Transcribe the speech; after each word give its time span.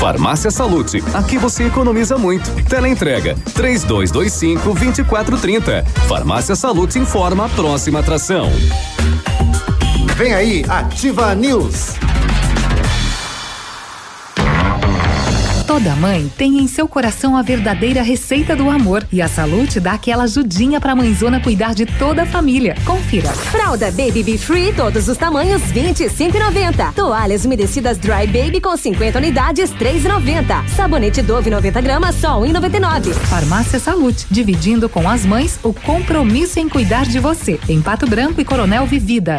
Farmácia 0.00 0.50
Salute, 0.50 1.04
aqui 1.12 1.36
você 1.36 1.64
economiza 1.64 2.16
muito. 2.16 2.50
Teleentrega 2.64 3.36
3225 3.52 4.72
2430. 4.72 5.84
Farmácia 6.08 6.56
Salute 6.56 6.98
informa 6.98 7.44
a 7.44 7.48
próxima 7.50 7.98
atração. 7.98 8.50
Vem 10.16 10.32
aí, 10.32 10.64
Ativa 10.66 11.34
News. 11.34 11.96
Toda 15.82 15.96
mãe 15.96 16.30
tem 16.36 16.58
em 16.58 16.68
seu 16.68 16.86
coração 16.86 17.34
a 17.34 17.40
verdadeira 17.40 18.02
receita 18.02 18.54
do 18.54 18.68
amor 18.68 19.02
e 19.10 19.22
a 19.22 19.26
Salute 19.26 19.80
dá 19.80 19.92
aquela 19.92 20.24
ajudinha 20.24 20.78
pra 20.78 20.94
mãezona 20.94 21.40
cuidar 21.40 21.74
de 21.74 21.86
toda 21.86 22.24
a 22.24 22.26
família. 22.26 22.74
Confira. 22.84 23.30
Fralda 23.30 23.90
Baby 23.90 24.22
Be 24.22 24.36
Free, 24.36 24.74
todos 24.74 25.08
os 25.08 25.16
tamanhos, 25.16 25.62
25,90. 25.72 26.92
Toalhas 26.92 27.46
umedecidas 27.46 27.96
Dry 27.96 28.26
Baby 28.26 28.60
com 28.60 28.76
50 28.76 29.16
unidades, 29.16 29.70
3,90. 29.72 30.68
Sabonete 30.68 31.22
Dove 31.22 31.48
90 31.48 31.80
gramas, 31.80 32.14
só 32.16 32.38
1,99. 32.38 33.14
Farmácia 33.14 33.78
Salute, 33.78 34.26
dividindo 34.30 34.86
com 34.86 35.08
as 35.08 35.24
mães 35.24 35.58
o 35.62 35.72
compromisso 35.72 36.60
em 36.60 36.68
cuidar 36.68 37.06
de 37.06 37.18
você. 37.18 37.58
Em 37.66 37.80
Pato 37.80 38.06
Branco 38.06 38.38
e 38.38 38.44
Coronel 38.44 38.84
Vivida. 38.84 39.38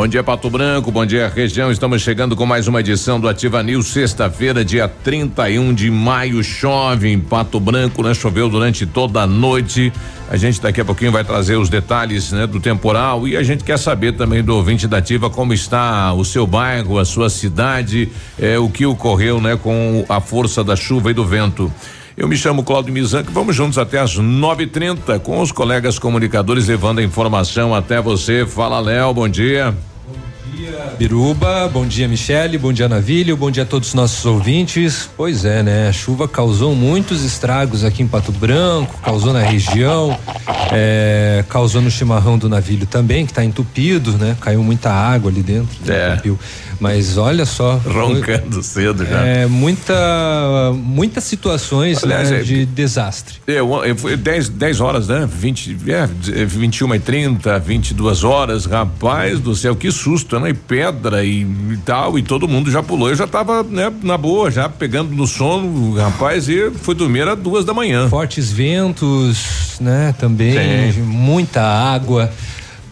Bom 0.00 0.08
dia, 0.08 0.24
Pato 0.24 0.48
Branco. 0.48 0.90
Bom 0.90 1.04
dia, 1.04 1.28
região. 1.28 1.70
Estamos 1.70 2.00
chegando 2.00 2.34
com 2.34 2.46
mais 2.46 2.66
uma 2.66 2.80
edição 2.80 3.20
do 3.20 3.28
Ativa 3.28 3.62
News, 3.62 3.88
sexta-feira, 3.88 4.64
dia 4.64 4.88
31 4.88 5.74
de 5.74 5.90
maio. 5.90 6.42
Chove 6.42 7.12
em 7.12 7.20
Pato 7.20 7.60
Branco, 7.60 8.02
né? 8.02 8.14
Choveu 8.14 8.48
durante 8.48 8.86
toda 8.86 9.20
a 9.20 9.26
noite. 9.26 9.92
A 10.30 10.38
gente 10.38 10.58
daqui 10.58 10.80
a 10.80 10.86
pouquinho 10.86 11.12
vai 11.12 11.22
trazer 11.22 11.56
os 11.56 11.68
detalhes 11.68 12.32
né, 12.32 12.46
do 12.46 12.58
temporal 12.58 13.28
e 13.28 13.36
a 13.36 13.42
gente 13.42 13.62
quer 13.62 13.78
saber 13.78 14.12
também 14.12 14.42
do 14.42 14.56
ouvinte 14.56 14.88
da 14.88 14.96
Ativa 14.96 15.28
como 15.28 15.52
está 15.52 16.14
o 16.14 16.24
seu 16.24 16.46
bairro, 16.46 16.98
a 16.98 17.04
sua 17.04 17.28
cidade, 17.28 18.08
eh, 18.38 18.58
o 18.58 18.70
que 18.70 18.86
ocorreu 18.86 19.38
né, 19.38 19.58
com 19.62 20.02
a 20.08 20.18
força 20.18 20.64
da 20.64 20.76
chuva 20.76 21.10
e 21.10 21.14
do 21.14 21.26
vento. 21.26 21.70
Eu 22.20 22.28
me 22.28 22.36
chamo 22.36 22.62
Cláudio 22.62 22.92
Mizanco, 22.92 23.32
vamos 23.32 23.56
juntos 23.56 23.78
até 23.78 23.98
às 23.98 24.14
9:30 24.14 25.18
com 25.20 25.40
os 25.40 25.50
colegas 25.50 25.98
comunicadores 25.98 26.68
levando 26.68 26.98
a 26.98 27.02
informação 27.02 27.74
até 27.74 27.98
você. 27.98 28.44
Fala, 28.44 28.78
Léo, 28.78 29.14
bom 29.14 29.26
dia. 29.26 29.74
Biruba, 30.98 31.68
bom 31.68 31.86
dia 31.86 32.06
Michele, 32.06 32.58
bom 32.58 32.72
dia 32.72 32.88
Navilho, 32.88 33.36
bom 33.36 33.50
dia 33.50 33.62
a 33.62 33.66
todos 33.66 33.88
os 33.88 33.94
nossos 33.94 34.24
ouvintes. 34.26 35.08
Pois 35.16 35.44
é, 35.44 35.62
né? 35.62 35.88
A 35.88 35.92
chuva 35.92 36.28
causou 36.28 36.74
muitos 36.74 37.24
estragos 37.24 37.84
aqui 37.84 38.02
em 38.02 38.06
Pato 38.08 38.32
Branco, 38.32 38.98
causou 39.02 39.32
na 39.32 39.40
região, 39.40 40.18
é, 40.72 41.44
causou 41.48 41.80
no 41.80 41.90
chimarrão 41.90 42.36
do 42.36 42.48
Navilho 42.48 42.86
também, 42.86 43.24
que 43.24 43.32
está 43.32 43.44
entupido, 43.44 44.12
né? 44.18 44.36
Caiu 44.40 44.62
muita 44.62 44.90
água 44.90 45.30
ali 45.30 45.42
dentro. 45.42 45.76
É. 45.88 46.12
Entupiu. 46.14 46.38
Mas 46.80 47.18
olha 47.18 47.44
só. 47.44 47.76
Roncando 47.84 48.62
cedo 48.62 49.04
já. 49.04 49.20
É, 49.20 49.46
muita, 49.46 50.72
muitas 50.74 51.24
situações 51.24 52.02
Aliás, 52.02 52.30
né, 52.30 52.40
é- 52.40 52.42
de 52.42 52.64
desastre. 52.64 53.36
Eu, 53.46 53.84
eu 53.84 53.94
fui 53.94 54.16
10, 54.16 54.48
10 54.48 54.80
horas, 54.80 55.08
né? 55.08 55.28
20, 55.30 55.76
é, 55.88 56.06
21 56.46 56.94
e 56.94 56.98
30, 56.98 57.58
22 57.58 58.24
horas. 58.24 58.64
Rapaz 58.64 59.38
do 59.40 59.54
céu, 59.54 59.76
que 59.76 59.92
susto, 59.92 60.39
né? 60.39 60.39
E 60.48 60.54
pedra 60.54 61.24
e, 61.24 61.42
e 61.42 61.76
tal. 61.84 62.18
E 62.18 62.22
todo 62.22 62.48
mundo 62.48 62.70
já 62.70 62.82
pulou. 62.82 63.08
Eu 63.08 63.16
já 63.16 63.26
tava, 63.26 63.62
né, 63.62 63.92
na 64.02 64.16
boa, 64.16 64.50
já 64.50 64.68
pegando 64.68 65.14
no 65.14 65.26
sono, 65.26 65.94
rapaz, 65.96 66.48
e 66.48 66.70
fui 66.70 66.94
dormir 66.94 67.26
às 67.28 67.38
duas 67.38 67.64
da 67.64 67.74
manhã. 67.74 68.08
Fortes 68.08 68.50
ventos, 68.50 69.78
né? 69.80 70.14
Também, 70.18 70.92
Sim. 70.92 71.02
muita 71.02 71.62
água. 71.62 72.30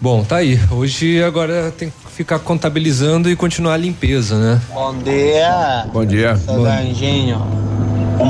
Bom, 0.00 0.22
tá 0.22 0.36
aí. 0.36 0.60
Hoje 0.70 1.22
agora 1.22 1.72
tem 1.76 1.90
que 1.90 2.12
ficar 2.12 2.38
contabilizando 2.38 3.28
e 3.28 3.34
continuar 3.34 3.74
a 3.74 3.76
limpeza, 3.76 4.38
né? 4.38 4.60
Bom 4.72 4.94
dia. 4.98 5.86
Bom 5.92 6.04
dia. 6.04 6.36
Sou 6.36 6.62
da 6.62 6.82
Engenho. 6.82 7.68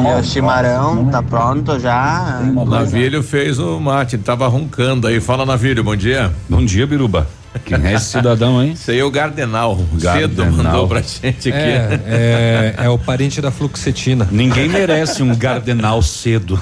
Meu 0.02 0.22
chimarrão 0.22 1.06
tá 1.06 1.22
pronto 1.22 1.78
já. 1.78 2.40
O 2.54 2.64
Navilho 2.64 3.22
fez 3.22 3.58
o 3.58 3.80
mate, 3.80 4.16
ele 4.16 4.22
tava 4.22 4.46
roncando 4.46 5.06
aí. 5.06 5.20
Fala, 5.20 5.46
Navilho, 5.46 5.82
bom 5.82 5.96
dia. 5.96 6.30
Bom 6.48 6.64
dia, 6.64 6.86
Biruba. 6.86 7.26
Quem 7.64 7.86
é 7.86 7.94
esse 7.94 8.06
cidadão, 8.06 8.62
hein? 8.62 8.72
Isso 8.72 8.90
aí 8.90 8.98
é 8.98 9.04
o 9.04 9.10
Gardenal. 9.10 9.76
Cedo 9.98 10.02
Gardenal. 10.02 10.52
mandou 10.52 10.88
pra 10.88 11.00
gente 11.00 11.48
aqui. 11.48 11.58
É, 11.58 12.74
é, 12.78 12.84
é 12.84 12.88
o 12.88 12.98
parente 12.98 13.40
da 13.40 13.50
fluoxetina. 13.50 14.28
Ninguém 14.30 14.68
merece 14.68 15.22
um 15.22 15.34
gardenal 15.34 16.02
cedo. 16.02 16.58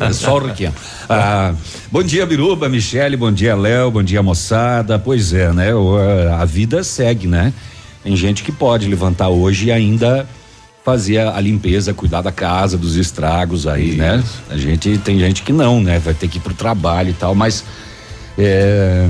É 0.00 0.12
só 0.12 0.36
o 0.36 0.46
Riquinho. 0.46 0.74
Ah, 1.08 1.54
bom 1.90 2.02
dia, 2.02 2.26
Biruba, 2.26 2.68
Michele, 2.68 3.16
bom 3.16 3.32
dia, 3.32 3.54
Léo, 3.54 3.90
bom 3.90 4.02
dia, 4.02 4.22
moçada. 4.22 4.98
Pois 4.98 5.32
é, 5.32 5.52
né? 5.52 5.68
A 6.38 6.44
vida 6.44 6.82
segue, 6.82 7.26
né? 7.26 7.52
Tem 8.02 8.16
gente 8.16 8.42
que 8.42 8.52
pode 8.52 8.88
levantar 8.88 9.28
hoje 9.28 9.66
e 9.66 9.72
ainda 9.72 10.26
fazer 10.84 11.18
a, 11.18 11.36
a 11.36 11.40
limpeza, 11.40 11.92
cuidar 11.92 12.22
da 12.22 12.32
casa, 12.32 12.78
dos 12.78 12.96
estragos 12.96 13.66
aí, 13.66 13.92
né? 13.92 14.22
A 14.48 14.56
gente 14.56 14.98
tem 14.98 15.18
gente 15.18 15.42
que 15.42 15.52
não, 15.52 15.80
né? 15.80 15.98
Vai 15.98 16.14
ter 16.14 16.28
que 16.28 16.38
ir 16.38 16.40
pro 16.40 16.54
trabalho 16.54 17.10
e 17.10 17.12
tal, 17.12 17.34
mas 17.34 17.64
é, 18.38 19.08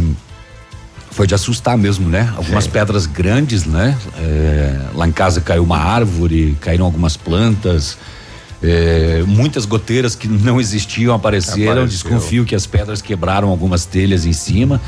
foi 1.11 1.27
de 1.27 1.35
assustar 1.35 1.77
mesmo, 1.77 2.09
né? 2.09 2.33
Algumas 2.37 2.67
pedras 2.67 3.07
grandes, 3.07 3.65
né? 3.65 3.97
É, 4.19 4.81
lá 4.95 5.07
em 5.07 5.13
casa 5.13 5.41
caiu 5.41 5.63
uma 5.65 5.79
árvore, 5.79 6.57
caíram 6.61 6.85
algumas 6.85 7.17
plantas. 7.17 7.99
é, 8.63 9.23
muitas 9.27 9.65
goteiras 9.65 10.15
que 10.15 10.27
não 10.29 10.61
existiam 10.61 11.15
apareceram. 11.15 11.73
Apareceu. 11.73 11.87
Desconfio 11.87 12.45
que 12.45 12.55
as 12.55 12.67
pedras 12.67 13.01
quebraram 13.01 13.49
algumas 13.49 13.85
telhas 13.85 14.27
em 14.27 14.33
cima. 14.33 14.81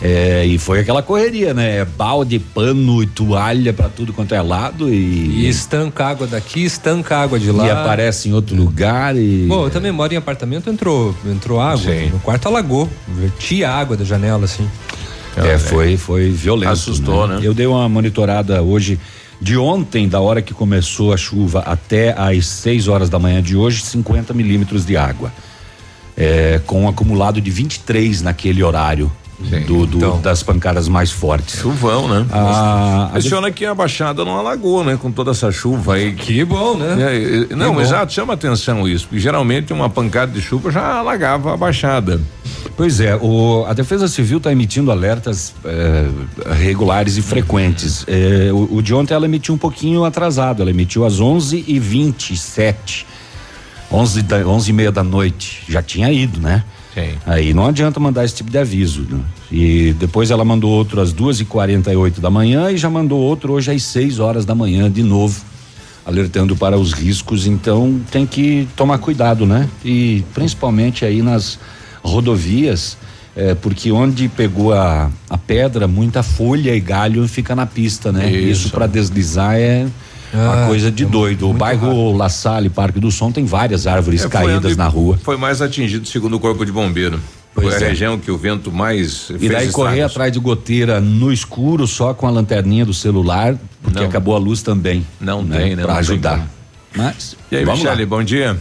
É, 0.00 0.46
e 0.46 0.58
foi 0.58 0.78
aquela 0.78 1.02
correria, 1.02 1.52
né? 1.52 1.84
Balde, 1.84 2.38
pano 2.38 3.02
e 3.02 3.06
toalha 3.06 3.72
pra 3.72 3.88
tudo 3.88 4.12
quanto 4.12 4.32
é 4.32 4.40
lado 4.40 4.88
E 4.88 5.44
e, 5.44 5.48
estanca 5.48 6.06
água 6.06 6.24
daqui, 6.28 6.64
estanca 6.64 7.16
água 7.16 7.36
de 7.36 7.50
lá. 7.50 7.66
e 7.66 7.70
aparece 7.70 8.28
em 8.28 8.32
outro 8.32 8.54
lugar 8.54 9.16
e 9.16 9.46
Bom, 9.48 9.64
eu 9.64 9.70
também 9.70 9.90
moro 9.90 10.14
em 10.14 10.16
apartamento, 10.16 10.70
entrou, 10.70 11.12
entrou 11.26 11.60
água. 11.60 11.92
Sim. 11.92 12.10
No 12.10 12.20
quarto 12.20 12.46
alagou. 12.46 12.88
Vertia 13.08 13.70
água 13.70 13.96
da 13.96 14.04
janela, 14.04 14.44
assim. 14.44 14.68
É, 15.36 15.58
foi, 15.58 15.96
foi 15.96 16.30
violento. 16.30 16.72
Assustou, 16.72 17.26
né? 17.26 17.40
Eu 17.42 17.54
dei 17.54 17.66
uma 17.66 17.88
monitorada 17.88 18.62
hoje, 18.62 18.98
de 19.40 19.56
ontem, 19.56 20.08
da 20.08 20.20
hora 20.20 20.42
que 20.42 20.52
começou 20.52 21.12
a 21.12 21.16
chuva 21.16 21.60
até 21.60 22.12
às 22.18 22.46
6 22.46 22.88
horas 22.88 23.08
da 23.08 23.18
manhã 23.18 23.42
de 23.42 23.56
hoje, 23.56 23.82
50 23.82 24.34
milímetros 24.34 24.84
de 24.84 24.96
água. 24.96 25.32
É, 26.16 26.60
com 26.66 26.82
um 26.82 26.88
acumulado 26.88 27.40
de 27.40 27.50
23 27.50 28.22
naquele 28.22 28.62
horário. 28.62 29.10
Do, 29.66 29.86
do- 29.86 29.96
Então. 29.98 30.20
das 30.20 30.42
pancadas 30.42 30.88
mais 30.88 31.10
fortes. 31.10 31.60
Chuvão, 31.60 32.08
né? 32.08 32.26
A, 32.30 33.04
a 33.04 33.08
Impressiona 33.10 33.50
que 33.50 33.64
a 33.64 33.74
Baixada 33.74 34.24
não 34.24 34.36
alagou, 34.36 34.82
né? 34.84 34.98
Com 35.00 35.12
toda 35.12 35.30
essa 35.30 35.52
chuva 35.52 35.94
aí. 35.94 36.12
Que 36.12 36.44
bom, 36.44 36.76
né? 36.76 36.96
É, 36.98 37.52
é, 37.52 37.56
não, 37.56 37.80
exato, 37.80 38.12
chama 38.12 38.32
atenção 38.34 38.86
isso, 38.88 39.06
porque 39.06 39.20
geralmente 39.20 39.72
uma 39.72 39.88
pancada 39.88 40.32
de 40.32 40.40
chuva 40.40 40.70
já 40.72 40.94
alagava 40.98 41.54
a 41.54 41.56
Baixada. 41.56 42.20
Pois 42.76 43.00
é, 43.00 43.16
o- 43.16 43.64
a 43.68 43.72
Defesa 43.72 44.08
Civil 44.08 44.38
está 44.38 44.50
emitindo 44.52 44.90
alertas 44.90 45.54
eh, 45.64 46.06
regulares 46.56 47.16
e 47.16 47.22
frequentes. 47.22 48.04
Eh, 48.06 48.50
o, 48.52 48.76
o 48.76 48.82
de 48.82 48.94
ontem 48.94 49.14
ela 49.14 49.24
emitiu 49.24 49.54
um 49.54 49.58
pouquinho 49.58 50.04
atrasado, 50.04 50.62
ela 50.62 50.70
emitiu 50.70 51.04
às 51.04 51.18
11 51.20 51.64
e 51.66 51.78
27 51.78 53.06
11 53.90 54.22
da, 54.22 54.36
11 54.46 54.70
e 54.70 54.72
meia 54.72 54.92
da 54.92 55.02
noite. 55.02 55.62
Já 55.68 55.80
tinha 55.82 56.12
ido, 56.12 56.40
né? 56.40 56.62
Sim. 56.94 57.10
Aí 57.26 57.52
não 57.54 57.66
adianta 57.66 58.00
mandar 58.00 58.24
esse 58.24 58.34
tipo 58.34 58.50
de 58.50 58.58
aviso. 58.58 59.02
né? 59.08 59.20
E 59.52 59.94
depois 59.98 60.30
ela 60.30 60.44
mandou 60.44 60.70
outro 60.70 61.00
às 61.00 61.12
duas 61.12 61.38
e 61.40 61.44
quarenta 61.44 61.92
e 61.92 61.96
oito 61.96 62.20
da 62.20 62.30
manhã 62.30 62.70
e 62.70 62.76
já 62.76 62.90
mandou 62.90 63.20
outro 63.20 63.52
hoje 63.52 63.70
às 63.70 63.82
6 63.84 64.18
horas 64.18 64.44
da 64.44 64.54
manhã 64.54 64.90
de 64.90 65.02
novo, 65.02 65.40
alertando 66.04 66.56
para 66.56 66.78
os 66.78 66.92
riscos. 66.92 67.46
Então 67.46 68.00
tem 68.10 68.26
que 68.26 68.66
tomar 68.74 68.98
cuidado, 68.98 69.46
né? 69.46 69.68
E 69.84 70.24
principalmente 70.34 71.04
aí 71.04 71.22
nas 71.22 71.58
rodovias, 72.02 72.96
É, 73.36 73.54
porque 73.54 73.92
onde 73.92 74.26
pegou 74.28 74.72
a, 74.72 75.08
a 75.30 75.38
pedra, 75.38 75.86
muita 75.86 76.24
folha 76.24 76.74
e 76.74 76.80
galho 76.80 77.28
fica 77.28 77.54
na 77.54 77.66
pista, 77.66 78.10
né? 78.10 78.28
Isso. 78.32 78.62
Isso, 78.66 78.70
para 78.70 78.88
deslizar 78.88 79.54
é 79.54 79.86
uma 80.32 80.64
Ah, 80.64 80.66
coisa 80.66 80.90
de 80.90 81.04
é 81.04 81.06
doido. 81.06 81.42
O 81.44 81.48
muito 81.48 81.58
bairro 81.60 82.16
La 82.16 82.28
Salle, 82.28 82.68
Parque 82.68 83.00
do 83.00 83.10
Som, 83.10 83.30
tem 83.32 83.44
várias 83.44 83.86
árvores 83.86 84.24
É, 84.24 84.28
caídas 84.28 84.76
na 84.76 84.86
rua. 84.88 85.18
Foi 85.22 85.36
mais 85.36 85.62
atingido 85.62 86.06
segundo 86.06 86.36
o 86.36 86.40
corpo 86.40 86.64
de 86.64 86.72
bombeiro. 86.72 87.18
Pois 87.54 87.74
foi 87.74 87.82
a 87.82 87.86
é. 87.86 87.88
região 87.90 88.18
que 88.18 88.30
o 88.30 88.36
vento 88.38 88.70
mais 88.70 89.30
E 89.40 89.48
daí 89.48 89.70
correr 89.72 90.02
atrás 90.02 90.32
de 90.32 90.38
goteira 90.38 91.00
no 91.00 91.32
escuro, 91.32 91.86
só 91.88 92.14
com 92.14 92.26
a 92.26 92.30
lanterninha 92.30 92.84
do 92.86 92.94
celular, 92.94 93.56
porque 93.82 93.98
Não. 93.98 94.06
acabou 94.06 94.36
a 94.36 94.38
luz 94.38 94.62
também. 94.62 95.04
Não 95.20 95.44
tem, 95.44 95.74
né? 95.74 95.82
Pra 95.82 95.94
Não 95.94 96.00
ajudar. 96.00 96.46
Mas. 96.94 97.36
E 97.50 97.56
aí. 97.56 97.64
Michele, 97.66 98.06
bom 98.06 98.22
dia. 98.22 98.56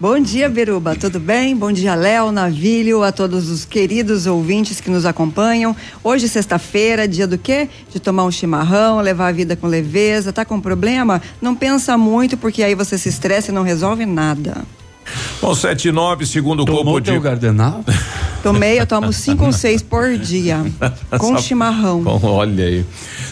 Bom 0.00 0.20
dia, 0.20 0.48
Beruba. 0.48 0.94
Tudo 0.94 1.18
bem? 1.18 1.56
Bom 1.56 1.72
dia, 1.72 1.96
Léo, 1.96 2.30
Navilho, 2.30 3.02
a 3.02 3.10
todos 3.10 3.50
os 3.50 3.64
queridos 3.64 4.26
ouvintes 4.26 4.80
que 4.80 4.88
nos 4.88 5.04
acompanham. 5.04 5.74
Hoje, 6.04 6.28
sexta-feira, 6.28 7.08
dia 7.08 7.26
do 7.26 7.36
quê? 7.36 7.68
De 7.92 7.98
tomar 7.98 8.22
um 8.22 8.30
chimarrão, 8.30 9.00
levar 9.00 9.26
a 9.26 9.32
vida 9.32 9.56
com 9.56 9.66
leveza. 9.66 10.32
Tá 10.32 10.44
com 10.44 10.60
problema? 10.60 11.20
Não 11.42 11.52
pensa 11.52 11.98
muito, 11.98 12.36
porque 12.36 12.62
aí 12.62 12.76
você 12.76 12.96
se 12.96 13.08
estressa 13.08 13.50
e 13.50 13.54
não 13.54 13.64
resolve 13.64 14.06
nada. 14.06 14.64
Bom, 15.40 15.54
7 15.54 15.88
e 15.88 15.92
9, 15.92 16.26
segundo 16.26 16.62
o 16.62 16.64
Tomou 16.64 16.84
corpo 16.84 17.00
teu 17.02 17.14
de. 17.14 17.20
Gardenal? 17.20 17.84
Tomei, 18.42 18.78
eu 18.80 18.86
tomo 18.86 19.12
cinco 19.12 19.46
ou 19.46 19.52
seis 19.52 19.82
por 19.82 20.16
dia, 20.16 20.64
com 21.18 21.34
Só- 21.36 21.38
chimarrão. 21.38 22.02
Bom, 22.02 22.20
olha 22.22 22.64
aí. 22.64 22.84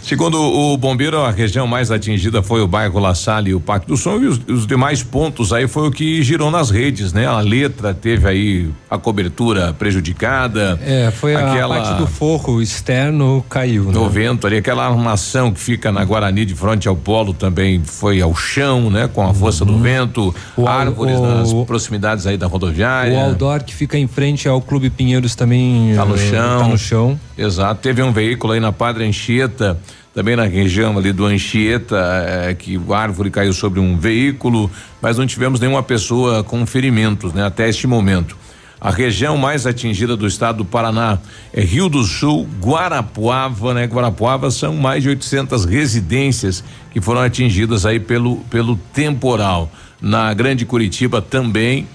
Segundo 0.03 0.41
o 0.41 0.77
bombeiro, 0.77 1.21
a 1.21 1.31
região 1.31 1.67
mais 1.67 1.91
atingida 1.91 2.43
foi 2.43 2.61
o 2.61 2.67
bairro 2.69 2.99
La 3.01 3.15
Salle 3.15 3.51
e 3.51 3.55
o 3.55 3.61
Parque 3.61 3.87
do 3.89 3.97
Som 3.97 4.19
e 4.19 4.27
os, 4.27 4.41
os 4.49 4.67
demais 4.67 5.03
pontos 5.03 5.53
aí 5.53 5.67
foi 5.67 5.89
o 5.89 5.91
que 5.91 6.23
girou 6.23 6.51
nas 6.51 6.71
redes, 6.71 7.13
né? 7.13 7.27
A 7.27 7.41
letra 7.41 7.93
teve 7.95 8.29
aí 8.29 8.69
a 8.91 8.99
cobertura 8.99 9.73
prejudicada. 10.11 10.79
É, 10.85 11.11
foi 11.11 11.35
aquela, 11.35 11.77
a 11.77 11.81
parte 11.83 11.99
do 12.01 12.07
forro 12.07 12.61
externo 12.63 13.45
caiu, 13.49 13.85
né? 13.85 13.93
No 13.93 14.09
vento 14.09 14.47
ali, 14.47 14.57
aquela 14.59 14.87
armação 14.87 15.51
que 15.53 15.59
fica 15.61 15.91
na 15.91 16.05
Guarani 16.05 16.45
de 16.45 16.55
frente 16.55 16.87
ao 16.87 16.95
polo 16.97 17.33
também 17.35 17.83
foi 17.85 18.21
ao 18.21 18.35
chão, 18.35 18.91
né? 18.91 19.09
Com 19.13 19.27
a 19.29 19.33
força 19.35 19.65
do 19.65 19.79
vento, 19.79 20.35
Uhum. 20.57 20.65
O 20.65 20.69
árvores 20.69 21.17
o- 21.19 21.23
nas 21.27 21.53
proximidades 21.67 22.27
aí 22.27 22.37
da 22.37 22.47
rodoviária. 22.47 23.13
O 23.13 23.21
outdoor 23.21 23.63
que 23.63 23.75
fica 23.75 23.99
em 23.99 24.07
frente 24.07 24.49
ao 24.49 24.63
Clube 24.63 24.89
Pinheiros 24.89 25.35
também 25.35 25.95
Tá 25.95 26.05
no 26.05 26.15
eh, 26.15 26.19
chão. 26.19 26.59
Tá 26.61 26.69
no 26.69 26.79
chão. 26.79 27.21
Exato. 27.37 27.81
Teve 27.83 28.03
um 28.03 28.13
veículo 28.13 28.55
aí 28.55 28.61
na 28.61 28.73
Padre 28.73 29.05
Anchieta, 29.05 29.79
também 30.15 30.35
na 30.37 30.45
região 30.45 30.97
ali 30.97 31.13
do 31.13 31.27
Anchieta, 31.27 31.97
eh, 31.97 32.55
que 32.55 32.81
a 32.89 32.97
árvore 32.97 33.31
caiu 33.31 33.53
sobre 33.53 33.81
um 33.81 33.99
veículo, 33.99 34.71
mas 35.03 35.19
não 35.19 35.27
tivemos 35.27 35.61
nenhuma 35.61 35.83
pessoa 35.83 36.43
com 36.43 36.65
ferimentos, 36.65 37.33
né? 37.35 37.45
Até 37.45 37.69
este 37.69 37.87
momento. 37.87 38.37
A 38.81 38.91
região 38.91 39.37
mais 39.39 39.67
atingida 39.67 40.17
do 40.17 40.27
estado 40.27 40.59
do 40.59 40.65
Paraná 40.65 41.19
é 41.53 41.63
Rio 41.63 41.89
do 41.89 42.05
Sul, 42.05 42.47
Guarapuava, 42.61 43.73
né? 43.73 43.85
Guarapuava 43.87 44.51
são 44.51 44.75
mais 44.75 45.03
de 45.03 45.09
800 45.09 45.65
residências 45.65 46.63
que 46.93 47.01
foram 47.01 47.23
atingidas 47.23 47.87
aí 47.87 47.99
pelo 47.99 48.37
pelo 48.51 48.77
temporal. 48.93 49.71
Na 50.01 50.33
Grande 50.35 50.67
Curitiba 50.67 51.23
também, 51.23 51.87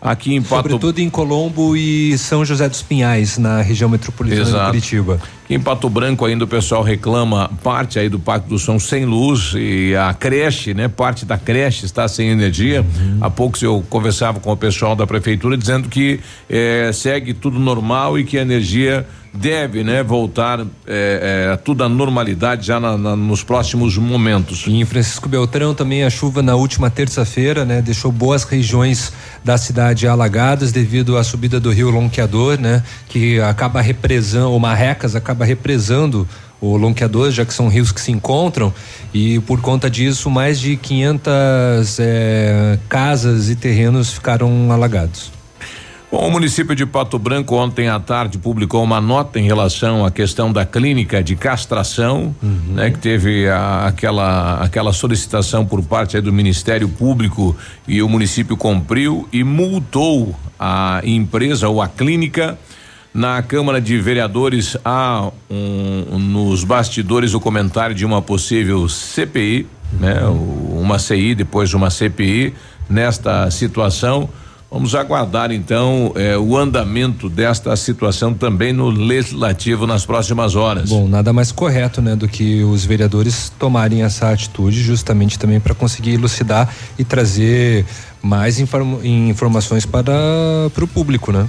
aqui 0.00 0.34
em 0.34 0.42
Pato 0.42 0.62
Sobretudo 0.70 0.98
em 1.00 1.10
Colombo 1.10 1.76
e 1.76 2.16
São 2.18 2.44
José 2.44 2.68
dos 2.68 2.82
Pinhais, 2.82 3.38
na 3.38 3.62
região 3.62 3.88
metropolitana 3.90 4.42
Exato. 4.42 4.64
de 4.64 4.70
Curitiba. 4.70 5.20
Em 5.50 5.58
Pato 5.58 5.88
Branco 5.88 6.26
ainda 6.26 6.44
o 6.44 6.46
pessoal 6.48 6.82
reclama 6.82 7.50
parte 7.64 7.98
aí 7.98 8.08
do 8.10 8.18
Parque 8.18 8.48
do 8.48 8.58
Som 8.58 8.78
sem 8.78 9.06
luz 9.06 9.54
e 9.56 9.94
a 9.96 10.12
creche, 10.12 10.74
né? 10.74 10.88
Parte 10.88 11.24
da 11.24 11.38
creche 11.38 11.86
está 11.86 12.06
sem 12.06 12.28
energia. 12.28 12.84
Há 13.20 13.30
poucos 13.30 13.62
eu 13.62 13.82
conversava 13.88 14.40
com 14.40 14.52
o 14.52 14.56
pessoal 14.56 14.94
da 14.94 15.06
prefeitura 15.06 15.56
dizendo 15.56 15.88
que 15.88 16.20
eh, 16.50 16.90
segue 16.92 17.32
tudo 17.32 17.58
normal 17.58 18.18
e 18.18 18.24
que 18.24 18.36
a 18.36 18.42
energia 18.42 19.06
deve, 19.32 19.84
né? 19.84 20.02
Voltar 20.02 20.60
eh, 20.60 20.64
eh, 20.86 21.56
tudo 21.62 21.84
à 21.84 21.88
normalidade 21.88 22.66
já 22.66 22.80
na- 22.80 22.96
na- 22.96 23.14
nos 23.14 23.44
próximos 23.44 23.96
momentos. 23.96 24.64
E 24.66 24.72
em 24.80 24.84
Francisco 24.86 25.28
Beltrão 25.28 25.74
também 25.74 26.02
a 26.02 26.10
chuva 26.10 26.42
na 26.42 26.56
última 26.56 26.90
terça-feira, 26.90 27.64
né, 27.64 27.80
deixou 27.82 28.10
boas 28.10 28.42
regiões 28.44 29.12
da 29.44 29.56
cidade 29.58 30.08
alagadas 30.08 30.72
devido 30.72 31.16
à 31.16 31.22
subida 31.22 31.60
do 31.60 31.70
rio 31.70 31.90
Lonqueador, 31.90 32.58
né, 32.58 32.82
que 33.08 33.38
acaba 33.40 33.80
represando, 33.82 34.50
o 34.50 34.58
Marrecas 34.58 35.14
acaba 35.14 35.37
represando 35.44 36.26
o 36.60 36.76
Lonqueador, 36.76 37.30
já 37.30 37.44
que 37.44 37.54
são 37.54 37.68
rios 37.68 37.92
que 37.92 38.00
se 38.00 38.10
encontram, 38.10 38.72
e 39.14 39.38
por 39.40 39.60
conta 39.60 39.88
disso 39.88 40.28
mais 40.28 40.58
de 40.58 40.76
500 40.76 41.98
eh, 42.00 42.78
casas 42.88 43.48
e 43.48 43.54
terrenos 43.56 44.12
ficaram 44.12 44.70
alagados. 44.72 45.30
Bom, 46.10 46.26
o 46.26 46.30
município 46.30 46.74
de 46.74 46.86
Pato 46.86 47.18
Branco 47.18 47.54
ontem 47.54 47.86
à 47.88 48.00
tarde 48.00 48.38
publicou 48.38 48.82
uma 48.82 48.98
nota 48.98 49.38
em 49.38 49.44
relação 49.44 50.06
à 50.06 50.10
questão 50.10 50.50
da 50.50 50.64
clínica 50.64 51.22
de 51.22 51.36
castração, 51.36 52.34
né, 52.42 52.90
que 52.90 52.98
teve 52.98 53.46
a- 53.46 53.86
aquela 53.86 54.54
aquela 54.62 54.92
solicitação 54.94 55.66
por 55.66 55.82
parte 55.82 56.18
do 56.22 56.32
Ministério 56.32 56.88
Público 56.88 57.54
e 57.86 58.02
o 58.02 58.08
município 58.08 58.56
cumpriu 58.56 59.28
e 59.30 59.44
multou 59.44 60.34
a 60.58 61.02
empresa 61.04 61.68
ou 61.68 61.82
a 61.82 61.86
clínica. 61.86 62.58
Na 63.14 63.42
Câmara 63.42 63.80
de 63.80 63.98
Vereadores 63.98 64.76
há 64.84 65.30
um, 65.50 66.18
nos 66.18 66.62
bastidores 66.62 67.34
o 67.34 67.40
comentário 67.40 67.94
de 67.94 68.04
uma 68.04 68.20
possível 68.22 68.88
CPI, 68.88 69.66
né, 69.98 70.20
uma 70.70 70.98
CI 70.98 71.34
depois 71.34 71.72
uma 71.74 71.90
CPI 71.90 72.54
nesta 72.88 73.50
situação. 73.50 74.28
Vamos 74.70 74.94
aguardar 74.94 75.50
então 75.50 76.12
eh, 76.14 76.36
o 76.36 76.54
andamento 76.54 77.30
desta 77.30 77.74
situação 77.74 78.34
também 78.34 78.70
no 78.70 78.90
legislativo 78.90 79.86
nas 79.86 80.04
próximas 80.04 80.54
horas. 80.54 80.90
Bom, 80.90 81.08
nada 81.08 81.32
mais 81.32 81.50
correto, 81.50 82.02
né, 82.02 82.14
do 82.14 82.28
que 82.28 82.62
os 82.62 82.84
vereadores 82.84 83.50
tomarem 83.58 84.02
essa 84.02 84.30
atitude 84.30 84.82
justamente 84.82 85.38
também 85.38 85.58
para 85.58 85.74
conseguir 85.74 86.12
elucidar 86.12 86.68
e 86.98 87.02
trazer 87.04 87.86
mais 88.22 88.58
inform- 88.60 89.00
informações 89.02 89.86
para 89.86 90.12
para 90.74 90.84
o 90.84 90.86
público, 90.86 91.32
né? 91.32 91.48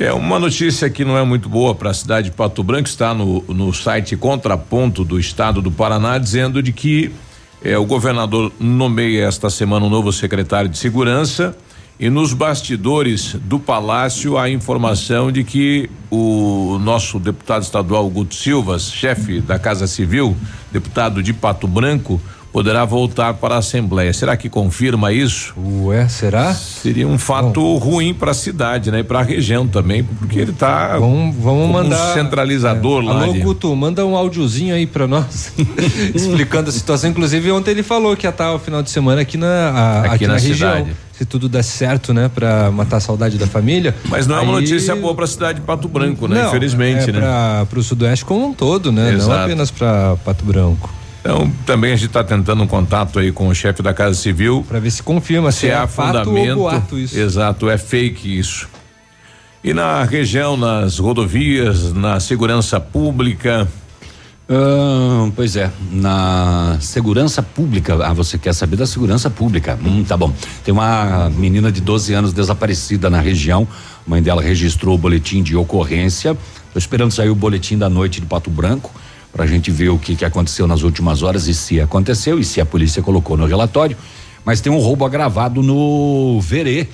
É 0.00 0.12
uma 0.12 0.38
notícia 0.38 0.88
que 0.88 1.04
não 1.04 1.18
é 1.18 1.24
muito 1.24 1.48
boa 1.48 1.74
para 1.74 1.90
a 1.90 1.94
cidade 1.94 2.30
de 2.30 2.36
Pato 2.36 2.62
Branco, 2.62 2.88
está 2.88 3.12
no, 3.12 3.42
no 3.48 3.74
site 3.74 4.16
Contraponto 4.16 5.04
do 5.04 5.18
Estado 5.18 5.60
do 5.60 5.72
Paraná, 5.72 6.18
dizendo 6.18 6.62
de 6.62 6.72
que 6.72 7.10
eh, 7.64 7.76
o 7.76 7.84
governador 7.84 8.52
nomeia 8.60 9.24
esta 9.24 9.50
semana 9.50 9.84
um 9.84 9.90
novo 9.90 10.12
secretário 10.12 10.70
de 10.70 10.78
segurança 10.78 11.56
e 11.98 12.08
nos 12.08 12.32
bastidores 12.32 13.34
do 13.42 13.58
palácio 13.58 14.38
há 14.38 14.48
informação 14.48 15.32
de 15.32 15.42
que 15.42 15.90
o 16.08 16.78
nosso 16.80 17.18
deputado 17.18 17.62
estadual 17.62 18.08
Guto 18.08 18.36
Silva, 18.36 18.78
chefe 18.78 19.40
da 19.40 19.58
Casa 19.58 19.88
Civil, 19.88 20.36
deputado 20.70 21.20
de 21.20 21.32
Pato 21.32 21.66
Branco, 21.66 22.20
poderá 22.58 22.84
voltar 22.84 23.34
para 23.34 23.54
a 23.54 23.58
Assembleia. 23.58 24.12
Será 24.12 24.36
que 24.36 24.48
confirma 24.48 25.12
isso? 25.12 25.54
Ué, 25.84 26.08
será? 26.08 26.52
Seria 26.52 27.06
um 27.06 27.16
fato 27.16 27.76
ruim 27.76 28.12
para 28.12 28.32
a 28.32 28.34
cidade, 28.34 28.90
né? 28.90 28.98
E 28.98 29.02
para 29.04 29.20
a 29.20 29.22
região 29.22 29.64
também, 29.68 30.02
porque 30.02 30.40
ele 30.40 30.50
está 30.50 30.98
Vamos, 30.98 31.36
vamos 31.36 31.70
mandar 31.70 32.10
um 32.10 32.14
centralizador 32.14 33.00
lá. 33.04 33.22
Alô, 33.22 33.32
Guto, 33.34 33.76
manda 33.76 34.04
um 34.04 34.16
áudiozinho 34.16 34.74
aí 34.74 34.86
pra 34.88 35.06
nós, 35.06 35.52
explicando 36.12 36.68
a 36.68 36.72
situação. 36.72 37.08
Inclusive, 37.08 37.48
ontem 37.52 37.70
ele 37.70 37.84
falou 37.84 38.16
que 38.16 38.26
ia 38.26 38.30
estar 38.30 38.52
o 38.52 38.58
final 38.58 38.82
de 38.82 38.90
semana 38.90 39.20
aqui 39.20 39.36
na, 39.36 39.46
a- 39.46 39.98
Aqui 40.00 40.14
aqui 40.14 40.26
na 40.26 40.32
na, 40.34 40.38
região. 40.40 40.72
cidade. 40.78 40.96
Se 41.12 41.24
tudo 41.24 41.48
der 41.48 41.62
certo, 41.62 42.12
né, 42.12 42.28
pra 42.32 42.72
matar 42.72 42.96
a 42.96 43.00
saudade 43.00 43.38
da 43.38 43.46
família. 43.46 43.94
Mas 44.08 44.26
não 44.26 44.36
é 44.36 44.40
uma 44.40 44.56
aí- 44.58 44.62
notícia 44.62 44.96
boa 44.96 45.14
para 45.14 45.24
a 45.26 45.28
cidade 45.28 45.60
de 45.60 45.64
Pato 45.64 45.86
Branco, 45.86 46.26
né? 46.26 46.42
Não, 46.42 46.48
Infelizmente, 46.48 47.10
é 47.10 47.12
né? 47.12 47.20
Pra, 47.20 47.66
pro 47.70 47.80
Sudoeste 47.84 48.24
como 48.24 48.46
um 48.48 48.52
todo, 48.52 48.90
né? 48.90 49.10
Não 49.12 49.18
Exato. 49.18 49.44
apenas 49.44 49.70
pra 49.70 50.16
Pato 50.24 50.44
Branco. 50.44 50.97
Então, 51.28 51.52
também 51.66 51.92
a 51.92 51.94
gente 51.96 52.06
está 52.06 52.24
tentando 52.24 52.62
um 52.62 52.66
contato 52.66 53.18
aí 53.18 53.30
com 53.30 53.48
o 53.48 53.54
chefe 53.54 53.82
da 53.82 53.92
Casa 53.92 54.14
Civil. 54.14 54.64
Para 54.66 54.80
ver 54.80 54.90
se 54.90 55.02
confirma 55.02 55.52
se, 55.52 55.68
é, 55.68 55.74
há 55.74 55.86
fato 55.86 56.24
fundamento. 56.24 56.54
boato 56.54 56.98
isso. 56.98 57.18
Exato, 57.18 57.68
é 57.68 57.76
fake 57.76 58.38
isso. 58.38 58.66
E 59.62 59.74
na 59.74 60.04
região, 60.04 60.56
nas 60.56 60.98
rodovias, 60.98 61.92
na 61.92 62.18
segurança 62.18 62.80
pública, 62.80 63.68
Ah, 64.48 65.30
pois 65.36 65.54
é, 65.56 65.70
na 65.92 66.78
segurança 66.80 67.42
pública. 67.42 67.98
Ah, 68.02 68.14
você 68.14 68.38
quer 68.38 68.54
saber 68.54 68.76
da 68.76 68.86
segurança 68.86 69.28
pública? 69.28 69.78
Hum, 69.84 70.02
tá 70.04 70.16
bom. 70.16 70.32
Tem 70.64 70.72
uma 70.72 71.28
menina 71.36 71.70
de 71.70 71.82
12 71.82 72.14
anos 72.14 72.32
desaparecida 72.32 73.10
na 73.10 73.20
região. 73.20 73.68
A 74.06 74.08
mãe 74.08 74.22
dela 74.22 74.40
registrou 74.40 74.94
o 74.94 74.98
boletim 74.98 75.42
de 75.42 75.54
ocorrência. 75.54 76.34
Tô 76.72 76.78
esperando 76.78 77.10
sair 77.10 77.28
o 77.28 77.34
boletim 77.34 77.76
da 77.76 77.90
noite 77.90 78.18
de 78.18 78.26
Pato 78.26 78.48
Branco 78.48 78.90
para 79.32 79.44
a 79.44 79.46
gente 79.46 79.70
ver 79.70 79.90
o 79.90 79.98
que, 79.98 80.16
que 80.16 80.24
aconteceu 80.24 80.66
nas 80.66 80.82
últimas 80.82 81.22
horas 81.22 81.46
e 81.46 81.54
se 81.54 81.80
aconteceu 81.80 82.38
e 82.38 82.44
se 82.44 82.60
a 82.60 82.66
polícia 82.66 83.02
colocou 83.02 83.36
no 83.36 83.46
relatório. 83.46 83.96
Mas 84.44 84.60
tem 84.60 84.72
um 84.72 84.78
roubo 84.78 85.04
agravado 85.04 85.62
no 85.62 86.40
Verê, 86.40 86.86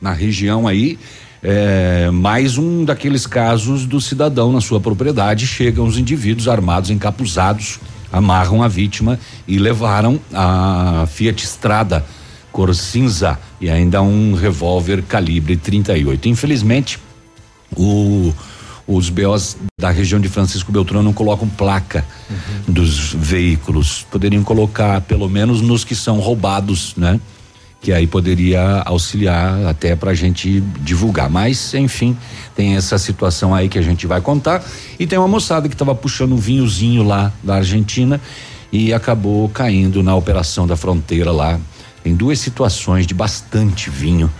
na 0.00 0.12
região 0.12 0.66
aí. 0.66 0.98
É, 1.42 2.10
mais 2.10 2.58
um 2.58 2.84
daqueles 2.84 3.26
casos 3.26 3.86
do 3.86 4.00
cidadão 4.00 4.52
na 4.52 4.60
sua 4.60 4.80
propriedade. 4.80 5.46
Chegam 5.46 5.86
os 5.86 5.98
indivíduos 5.98 6.48
armados, 6.48 6.90
encapuzados, 6.90 7.78
amarram 8.12 8.62
a 8.62 8.68
vítima 8.68 9.18
e 9.46 9.58
levaram 9.58 10.18
a 10.32 11.06
Fiat 11.08 11.44
Strada 11.44 12.04
cor 12.56 12.74
cinza 12.74 13.38
e 13.60 13.68
ainda 13.68 14.00
um 14.00 14.32
revólver 14.32 15.02
calibre 15.02 15.58
38. 15.58 16.26
Infelizmente, 16.26 16.98
o, 17.76 18.32
os 18.86 19.08
BOs 19.10 19.56
da 19.80 19.90
região 19.90 20.20
de 20.20 20.28
Francisco 20.28 20.70
Beltrão 20.70 21.02
não 21.02 21.12
colocam 21.12 21.48
placa 21.48 22.04
Uhum. 22.30 22.72
dos 22.74 23.12
veículos. 23.14 24.06
Poderiam 24.10 24.42
colocar, 24.42 25.00
pelo 25.02 25.28
menos 25.28 25.60
nos 25.60 25.84
que 25.84 25.94
são 25.94 26.18
roubados, 26.20 26.94
né? 26.96 27.20
Que 27.80 27.92
aí 27.92 28.06
poderia 28.06 28.82
auxiliar 28.84 29.64
até 29.66 29.94
pra 29.94 30.12
gente 30.14 30.60
divulgar. 30.80 31.28
Mas, 31.30 31.72
enfim, 31.74 32.16
tem 32.54 32.74
essa 32.76 32.98
situação 32.98 33.54
aí 33.54 33.68
que 33.68 33.78
a 33.78 33.82
gente 33.82 34.06
vai 34.06 34.20
contar. 34.20 34.64
E 34.98 35.06
tem 35.06 35.18
uma 35.18 35.28
moçada 35.28 35.68
que 35.68 35.74
estava 35.74 35.94
puxando 35.94 36.32
um 36.32 36.36
vinhozinho 36.36 37.02
lá 37.04 37.32
da 37.42 37.56
Argentina 37.56 38.20
e 38.72 38.92
acabou 38.92 39.48
caindo 39.48 40.02
na 40.02 40.14
operação 40.16 40.66
da 40.66 40.76
fronteira 40.76 41.30
lá. 41.30 41.60
Tem 42.02 42.14
duas 42.14 42.38
situações 42.40 43.06
de 43.06 43.14
bastante 43.14 43.88
vinho 43.90 44.30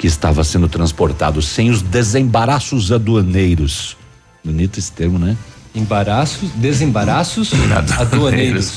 que 0.00 0.06
estava 0.06 0.42
sendo 0.42 0.66
transportado 0.66 1.42
sem 1.42 1.68
os 1.68 1.82
desembaraços 1.82 2.90
aduaneiros. 2.90 3.98
Bonito 4.42 4.78
esse 4.78 4.90
termo, 4.90 5.18
né? 5.18 5.36
Embaraços, 5.74 6.48
desembaraços 6.56 7.52
aduaneiros. 8.00 8.72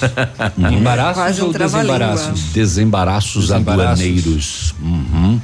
Embaraços 0.58 1.16
Quase 1.24 1.42
um 1.42 1.46
ou 1.46 1.54
desembaraços? 1.54 2.42
Desembaraços, 2.54 3.48
Desembaraços. 3.48 4.02
aduaneiros. 4.02 4.76
Uhum. 4.82 5.40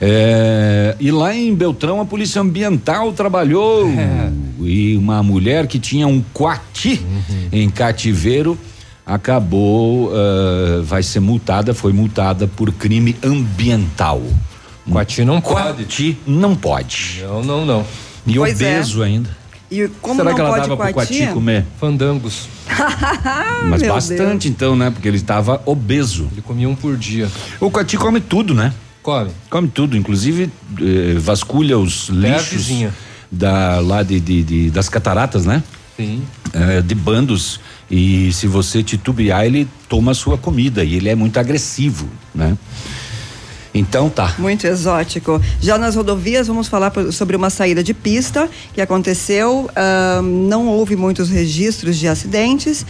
É, 0.00 0.96
e 0.98 1.12
lá 1.12 1.32
em 1.32 1.54
Beltrão 1.54 2.00
a 2.00 2.04
polícia 2.04 2.40
ambiental 2.42 3.12
trabalhou 3.12 3.88
É. 3.88 4.32
e 4.66 4.96
uma 4.96 5.22
mulher 5.22 5.68
que 5.68 5.78
tinha 5.78 6.08
um 6.08 6.20
coati 6.32 7.00
Uhum. 7.04 7.48
em 7.52 7.70
cativeiro 7.70 8.58
acabou 9.06 10.10
eh, 10.14 10.82
vai 10.84 11.02
ser 11.02 11.20
multada, 11.20 11.72
foi 11.74 11.92
multada 11.92 12.46
por 12.46 12.70
crime 12.72 13.16
ambiental. 13.24 14.22
Coati 14.90 15.24
não 15.24 15.40
pode. 15.40 15.84
Coati 15.84 16.18
não 16.26 16.54
pode. 16.56 17.18
Não, 17.22 17.42
não, 17.42 17.66
não. 17.66 17.86
E 18.26 18.34
Pois 18.34 18.60
é. 18.60 18.74
obeso 18.76 19.02
ainda. 19.02 19.30
E 19.70 19.88
como 20.02 20.16
Será 20.16 20.30
não 20.30 20.34
que 20.34 20.40
ela 20.40 20.50
pode 20.50 20.68
dava 20.68 20.76
pro 20.84 20.92
coati? 20.94 21.26
comer? 21.28 21.64
Fandangos. 21.78 22.48
Mas 23.68 23.82
meu 23.82 23.94
bastante 23.94 24.48
então, 24.48 24.74
né? 24.74 24.90
Porque 24.90 25.06
ele 25.06 25.16
estava 25.16 25.62
obeso. 25.64 26.28
Ele 26.32 26.42
comia 26.42 26.68
um 26.68 26.74
por 26.74 26.96
dia. 26.96 27.28
O 27.60 27.70
coati 27.70 27.96
come 27.96 28.20
tudo, 28.20 28.52
né? 28.54 28.72
Come. 29.02 29.30
Come 29.48 29.68
tudo, 29.68 29.96
inclusive 29.96 30.50
eh, 30.80 31.14
vasculha 31.18 31.78
os 31.78 32.08
lixos 32.08 32.68
da, 33.30 33.78
lá 33.80 34.02
de, 34.02 34.18
de- 34.20 34.42
de- 34.42 34.70
das 34.70 34.88
cataratas, 34.88 35.46
né? 35.46 35.62
Sim. 35.96 36.22
Eh, 36.52 36.82
de 36.82 36.94
bandos. 36.94 37.60
E 37.90 38.32
se 38.32 38.46
você 38.46 38.82
titubear, 38.82 39.44
ele 39.46 39.66
toma 39.88 40.12
a 40.12 40.14
sua 40.14 40.36
comida 40.36 40.84
e 40.84 40.96
ele 40.96 41.08
é 41.08 41.14
muito 41.14 41.38
agressivo, 41.38 42.08
né? 42.34 42.56
Então 43.72 44.10
tá. 44.10 44.34
Muito 44.38 44.66
exótico. 44.66 45.40
Já 45.60 45.78
nas 45.78 45.94
rodovias, 45.94 46.46
vamos 46.48 46.68
falar 46.68 46.92
sobre 47.12 47.36
uma 47.36 47.50
saída 47.50 47.82
de 47.82 47.94
pista 47.94 48.48
que 48.74 48.80
aconteceu. 48.80 49.70
ahn, 49.76 50.22
não 50.48 50.66
houve 50.66 50.96
muitos 50.96 51.28
registros 51.30 51.96
de 51.96 52.08
acidentes. 52.08 52.84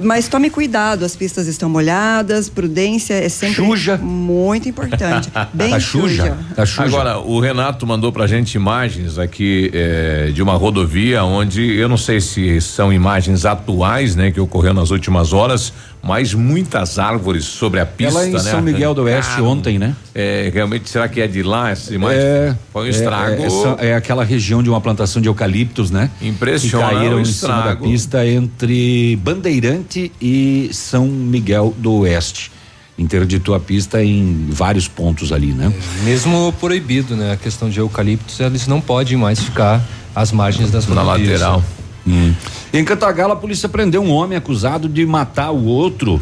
Mas 0.00 0.28
tome 0.28 0.48
cuidado, 0.48 1.04
as 1.04 1.16
pistas 1.16 1.48
estão 1.48 1.68
molhadas, 1.68 2.48
prudência 2.48 3.14
é 3.14 3.28
sempre 3.28 3.64
Suja. 3.66 3.96
muito 3.96 4.68
importante. 4.68 5.28
Bem 5.52 5.70
Tá 5.70 5.80
suja. 5.80 6.38
Tá. 6.54 6.62
Agora, 6.84 7.18
o 7.18 7.40
Renato 7.40 7.84
mandou 7.84 8.12
pra 8.12 8.28
gente 8.28 8.54
imagens 8.54 9.18
aqui 9.18 9.72
eh, 9.74 10.30
de 10.32 10.40
uma 10.40 10.54
rodovia 10.54 11.24
onde 11.24 11.76
eu 11.76 11.88
não 11.88 11.96
sei 11.96 12.20
se 12.20 12.60
são 12.60 12.92
imagens 12.92 13.44
atuais, 13.44 14.14
né, 14.14 14.30
que 14.30 14.38
ocorreu 14.38 14.72
nas 14.72 14.92
últimas 14.92 15.32
horas, 15.32 15.72
mas 16.08 16.32
muitas 16.34 16.98
árvores 16.98 17.44
sobre 17.44 17.78
a 17.78 17.86
pista, 17.86 18.18
Ela 18.18 18.28
em 18.28 18.32
né? 18.32 18.38
São 18.38 18.62
Miguel 18.62 18.94
do 18.94 19.02
Oeste 19.02 19.28
Arrancaram. 19.32 19.46
ontem, 19.50 19.78
né? 19.78 19.94
É, 20.14 20.50
realmente, 20.52 20.88
será 20.88 21.06
que 21.06 21.20
é 21.20 21.26
de 21.26 21.42
lá 21.42 21.70
essa 21.70 21.94
imagem? 21.94 22.18
É, 22.20 22.56
Foi 22.72 22.84
um 22.84 22.86
é- 22.86 22.90
estrago. 22.90 23.42
É, 23.42 23.46
essa- 23.46 23.76
é 23.78 23.94
aquela 23.94 24.24
região 24.24 24.62
de 24.62 24.70
uma 24.70 24.80
plantação 24.80 25.20
de 25.20 25.28
eucaliptos, 25.28 25.90
né? 25.90 26.10
Impressiona 26.22 26.88
Que 26.88 26.94
caíram 26.94 27.16
o 27.18 27.20
em 27.20 27.24
cima 27.26 27.52
da 27.52 27.58
estrago. 27.58 27.84
pista 27.84 28.26
entre 28.26 29.16
Bandeirante 29.22 30.10
e 30.20 30.70
São 30.72 31.06
Miguel 31.06 31.74
do 31.78 31.92
Oeste. 32.00 32.50
Interditou 32.98 33.54
a 33.54 33.60
pista 33.60 34.02
em 34.02 34.48
vários 34.50 34.88
pontos 34.88 35.30
ali, 35.30 35.52
né? 35.52 35.72
Mesmo 36.02 36.52
proibido, 36.58 37.14
né? 37.14 37.32
A 37.32 37.36
questão 37.36 37.70
de 37.70 37.78
eucaliptos, 37.78 38.40
eles 38.40 38.66
não 38.66 38.80
podem 38.80 39.16
mais 39.16 39.38
ficar 39.40 39.80
às 40.14 40.32
margens 40.32 40.70
das 40.72 40.84
Na 40.88 41.02
rodovias. 41.02 41.40
lateral. 41.40 41.62
Hum. 42.08 42.34
Em 42.72 42.84
Cantagalo, 42.84 43.32
a 43.32 43.36
polícia 43.36 43.68
prendeu 43.68 44.02
um 44.02 44.10
homem 44.10 44.36
acusado 44.38 44.88
de 44.88 45.04
matar 45.06 45.50
o 45.50 45.64
outro. 45.66 46.20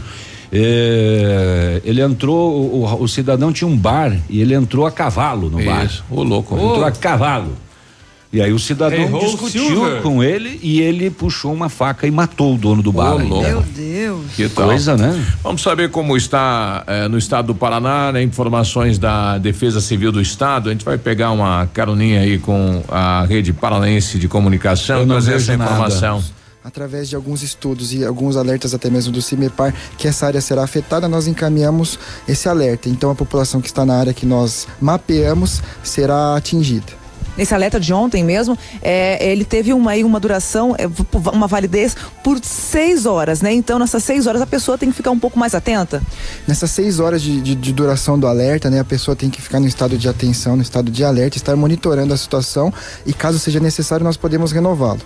É, 0.52 1.80
ele 1.84 2.00
entrou, 2.00 2.52
o, 2.72 3.02
o- 3.02 3.08
cidadão 3.08 3.52
tinha 3.52 3.68
um 3.68 3.76
bar 3.76 4.16
e 4.28 4.40
ele 4.40 4.54
entrou 4.54 4.86
a 4.86 4.90
cavalo 4.92 5.50
no 5.50 5.62
bar. 5.64 5.84
Isso, 5.84 6.04
ô 6.10 6.22
louco. 6.22 6.54
Entrou 6.54 6.84
a 6.84 6.90
cavalo. 6.92 7.52
E 8.32 8.42
aí 8.42 8.52
o 8.52 8.58
cidadão 8.58 8.98
Errou 8.98 9.20
discutiu 9.20 9.66
Silver. 9.66 10.02
com 10.02 10.22
ele 10.22 10.58
e 10.62 10.80
ele 10.80 11.10
puxou 11.10 11.52
uma 11.52 11.68
faca 11.68 12.06
e 12.06 12.10
matou 12.10 12.54
o 12.54 12.58
dono 12.58 12.82
do 12.82 12.92
bar. 12.92 13.18
Meu 13.18 13.62
Deus. 13.62 14.26
Que 14.34 14.48
tal? 14.48 14.66
Coisa, 14.66 14.96
né? 14.96 15.24
Vamos 15.42 15.62
saber 15.62 15.90
como 15.90 16.16
está 16.16 16.82
eh, 16.86 17.08
no 17.08 17.16
estado 17.16 17.46
do 17.46 17.54
Paraná, 17.54 18.12
né? 18.12 18.22
Informações 18.22 18.98
da 18.98 19.38
Defesa 19.38 19.80
Civil 19.80 20.10
do 20.10 20.20
Estado. 20.20 20.68
A 20.68 20.72
gente 20.72 20.84
vai 20.84 20.98
pegar 20.98 21.30
uma 21.30 21.66
caroninha 21.72 22.20
aí 22.20 22.38
com 22.38 22.82
a 22.88 23.24
rede 23.26 23.52
paranaense 23.52 24.18
de 24.18 24.28
comunicação 24.28 25.04
e 25.04 25.06
trazer 25.06 25.34
essa 25.34 25.56
nada. 25.56 25.70
informação. 25.70 26.22
Através 26.64 27.08
de 27.08 27.14
alguns 27.14 27.44
estudos 27.44 27.94
e 27.94 28.04
alguns 28.04 28.36
alertas 28.36 28.74
até 28.74 28.90
mesmo 28.90 29.12
do 29.12 29.22
CIMEPAR 29.22 29.72
que 29.96 30.08
essa 30.08 30.26
área 30.26 30.40
será 30.40 30.64
afetada, 30.64 31.08
nós 31.08 31.28
encaminhamos 31.28 31.96
esse 32.26 32.48
alerta. 32.48 32.88
Então 32.88 33.08
a 33.08 33.14
população 33.14 33.60
que 33.60 33.68
está 33.68 33.86
na 33.86 33.94
área 33.94 34.12
que 34.12 34.26
nós 34.26 34.66
mapeamos 34.80 35.62
será 35.84 36.34
atingida. 36.36 37.05
Nesse 37.36 37.54
alerta 37.54 37.78
de 37.78 37.92
ontem 37.92 38.24
mesmo, 38.24 38.56
é, 38.82 39.24
ele 39.30 39.44
teve 39.44 39.72
uma, 39.72 39.94
uma 39.96 40.18
duração, 40.20 40.74
é, 40.78 40.86
uma 41.32 41.46
validez 41.46 41.96
por 42.24 42.38
seis 42.42 43.06
horas, 43.06 43.40
né? 43.42 43.52
Então, 43.52 43.78
nessas 43.78 44.02
seis 44.04 44.26
horas, 44.26 44.40
a 44.42 44.46
pessoa 44.46 44.78
tem 44.78 44.90
que 44.90 44.96
ficar 44.96 45.10
um 45.10 45.18
pouco 45.18 45.38
mais 45.38 45.54
atenta. 45.54 46.02
Nessas 46.46 46.70
seis 46.70 46.98
horas 47.00 47.20
de, 47.22 47.40
de- 47.40 47.54
de 47.54 47.72
duração 47.72 48.18
do 48.18 48.26
alerta, 48.26 48.70
né, 48.70 48.80
a 48.80 48.84
pessoa 48.84 49.14
tem 49.16 49.28
que 49.30 49.40
ficar 49.42 49.60
no 49.60 49.66
estado 49.66 49.96
de 49.98 50.08
atenção, 50.08 50.56
no 50.56 50.62
estado 50.62 50.90
de 50.90 51.04
alerta, 51.04 51.36
estar 51.36 51.56
monitorando 51.56 52.12
a 52.14 52.16
situação 52.16 52.72
e 53.04 53.12
caso 53.12 53.38
seja 53.38 53.60
necessário 53.60 54.04
nós 54.04 54.16
podemos 54.16 54.52
renová-lo. 54.52 55.00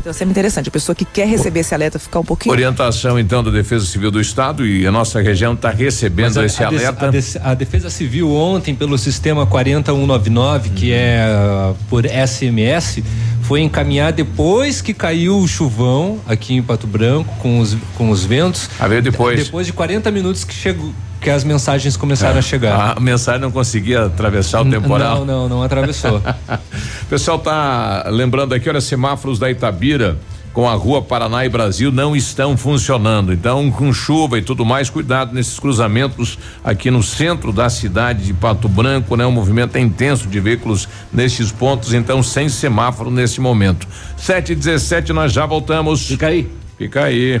Então, 0.00 0.10
é 0.10 0.12
sempre 0.12 0.32
interessante. 0.32 0.68
A 0.68 0.72
pessoa 0.72 0.94
que 0.94 1.04
quer 1.04 1.26
receber 1.26 1.60
esse 1.60 1.74
alerta 1.74 1.98
ficar 1.98 2.20
um 2.20 2.24
pouquinho. 2.24 2.52
Orientação 2.52 3.18
então 3.18 3.42
da 3.42 3.50
Defesa 3.50 3.86
Civil 3.86 4.10
do 4.10 4.20
Estado 4.20 4.66
e 4.66 4.86
a 4.86 4.92
nossa 4.92 5.20
região 5.20 5.54
está 5.54 5.70
recebendo 5.70 6.38
a- 6.40 6.44
esse 6.44 6.62
a, 6.62 6.66
alerta. 6.68 7.06
a 7.06 7.10
des- 7.10 7.36
a 7.36 7.54
Defesa 7.54 7.88
Civil 7.88 8.30
ontem, 8.30 8.74
pelo 8.74 8.98
sistema 8.98 9.46
40199, 9.46 10.70
que 10.70 10.92
é 10.92 11.24
ah, 11.26 11.72
por 11.88 12.04
SMS, 12.06 13.02
foi 13.42 13.60
encaminhar 13.62 14.12
depois 14.12 14.80
que 14.82 14.92
caiu 14.92 15.38
o 15.38 15.48
chuvão 15.48 16.18
aqui 16.26 16.54
em 16.54 16.62
Pato 16.62 16.86
Branco, 16.86 17.34
com 17.40 17.58
os, 17.60 17.76
com 17.96 18.10
os 18.10 18.24
ventos. 18.24 18.68
Ah, 18.78 18.88
veio 18.88 19.02
depois. 19.02 19.44
Depois 19.44 19.66
de 19.66 19.72
40 19.72 20.10
minutos 20.10 20.44
que 20.44 20.54
chegou. 20.54 20.92
Que 21.24 21.30
as 21.30 21.42
mensagens 21.42 21.96
começaram 21.96 22.38
a 22.38 22.42
chegar. 22.42 22.98
A 22.98 23.00
mensagem 23.00 23.40
não 23.40 23.50
conseguia 23.50 24.04
atravessar 24.04 24.60
o 24.60 24.70
temporal. 24.70 25.24
Não, 25.24 25.24
não, 25.24 25.48
não 25.48 25.62
atravessou. 25.62 26.18
O 26.18 27.06
pessoal 27.08 27.38
tá 27.38 28.06
lembrando 28.10 28.54
aqui, 28.54 28.68
olha, 28.68 28.80
semáforos 28.80 29.38
da 29.38 29.50
Itabira 29.50 30.18
com 30.54 30.68
a 30.68 30.74
rua 30.74 31.02
Paraná 31.02 31.44
e 31.44 31.48
Brasil 31.48 31.90
não 31.90 32.14
estão 32.14 32.56
funcionando. 32.56 33.32
Então, 33.32 33.70
com 33.70 33.92
chuva 33.92 34.38
e 34.38 34.42
tudo 34.42 34.64
mais, 34.66 34.88
cuidado 34.88 35.34
nesses 35.34 35.58
cruzamentos 35.58 36.38
aqui 36.62 36.90
no 36.90 37.02
centro 37.02 37.52
da 37.52 37.68
cidade 37.68 38.24
de 38.24 38.32
Pato 38.32 38.68
Branco, 38.68 39.16
né? 39.16 39.26
O 39.26 39.32
movimento 39.32 39.76
é 39.76 39.80
intenso 39.80 40.28
de 40.28 40.38
veículos 40.38 40.88
nesses 41.12 41.50
pontos, 41.50 41.92
então 41.92 42.22
sem 42.22 42.48
semáforo 42.48 43.10
nesse 43.10 43.40
momento. 43.40 43.88
Sete 44.16 44.52
e 44.52 44.54
dezessete, 44.54 45.12
nós 45.12 45.32
já 45.32 45.44
voltamos. 45.44 46.06
Fica 46.06 46.28
aí. 46.28 46.48
Fica 46.78 47.04
aí. 47.04 47.40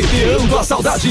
carreteando 0.00 0.58
a 0.58 0.64
saudade. 0.64 1.10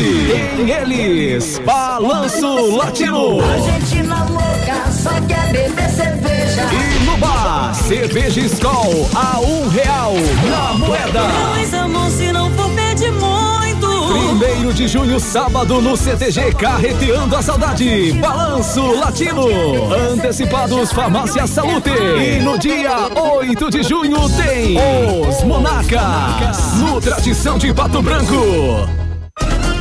Tem 0.56 0.72
eles, 0.72 1.60
Balanço 1.60 2.76
Latino. 2.76 3.40
Argentina 3.42 4.26
louca, 4.26 4.92
só 4.92 5.12
quer 5.28 5.52
beber 5.52 5.90
cerveja. 5.90 6.68
E 6.72 7.06
no 7.06 7.18
bar, 7.18 7.74
cerveja 7.76 8.42
Skol 8.42 9.10
a 9.16 9.40
um 9.40 9.68
real 9.70 10.14
na 10.50 10.74
moeda. 10.74 11.22
Pois 11.54 11.74
amor, 11.74 12.10
se 12.10 12.32
não. 12.32 12.49
Primeiro 14.10 14.70
1 14.70 14.74
de 14.74 14.88
junho, 14.88 15.20
sábado, 15.20 15.82
no 15.82 15.96
CTG 15.98 16.54
Carreteando 16.54 17.36
a 17.36 17.42
Saudade. 17.42 18.14
Balanço 18.14 18.94
Latino. 18.94 19.46
Antecipados 19.94 20.92
Farmácia 20.92 21.46
Salute. 21.48 21.90
E 21.90 22.40
no 22.40 22.58
dia 22.58 23.10
8 23.16 23.70
de 23.70 23.84
junho 23.84 24.18
tem 24.30 24.78
Os 25.28 25.44
Monarcas. 25.44 26.76
No 26.76 27.02
Tradição 27.02 27.58
de 27.58 27.74
Pato 27.74 28.02
Branco. 28.02 29.09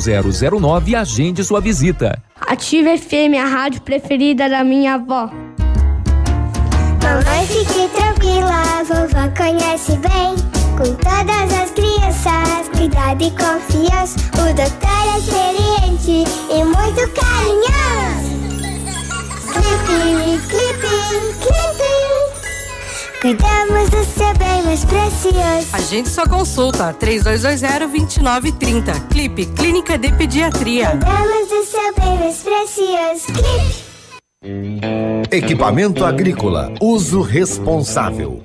0009 0.00 0.90
e 0.92 0.96
agende 0.96 1.44
sua 1.44 1.60
visita. 1.60 2.22
Ative 2.40 2.98
FM, 2.98 3.38
a 3.40 3.46
rádio 3.46 3.80
preferida 3.82 4.48
da 4.48 4.62
minha 4.64 4.94
avó. 4.94 5.30
Mamãe, 7.02 7.46
fique 7.46 7.88
tranquila, 7.94 8.62
a 8.78 8.82
vovó 8.84 9.28
conhece 9.36 9.92
bem. 9.96 10.36
Com 10.76 10.94
todas 10.94 11.52
as 11.60 11.70
crianças, 11.72 12.68
cuidado 12.74 13.22
e 13.22 13.30
confiança. 13.30 14.18
O 14.34 14.54
doutor 14.54 15.02
é 15.14 15.18
experiente 15.18 16.24
e 16.50 16.64
muito 16.64 17.10
carinhoso. 17.12 18.32
Clipe, 19.52 20.38
clipe, 20.48 20.88
clipe. 21.40 21.71
Cuidamos 23.22 23.88
do 23.88 24.04
seu 24.04 24.34
bem 24.36 24.62
mais 24.64 24.84
precioso. 24.84 25.68
Agende 25.72 26.08
sua 26.08 26.26
consulta, 26.26 26.92
3220-2930. 26.94 29.08
Clipe, 29.08 29.46
Clínica 29.46 29.96
de 29.96 30.12
Pediatria. 30.12 30.90
Cuidamos 30.90 31.48
do 31.48 31.64
seu 31.64 31.94
bem 32.00 32.18
mais 32.18 32.42
precioso. 32.42 33.26
Clipe. 33.26 33.92
Equipamento 35.30 36.04
agrícola, 36.04 36.74
uso 36.80 37.22
responsável. 37.22 38.42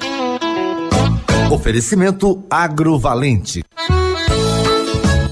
Oferecimento 1.50 2.44
agrovalente. 2.48 3.64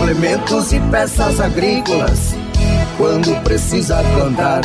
Implementos 0.00 0.72
e 0.72 0.78
peças 0.92 1.40
agrícolas, 1.40 2.36
quando 2.96 3.34
precisa 3.42 3.96
plantar. 4.14 4.60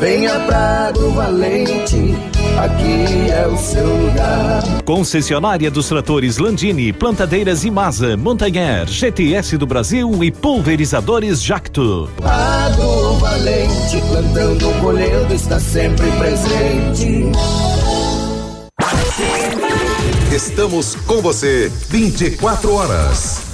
Venha 0.00 0.40
pra 0.40 0.88
Agro 0.88 1.10
Valente, 1.10 2.14
aqui 2.58 3.30
é 3.30 3.46
o 3.46 3.56
seu 3.58 3.86
lugar. 3.86 4.62
Concessionária 4.82 5.70
dos 5.70 5.88
tratores 5.88 6.38
Landini, 6.38 6.90
plantadeiras 6.90 7.64
Imasa, 7.64 8.16
Montanher, 8.16 8.86
GTS 8.86 9.58
do 9.58 9.66
Brasil 9.66 10.24
e 10.24 10.30
pulverizadores 10.30 11.42
Jacto. 11.42 12.08
Agro 12.24 13.18
Valente, 13.18 14.00
plantando, 14.08 14.80
colhendo, 14.80 15.34
está 15.34 15.60
sempre 15.60 16.10
presente. 16.12 17.30
Estamos 20.34 20.94
com 21.06 21.20
você 21.20 21.70
24 21.90 22.74
horas. 22.74 23.53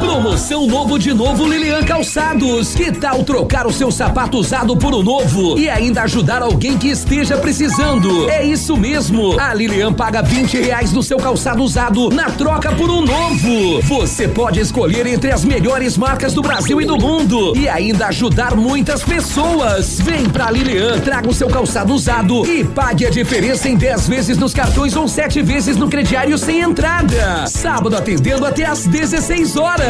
Promoção 0.00 0.66
novo 0.66 0.98
de 0.98 1.12
novo 1.12 1.46
Lilian 1.46 1.82
Calçados. 1.82 2.74
Que 2.74 2.90
tal 2.90 3.22
trocar 3.22 3.66
o 3.66 3.72
seu 3.72 3.90
sapato 3.90 4.38
usado 4.38 4.74
por 4.74 4.94
um 4.94 5.02
novo 5.02 5.58
e 5.58 5.68
ainda 5.68 6.02
ajudar 6.02 6.40
alguém 6.42 6.78
que 6.78 6.88
esteja 6.88 7.36
precisando? 7.36 8.28
É 8.30 8.42
isso 8.42 8.76
mesmo. 8.78 9.38
A 9.38 9.52
Lilian 9.52 9.92
paga 9.92 10.22
20 10.22 10.58
reais 10.58 10.90
no 10.92 11.02
seu 11.02 11.18
calçado 11.18 11.62
usado 11.62 12.08
na 12.08 12.30
troca 12.30 12.72
por 12.72 12.88
um 12.88 13.02
novo. 13.02 13.82
Você 13.82 14.26
pode 14.26 14.58
escolher 14.58 15.06
entre 15.06 15.30
as 15.30 15.44
melhores 15.44 15.98
marcas 15.98 16.32
do 16.32 16.40
Brasil 16.40 16.80
e 16.80 16.86
do 16.86 16.96
mundo 16.96 17.54
e 17.54 17.68
ainda 17.68 18.06
ajudar 18.06 18.56
muitas 18.56 19.02
pessoas. 19.02 20.00
Vem 20.00 20.24
pra 20.28 20.50
Lilian, 20.50 20.98
traga 21.00 21.28
o 21.28 21.34
seu 21.34 21.48
calçado 21.48 21.92
usado 21.92 22.46
e 22.46 22.64
pague 22.64 23.06
a 23.06 23.10
diferença 23.10 23.68
em 23.68 23.76
10 23.76 24.08
vezes 24.08 24.38
nos 24.38 24.54
cartões 24.54 24.96
ou 24.96 25.06
7 25.06 25.42
vezes 25.42 25.76
no 25.76 25.88
crediário 25.88 26.38
sem 26.38 26.60
entrada. 26.60 27.46
Sábado 27.46 27.96
atendendo 27.96 28.46
até 28.46 28.64
às 28.64 28.86
16 28.86 29.56
horas. 29.56 29.89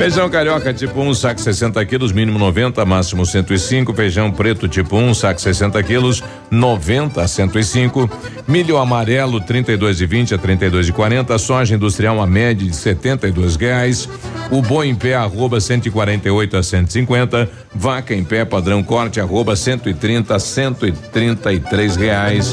Feijão 0.00 0.30
carioca 0.30 0.72
tipo 0.72 0.98
1, 0.98 1.08
um, 1.10 1.12
saco 1.12 1.38
60 1.38 1.84
quilos, 1.84 2.10
mínimo 2.10 2.38
90, 2.38 2.82
máximo 2.86 3.26
105. 3.26 3.92
Feijão 3.92 4.30
preto 4.32 4.66
tipo 4.66 4.96
1, 4.96 5.10
um, 5.10 5.12
saco 5.12 5.38
60 5.38 5.82
quilos, 5.82 6.24
90 6.50 7.20
a 7.20 7.28
105. 7.28 8.08
Milho 8.48 8.78
amarelo 8.78 9.42
32 9.42 10.00
e 10.00 10.06
20 10.06 10.34
a 10.36 10.38
32 10.38 10.88
e 10.88 10.92
40. 10.92 11.36
Soja 11.36 11.74
industrial 11.74 12.16
uma 12.16 12.26
média 12.26 12.66
de 12.66 12.74
72 12.74 13.56
reais. 13.56 14.08
O 14.50 14.62
boi 14.62 14.88
em 14.88 14.94
pé 14.94 15.16
arroba 15.16 15.60
148 15.60 16.56
a 16.56 16.62
150. 16.62 17.50
Vaca 17.74 18.14
em 18.14 18.24
pé 18.24 18.46
padrão 18.46 18.82
corte 18.82 19.20
arroba 19.20 19.54
130 19.54 20.34
a 20.34 20.38
133 20.38 21.96
reais. 21.96 22.52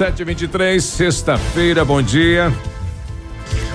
723, 0.00 0.82
sexta-feira, 0.82 1.84
bom 1.84 2.00
dia. 2.00 2.50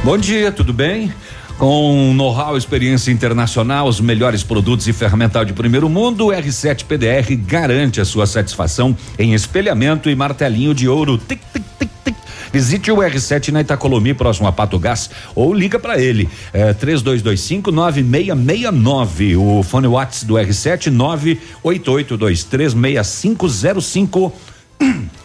Bom 0.04 0.18
dia, 0.18 0.52
tudo 0.52 0.74
bem? 0.74 1.14
Com 1.60 2.16
know-how, 2.16 2.58
experiência 2.58 3.12
internacional, 3.12 3.88
os 3.88 4.02
melhores 4.02 4.42
produtos 4.42 4.88
e 4.88 4.94
ferramental 4.94 5.46
de 5.46 5.54
primeiro 5.54 5.88
mundo, 5.88 6.26
o 6.26 6.30
R7 6.30 6.86
PDR 6.86 7.36
garante 7.46 8.02
a 8.02 8.06
sua 8.06 8.26
satisfação 8.26 8.98
em 9.20 9.36
espelhamento 9.36 10.10
e 10.10 10.16
martelinho 10.16 10.74
de 10.74 10.90
ouro. 10.90 11.20
Tic, 11.20 11.40
tic, 11.54 11.64
tic, 11.78 11.92
tic. 12.04 12.16
Visite 12.52 12.92
o 12.92 12.98
R7 12.98 13.52
na 13.52 13.62
Itacolomi, 13.62 14.16
próximo 14.16 14.48
a 14.48 14.52
Pato 14.52 14.80
Gás, 14.80 15.12
ou 15.36 15.54
liga 15.54 15.78
para 15.78 16.02
ele, 16.02 16.28
é, 16.52 16.74
3225 16.74 17.72
9669. 17.72 19.36
O 19.36 19.62
fone 19.62 19.86
WhatsApp 19.86 20.26
do 20.26 20.34
R7 20.34 20.92
988236505. 21.64 24.55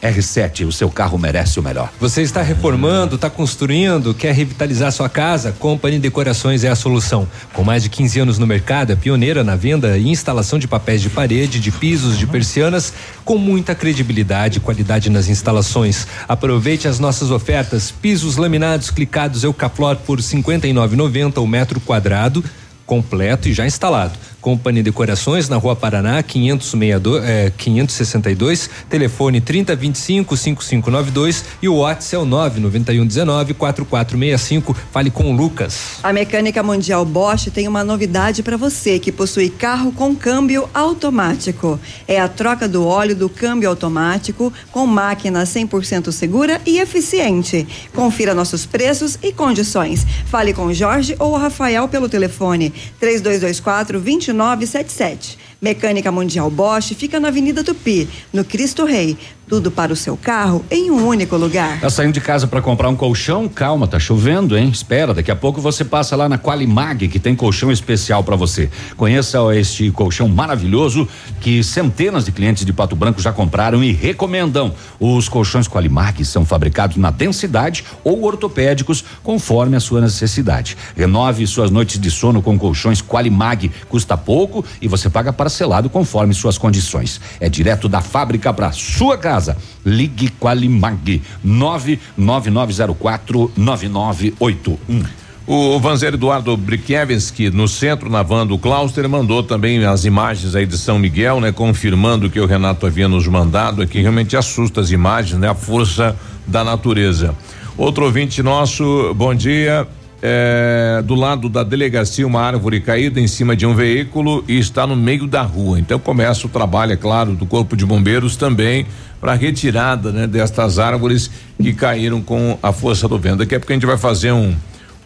R7, 0.03 0.67
o 0.67 0.73
seu 0.73 0.89
carro 0.89 1.19
merece 1.19 1.61
o 1.61 1.63
melhor. 1.63 1.93
Você 2.01 2.23
está 2.23 2.41
reformando, 2.43 3.17
está 3.17 3.29
construindo, 3.29 4.15
quer 4.15 4.35
revitalizar 4.35 4.91
sua 4.93 5.09
casa? 5.09 5.53
Company 5.53 5.99
Decorações 5.99 6.65
é 6.65 6.69
a 6.69 6.75
solução. 6.75 7.29
Com 7.53 7.63
mais 7.63 7.83
de 7.83 7.91
15 7.91 8.21
anos 8.21 8.39
no 8.39 8.47
mercado, 8.47 8.93
é 8.93 8.97
pioneira 8.97 9.45
na 9.45 9.57
venda 9.57 9.99
e 9.99 10.09
instalação 10.09 10.59
de 10.59 10.67
papéis 10.67 11.03
de 11.03 11.11
parede, 11.11 11.61
de 11.61 11.71
pisos, 11.71 12.19
de 12.19 12.27
persianas, 12.27 12.93
com 13.25 13.37
muita 13.37 13.75
credibilidade 13.75 14.59
e 14.59 14.61
qualidade 14.61 15.11
nas 15.11 15.29
instalações. 15.29 16.07
Aproveite 16.27 16.89
as 16.89 16.99
nossas 16.99 17.31
ofertas: 17.31 17.91
pisos 17.91 18.37
laminados 18.37 18.91
clicados 18.91 19.45
Eucaflor 19.45 19.97
por 19.97 20.19
R$ 20.19 20.25
59,90 20.25 21.43
o 21.43 21.47
metro 21.47 21.79
quadrado 21.81 22.43
completo 22.87 23.49
e 23.49 23.53
já 23.53 23.65
instalado. 23.65 24.19
Companhia 24.41 24.83
Decorações 24.83 25.49
na 25.49 25.57
Rua 25.57 25.77
Paraná, 25.77 26.23
562, 26.23 27.25
é, 27.25 27.53
562, 27.57 28.71
telefone 28.89 29.41
3025 29.41 30.37
5592 30.37 31.45
e 31.63 31.69
o 31.69 31.77
WhatsApp 31.77 32.17
é 32.17 32.19
o 32.19 32.25
99119 32.25 33.55
4465. 33.55 34.77
Fale 34.91 35.11
com 35.11 35.31
o 35.31 35.37
Lucas. 35.37 35.99
A 36.03 36.13
Mecânica 36.13 36.63
Mundial 36.63 37.05
Bosch 37.05 37.51
tem 37.53 37.69
uma 37.69 37.85
novidade 37.85 38.43
para 38.43 38.57
você 38.57 38.99
que 38.99 39.13
possui 39.13 39.51
carro 39.51 39.93
com 39.93 40.15
câmbio 40.17 40.69
automático. 40.73 41.79
É 42.09 42.21
a 42.21 42.29
troca 42.29 42.69
do 42.69 42.87
óleo 42.87 43.15
do 43.15 43.29
câmbio 43.29 43.69
automático 43.69 44.53
com 44.73 44.87
máquina 44.87 45.45
100% 45.45 46.11
segura 46.11 46.61
e 46.67 46.79
eficiente. 46.79 47.67
Confira 47.95 48.35
nossos 48.35 48.67
preços 48.67 49.19
e 49.23 49.33
condições. 49.33 50.07
Fale 50.27 50.53
com 50.53 50.73
Jorge 50.73 51.15
ou 51.19 51.37
Rafael 51.37 51.87
pelo 51.89 52.09
telefone 52.09 52.73
3224 52.99 54.01
2977. 54.33 55.39
Mecânica 55.61 56.11
Mundial 56.11 56.51
Bosch 56.51 56.95
fica 56.95 57.21
na 57.21 57.29
Avenida 57.29 57.63
Tupi, 57.63 58.09
no 58.33 58.45
Cristo 58.45 58.85
Rei. 58.85 59.17
Tudo 59.51 59.69
para 59.69 59.93
o 59.93 59.97
seu 59.97 60.17
carro 60.17 60.65
em 60.71 60.93
um 60.93 61.09
único 61.09 61.37
lugar. 61.37 61.81
Tá 61.81 61.91
saindo 61.91 62.15
de 62.15 62.21
casa 62.21 62.47
para 62.47 62.63
comprar 62.63 62.89
um 62.89 62.95
colchão? 62.95 63.49
Calma, 63.49 63.89
tá 63.89 63.99
chovendo, 63.99 64.57
hein? 64.57 64.69
Espera, 64.69 65.13
daqui 65.13 65.29
a 65.29 65.35
pouco 65.35 65.61
você 65.61 65.85
passa 65.85 66.15
lá 66.15 66.29
na 66.29 66.39
Qualimag, 66.39 67.09
que 67.09 67.19
tem 67.19 67.35
colchão 67.35 67.73
especial 67.73 68.23
para 68.23 68.37
você. 68.37 68.71
Conheça 68.97 69.41
este 69.57 69.91
colchão 69.91 70.29
maravilhoso 70.29 71.09
que 71.41 71.65
centenas 71.65 72.25
de 72.25 72.31
clientes 72.31 72.65
de 72.65 72.73
Pato 72.73 72.95
Branco 72.95 73.21
já 73.21 73.33
compraram 73.33 73.83
e 73.83 73.91
recomendam. 73.91 74.73
Os 75.01 75.29
colchões 75.29 75.67
Qualimag 75.67 76.25
são 76.25 76.45
fabricados 76.45 76.97
na 76.97 77.11
densidade 77.11 77.85
ou 78.05 78.23
ortopédicos, 78.23 79.05
conforme 79.21 79.75
a 79.75 79.81
sua 79.81 80.01
necessidade. 80.01 80.77
Renove 80.97 81.45
suas 81.49 81.73
noites 81.73 81.99
de 81.99 82.09
sono 82.09 82.41
com 82.41 82.57
colchões 82.57 83.03
Qualimag. 83.03 83.73
Custa 83.89 84.17
pouco 84.17 84.65
e 84.81 84.87
você 84.87 85.11
paga 85.11 85.33
parcelado 85.33 85.91
conforme 85.91 86.35
suas 86.35 86.57
condições. 86.57 87.21
É 87.41 87.49
direto 87.49 87.89
da 87.89 88.01
fábrica 88.01 88.53
para 88.53 88.71
sua 88.71 89.19
casa. 89.19 89.40
Ligue 89.85 90.31
Qualimag 90.31 91.23
99904 91.45 93.53
9981. 93.57 95.21
O 95.53 95.81
Vanzer 95.81 96.15
Eduardo 96.15 96.57
Brikiewski, 96.57 97.51
no 97.51 97.67
centro, 97.67 98.09
na 98.09 98.23
van 98.23 98.47
do 98.47 98.57
Clauster, 98.57 99.09
mandou 99.09 99.43
também 99.43 99.85
as 99.85 100.05
imagens 100.05 100.55
aí 100.55 100.65
de 100.65 100.79
São 100.79 100.97
Miguel, 100.97 101.41
né? 101.41 101.51
Confirmando 101.51 102.31
que 102.31 102.39
o 102.39 102.47
Renato 102.47 102.87
havia 102.87 103.09
nos 103.09 103.27
mandado 103.27 103.83
aqui. 103.83 104.01
Realmente 104.01 104.37
assusta 104.37 104.81
as 104.81 104.93
imagens, 104.93 105.41
né? 105.41 105.49
A 105.49 105.55
força 105.55 106.15
da 106.47 106.63
natureza. 106.63 107.35
Outro 107.77 108.05
ouvinte 108.05 108.45
nosso, 108.45 109.13
bom 109.15 109.35
dia. 109.35 109.89
É, 110.23 111.03
do 111.05 111.15
lado 111.15 111.49
da 111.49 111.65
delegacia, 111.65 112.27
uma 112.27 112.43
árvore 112.43 112.81
caída 112.81 113.19
em 113.19 113.27
cima 113.27 113.57
de 113.57 113.67
um 113.67 113.75
veículo 113.75 114.45
e 114.47 114.59
está 114.59 114.87
no 114.87 114.95
meio 114.95 115.27
da 115.27 115.43
rua. 115.43 115.81
Então 115.81 115.99
começa 115.99 116.47
o 116.47 116.51
trabalho, 116.51 116.93
é 116.93 116.97
claro, 116.97 117.35
do 117.35 117.47
Corpo 117.47 117.75
de 117.75 117.87
Bombeiros 117.87 118.37
também 118.37 118.87
para 119.21 119.35
retirada 119.35 120.11
né, 120.11 120.27
destas 120.27 120.79
árvores 120.79 121.31
que 121.61 121.73
caíram 121.73 122.23
com 122.23 122.59
a 122.63 122.73
força 122.73 123.07
do 123.07 123.19
vento. 123.19 123.39
Daqui 123.39 123.55
a 123.55 123.61
pouco 123.61 123.73
a 123.73 123.75
gente 123.75 123.87
vai 123.87 123.99
fazer 123.99 124.33
um, 124.33 124.55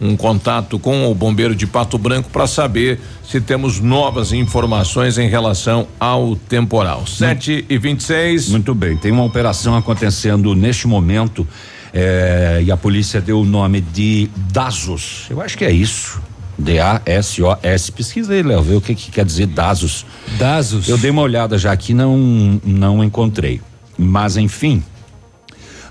um 0.01 0.17
contato 0.17 0.79
com 0.79 1.11
o 1.11 1.15
bombeiro 1.15 1.55
de 1.55 1.67
Pato 1.67 1.99
Branco 1.99 2.31
para 2.31 2.47
saber 2.47 3.01
se 3.27 3.41
temos 3.41 3.81
novas 3.81 4.33
informações 4.33 5.19
em 5.19 5.29
relação 5.29 5.89
ao 5.99 6.37
temporal. 6.37 7.07
7 7.07 7.67
e 7.69 7.79
26 7.79 8.51
Muito 8.51 8.75
bem, 8.75 8.97
tem 8.97 9.11
uma 9.11 9.25
operação 9.25 9.77
acontecendo 9.77 10.55
neste 10.55 10.87
momento 10.87 11.47
eh, 11.93 12.63
e 12.65 12.71
a 12.71 12.77
polícia 12.77 13.21
deu 13.21 13.41
o 13.41 13.45
nome 13.45 13.81
de 13.81 14.29
Dazos. 14.53 15.27
Eu 15.31 15.41
acho 15.41 15.57
que 15.57 15.65
é 15.65 15.73
isso. 15.73 16.23
D-A-S-O-S. 16.57 17.91
Pesquisa 17.91 18.33
aí, 18.33 18.43
Léo, 18.43 18.63
vê 18.63 18.75
o 18.75 18.81
que, 18.81 18.95
que 18.95 19.11
quer 19.11 19.25
dizer 19.25 19.47
Dazos. 19.47 20.07
Dazos. 20.39 20.89
Eu 20.89 20.97
dei 20.97 21.11
uma 21.11 21.23
olhada 21.23 21.59
já 21.59 21.73
aqui, 21.73 21.93
não, 21.93 22.61
não 22.65 23.03
encontrei. 23.03 23.61
Mas, 23.97 24.37
enfim, 24.37 24.83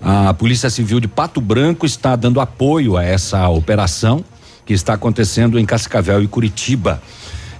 a 0.01 0.33
Polícia 0.33 0.69
Civil 0.69 0.99
de 0.99 1.07
Pato 1.07 1.39
Branco 1.39 1.85
está 1.85 2.15
dando 2.15 2.41
apoio 2.41 2.97
a 2.97 3.03
essa 3.03 3.47
operação 3.47 4.23
que 4.65 4.73
está 4.73 4.93
acontecendo 4.93 5.59
em 5.59 5.65
Cascavel 5.65 6.21
e 6.21 6.27
Curitiba. 6.27 7.01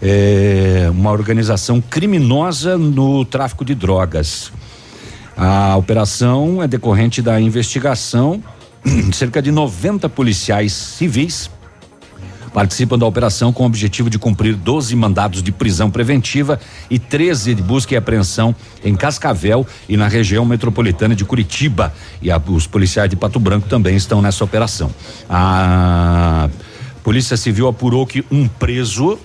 É 0.01 0.87
uma 0.91 1.11
organização 1.11 1.79
criminosa 1.79 2.77
no 2.77 3.23
tráfico 3.23 3.63
de 3.63 3.73
drogas. 3.73 4.51
A 5.35 5.75
operação 5.77 6.61
é 6.61 6.67
decorrente 6.67 7.21
da 7.21 7.39
investigação. 7.39 8.43
Cerca 9.13 9.41
de 9.41 9.51
90 9.51 10.09
policiais 10.09 10.73
civis 10.73 11.49
participam 12.53 12.97
da 12.97 13.05
operação 13.05 13.51
com 13.51 13.63
o 13.63 13.65
objetivo 13.65 14.09
de 14.09 14.19
cumprir 14.19 14.55
12 14.55 14.95
mandados 14.95 15.41
de 15.41 15.51
prisão 15.51 15.89
preventiva 15.89 16.59
e 16.89 16.99
13 16.99 17.55
de 17.55 17.63
busca 17.63 17.93
e 17.93 17.97
apreensão 17.97 18.55
em 18.83 18.95
Cascavel 18.95 19.65
e 19.89 19.97
na 19.97 20.07
região 20.07 20.45
metropolitana 20.45 21.15
de 21.15 21.25
Curitiba. 21.25 21.93
E 22.21 22.31
a, 22.31 22.41
os 22.47 22.67
policiais 22.67 23.09
de 23.09 23.15
Pato 23.15 23.39
Branco 23.39 23.67
também 23.67 23.95
estão 23.95 24.21
nessa 24.21 24.43
operação. 24.43 24.91
A 25.29 26.47
Polícia 27.03 27.35
Civil 27.35 27.67
apurou 27.67 28.05
que 28.05 28.23
um 28.31 28.47
preso 28.47 29.17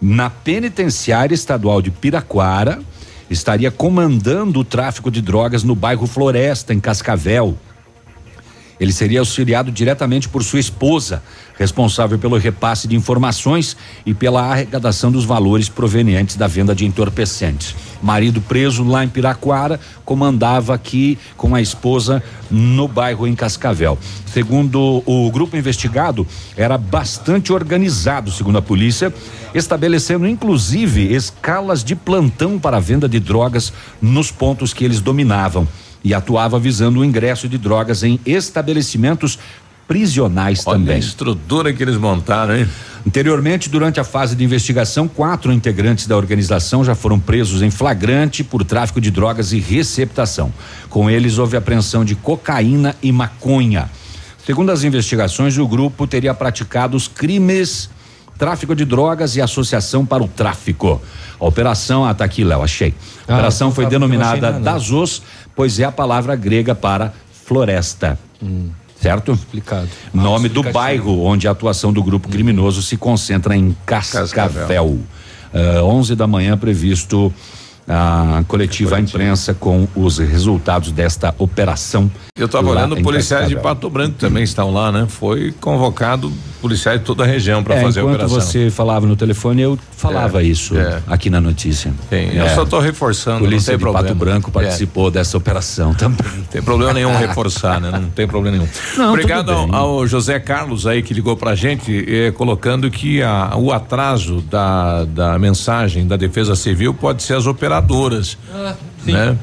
na 0.00 0.28
penitenciária 0.28 1.34
estadual 1.34 1.80
de 1.80 1.90
Piraquara 1.90 2.80
estaria 3.30 3.70
comandando 3.70 4.60
o 4.60 4.64
tráfico 4.64 5.10
de 5.10 5.22
drogas 5.22 5.62
no 5.62 5.74
bairro 5.74 6.06
Floresta, 6.06 6.74
em 6.74 6.80
Cascavel. 6.80 7.56
Ele 8.78 8.92
seria 8.92 9.20
auxiliado 9.20 9.70
diretamente 9.70 10.28
por 10.28 10.42
sua 10.42 10.58
esposa, 10.58 11.22
responsável 11.58 12.18
pelo 12.18 12.36
repasse 12.36 12.88
de 12.88 12.96
informações 12.96 13.76
e 14.04 14.12
pela 14.12 14.42
arrecadação 14.42 15.10
dos 15.10 15.24
valores 15.24 15.68
provenientes 15.68 16.36
da 16.36 16.46
venda 16.46 16.74
de 16.74 16.84
entorpecentes. 16.84 17.74
Marido 18.02 18.40
preso 18.40 18.84
lá 18.84 19.04
em 19.04 19.08
Piraquara, 19.08 19.80
comandava 20.04 20.74
aqui 20.74 21.18
com 21.36 21.54
a 21.54 21.60
esposa 21.60 22.22
no 22.50 22.86
bairro 22.86 23.26
em 23.26 23.34
Cascavel. 23.34 23.98
Segundo 24.26 25.02
o 25.06 25.30
grupo 25.30 25.56
investigado, 25.56 26.26
era 26.56 26.76
bastante 26.76 27.52
organizado, 27.52 28.30
segundo 28.30 28.58
a 28.58 28.62
polícia, 28.62 29.14
estabelecendo 29.54 30.26
inclusive 30.26 31.14
escalas 31.14 31.82
de 31.82 31.94
plantão 31.94 32.58
para 32.58 32.76
a 32.76 32.80
venda 32.80 33.08
de 33.08 33.20
drogas 33.20 33.72
nos 34.02 34.30
pontos 34.30 34.74
que 34.74 34.84
eles 34.84 35.00
dominavam 35.00 35.66
e 36.04 36.12
atuava 36.12 36.58
visando 36.58 37.00
o 37.00 37.04
ingresso 37.04 37.48
de 37.48 37.56
drogas 37.56 38.02
em 38.02 38.20
estabelecimentos 38.26 39.38
prisionais 39.86 40.62
Olha 40.66 40.78
também. 40.78 40.96
a 40.96 40.98
estrutura 40.98 41.72
que 41.72 41.82
eles 41.82 41.96
montaram, 41.96 42.56
hein? 42.56 42.66
Anteriormente, 43.06 43.68
durante 43.68 44.00
a 44.00 44.04
fase 44.04 44.34
de 44.34 44.42
investigação, 44.42 45.06
quatro 45.06 45.52
integrantes 45.52 46.06
da 46.06 46.16
organização 46.16 46.82
já 46.82 46.94
foram 46.94 47.20
presos 47.20 47.60
em 47.60 47.70
flagrante 47.70 48.42
por 48.42 48.64
tráfico 48.64 48.98
de 49.00 49.10
drogas 49.10 49.52
e 49.52 49.58
receptação. 49.60 50.52
Com 50.88 51.10
eles, 51.10 51.36
houve 51.36 51.56
apreensão 51.56 52.02
de 52.04 52.14
cocaína 52.14 52.96
e 53.02 53.12
maconha. 53.12 53.90
Segundo 54.46 54.70
as 54.70 54.84
investigações, 54.84 55.58
o 55.58 55.68
grupo 55.68 56.06
teria 56.06 56.32
praticado 56.32 56.96
os 56.96 57.06
crimes 57.06 57.90
tráfico 58.38 58.74
de 58.74 58.84
drogas 58.84 59.36
e 59.36 59.40
associação 59.42 60.04
para 60.04 60.22
o 60.22 60.26
tráfico. 60.28 61.00
A 61.38 61.44
operação, 61.44 62.04
ah, 62.04 62.14
tá 62.14 62.24
aqui, 62.24 62.42
Léo, 62.42 62.62
achei. 62.62 62.94
A 63.28 63.32
Ah, 63.32 63.34
operação 63.36 63.70
foi 63.70 63.86
denominada. 63.86 64.50
Dazos, 64.52 65.22
pois 65.54 65.78
é 65.78 65.84
a 65.84 65.92
palavra 65.92 66.34
grega 66.34 66.74
para 66.74 67.12
floresta. 67.46 68.18
Certo? 69.04 69.32
Explicado. 69.32 69.88
Nome 70.14 70.48
do 70.48 70.62
bairro 70.62 71.20
onde 71.24 71.46
a 71.46 71.50
atuação 71.50 71.92
do 71.92 72.02
grupo 72.02 72.26
criminoso 72.30 72.80
se 72.80 72.96
concentra 72.96 73.54
em 73.54 73.76
Cascavel. 73.84 74.28
Cascavel. 74.28 74.98
Ah, 75.52 75.84
11 75.84 76.16
da 76.16 76.26
manhã 76.26 76.56
previsto 76.56 77.30
a 77.88 78.42
coletiva 78.48 78.96
à 78.96 79.00
imprensa 79.00 79.52
com 79.54 79.86
os 79.94 80.18
resultados 80.18 80.90
desta 80.92 81.34
operação. 81.38 82.10
Eu 82.36 82.46
estava 82.46 82.68
olhando 82.70 82.96
policiais 83.02 83.48
de. 83.48 83.56
Pato 83.56 83.88
Branco 83.88 84.16
também 84.18 84.42
estão 84.42 84.72
lá, 84.72 84.90
né? 84.90 85.06
Foi 85.08 85.52
convocado 85.60 86.32
policiais 86.60 86.98
de 86.98 87.04
toda 87.06 87.22
a 87.22 87.26
região 87.26 87.62
para 87.62 87.74
É, 87.76 87.82
fazer 87.82 88.00
a 88.00 88.02
enquanto 88.02 88.14
operação. 88.24 88.40
você 88.40 88.70
falava 88.70 89.06
no 89.06 89.14
telefone, 89.14 89.60
eu 89.62 89.78
falava 89.96 90.42
É, 90.42 90.46
isso 90.46 90.76
é. 90.78 91.00
aqui 91.06 91.28
na 91.30 91.40
notícia. 91.40 91.92
Tem, 92.10 92.34
eu 92.34 92.44
É. 92.44 92.54
só 92.54 92.62
estou 92.64 92.80
reforçando, 92.80 93.40
Polícia 93.44 93.74
de 93.74 93.78
problema. 93.78 94.08
Pato 94.08 94.18
Branco 94.18 94.50
participou 94.50 95.10
dessa 95.10 95.36
operação 95.36 95.92
também. 95.94 96.18
Não 96.36 96.44
tem 96.44 96.62
problema 96.62 96.92
nenhum 96.94 97.14
reforçar, 97.16 97.80
né? 97.80 97.90
Não 97.92 98.08
tem 98.10 98.26
problema 98.26 98.56
nenhum. 98.56 98.68
Não, 98.96 99.10
Obrigado 99.10 99.52
ao, 99.52 99.74
ao 99.74 100.06
José 100.06 100.40
Carlos 100.40 100.86
aí 100.86 101.02
que 101.02 101.12
ligou 101.14 101.36
pra 101.36 101.54
gente, 101.54 102.04
eh, 102.08 102.30
colocando 102.32 102.90
que 102.90 103.22
a- 103.22 103.52
o 103.56 103.70
atraso 103.72 104.40
da, 104.50 105.04
da 105.04 105.38
mensagem 105.38 106.06
da 106.06 106.16
Defesa 106.16 106.56
Civil 106.56 106.94
pode 106.94 107.22
ser 107.22 107.34
as 107.34 107.46
operadoras, 107.78 108.38
Ah, 108.52 108.74
né? 109.04 109.36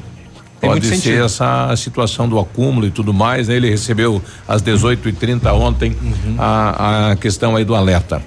Pode 0.60 0.86
ser 0.86 0.94
sentido. 0.94 1.24
essa 1.24 1.74
situação 1.76 2.28
do 2.28 2.38
acúmulo 2.38 2.86
e 2.86 2.90
tudo 2.90 3.12
mais, 3.12 3.48
né? 3.48 3.56
Ele 3.56 3.68
recebeu 3.68 4.22
às 4.46 4.62
18h30 4.62 5.52
ontem 5.54 5.96
Uhum. 6.00 6.36
a, 6.38 7.10
a 7.10 7.16
questão 7.16 7.56
aí 7.56 7.64
do 7.64 7.74
alerta. 7.74 8.22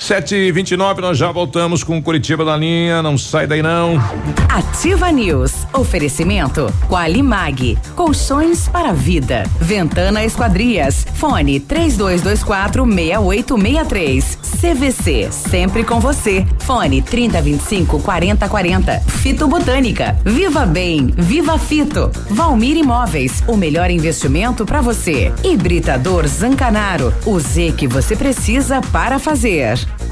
7h29, 0.00 0.98
nós 1.00 1.18
já 1.18 1.30
voltamos 1.30 1.84
com 1.84 2.02
Curitiba 2.02 2.42
na 2.42 2.56
linha, 2.56 3.02
não 3.02 3.18
sai 3.18 3.46
daí 3.46 3.62
não. 3.62 4.02
Ativa 4.48 5.12
News. 5.12 5.52
Oferecimento 5.74 6.72
Qualimag. 6.88 7.78
Colchões 7.94 8.66
para 8.66 8.92
vida. 8.92 9.44
Ventana 9.60 10.24
Esquadrias. 10.24 11.06
Fone 11.14 11.60
3224 11.60 12.84
6863. 12.84 14.38
CVC. 14.60 15.28
Sempre 15.30 15.84
com 15.84 16.00
você. 16.00 16.46
Fone 16.60 17.02
3025 17.02 18.00
4040. 18.00 19.00
Fito 19.00 19.46
Botânica. 19.46 20.16
Viva 20.24 20.64
Bem. 20.64 21.12
Viva 21.16 21.58
Fito. 21.58 22.10
Valmir 22.30 22.78
Imóveis. 22.78 23.44
O 23.46 23.54
melhor 23.54 23.90
investimento 23.90 24.64
para 24.64 24.80
você. 24.80 25.30
Hibridador 25.44 26.26
Zancanaro. 26.26 27.12
O 27.26 27.38
Z 27.38 27.74
que 27.76 27.86
você 27.86 28.16
precisa 28.16 28.80
para 28.90 29.18
fazer. 29.18 29.78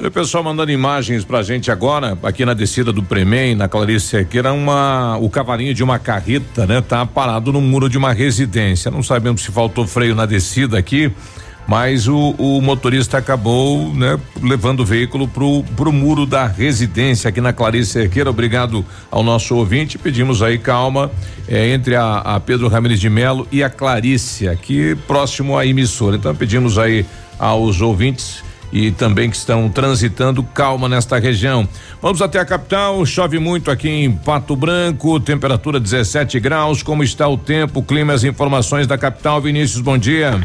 Olha 0.00 0.10
o 0.10 0.12
pessoal 0.12 0.44
mandando 0.44 0.70
imagens 0.70 1.24
pra 1.24 1.42
gente 1.42 1.72
agora, 1.72 2.16
aqui 2.22 2.44
na 2.44 2.54
descida 2.54 2.92
do 2.92 3.02
Premem, 3.02 3.56
na 3.56 3.66
Clarice 3.66 4.06
Cerqueira, 4.06 4.52
uma, 4.52 5.18
o 5.18 5.28
cavalinho 5.28 5.74
de 5.74 5.82
uma 5.82 5.98
carreta, 5.98 6.64
né? 6.66 6.80
Tá 6.80 7.04
parado 7.04 7.52
no 7.52 7.60
muro 7.60 7.88
de 7.88 7.98
uma 7.98 8.12
residência. 8.12 8.92
Não 8.92 9.02
sabemos 9.02 9.42
se 9.42 9.50
faltou 9.50 9.84
freio 9.88 10.14
na 10.14 10.24
descida 10.24 10.78
aqui, 10.78 11.10
mas 11.66 12.06
o, 12.06 12.32
o 12.38 12.62
motorista 12.62 13.18
acabou, 13.18 13.92
né? 13.92 14.16
Levando 14.40 14.80
o 14.80 14.84
veículo 14.84 15.26
pro, 15.26 15.64
pro 15.76 15.92
muro 15.92 16.24
da 16.24 16.46
residência 16.46 17.28
aqui 17.28 17.40
na 17.40 17.52
Clarice 17.52 17.90
Cerqueira. 17.90 18.30
Obrigado 18.30 18.86
ao 19.10 19.24
nosso 19.24 19.56
ouvinte. 19.56 19.98
Pedimos 19.98 20.42
aí 20.42 20.58
calma 20.58 21.10
eh, 21.48 21.70
entre 21.70 21.96
a, 21.96 22.18
a 22.18 22.38
Pedro 22.38 22.68
Ramirez 22.68 23.00
de 23.00 23.10
Melo 23.10 23.48
e 23.50 23.64
a 23.64 23.68
Clarice, 23.68 24.46
aqui 24.46 24.96
próximo 25.08 25.58
à 25.58 25.66
emissora. 25.66 26.14
Então 26.14 26.32
pedimos 26.36 26.78
aí 26.78 27.04
aos 27.36 27.80
ouvintes 27.80 28.46
e 28.72 28.90
também 28.90 29.30
que 29.30 29.36
estão 29.36 29.68
transitando 29.68 30.42
calma 30.42 30.88
nesta 30.88 31.18
região. 31.18 31.68
Vamos 32.00 32.22
até 32.22 32.38
a 32.38 32.44
capital, 32.44 33.04
chove 33.06 33.38
muito 33.38 33.70
aqui 33.70 33.88
em 33.88 34.10
Pato 34.10 34.54
Branco, 34.54 35.18
temperatura 35.20 35.80
17 35.80 36.38
graus. 36.40 36.82
Como 36.82 37.02
está 37.02 37.28
o 37.28 37.36
tempo, 37.36 37.82
clima, 37.82 38.12
as 38.12 38.24
informações 38.24 38.86
da 38.86 38.98
capital. 38.98 39.40
Vinícius, 39.40 39.80
bom 39.80 39.96
dia. 39.96 40.38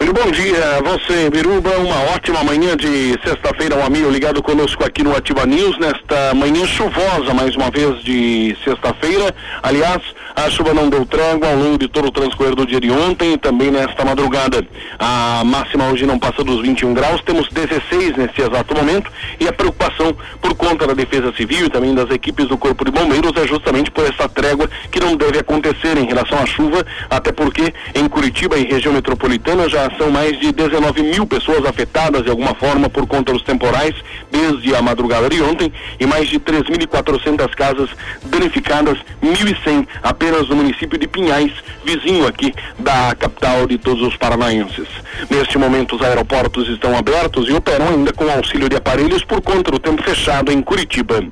Bom 0.00 0.30
dia 0.30 0.76
a 0.76 0.82
você, 0.82 1.30
Biruba. 1.30 1.70
Uma 1.78 2.14
ótima 2.14 2.44
manhã 2.44 2.76
de 2.76 3.18
sexta-feira, 3.24 3.76
um 3.76 3.84
amigo 3.84 4.10
ligado 4.10 4.42
conosco 4.42 4.84
aqui 4.84 5.02
no 5.02 5.16
Ativa 5.16 5.46
News, 5.46 5.78
nesta 5.78 6.34
manhã 6.34 6.66
chuvosa, 6.66 7.32
mais 7.32 7.56
uma 7.56 7.70
vez 7.70 8.02
de 8.02 8.56
sexta-feira. 8.64 9.34
Aliás, 9.62 10.02
a 10.36 10.50
chuva 10.50 10.74
não 10.74 10.90
deu 10.90 11.06
trégua 11.06 11.48
ao 11.48 11.56
longo 11.56 11.78
de 11.78 11.86
todo 11.86 12.08
o 12.08 12.10
transcorrer 12.10 12.56
do 12.56 12.66
dia 12.66 12.80
de 12.80 12.90
ontem 12.90 13.34
e 13.34 13.38
também 13.38 13.70
nesta 13.70 14.04
madrugada. 14.04 14.66
A 14.98 15.42
máxima 15.44 15.86
hoje 15.86 16.04
não 16.06 16.18
passa 16.18 16.42
dos 16.42 16.60
21 16.60 16.92
graus, 16.92 17.22
temos 17.22 17.48
16 17.50 18.16
nesse 18.16 18.40
exato 18.40 18.74
momento 18.74 19.10
e 19.38 19.46
a 19.46 19.52
preocupação 19.52 20.14
por 20.40 20.54
conta 20.54 20.86
da 20.88 20.94
Defesa 20.94 21.32
Civil 21.36 21.66
e 21.66 21.70
também 21.70 21.94
das 21.94 22.10
equipes 22.10 22.48
do 22.48 22.58
Corpo 22.58 22.84
de 22.84 22.90
Bombeiros 22.90 23.32
é 23.36 23.46
justamente 23.46 23.92
por 23.92 24.04
essa 24.04 24.28
trégua 24.28 24.68
que 24.90 24.98
não 24.98 25.16
deve 25.16 25.38
acontecer 25.38 25.96
em 25.96 26.06
relação 26.06 26.38
à 26.38 26.46
chuva, 26.46 26.84
até 27.08 27.30
porque 27.30 27.72
em 27.94 28.08
Curitiba 28.08 28.58
e 28.58 28.64
região 28.64 28.92
metropolitana 28.92 29.68
já 29.68 29.88
são 29.96 30.10
mais 30.10 30.38
de 30.40 30.50
19 30.50 31.02
mil 31.02 31.26
pessoas 31.26 31.64
afetadas 31.64 32.24
de 32.24 32.30
alguma 32.30 32.54
forma 32.56 32.90
por 32.90 33.06
conta 33.06 33.32
dos 33.32 33.42
temporais 33.42 33.94
desde 34.32 34.74
a 34.74 34.82
madrugada 34.82 35.28
de 35.28 35.40
ontem 35.42 35.72
e 36.00 36.06
mais 36.06 36.28
de 36.28 36.40
3.400 36.40 37.54
casas 37.54 37.88
danificadas, 38.24 38.98
1.100 39.22 39.86
apenas 40.02 40.23
no 40.24 40.56
município 40.56 40.98
de 40.98 41.06
Pinhais, 41.06 41.52
vizinho 41.84 42.26
aqui 42.26 42.54
da 42.78 43.14
capital 43.14 43.66
de 43.66 43.76
todos 43.76 44.02
os 44.02 44.16
paranaenses. 44.16 44.88
Neste 45.28 45.58
momento, 45.58 45.96
os 45.96 46.02
aeroportos 46.02 46.66
estão 46.68 46.96
abertos 46.96 47.48
e 47.48 47.52
operam 47.52 47.88
ainda 47.88 48.12
com 48.12 48.28
auxílio 48.30 48.68
de 48.68 48.76
aparelhos 48.76 49.22
por 49.22 49.42
conta 49.42 49.70
do 49.70 49.78
tempo 49.78 50.02
fechado 50.02 50.50
em 50.50 50.62
Curitiba. 50.62 51.22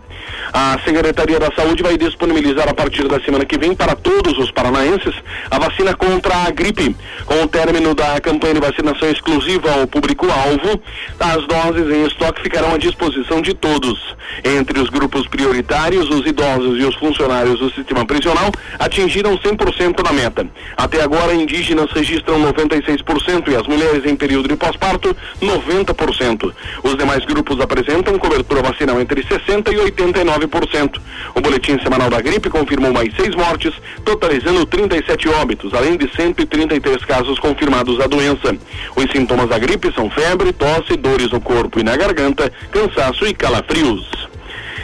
A 0.53 0.79
Secretaria 0.85 1.39
da 1.39 1.51
Saúde 1.53 1.83
vai 1.83 1.97
disponibilizar 1.97 2.69
a 2.69 2.75
partir 2.75 3.09
da 3.09 3.19
semana 3.21 3.45
que 3.45 3.59
vem 3.59 3.75
para 3.75 3.97
todos 3.97 4.39
os 4.39 4.51
paranaenses 4.51 5.15
a 5.51 5.59
vacina 5.59 5.95
contra 5.95 6.35
a 6.47 6.51
gripe. 6.51 6.95
Com 7.25 7.43
o 7.43 7.49
término 7.49 7.95
da 7.95 8.21
campanha 8.21 8.55
de 8.55 8.61
vacinação 8.61 9.09
exclusiva 9.09 9.73
ao 9.73 9.87
público-alvo, 9.87 10.81
as 11.19 11.47
doses 11.47 11.91
em 11.91 12.07
estoque 12.07 12.43
ficarão 12.43 12.75
à 12.75 12.79
disposição 12.79 13.41
de 13.41 13.55
todos. 13.55 14.15
Entre 14.45 14.79
os 14.79 14.91
grupos 14.91 15.27
prioritários, 15.27 16.09
os 16.11 16.27
idosos 16.27 16.79
e 16.79 16.85
os 16.85 16.95
funcionários 16.97 17.59
do 17.59 17.71
sistema 17.71 18.05
prisional 18.05 18.53
atingiram 18.83 19.39
100% 19.39 20.03
da 20.03 20.13
meta. 20.13 20.47
Até 20.77 21.03
agora, 21.03 21.33
indígenas 21.33 21.91
registram 21.93 22.43
96% 22.53 23.49
e 23.49 23.57
as 23.57 23.67
mulheres 23.67 24.05
em 24.05 24.17
período 24.17 24.49
de 24.49 24.57
pós-parto, 24.57 25.17
90%. 25.41 26.53
Os 26.83 26.97
demais 26.97 27.25
grupos 27.25 27.61
apresentam 27.61 28.19
cobertura 28.19 28.61
vacinal 28.61 29.01
entre 29.01 29.23
60% 29.23 29.73
e 29.73 29.91
89%. 29.93 31.01
O 31.35 31.41
boletim 31.41 31.79
semanal 31.79 32.11
da 32.11 32.21
gripe 32.21 32.51
confirmou 32.51 32.93
mais 32.93 33.15
seis 33.15 33.35
mortes, 33.37 33.73
totalizando 34.05 34.67
37 34.67 35.29
óbitos, 35.29 35.73
além 35.75 35.97
de 35.97 36.11
133 36.15 37.05
casos 37.05 37.39
confirmados 37.39 37.99
da 37.99 38.09
doença. 38.09 38.57
Os 38.97 39.11
sintomas 39.13 39.49
da 39.49 39.59
gripe 39.59 39.93
são 39.95 40.11
febre, 40.11 40.53
tosse, 40.53 40.97
dores 40.97 41.31
no 41.31 41.41
corpo 41.41 41.79
e 41.79 41.85
na 41.85 41.97
garganta, 41.97 42.53
cansaço 42.73 43.25
e 43.27 43.33
calafrios. 43.33 44.33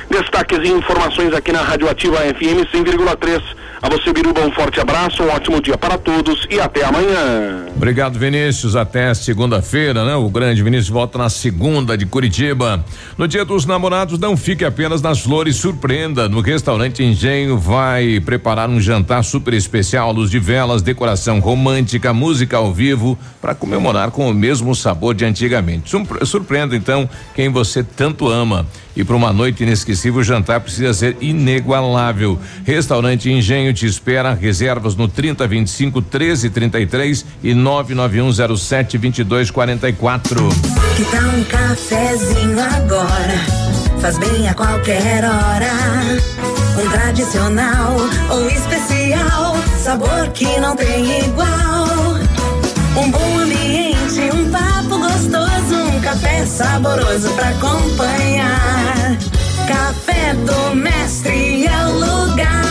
Destaques 0.08 0.58
e 0.62 0.68
informações 0.68 1.34
aqui 1.34 1.52
na 1.52 1.61
Radioativa 1.61 2.16
FM 2.16 2.64
100,3. 2.72 3.58
A 3.81 3.88
você, 3.88 4.12
Biruba, 4.12 4.41
um 4.45 4.51
forte 4.51 4.81
abraço, 4.81 5.23
um 5.23 5.29
ótimo 5.31 5.62
dia 5.62 5.79
para 5.79 5.97
todos 5.97 6.47
e 6.51 6.59
até 6.61 6.85
amanhã. 6.85 7.67
Obrigado, 7.77 8.19
Vinícius. 8.19 8.75
Até 8.75 9.14
segunda-feira, 9.14 10.05
né? 10.05 10.17
O 10.17 10.29
grande 10.29 10.62
Vinícius 10.64 10.88
volta 10.88 11.17
na 11.17 11.29
segunda 11.31 11.97
de 11.97 12.05
Curitiba. 12.05 12.85
No 13.17 13.29
dia 13.29 13.45
dos 13.45 13.64
namorados, 13.67 14.19
não 14.19 14.37
fique 14.37 14.64
apenas 14.64 15.01
nas 15.01 15.21
flores, 15.21 15.55
surpreenda. 15.57 16.29
No 16.29 16.41
restaurante 16.41 17.05
Engenho 17.05 17.57
vai 17.57 18.19
preparar 18.19 18.69
um 18.69 18.81
jantar 18.81 19.23
super 19.23 19.55
especial, 19.55 20.11
luz 20.12 20.29
de 20.29 20.41
velas, 20.41 20.83
decoração 20.83 21.38
romântica, 21.38 22.12
música 22.12 22.57
ao 22.57 22.75
vivo, 22.75 23.17
para 23.41 23.55
comemorar 23.55 24.11
com 24.11 24.29
o 24.29 24.35
mesmo 24.35 24.75
sabor 24.75 25.14
de 25.14 25.25
antigamente. 25.25 25.88
Surpre- 25.88 26.27
Surpreenda, 26.27 26.75
então, 26.75 27.09
quem 27.33 27.49
você 27.49 27.85
tanto 27.85 28.29
ama. 28.29 28.67
E 28.98 29.04
para 29.04 29.14
uma 29.14 29.32
noite 29.32 29.62
inesquecível, 29.62 30.18
o 30.18 30.24
jantar 30.24 30.58
precisa 30.58 30.92
ser 30.92 31.16
inigualável. 31.20 32.37
Restaurante 32.64 33.30
Engenho 33.30 33.72
te 33.72 33.87
espera. 33.87 34.34
Reservas 34.34 34.96
no 34.96 35.06
3025 35.06 36.00
1333 36.00 37.24
e 37.44 37.54
99107 37.54 38.98
2244. 38.98 40.48
Que 40.96 41.04
tal 41.04 41.30
um 41.30 41.44
cafezinho 41.44 42.58
agora? 42.61 43.38
Faz 44.00 44.18
bem 44.18 44.48
a 44.48 44.54
qualquer 44.54 45.22
hora. 45.22 45.70
Um 46.82 46.90
tradicional 46.90 47.94
ou 48.30 48.48
especial, 48.48 49.56
sabor 49.78 50.26
que 50.34 50.58
não 50.58 50.74
tem 50.74 51.20
igual. 51.20 52.18
Um 52.96 53.11
bom 53.12 53.38
ambiente, 53.38 54.20
um 54.34 54.50
papo 54.50 54.98
gostoso, 54.98 55.76
um 55.94 56.00
café 56.00 56.44
saboroso 56.44 57.28
pra 57.34 57.50
acompanhar. 57.50 58.58
Café 59.68 60.33
do 60.33 60.74
Mestre 60.74 61.66
é 61.66 61.87
o 61.87 61.92
lugar. 61.92 62.64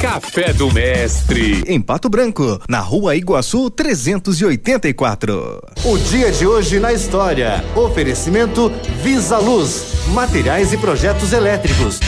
Café 0.00 0.52
do 0.52 0.72
Mestre. 0.72 1.64
Em 1.66 1.80
Pato 1.80 2.08
Branco, 2.08 2.60
na 2.68 2.78
rua 2.78 3.16
Iguaçu 3.16 3.68
384. 3.70 5.60
O 5.84 5.98
dia 5.98 6.30
de 6.30 6.46
hoje 6.46 6.78
na 6.78 6.92
história. 6.92 7.64
Oferecimento 7.74 8.70
Visa 9.02 9.38
Luz, 9.38 10.06
materiais 10.14 10.72
e 10.72 10.76
projetos 10.76 11.32
elétricos. 11.32 11.98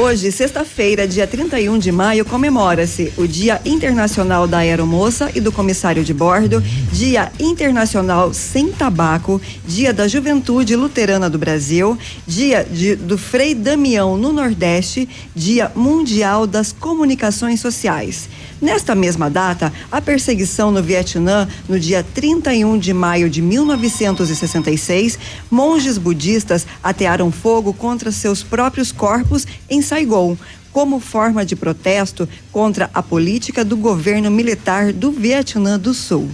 Hoje, 0.00 0.32
sexta-feira, 0.32 1.06
dia 1.06 1.26
31 1.26 1.76
de 1.78 1.92
maio, 1.92 2.24
comemora-se 2.24 3.12
o 3.18 3.26
Dia 3.26 3.60
Internacional 3.66 4.46
da 4.48 4.58
Aeromoça 4.58 5.30
e 5.34 5.40
do 5.40 5.52
Comissário 5.52 6.02
de 6.02 6.14
Bordo, 6.14 6.62
Dia 6.90 7.30
Internacional 7.38 8.32
Sem 8.32 8.68
Tabaco, 8.72 9.38
Dia 9.66 9.92
da 9.92 10.08
Juventude 10.08 10.74
Luterana 10.74 11.28
do 11.28 11.38
Brasil, 11.38 11.98
Dia 12.26 12.64
de- 12.64 12.96
do 12.96 13.18
Frei 13.18 13.54
Damião 13.54 14.16
no 14.16 14.32
Nordeste, 14.32 15.06
Dia 15.36 15.70
Mundial 15.76 16.46
das 16.46 16.72
Comunicações 16.72 17.60
Sociais. 17.60 18.26
Nesta 18.60 18.94
mesma 18.94 19.30
data, 19.30 19.72
a 19.90 20.02
perseguição 20.02 20.70
no 20.70 20.82
Vietnã, 20.82 21.48
no 21.66 21.80
dia 21.80 22.04
31 22.14 22.78
de 22.78 22.92
maio 22.92 23.30
de 23.30 23.40
1966, 23.40 25.18
monges 25.50 25.96
budistas 25.96 26.66
atearam 26.82 27.32
fogo 27.32 27.72
contra 27.72 28.12
seus 28.12 28.42
próprios 28.42 28.92
corpos 28.92 29.46
em 29.68 29.80
Saigon, 29.80 30.36
como 30.72 31.00
forma 31.00 31.44
de 31.44 31.56
protesto 31.56 32.28
contra 32.52 32.90
a 32.92 33.02
política 33.02 33.64
do 33.64 33.76
governo 33.76 34.30
militar 34.30 34.92
do 34.92 35.10
Vietnã 35.10 35.78
do 35.78 35.94
Sul. 35.94 36.28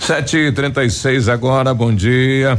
Sete 0.00 0.36
e 0.36 0.52
trinta 0.52 0.84
e 0.84 0.90
seis 0.90 1.28
agora, 1.28 1.74
bom 1.74 1.92
dia. 1.92 2.58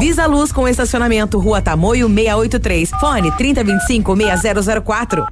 Visa 0.01 0.25
Luz 0.25 0.51
com 0.51 0.67
estacionamento 0.67 1.37
Rua 1.37 1.61
Tamoio 1.61 2.07
683. 2.07 2.89
Fone 2.99 3.31
3025 3.37 4.15
6004. 4.41 5.27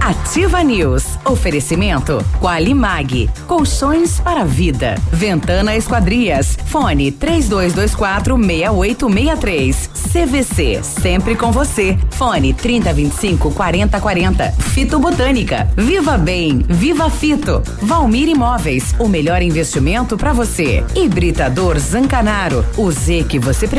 Ativa 0.00 0.62
News. 0.62 1.04
Oferecimento 1.22 2.24
Qualimag. 2.40 3.28
Colchões 3.46 4.18
para 4.20 4.42
vida. 4.42 4.94
Ventana 5.12 5.76
Esquadrias. 5.76 6.56
Fone 6.64 7.12
3224 7.12 8.38
6863. 8.38 9.90
CVC. 10.14 10.82
Sempre 10.82 11.36
com 11.36 11.52
você. 11.52 11.98
Fone 12.12 12.54
3025 12.54 13.50
4040. 13.50 14.50
Fito 14.72 14.98
Botânica. 14.98 15.68
Viva 15.76 16.16
Bem. 16.16 16.64
Viva 16.66 17.10
Fito. 17.10 17.62
Valmir 17.82 18.30
Imóveis. 18.30 18.94
O 18.98 19.08
melhor 19.08 19.42
investimento 19.42 20.16
para 20.16 20.32
você. 20.32 20.82
Hibridador 20.94 21.78
Zancanaro. 21.78 22.64
O 22.78 22.90
Z 22.90 23.24
que 23.28 23.38
você 23.38 23.66
precisa 23.66 23.73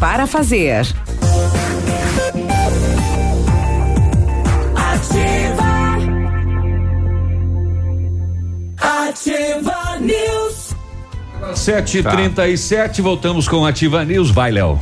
para 0.00 0.26
fazer. 0.26 0.84
Ativa. 4.74 5.96
Ativa 8.76 9.98
News. 10.00 10.49
Sete 11.70 11.98
e 11.98 12.02
trinta 12.02 12.48
e 12.48 12.58
sete, 12.58 13.00
voltamos 13.00 13.46
com 13.46 13.64
Ativa 13.64 14.04
News. 14.04 14.32
Vai, 14.32 14.50
Léo. 14.50 14.76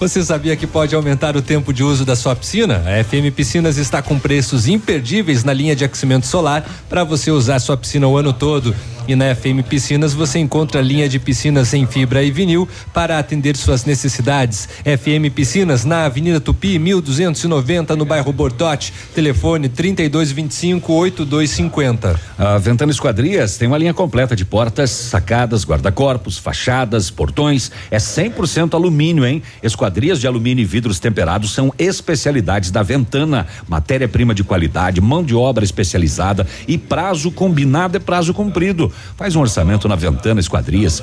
Você 0.00 0.24
sabia 0.24 0.56
que 0.56 0.66
pode 0.66 0.92
aumentar 0.92 1.36
o 1.36 1.40
tempo 1.40 1.72
de 1.72 1.84
uso 1.84 2.04
da 2.04 2.16
sua 2.16 2.34
piscina? 2.34 2.82
A 2.84 3.04
FM 3.04 3.32
Piscinas 3.32 3.78
está 3.78 4.02
com 4.02 4.18
preços 4.18 4.66
imperdíveis 4.66 5.44
na 5.44 5.52
linha 5.52 5.76
de 5.76 5.84
aquecimento 5.84 6.26
solar 6.26 6.68
para 6.88 7.04
você 7.04 7.30
usar 7.30 7.60
sua 7.60 7.76
piscina 7.76 8.08
o 8.08 8.16
ano 8.16 8.32
todo. 8.32 8.74
E 9.06 9.16
na 9.16 9.34
FM 9.34 9.66
Piscinas 9.68 10.14
você 10.14 10.38
encontra 10.38 10.80
a 10.80 10.82
linha 10.82 11.08
de 11.08 11.18
piscinas 11.18 11.74
em 11.74 11.86
fibra 11.86 12.22
e 12.22 12.30
vinil 12.30 12.68
para 12.94 13.18
atender 13.18 13.56
suas 13.56 13.84
necessidades. 13.84 14.68
FM 14.84 15.32
Piscinas 15.34 15.84
na 15.84 16.04
Avenida 16.04 16.40
Tupi, 16.40 16.78
1290, 16.78 17.96
no 17.96 18.04
bairro 18.04 18.32
Bortote. 18.32 18.92
Telefone 19.14 19.68
3225 19.68 20.92
8250. 20.92 22.20
A 22.38 22.58
Ventana 22.58 22.92
Esquadrias 22.92 23.56
tem 23.56 23.66
uma 23.66 23.78
linha 23.78 23.92
completa 23.92 24.36
de 24.36 24.44
portas, 24.44 24.90
sacadas, 24.90 25.64
guarda-corpos, 25.64 26.31
fachadas, 26.38 27.10
portões. 27.10 27.70
É 27.90 27.98
100% 27.98 28.72
alumínio, 28.74 29.26
hein? 29.26 29.42
Esquadrias 29.62 30.20
de 30.20 30.26
alumínio 30.26 30.62
e 30.62 30.66
vidros 30.66 30.98
temperados 30.98 31.52
são 31.52 31.72
especialidades 31.78 32.70
da 32.70 32.82
Ventana. 32.82 33.46
Matéria-prima 33.68 34.34
de 34.34 34.42
qualidade, 34.44 35.00
mão 35.00 35.22
de 35.22 35.34
obra 35.34 35.64
especializada 35.64 36.46
e 36.66 36.76
prazo 36.76 37.30
combinado 37.30 37.96
é 37.96 38.00
prazo 38.00 38.34
cumprido. 38.34 38.92
Faz 39.16 39.36
um 39.36 39.40
orçamento 39.40 39.88
na 39.88 39.96
Ventana 39.96 40.40
Esquadrias. 40.40 41.02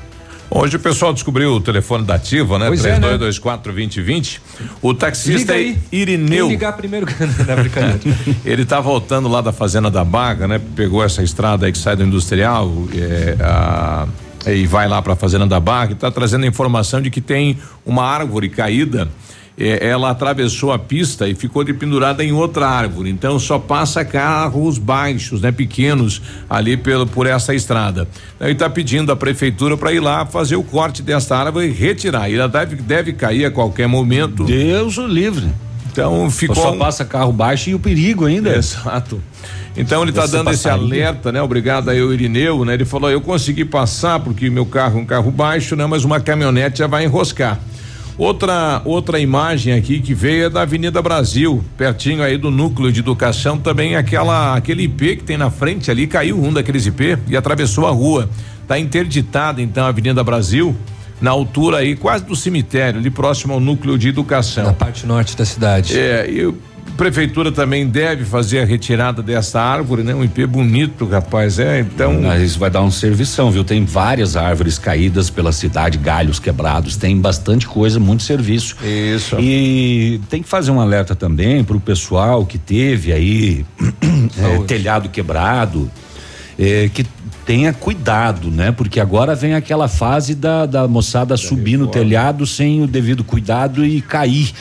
Hoje 0.51 0.77
o 0.77 0.81
pessoal 0.81 1.13
descobriu 1.13 1.53
o 1.53 1.61
telefone 1.61 2.05
da 2.05 2.15
Ativa, 2.17 2.59
né? 2.59 2.67
Pois 2.67 2.85
é, 2.85 2.91
né? 2.99 2.99
3224 2.99 3.73
2020. 3.73 4.43
O 4.83 4.93
taxista 4.93 5.39
Liga 5.39 5.55
aí. 5.55 5.79
Irineu. 5.93 6.47
Quem 6.47 6.57
ligar 6.57 6.73
primeiro 6.77 7.07
na 7.47 7.57
brincadeira. 7.57 8.01
Ele 8.45 8.65
tá 8.65 8.81
voltando 8.81 9.29
lá 9.29 9.41
da 9.41 9.53
Fazenda 9.53 9.91
da 9.91 10.05
Baga, 10.05 10.49
né? 10.49 10.61
Pegou 10.75 11.05
essa 11.05 11.23
estrada 11.23 11.67
aí 11.67 11.73
que 11.73 11.79
sai 11.79 11.95
do 11.95 12.03
industrial 12.03 12.71
é, 12.95 13.37
a- 13.41 14.09
e 14.51 14.67
vai 14.67 14.89
lá 14.89 15.01
pra 15.01 15.15
Fazenda 15.15 15.47
da 15.47 15.61
Baga 15.61 15.93
e 15.93 15.95
tá 15.95 16.11
trazendo 16.11 16.45
a 16.45 16.49
informação 16.49 17.01
de 17.01 17.11
que 17.11 17.21
tem 17.21 17.57
uma 17.87 18.03
árvore 18.05 18.49
caída. 18.49 19.09
É, 19.59 19.87
ela 19.89 20.11
atravessou 20.11 20.73
a 20.73 20.79
pista 20.79 21.29
e 21.29 21.35
ficou 21.35 21.63
de 21.63 21.75
pendurada 21.75 22.25
em 22.25 22.33
outra 22.33 22.67
árvore. 22.69 23.11
Então 23.11 23.39
só 23.39 23.59
passa 23.59 24.05
carros 24.05 24.79
baixos, 24.79 25.41
né, 25.43 25.53
pequenos 25.53 26.23
ali 26.49 26.77
pelo 26.77 27.07
por 27.07 27.27
essa 27.27 27.55
estrada. 27.55 28.09
Ele 28.41 28.53
está 28.53 28.71
pedindo 28.71 29.13
à 29.13 29.17
prefeitura 29.17 29.77
para 29.77 29.93
ir 29.93 30.01
lá 30.01 30.25
fazer 30.25 30.57
o 30.57 30.63
corte 30.63 31.03
dessa 31.03 31.37
árvore 31.37 31.67
e 31.67 31.73
retirar. 31.73 32.33
Ela 32.33 32.49
deve 32.49 32.77
deve 32.77 33.13
cair 33.13 33.45
a 33.45 33.51
qualquer 33.51 33.87
momento. 33.87 34.45
Deus 34.45 34.97
o 34.97 35.07
livre. 35.07 35.49
Então 35.93 36.31
ficou 36.31 36.57
Só 36.57 36.77
passa 36.77 37.05
carro 37.05 37.33
baixo 37.33 37.69
e 37.69 37.75
o 37.75 37.79
perigo 37.79 38.25
ainda. 38.25 38.57
Exato. 38.57 39.21
Então 39.77 40.03
ele 40.03 40.11
está 40.11 40.27
dando 40.27 40.51
esse 40.51 40.69
alerta, 40.69 41.31
né? 41.31 41.41
Obrigado 41.41 41.91
aí 41.91 42.03
o 42.03 42.13
Irineu, 42.13 42.65
né? 42.65 42.75
Ele 42.75 42.85
falou, 42.85 43.11
eu 43.11 43.21
consegui 43.21 43.65
passar 43.65 44.21
porque 44.21 44.51
meu 44.51 44.67
carro 44.67 44.99
é 44.99 45.03
um 45.03 45.07
carro 45.07 45.31
baixo, 45.31 45.77
né? 45.77 45.87
Mas 45.87 46.05
uma 46.05 46.21
caminhonete 46.21 46.81
já 46.81 46.87
vai 46.87 47.05
enroscar. 47.05 47.59
Outra 48.21 48.83
outra 48.85 49.18
imagem 49.18 49.73
aqui 49.73 49.99
que 49.99 50.12
veio 50.12 50.45
é 50.45 50.51
da 50.51 50.61
Avenida 50.61 51.01
Brasil, 51.01 51.64
pertinho 51.75 52.23
aí 52.23 52.37
do 52.37 52.51
núcleo 52.51 52.93
de 52.93 53.01
educação, 53.01 53.57
também 53.57 53.97
aquela 53.97 54.55
aquele 54.55 54.83
IP 54.83 55.16
que 55.16 55.25
tem 55.25 55.39
na 55.39 55.51
frente 55.51 55.91
ali, 55.91 56.07
caiu 56.07 56.39
um 56.39 56.53
daqueles 56.53 56.85
IP 56.85 57.16
e 57.27 57.35
atravessou 57.35 57.87
a 57.87 57.91
rua. 57.91 58.29
Tá 58.68 58.79
interditada 58.79 59.62
então 59.62 59.87
a 59.87 59.89
Avenida 59.89 60.23
Brasil, 60.23 60.77
na 61.18 61.31
altura 61.31 61.79
aí 61.79 61.97
quase 61.97 62.23
do 62.23 62.37
cemitério, 62.37 63.01
ali 63.01 63.09
próximo 63.09 63.55
ao 63.55 63.59
núcleo 63.59 63.97
de 63.97 64.11
educação. 64.11 64.64
Na 64.64 64.75
parte 64.75 65.07
norte 65.07 65.35
da 65.35 65.47
cidade. 65.47 65.99
É, 65.99 66.31
e 66.31 66.55
prefeitura 66.97 67.51
também 67.51 67.87
deve 67.87 68.24
fazer 68.24 68.61
a 68.61 68.64
retirada 68.64 69.22
dessa 69.22 69.61
árvore, 69.61 70.03
né? 70.03 70.14
Um 70.14 70.22
IP 70.22 70.47
bonito, 70.47 71.07
rapaz, 71.07 71.59
é, 71.59 71.81
então. 71.81 72.20
Mas 72.20 72.43
isso 72.43 72.59
vai 72.59 72.70
dar 72.70 72.83
um 72.83 72.91
servição, 72.91 73.51
viu? 73.51 73.64
Tem 73.64 73.85
várias 73.85 74.37
árvores 74.37 74.78
caídas 74.78 75.31
pela 75.31 75.53
cidade, 75.53 75.97
galhos 75.97 76.39
quebrados, 76.39 76.97
tem 76.97 77.18
bastante 77.18 77.66
coisa, 77.66 77.99
muito 77.99 78.22
serviço. 78.22 78.76
Isso. 78.85 79.39
E 79.41 80.20
tem 80.28 80.43
que 80.43 80.49
fazer 80.49 80.70
um 80.70 80.81
alerta 80.81 81.14
também 81.14 81.64
pro 81.64 81.81
pessoal 81.81 82.45
que 82.45 82.59
teve 82.59 83.12
aí 83.12 83.64
é, 84.39 84.59
telhado 84.66 85.09
quebrado, 85.09 85.91
é, 86.59 86.91
que 86.93 87.07
tenha 87.51 87.73
cuidado, 87.73 88.49
né? 88.49 88.71
Porque 88.71 89.01
agora 89.01 89.35
vem 89.35 89.55
aquela 89.55 89.89
fase 89.89 90.37
da, 90.37 90.67
da 90.67 90.87
moçada 90.87 91.37
subir 91.37 91.77
no 91.77 91.89
telhado 91.89 92.47
sem 92.47 92.81
o 92.81 92.87
devido 92.87 93.25
cuidado 93.25 93.85
e 93.85 94.01
cair. 94.01 94.53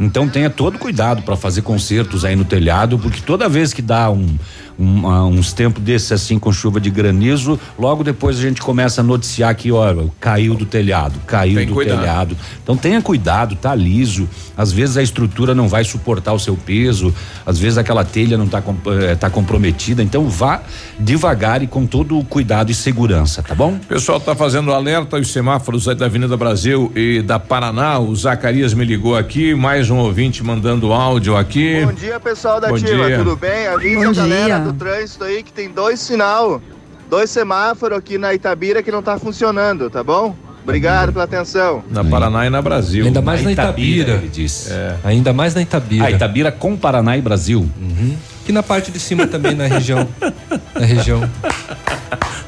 Então 0.00 0.26
tenha 0.26 0.48
todo 0.48 0.78
cuidado 0.78 1.20
para 1.20 1.36
fazer 1.36 1.60
consertos 1.60 2.24
aí 2.24 2.34
no 2.34 2.46
telhado, 2.46 2.98
porque 2.98 3.20
toda 3.20 3.46
vez 3.46 3.74
que 3.74 3.82
dá 3.82 4.10
um, 4.10 4.38
um- 4.78 5.06
ah, 5.06 5.24
uns 5.26 5.52
tempos 5.52 5.82
desses 5.82 6.10
assim 6.12 6.38
com 6.38 6.52
chuva 6.52 6.80
de 6.80 6.90
granizo, 6.90 7.58
logo 7.78 8.02
depois 8.04 8.38
a 8.38 8.42
gente 8.42 8.60
começa 8.60 9.00
a 9.00 9.04
noticiar 9.04 9.54
que, 9.54 9.70
ó, 9.70 9.94
caiu 10.20 10.54
do 10.54 10.64
telhado, 10.66 11.14
caiu 11.26 11.56
Tem 11.56 11.66
do 11.66 11.74
cuidado. 11.74 11.98
telhado. 12.00 12.36
Então 12.62 12.76
tenha 12.76 13.00
cuidado, 13.02 13.54
tá 13.56 13.74
liso. 13.74 14.28
Às 14.56 14.70
vezes 14.72 14.96
a 14.96 15.02
estrutura 15.02 15.54
não 15.54 15.68
vai 15.68 15.84
suportar 15.84 16.32
o 16.32 16.38
seu 16.38 16.56
peso, 16.56 17.12
às 17.44 17.58
vezes 17.58 17.76
aquela 17.78 18.04
telha 18.04 18.38
não 18.38 18.46
tá, 18.46 18.62
eh, 19.02 19.14
tá 19.16 19.28
comprometida. 19.28 20.02
Então 20.02 20.28
vá 20.28 20.60
devagar 20.98 21.62
e 21.62 21.66
com 21.66 21.86
todo 21.86 22.18
o 22.18 22.24
cuidado 22.24 22.70
e 22.70 22.74
segurança, 22.74 23.42
tá 23.42 23.54
bom? 23.54 23.72
O 23.74 23.86
pessoal 23.86 24.18
está 24.18 24.34
fazendo 24.34 24.72
alerta 24.72 25.16
aos 25.16 25.28
semáforos 25.32 25.88
aí 25.88 25.94
da 25.94 26.06
Avenida 26.06 26.36
Brasil 26.36 26.90
e 26.94 27.20
da 27.22 27.38
Paraná. 27.38 27.98
O 27.98 28.14
Zacarias 28.14 28.74
me 28.74 28.84
ligou 28.84 29.16
aqui, 29.16 29.54
mais 29.54 29.90
um 29.90 29.96
ouvinte 29.98 30.42
mandando 30.42 30.92
áudio 30.92 31.36
aqui. 31.36 31.84
Bom 31.84 31.92
dia, 31.92 32.20
pessoal 32.20 32.60
da 32.60 32.68
Bom 32.68 32.78
dia. 32.78 33.18
tudo 33.18 33.36
bem? 33.36 33.66
Avisa 33.66 34.04
Bom 34.04 34.10
a 34.10 34.12
galera 34.14 34.44
dia. 34.60 34.63
Do 34.64 34.72
trânsito 34.72 35.24
aí 35.24 35.42
que 35.42 35.52
tem 35.52 35.70
dois 35.70 36.00
sinal, 36.00 36.60
dois 37.08 37.30
semáforos 37.30 37.98
aqui 37.98 38.18
na 38.18 38.34
Itabira 38.34 38.82
que 38.82 38.90
não 38.90 39.02
tá 39.02 39.18
funcionando, 39.18 39.88
tá 39.90 40.02
bom? 40.02 40.34
Obrigado 40.62 41.12
pela 41.12 41.24
atenção. 41.24 41.84
Na 41.90 42.02
Paraná 42.02 42.46
e 42.46 42.50
na 42.50 42.62
Brasil. 42.62 43.04
Ainda 43.04 43.20
mais 43.20 43.42
na 43.42 43.52
Itabira. 43.52 44.14
ele 44.14 44.28
disse. 44.28 44.70
Ainda 45.04 45.32
mais 45.32 45.54
na 45.54 45.60
Itabira. 45.60 46.06
A 46.06 46.10
Itabira 46.10 46.50
com 46.50 46.74
Paraná 46.74 47.18
e 47.18 47.20
Brasil. 47.20 47.68
Que 48.44 48.52
na 48.52 48.62
parte 48.62 48.90
de 48.90 49.00
cima 49.00 49.26
também 49.26 49.54
na 49.54 49.66
região. 49.66 50.06
na 50.74 50.84
região. 50.86 51.28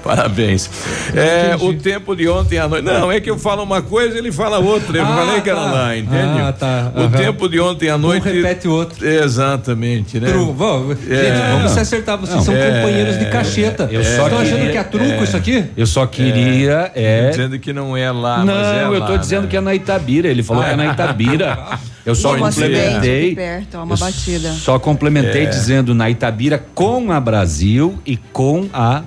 Parabéns. 0.05 0.71
É, 1.17 1.57
o 1.61 1.75
tempo 1.75 2.15
de 2.15 2.29
ontem 2.29 2.59
à 2.59 2.69
noite. 2.69 2.85
Não, 2.85 3.11
é 3.11 3.19
que 3.21 3.29
eu 3.29 3.37
falo 3.37 3.63
uma 3.65 3.83
coisa 3.83 4.17
ele 4.17 4.31
fala 4.31 4.59
outra. 4.59 4.99
Eu 4.99 5.05
Ah, 5.05 5.17
falei 5.17 5.41
que 5.41 5.51
era 5.51 5.59
tá. 5.61 5.73
lá, 5.73 5.97
entende? 5.97 6.41
Ah, 6.41 6.53
tá. 6.53 6.93
O 6.95 7.01
Aham. 7.01 7.11
tempo 7.11 7.49
de 7.49 7.59
ontem 7.59 7.89
à 7.91 7.99
noite. 7.99 8.23
repete 8.29 8.69
o 8.69 8.73
outro. 8.73 9.05
Exatamente, 9.05 10.21
né? 10.21 10.29
Tru- 10.31 10.53
vamos, 10.53 10.97
É. 11.11 11.17
Gente, 11.35 11.51
vamos 11.51 11.73
se 11.73 11.81
acertar. 11.81 12.19
Vocês 12.19 12.37
Não, 12.37 12.45
são 12.45 12.55
é. 12.55 12.71
companheiros 12.83 13.19
de 13.19 13.25
cacheta. 13.27 13.89
Eu 13.91 14.05
Vocês 14.05 14.17
só 14.17 14.25
estão 14.27 14.39
achando 14.43 14.71
que 14.71 14.79
é 14.79 14.85
truco 14.85 15.05
é. 15.11 15.23
isso 15.25 15.37
aqui? 15.37 15.65
Eu 15.77 15.87
só 15.87 16.07
queria 16.07 16.93
é. 16.95 17.31
Dizendo 17.31 17.59
que 17.59 17.73
não 17.73 17.97
é 17.97 18.13
lá, 18.13 18.45
Não, 18.45 18.55
mas 18.55 18.67
é 18.77 18.85
eu 18.85 18.99
lá, 19.01 19.07
tô 19.07 19.17
dizendo 19.17 19.43
né? 19.43 19.49
que 19.49 19.57
é 19.57 19.61
na 19.61 19.75
Itabira. 19.75 20.29
Ele 20.29 20.43
falou 20.45 20.63
que 20.63 20.71
é 20.71 20.77
na 20.77 20.87
Itabira. 20.93 21.59
Eu 22.07 22.15
só 22.15 22.37
um 22.37 22.45
acidente 22.45 22.77
aqui 22.77 22.85
complementei. 22.93 23.35
perto, 23.35 23.79
uma 23.79 23.97
batida. 23.97 24.53
Só 24.53 24.79
complementei 24.79 25.43
É. 25.43 25.47
dizendo 25.47 25.93
na 25.93 26.09
Itabira 26.09 26.65
com 26.75 27.11
a 27.11 27.19
Brasil 27.21 27.99
e 28.07 28.17
com 28.17 28.69
a. 28.73 29.03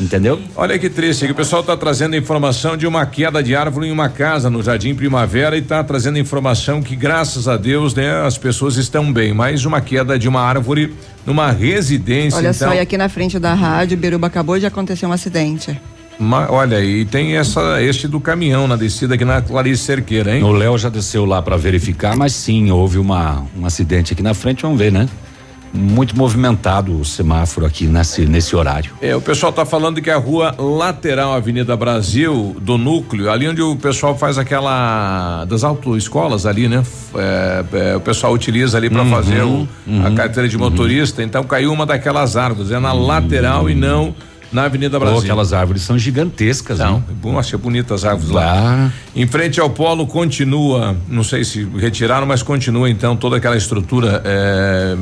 Entendeu? 0.00 0.40
Olha 0.56 0.76
que 0.76 0.90
triste, 0.90 1.24
que 1.24 1.30
o 1.30 1.34
pessoal 1.36 1.60
está 1.60 1.76
trazendo 1.76 2.16
informação 2.16 2.76
de 2.76 2.84
uma 2.84 3.06
queda 3.06 3.40
de 3.40 3.54
árvore 3.54 3.86
em 3.86 3.92
uma 3.92 4.08
casa 4.08 4.50
no 4.50 4.60
Jardim 4.60 4.92
Primavera 4.92 5.54
e 5.54 5.60
está 5.60 5.84
trazendo 5.84 6.18
informação 6.18 6.82
que, 6.82 6.96
graças 6.96 7.46
a 7.46 7.56
Deus, 7.56 7.94
né, 7.94 8.26
as 8.26 8.36
pessoas 8.36 8.76
estão 8.76 9.12
bem. 9.12 9.32
Mas 9.32 9.64
uma 9.64 9.80
queda 9.80 10.18
de 10.18 10.28
uma 10.28 10.40
árvore 10.40 10.92
numa 11.24 11.52
residência. 11.52 12.38
Olha 12.38 12.48
então, 12.50 12.70
só, 12.70 12.74
e 12.74 12.80
aqui 12.80 12.98
na 12.98 13.08
frente 13.08 13.38
da 13.38 13.54
rádio, 13.54 13.96
Biruba, 13.96 14.26
acabou 14.26 14.58
de 14.58 14.66
acontecer 14.66 15.06
um 15.06 15.12
acidente. 15.12 15.80
Ma- 16.18 16.46
olha, 16.50 16.80
e 16.82 17.04
tem 17.04 17.36
essa, 17.36 17.82
este 17.82 18.06
do 18.08 18.20
caminhão 18.20 18.66
na 18.68 18.76
descida 18.76 19.14
aqui 19.14 19.24
na 19.24 19.40
Clarice 19.42 19.82
Cerqueira, 19.84 20.36
hein? 20.36 20.42
O 20.42 20.52
Léo 20.52 20.76
já 20.78 20.88
desceu 20.88 21.24
lá 21.24 21.40
para 21.42 21.56
verificar, 21.56 22.16
mas 22.16 22.32
sim, 22.32 22.70
houve 22.70 22.98
uma, 22.98 23.44
um 23.58 23.66
acidente 23.66 24.12
aqui 24.12 24.22
na 24.22 24.34
frente, 24.34 24.62
vamos 24.62 24.78
ver, 24.78 24.92
né? 24.92 25.08
muito 25.76 26.16
movimentado 26.16 27.00
o 27.00 27.04
semáforo 27.04 27.66
aqui 27.66 27.86
nesse, 27.86 28.24
nesse 28.26 28.54
horário. 28.54 28.92
É, 29.02 29.16
o 29.16 29.20
pessoal 29.20 29.50
está 29.50 29.66
falando 29.66 30.00
que 30.00 30.08
a 30.08 30.16
rua 30.16 30.54
lateral 30.56 31.32
Avenida 31.32 31.76
Brasil, 31.76 32.54
do 32.60 32.78
núcleo, 32.78 33.28
ali 33.28 33.48
onde 33.48 33.60
o 33.60 33.74
pessoal 33.74 34.16
faz 34.16 34.38
aquela 34.38 35.44
das 35.46 35.64
autoescolas 35.64 36.46
ali, 36.46 36.68
né? 36.68 36.80
É, 37.16 37.64
é, 37.90 37.96
o 37.96 38.00
pessoal 38.00 38.32
utiliza 38.32 38.78
ali 38.78 38.88
para 38.88 39.02
Uhum, 39.02 39.10
fazer 39.10 39.42
o, 39.42 39.66
a 39.84 39.90
uhum, 40.10 40.14
carteira 40.14 40.48
de 40.48 40.56
motorista, 40.56 41.24
então 41.24 41.42
caiu 41.42 41.72
uma 41.72 41.84
daquelas 41.84 42.36
árvores, 42.36 42.70
é 42.70 42.78
na 42.78 42.92
lateral 42.92 43.68
e 43.68 43.74
não 43.74 44.14
na 44.52 44.64
Avenida 44.64 44.98
Brasil. 44.98 45.18
Pô, 45.18 45.22
aquelas 45.22 45.52
árvores 45.52 45.82
são 45.82 45.98
gigantescas, 45.98 46.78
Não, 46.78 46.98
é 47.08 47.12
bom, 47.12 47.38
achei 47.38 47.58
bonitas 47.58 48.04
as 48.04 48.10
árvores 48.10 48.30
lá. 48.30 48.92
Em 49.14 49.26
frente 49.26 49.60
ao 49.60 49.70
polo 49.70 50.06
continua, 50.06 50.96
não 51.08 51.24
sei 51.24 51.44
se 51.44 51.64
retiraram, 51.76 52.26
mas 52.26 52.42
continua 52.42 52.88
então 52.90 53.16
toda 53.16 53.36
aquela 53.36 53.56
estrutura 53.56 54.22
eh, 54.24 54.96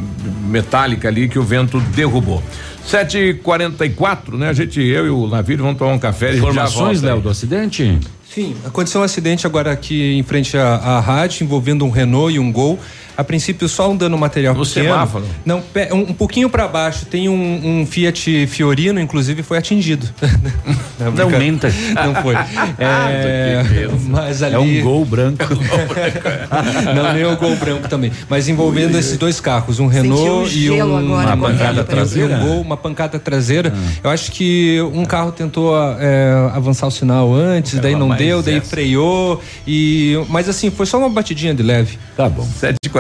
metálica 0.47 1.09
ali 1.09 1.29
que 1.29 1.39
o 1.39 1.43
vento 1.43 1.81
derrubou. 1.95 2.43
7h44, 2.89 4.37
né? 4.37 4.49
A 4.49 4.53
gente, 4.53 4.81
eu 4.81 5.07
e 5.07 5.11
o 5.11 5.27
Navírio 5.27 5.65
vamos 5.65 5.79
tomar 5.79 5.93
um 5.93 5.99
café. 5.99 6.27
e 6.27 6.29
a 6.29 6.33
gente 6.33 6.43
já 6.43 6.51
Informações. 6.51 7.03
Léo, 7.03 7.21
do 7.21 7.29
acidente? 7.29 7.99
Sim, 8.29 8.55
aconteceu 8.65 9.01
um 9.01 9.05
acidente 9.05 9.47
agora 9.47 9.71
aqui 9.71 10.15
em 10.15 10.23
frente 10.23 10.57
à, 10.57 10.75
à 10.77 11.01
rádio, 11.01 11.45
envolvendo 11.45 11.85
um 11.85 11.91
Renault 11.91 12.35
e 12.35 12.39
um 12.39 12.51
Gol. 12.51 12.79
A 13.17 13.23
princípio, 13.25 13.69
só 13.69 13.91
um 13.91 13.97
dano 13.97 14.17
material 14.17 14.55
No 14.55 14.65
pequeno. 14.65 14.87
semáforo? 14.87 15.25
Não, 15.45 15.63
um, 15.93 15.99
um 16.11 16.15
pouquinho 16.15 16.49
para 16.49 16.67
baixo. 16.69 17.05
Tem 17.07 17.29
um, 17.29 17.81
um 17.83 17.87
Fiat 17.87 18.47
Fiorino, 18.47 18.99
inclusive, 19.01 19.43
foi 19.43 19.59
atingido. 19.59 20.09
não, 20.99 21.07
Não 21.13 21.13
brinca- 21.29 21.39
menta. 21.39 21.73
Não 22.05 22.15
foi. 22.23 22.35
É, 22.79 23.63
mas 24.09 24.43
ali... 24.43 24.55
É 24.55 24.59
um 24.59 24.81
gol 24.83 25.05
branco. 25.05 25.45
não, 26.95 27.13
nem 27.13 27.25
o 27.25 27.37
Gol 27.37 27.57
branco 27.57 27.89
também. 27.89 28.11
Mas 28.29 28.49
envolvendo 28.49 28.97
esses 28.99 29.17
dois 29.17 29.41
carros, 29.41 29.79
um 29.81 29.87
Renault 29.87 30.23
um 30.23 30.47
e 30.49 30.71
um, 30.71 30.97
agora, 30.97 31.35
uma 31.35 31.49
pancada 31.49 31.85
traseira. 31.85 32.37
Um 32.37 32.47
Gol, 32.47 32.61
uma 32.61 32.77
pancada 32.77 33.19
traseira. 33.19 33.73
Eu 34.03 34.11
acho 34.11 34.33
que 34.33 34.81
um 34.95 35.05
carro 35.05 35.33
tentou 35.33 35.75
é, 35.99 36.51
avançar 36.55 36.87
o 36.87 36.91
sinal 36.91 37.33
antes, 37.35 37.79
daí 37.79 37.95
não 37.95 38.09
deu, 38.11 38.43
daí 38.43 38.57
essa- 38.57 38.67
freou 38.67 39.41
e 39.67 40.15
mas 40.29 40.49
assim 40.49 40.71
foi 40.71 40.87
só 40.87 40.99
uma 40.99 41.09
batidinha 41.09 41.55
de 41.55 41.63
leve. 41.63 41.99
Tá 42.17 42.29
bom. 42.29 42.47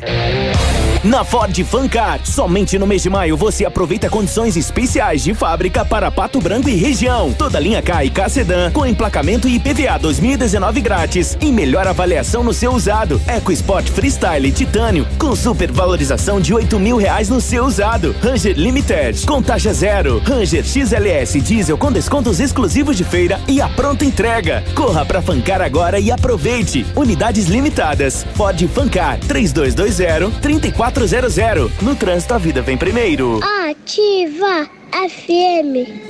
Música 0.00 0.89
na 1.02 1.24
Ford 1.24 1.58
Fancar, 1.64 2.20
somente 2.24 2.78
no 2.78 2.86
mês 2.86 3.02
de 3.02 3.08
maio 3.08 3.34
você 3.34 3.64
aproveita 3.64 4.10
condições 4.10 4.54
especiais 4.54 5.24
de 5.24 5.32
fábrica 5.32 5.82
para 5.82 6.10
Pato 6.10 6.42
Branco 6.42 6.68
e 6.68 6.74
região. 6.74 7.32
Toda 7.32 7.58
linha 7.58 7.80
K 7.80 8.04
e 8.04 8.10
K 8.10 8.28
Sedan 8.28 8.70
com 8.70 8.84
emplacamento 8.84 9.48
e 9.48 9.54
IPVA 9.54 9.98
2019 9.98 10.80
grátis 10.82 11.38
e 11.40 11.50
melhor 11.50 11.86
avaliação 11.86 12.44
no 12.44 12.52
seu 12.52 12.72
usado. 12.72 13.18
EcoSport 13.26 13.88
Freestyle 13.88 14.52
Titânio 14.52 15.06
com 15.18 15.34
super 15.34 15.72
valorização 15.72 16.38
de 16.38 16.52
8 16.52 16.78
mil 16.78 16.98
reais 16.98 17.30
no 17.30 17.40
seu 17.40 17.64
usado. 17.64 18.14
Ranger 18.20 18.58
Limited 18.58 19.24
com 19.26 19.40
taxa 19.40 19.72
zero. 19.72 20.20
Ranger 20.22 20.62
XLS 20.62 21.40
Diesel 21.40 21.78
com 21.78 21.90
descontos 21.90 22.40
exclusivos 22.40 22.98
de 22.98 23.04
feira 23.04 23.40
e 23.48 23.62
a 23.62 23.70
pronta 23.70 24.04
entrega. 24.04 24.62
Corra 24.74 25.06
pra 25.06 25.22
Fancar 25.22 25.62
agora 25.62 25.98
e 25.98 26.12
aproveite. 26.12 26.84
Unidades 26.94 27.46
limitadas. 27.46 28.26
Ford 28.34 28.60
Fancar 28.68 29.18
3220-3400. 30.92 31.70
No 31.82 31.94
trânsito 31.94 32.34
a 32.34 32.38
vida 32.38 32.62
vem 32.62 32.76
primeiro. 32.76 33.40
Ativa 33.68 34.68
FM. 35.08 36.09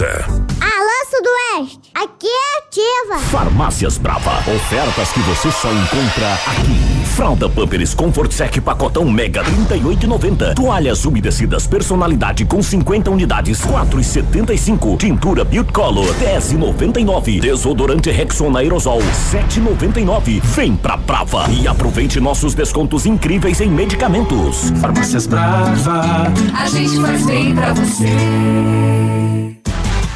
Alô, 0.03 1.05
Sudoeste, 1.11 1.91
aqui 1.93 2.25
é 2.25 2.57
ativa. 2.57 3.19
Farmácias 3.29 3.99
Brava. 3.99 4.39
Ofertas 4.51 5.11
que 5.11 5.19
você 5.19 5.51
só 5.51 5.71
encontra 5.71 6.33
aqui. 6.47 7.05
Fralda 7.15 7.47
Pampers 7.47 7.93
Comfort 7.93 8.31
Sec 8.31 8.59
pacotão 8.61 9.07
Mega 9.11 9.43
38,90. 9.43 10.55
Toalhas 10.55 11.05
umedecidas 11.05 11.67
personalidade 11.67 12.45
com 12.45 12.63
50 12.63 13.11
unidades 13.11 13.61
4,75. 13.61 14.97
Tintura 14.97 15.43
Beauty 15.43 15.71
Color 15.71 16.15
10,99. 16.15 17.39
Desodorante 17.39 18.09
Rexona 18.09 18.61
Aerosol 18.61 19.01
7,99. 19.31 20.41
Vem 20.41 20.75
pra 20.75 20.97
Brava 20.97 21.45
e 21.51 21.67
aproveite 21.67 22.19
nossos 22.19 22.55
descontos 22.55 23.05
incríveis 23.05 23.61
em 23.61 23.69
medicamentos. 23.69 24.71
Farmácias 24.81 25.27
Brava. 25.27 26.33
A 26.59 26.65
gente 26.65 26.99
faz 26.99 27.23
bem 27.23 27.53
pra 27.53 27.71
você. 27.73 29.60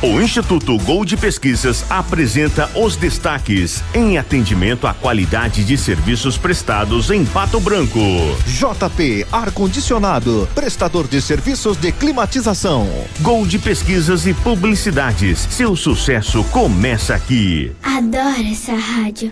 O 0.06 0.22
Instituto 0.22 0.78
Gold 0.78 1.18
Pesquisas 1.18 1.84
apresenta 1.90 2.70
os 2.76 2.96
destaques 2.96 3.84
em 3.92 4.20
atendimento 4.20 4.86
à 4.86 4.94
qualidade 4.94 5.64
de 5.64 5.76
serviços 5.76 6.38
prestados 6.38 7.10
em 7.10 7.26
Pato 7.26 7.60
Branco. 7.60 8.00
JP 8.46 9.26
Ar 9.32 9.50
Condicionado, 9.50 10.48
prestador 10.54 11.08
de 11.08 11.20
serviços 11.20 11.76
de 11.76 11.92
climatização. 11.92 12.88
Gold 13.22 13.58
Pesquisas 13.58 14.28
e 14.28 14.34
Publicidades. 14.36 15.40
Seu 15.50 15.76
sucesso 15.76 16.44
começa 16.52 17.16
aqui. 17.16 17.72
Adoro 17.82 18.46
essa 18.52 18.76
rádio. 18.76 19.32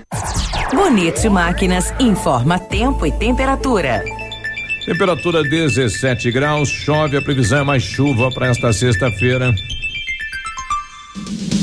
Bonito 0.74 1.30
Máquinas 1.30 1.93
informa 1.99 2.57
tempo 2.57 3.05
e 3.05 3.11
temperatura. 3.11 4.03
Temperatura 4.88 5.43
17 5.43 6.32
graus, 6.32 6.67
chove, 6.67 7.15
a 7.15 7.21
previsão 7.21 7.59
é 7.59 7.63
mais 7.63 7.84
chuva 7.84 8.32
para 8.32 8.47
esta 8.47 8.74
sexta-feira. 8.74 9.53
Bye. 11.16 11.62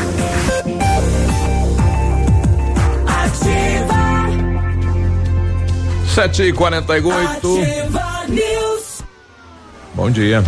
Sete 6.13 6.43
e 6.43 6.51
quarenta 6.51 6.97
e 6.97 7.01
oito. 7.01 7.57
Bom 9.93 10.11
dia. 10.11 10.43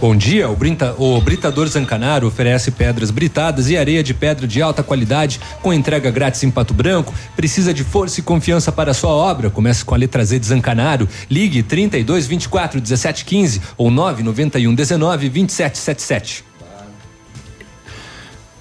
Bom 0.00 0.16
dia, 0.16 0.48
o, 0.48 0.56
Brinta, 0.56 0.94
o 0.98 1.20
Britador 1.20 1.66
Zancanaro 1.68 2.26
oferece 2.26 2.70
pedras 2.70 3.10
britadas 3.10 3.68
e 3.68 3.76
areia 3.76 4.02
de 4.02 4.12
pedra 4.12 4.46
de 4.46 4.60
alta 4.60 4.82
qualidade 4.82 5.40
com 5.62 5.72
entrega 5.72 6.10
grátis 6.10 6.42
em 6.42 6.50
Pato 6.50 6.74
Branco. 6.74 7.14
Precisa 7.36 7.72
de 7.72 7.84
força 7.84 8.18
e 8.18 8.22
confiança 8.22 8.72
para 8.72 8.90
a 8.90 8.94
sua 8.94 9.10
obra? 9.10 9.50
Comece 9.50 9.84
com 9.84 9.94
a 9.94 9.98
letra 9.98 10.24
Z 10.24 10.38
de 10.38 10.46
Zancanaro. 10.46 11.08
Ligue 11.30 11.62
32 11.62 12.26
24 12.26 12.80
17 12.80 13.24
15 13.24 13.62
ou 13.76 13.90
991 13.90 14.74
19 14.74 15.28
27 15.28 15.78
77. 15.78 16.44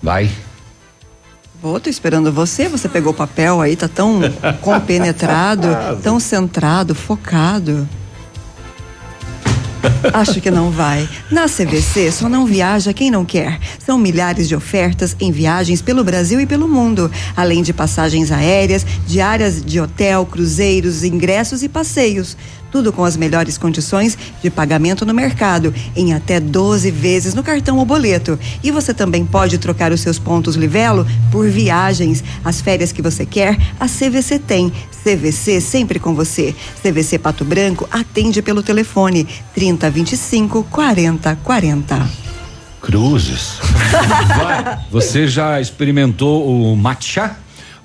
Vai. 0.02 0.30
Vou, 1.62 1.80
tô 1.80 1.90
esperando 1.90 2.32
você. 2.32 2.70
Você 2.70 2.88
pegou 2.88 3.12
o 3.12 3.16
papel 3.16 3.60
aí, 3.60 3.76
tá 3.76 3.88
tão 3.88 4.22
compenetrado, 4.62 5.68
tão 6.04 6.20
centrado, 6.20 6.94
focado. 6.94 7.88
Acho 10.14 10.40
que 10.40 10.52
não 10.52 10.70
vai. 10.70 11.08
Na 11.32 11.46
CVC 11.46 12.12
só 12.12 12.30
não 12.30 12.46
viaja 12.46 12.94
quem 12.94 13.10
não 13.10 13.26
quer. 13.26 13.60
São 13.80 13.98
milhares 13.98 14.48
de 14.48 14.56
ofertas 14.56 15.16
em 15.20 15.32
viagens 15.32 15.82
pelo 15.82 16.04
Brasil 16.04 16.40
e 16.40 16.46
pelo 16.46 16.68
mundo, 16.68 17.12
além 17.36 17.64
de 17.64 17.74
passagens 17.74 18.32
aéreas, 18.32 18.86
diárias 19.08 19.64
de 19.64 19.80
hotel, 19.80 20.26
cruzeiros, 20.26 21.04
ingressos 21.04 21.64
e 21.64 21.70
passeios. 21.70 22.38
Tudo 22.72 22.92
com 22.92 23.04
as 23.04 23.16
melhores 23.18 23.58
condições 23.58 24.18
de 24.42 24.50
pagamento 24.50 25.06
no 25.06 25.14
mercado, 25.14 25.74
em 25.96 26.14
até 26.14 26.40
12 26.40 26.92
vezes 26.92 27.34
no 27.34 27.44
cartão 27.44 27.78
ou 27.78 27.86
boleto. 27.86 28.40
E 28.64 28.72
você 28.72 28.94
também 28.94 29.26
pode 29.26 29.58
trocar 29.58 29.92
os 29.92 30.02
seus 30.02 30.20
pontos 30.20 30.56
Livelo 30.56 31.06
por 31.32 31.50
viagens. 31.50 32.24
As 32.44 32.62
férias 32.62 32.92
que 32.92 33.02
você 33.02 33.26
quer, 33.26 33.58
a 33.80 33.88
CVC 33.88 34.40
tem. 34.40 34.72
CVC 35.04 35.62
sempre 35.62 36.00
com 36.00 36.14
você. 36.14 36.54
CVC 36.82 37.18
Pato 37.18 37.46
Branco 37.46 37.88
atende 37.92 38.42
pelo 38.42 38.62
telefone 38.62 39.28
3025 39.54 40.64
4040. 40.70 42.10
Cruzes. 42.82 43.60
Vai. 44.38 44.80
Você 44.92 45.28
já 45.28 45.60
experimentou 45.60 46.48
o 46.48 46.76
matcha? 46.76 47.36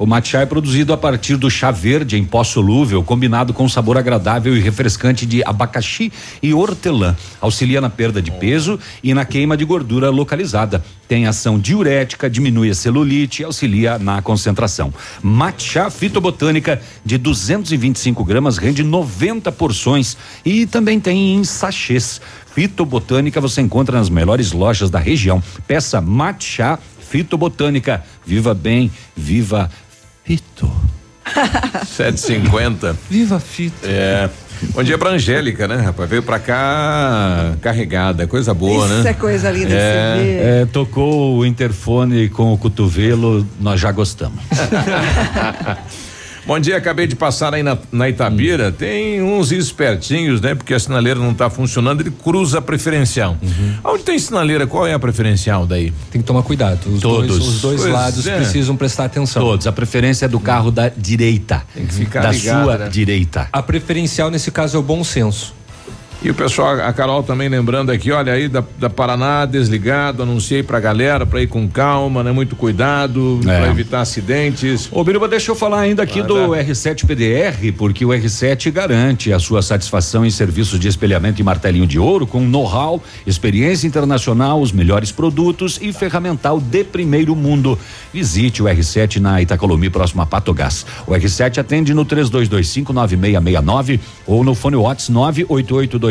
O 0.02 0.06
matcha 0.06 0.38
é 0.38 0.46
produzido 0.46 0.92
a 0.92 0.96
partir 0.96 1.36
do 1.36 1.48
chá 1.48 1.70
verde 1.70 2.16
em 2.16 2.24
pó 2.24 2.42
solúvel, 2.42 3.04
combinado 3.04 3.54
com 3.54 3.68
sabor 3.68 3.96
agradável 3.96 4.56
e 4.56 4.58
refrescante 4.58 5.24
de 5.24 5.44
abacaxi 5.44 6.12
e 6.42 6.52
hortelã. 6.52 7.16
Auxilia 7.40 7.80
na 7.80 7.88
perda 7.88 8.20
de 8.20 8.32
peso 8.32 8.80
e 9.00 9.14
na 9.14 9.24
queima 9.24 9.56
de 9.56 9.64
gordura 9.64 10.10
localizada. 10.10 10.84
Tem 11.06 11.28
ação 11.28 11.56
diurética, 11.56 12.28
diminui 12.28 12.68
a 12.68 12.74
celulite 12.74 13.42
e 13.42 13.44
auxilia 13.44 13.96
na 13.96 14.20
concentração. 14.20 14.92
Matcha 15.22 15.88
fitobotânica 15.88 16.82
de 17.04 17.16
225 17.16 18.24
gramas 18.24 18.58
rende 18.58 18.82
90 18.82 19.52
porções 19.52 20.16
e 20.44 20.66
também 20.66 20.98
tem 20.98 21.36
em 21.36 21.44
sachês. 21.44 22.20
Fitobotânica 22.52 23.40
você 23.40 23.60
encontra 23.60 23.98
nas 23.98 24.10
melhores 24.10 24.50
lojas 24.50 24.90
da 24.90 24.98
região. 24.98 25.40
Peça 25.64 26.00
matcha 26.00 26.76
fitobotânica. 26.98 28.02
Viva 28.24 28.52
bem, 28.52 28.90
viva 29.14 29.70
Fito. 30.24 30.70
750. 31.86 32.96
Viva 33.10 33.40
Fito. 33.40 33.76
É. 33.84 34.28
Bom 34.70 34.82
dia 34.82 34.96
pra 34.96 35.10
Angélica, 35.10 35.66
né, 35.66 35.76
rapaz? 35.76 36.08
Veio 36.08 36.22
pra 36.22 36.38
cá 36.38 37.56
carregada, 37.60 38.28
coisa 38.28 38.54
boa, 38.54 38.86
Isso 38.86 39.02
né? 39.02 39.10
é 39.10 39.14
coisa 39.14 39.50
linda 39.50 39.74
é. 39.74 40.16
ver. 40.16 40.42
É, 40.62 40.66
tocou 40.66 41.36
o 41.38 41.44
interfone 41.44 42.28
com 42.28 42.52
o 42.52 42.58
cotovelo, 42.58 43.44
nós 43.60 43.80
já 43.80 43.90
gostamos. 43.90 44.38
Bom 46.44 46.58
dia, 46.58 46.76
acabei 46.76 47.06
de 47.06 47.14
passar 47.14 47.54
aí 47.54 47.62
na, 47.62 47.78
na 47.92 48.08
Itabira. 48.08 48.68
Hum. 48.68 48.72
Tem 48.72 49.22
uns 49.22 49.52
espertinhos, 49.52 50.40
né? 50.40 50.54
Porque 50.54 50.74
a 50.74 50.78
sinaleira 50.78 51.20
não 51.20 51.32
tá 51.32 51.48
funcionando, 51.48 52.00
ele 52.00 52.10
cruza 52.10 52.58
a 52.58 52.62
preferencial. 52.62 53.36
Uhum. 53.40 53.92
Onde 53.92 54.02
tem 54.02 54.18
sinaleira, 54.18 54.66
qual 54.66 54.86
é 54.86 54.92
a 54.92 54.98
preferencial 54.98 55.66
daí? 55.66 55.92
Tem 56.10 56.20
que 56.20 56.26
tomar 56.26 56.42
cuidado. 56.42 56.80
Os 56.86 57.00
Todos. 57.00 57.28
Dois, 57.28 57.48
os 57.48 57.60
dois 57.60 57.80
Pois 57.80 57.92
lados 57.92 58.26
é. 58.26 58.36
precisam 58.36 58.76
prestar 58.76 59.04
atenção. 59.04 59.42
Todos. 59.42 59.66
A 59.66 59.72
preferência 59.72 60.24
é 60.24 60.28
do 60.28 60.40
carro 60.40 60.70
da 60.70 60.88
direita. 60.88 61.62
Tem 61.74 61.86
que 61.86 61.94
ficar 61.94 62.22
da 62.22 62.32
ligado, 62.32 62.64
sua 62.64 62.78
né? 62.78 62.88
direita. 62.88 63.48
A 63.52 63.62
preferencial 63.62 64.30
nesse 64.30 64.50
caso 64.50 64.76
é 64.76 64.80
o 64.80 64.82
bom 64.82 65.04
senso. 65.04 65.54
E 66.24 66.30
o 66.30 66.34
pessoal, 66.34 66.74
a 66.80 66.92
Carol 66.92 67.20
também 67.24 67.48
lembrando 67.48 67.90
aqui, 67.90 68.12
olha 68.12 68.32
aí 68.32 68.46
da, 68.48 68.62
da 68.78 68.88
Paraná 68.88 69.44
desligado, 69.44 70.22
anunciei 70.22 70.62
pra 70.62 70.78
galera 70.78 71.26
pra 71.26 71.42
ir 71.42 71.48
com 71.48 71.66
calma, 71.68 72.22
né? 72.22 72.30
Muito 72.30 72.54
cuidado, 72.54 73.40
É. 73.42 73.58
pra 73.58 73.68
evitar 73.68 74.02
acidentes. 74.02 74.88
Ô 74.92 75.02
Biruba, 75.02 75.26
deixa 75.26 75.50
eu 75.50 75.56
falar 75.56 75.80
ainda 75.80 76.04
aqui 76.04 76.20
Manda. 76.20 76.32
do 76.34 76.50
R7 76.52 77.06
PDR, 77.06 77.72
porque 77.76 78.04
o 78.04 78.10
R7 78.10 78.70
garante 78.70 79.32
a 79.32 79.40
sua 79.40 79.62
satisfação 79.62 80.24
em 80.24 80.30
serviços 80.30 80.78
de 80.78 80.86
espelhamento 80.86 81.40
e 81.40 81.44
martelinho 81.44 81.88
de 81.88 81.98
ouro 81.98 82.24
com 82.24 82.40
know-how, 82.40 83.02
experiência 83.26 83.88
internacional, 83.88 84.60
os 84.60 84.70
melhores 84.70 85.10
produtos 85.10 85.80
e 85.82 85.92
ferramental 85.92 86.60
de 86.60 86.84
primeiro 86.84 87.34
mundo. 87.34 87.76
Visite 88.14 88.62
o 88.62 88.66
R7 88.66 89.16
na 89.18 89.42
Itacolomi, 89.42 89.90
próximo 89.90 90.22
a 90.22 90.26
Patogás. 90.26 90.86
O 91.04 91.10
R7 91.10 91.58
atende 91.58 91.92
no 91.92 92.06
32259669 92.06 93.98
ou 94.24 94.44
no 94.44 94.54
fone 94.54 94.76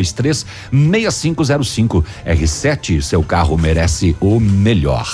Watts 0.02 0.46
988236505. 0.74 2.04
R7, 2.26 3.02
seu 3.02 3.24
carro 3.24 3.58
merece 3.58 4.16
o 4.20 4.40
melhor. 4.40 5.08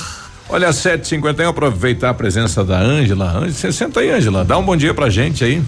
Olha, 0.49 0.71
751, 0.71 1.49
aproveitar 1.49 2.09
a 2.09 2.13
presença 2.13 2.63
da 2.63 2.79
Ângela. 2.79 3.29
Ângela, 3.31 3.51
Você 3.51 3.71
senta 3.71 3.99
aí, 3.99 4.11
Ângela, 4.11 4.45
dá 4.45 4.57
um 4.57 4.63
bom 4.63 4.77
dia 4.77 4.93
pra 4.93 5.09
gente 5.09 5.43
aí. 5.43 5.61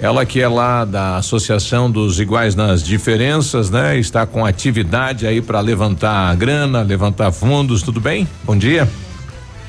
Ela 0.00 0.24
que 0.24 0.40
é 0.40 0.46
lá 0.46 0.84
da 0.84 1.16
Associação 1.16 1.90
dos 1.90 2.20
Iguais 2.20 2.54
nas 2.54 2.84
Diferenças, 2.84 3.68
né? 3.68 3.98
Está 3.98 4.24
com 4.26 4.46
atividade 4.46 5.26
aí 5.26 5.40
para 5.40 5.60
levantar 5.60 6.34
grana, 6.36 6.82
levantar 6.82 7.32
fundos, 7.32 7.82
tudo 7.82 8.00
bem? 8.00 8.26
Bom 8.44 8.56
dia. 8.56 8.88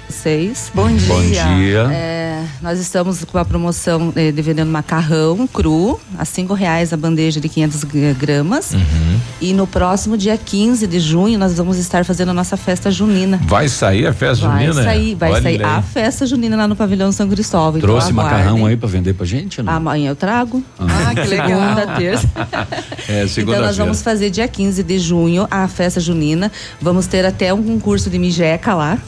Vocês. 0.08 0.72
Bom 0.74 0.88
dia. 0.88 1.08
Bom 1.08 1.22
dia. 1.22 1.88
É, 1.92 2.18
nós 2.62 2.78
estamos 2.80 3.24
com 3.24 3.38
a 3.38 3.45
promoção 3.45 4.12
eh, 4.16 4.32
de 4.32 4.41
vendendo 4.41 4.70
macarrão 4.70 5.47
cru 5.47 5.99
a 6.18 6.26
cinco 6.26 6.53
reais 6.53 6.91
a 6.91 6.97
bandeja 6.97 7.39
de 7.39 7.47
500 7.47 7.82
g- 7.82 8.14
gramas. 8.14 8.74
Uhum. 8.74 9.20
E 9.39 9.53
no 9.53 9.66
próximo 9.66 10.18
dia 10.18 10.38
15 10.38 10.86
de 10.86 10.99
junho 10.99 11.39
nós 11.39 11.55
vamos 11.55 11.78
estar 11.78 12.03
fazendo 12.03 12.30
a 12.30 12.34
nossa 12.34 12.57
festa 12.57 12.91
junina. 12.91 13.39
Vai 13.45 13.70
sair 13.70 14.05
a 14.07 14.14
festa 14.14 14.47
Vai 14.47 14.66
junina? 14.66 14.84
sair, 14.84 15.16
vai 15.16 15.32
Olha 15.32 15.41
sair 15.41 15.64
aí. 15.64 15.70
a 15.72 15.82
festa 15.82 16.26
junina 16.26 16.57
lá 16.57 16.68
no 16.68 16.76
pavilhão 16.76 17.12
São 17.12 17.30
Cristóvão. 17.30 17.78
Então 17.78 17.89
Trouxe 17.89 18.12
aguardem. 18.12 18.38
macarrão 18.39 18.66
aí 18.66 18.76
pra 18.76 18.89
vender 18.89 19.14
pra 19.14 19.26
gente? 19.26 19.62
Não? 19.62 19.72
Amanhã 19.72 20.10
eu 20.12 20.16
trago. 20.16 20.62
Ah, 20.78 21.14
que 21.16 21.24
legal. 21.30 21.47
Segunda, 21.49 21.88
terça. 21.97 22.30
É, 23.10 23.24
Então 23.24 23.28
segunda-feira. 23.30 23.66
nós 23.68 23.78
vamos 23.78 24.01
fazer 24.03 24.30
dia 24.30 24.47
15 24.47 24.84
de 24.84 24.99
junho 24.99 25.47
a 25.49 25.68
festa 25.68 25.99
junina. 25.99 26.51
Vamos 26.80 27.07
ter 27.07 27.26
até 27.26 27.51
um 27.53 27.64
concurso 27.64 28.07
de 28.10 28.20
mijeca 28.20 28.76
lá. 28.76 28.99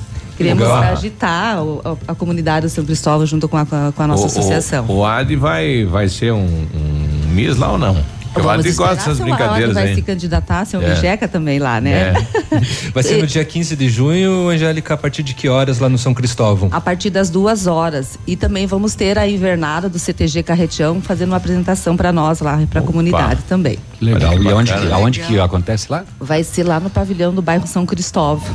Queremos 0.44 0.64
Legal. 0.64 0.84
agitar 0.94 1.64
o- 1.64 1.82
a, 2.08 2.12
a 2.12 2.16
comunidade 2.16 2.66
do 2.66 2.70
São 2.70 2.84
Cristóvão 2.86 3.26
junto 3.26 3.48
com 3.48 3.58
a, 3.58 3.66
com 3.66 4.04
a 4.04 4.08
nossa 4.08 4.24
O- 4.24 4.26
o- 4.26 4.28
associação. 4.28 4.86
O, 4.88 5.06
Adi 5.06 5.36
vai, 5.36 5.86
vai 5.86 6.08
ser 6.10 6.32
um, 6.34 6.46
um 6.46 7.30
Miss 7.34 7.58
lá 7.58 7.72
ou 7.72 7.78
não? 7.78 7.96
O 8.34 8.40
Vamos 8.42 8.66
Adi 8.66 8.72
gosta 8.74 8.96
dessas 8.96 9.18
se 9.18 9.22
o 9.24 9.26
Audi 9.26 9.36
brincadeiras 9.36 9.74
vai 9.74 9.94
se 9.96 10.02
candidatar, 10.02 10.66
se 10.66 10.78
o 10.78 10.82
É. 10.82 10.90
Mijeca 10.96 11.28
também 11.28 11.60
lá, 11.60 11.82
né? 11.82 12.14
Vai 12.94 13.04
ser 13.04 13.18
no 13.18 13.28
dia 13.28 13.44
15 13.44 13.76
de 13.76 13.90
junho, 13.90 14.48
Angélica, 14.50 14.94
a 14.94 14.98
partir 14.98 15.22
de 15.24 15.34
que 15.34 15.50
horas 15.50 15.80
lá 15.80 15.90
no 15.90 15.98
São 15.98 16.14
Cristóvão? 16.14 16.70
A 16.72 16.80
partir 16.80 17.10
das 17.10 17.30
duas 17.30 17.68
horas. 17.68 18.18
E 18.26 18.36
também 18.36 18.66
vamos 18.68 18.96
ter 18.96 19.18
a 19.18 19.28
invernada 19.28 19.90
do 19.90 20.00
CTG 20.00 20.44
Carretião 20.44 21.02
fazendo 21.02 21.30
uma 21.32 21.38
apresentação 21.38 21.98
para 21.98 22.12
nós 22.12 22.40
lá, 22.40 22.60
para 22.70 22.80
a 22.80 22.84
comunidade 22.84 23.42
também. 23.50 23.78
Legal. 24.02 24.42
E 24.42 24.50
aonde, 24.50 24.74
que, 24.74 24.92
aonde 24.92 25.20
que 25.22 25.40
acontece 25.40 25.88
lá? 25.92 26.04
Vai 26.20 26.44
ser 26.44 26.64
lá 26.64 26.80
no 26.80 26.90
pavilhão 26.90 27.34
do 27.34 27.42
bairro 27.42 27.68
São 27.68 27.86
Cristóvão. 27.86 28.48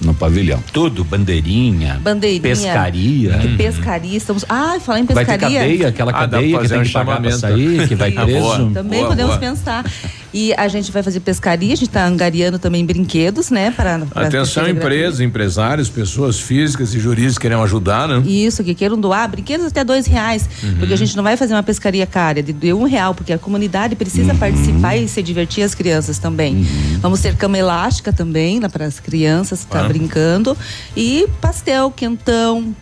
No 0.00 0.14
pavilhão. 0.14 0.62
Tudo, 0.72 1.04
bandeirinha. 1.04 1.98
Bandeirinha. 2.02 2.42
Pescaria. 2.42 3.40
E 3.44 3.56
pescaria, 3.56 4.16
estamos. 4.16 4.44
Ah, 4.48 4.76
falar 4.80 5.00
em 5.00 5.04
Vai 5.04 5.24
ter 5.24 5.32
pescaria. 5.32 5.60
cadeia, 5.60 5.88
aquela 5.88 6.10
Ah, 6.10 6.14
cadeia 6.14 6.46
que 6.48 6.62
fazer 6.62 6.68
tem 6.74 6.80
um 6.80 6.84
que 6.84 6.92
pagar 6.92 7.20
pra 7.20 7.32
sair, 7.32 7.88
que 7.88 7.94
vai 7.94 8.10
preso. 8.12 8.40
Boa. 8.40 8.70
Também 8.74 9.00
Boa, 9.00 9.10
podemos 9.28 9.38
boa. 9.38 9.38
pensar. 9.84 9.84
E 10.32 10.54
a 10.54 10.68
gente 10.68 10.92
vai 10.92 11.02
fazer 11.02 11.18
pescaria, 11.20 11.72
a 11.72 11.76
gente 11.76 11.88
está 11.88 12.06
angariando 12.06 12.56
também 12.56 12.86
brinquedos, 12.86 13.50
né? 13.50 13.72
Para, 13.72 14.00
Atenção, 14.14 14.68
empresas, 14.68 15.18
empresários, 15.20 15.88
pessoas 15.88 16.38
físicas 16.38 16.94
e 16.94 17.00
jurídicas 17.00 17.36
que 17.36 17.42
querem 17.42 17.60
ajudar, 17.60 18.06
né? 18.06 18.22
Isso, 18.24 18.62
que 18.62 18.72
queiram 18.74 18.96
doar 18.96 19.28
brinquedos 19.28 19.66
até 19.66 19.82
dois 19.82 20.06
reais. 20.06 20.48
Uhum. 20.62 20.76
Porque 20.78 20.94
a 20.94 20.96
gente 20.96 21.16
não 21.16 21.24
vai 21.24 21.36
fazer 21.36 21.52
uma 21.54 21.62
pescaria 21.64 22.06
cara 22.06 22.42
de, 22.42 22.52
de 22.52 22.72
um 22.72 22.84
real, 22.84 23.12
porque 23.14 23.32
a 23.32 23.38
comunidade 23.38 23.94
Uhum. 23.94 23.98
precisa 23.98 24.34
participar 24.34 24.96
e 24.96 25.08
se 25.08 25.20
divertir 25.20 25.64
as 25.64 25.74
crianças 25.74 26.18
também. 26.18 26.64
Vamos 27.00 27.20
ter 27.20 27.34
cama 27.34 27.58
elástica 27.58 28.12
também, 28.12 28.60
lá 28.60 28.68
para 28.68 28.84
as 28.84 29.00
crianças 29.00 29.60
estar 29.60 29.84
Ah. 29.84 29.88
brincando. 29.88 30.56
E 30.96 31.26
pastel, 31.40 31.90
quentão, 31.90 32.74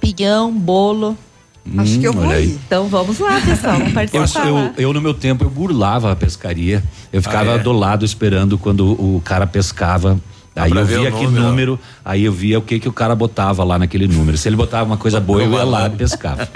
pinhão, 0.00 0.52
bolo. 0.52 1.16
Acho 1.78 1.98
que 2.00 2.06
eu 2.06 2.12
vou 2.12 2.24
Olha 2.26 2.36
aí. 2.36 2.46
ir. 2.46 2.58
Então 2.66 2.88
vamos 2.88 3.18
lá, 3.20 3.40
pessoal, 3.40 3.74
vamos 3.78 3.88
Eu, 3.88 3.94
participar. 3.94 4.44
lá. 4.50 4.60
eu, 4.76 4.88
eu, 4.88 4.92
no 4.92 5.00
meu 5.00 5.14
tempo, 5.14 5.44
eu 5.44 5.50
burlava 5.50 6.10
a 6.12 6.16
pescaria. 6.16 6.82
Eu 7.12 7.22
ficava 7.22 7.52
Ah, 7.52 7.56
é? 7.56 7.58
do 7.58 7.72
lado 7.72 8.04
esperando 8.04 8.58
quando 8.58 8.84
o 8.92 9.22
cara 9.24 9.46
pescava. 9.46 10.18
Dá 10.54 10.64
Aí 10.64 10.70
eu 10.70 10.84
via 10.84 11.00
o 11.00 11.16
que 11.18 11.24
número. 11.24 11.42
número, 11.46 11.80
aí 12.04 12.24
eu 12.24 12.32
via 12.32 12.58
o 12.58 12.62
que 12.62 12.78
que 12.78 12.86
o 12.88 12.92
cara 12.92 13.14
botava 13.14 13.64
lá 13.64 13.78
naquele 13.78 14.06
número. 14.06 14.36
Se 14.36 14.48
ele 14.50 14.56
botava 14.56 14.84
uma 14.84 14.98
coisa 14.98 15.18
boa, 15.18 15.42
eu 15.42 15.50
ia 15.50 15.64
lá 15.64 15.86
e 15.86 15.90
pescava. 15.90 16.46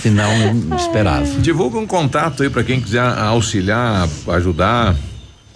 Senão, 0.00 0.30
eu 0.40 0.54
não 0.54 0.76
esperava. 0.76 1.24
Divulga 1.40 1.76
um 1.78 1.86
contato 1.86 2.44
aí 2.44 2.50
para 2.50 2.62
quem 2.62 2.80
quiser 2.80 3.00
auxiliar, 3.00 4.08
ajudar. 4.28 4.94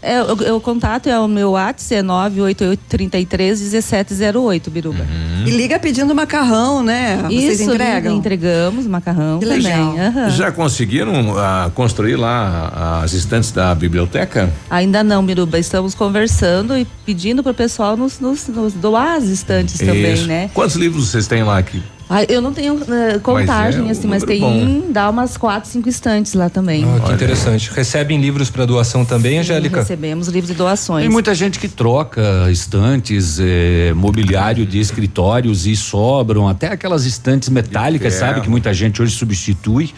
É, 0.01 0.23
o, 0.23 0.57
o 0.57 0.61
contato 0.61 1.09
é 1.09 1.19
o 1.19 1.27
meu 1.27 1.51
WhatsApp, 1.53 1.95
é 1.97 2.03
988331708, 2.03 4.71
Biruba. 4.71 5.05
E 5.47 5.51
liga 5.51 5.79
pedindo 5.79 6.15
macarrão, 6.15 6.83
né? 6.83 7.23
Vocês 7.27 7.61
Isso, 7.61 7.71
entregam? 7.73 8.17
entregamos 8.17 8.87
macarrão 8.87 9.39
Que 9.39 9.47
também. 9.47 9.63
legal. 9.63 9.97
aham. 9.99 10.31
Já 10.31 10.53
conseguiram 10.53 11.37
ah, 11.39 11.71
construir 11.75 12.17
lá 12.17 13.01
as 13.03 13.13
estantes 13.13 13.51
da 13.51 13.75
biblioteca? 13.75 14.51
Ainda 14.71 15.03
não, 15.03 15.25
Biruba. 15.25 15.59
Estamos 15.59 15.95
conversando 15.95 16.77
e 16.77 16.87
pedindo 17.05 17.43
para 17.43 17.53
o 17.53 17.55
pessoal 17.55 17.97
nos, 17.97 18.21
nos- 18.21 18.49
nos 18.49 18.73
doar 18.75 19.17
as 19.17 19.25
estantes 19.25 19.79
também, 19.79 20.15
Isso. 20.15 20.27
né? 20.27 20.51
Quantos 20.55 20.77
livros 20.77 21.09
vocês 21.09 21.27
têm 21.27 21.43
lá 21.43 21.59
aqui? 21.59 21.83
Ah, 22.11 22.25
eu 22.25 22.41
não 22.41 22.53
tenho 22.55 22.81
eh, 22.89 23.19
contagem, 23.19 23.47
Mas 23.47 23.77
é 23.77 23.83
um 23.83 23.91
assim, 23.91 24.09
mas 24.09 24.23
tem, 24.25 24.41
bom. 24.41 24.91
dá 24.91 25.11
umas 25.11 25.37
quatro, 25.37 25.69
cinco 25.69 25.89
estantes 25.89 26.33
lá 26.33 26.49
também. 26.49 26.85
Ah, 26.85 27.01
que 27.07 27.13
interessante. 27.13 27.71
Recebem 27.71 28.19
livros 28.19 28.49
para 28.51 28.65
doação 28.65 29.05
também, 29.05 29.39
Angélica? 29.39 29.81
Recebemos 29.81 30.29
livros 30.29 30.51
de 30.51 30.57
doações. 30.57 31.03
Tem 31.03 31.11
muita 31.11 31.35
gente 31.35 31.59
que 31.59 31.69
troca 31.69 32.51
estantes, 32.51 33.39
eh, 33.39 33.93
mobiliário 33.95 34.65
de 34.65 34.79
escritórios 34.79 35.67
e 35.67 35.77
sobram 35.77 36.49
até 36.49 36.69
aquelas 36.69 37.05
estantes 37.05 37.51
metálicas, 37.51 38.15
sabe? 38.15 38.41
Que 38.41 38.49
muita 38.49 38.73
gente 38.73 39.03
hoje 39.03 39.15
substitui, 39.15 39.93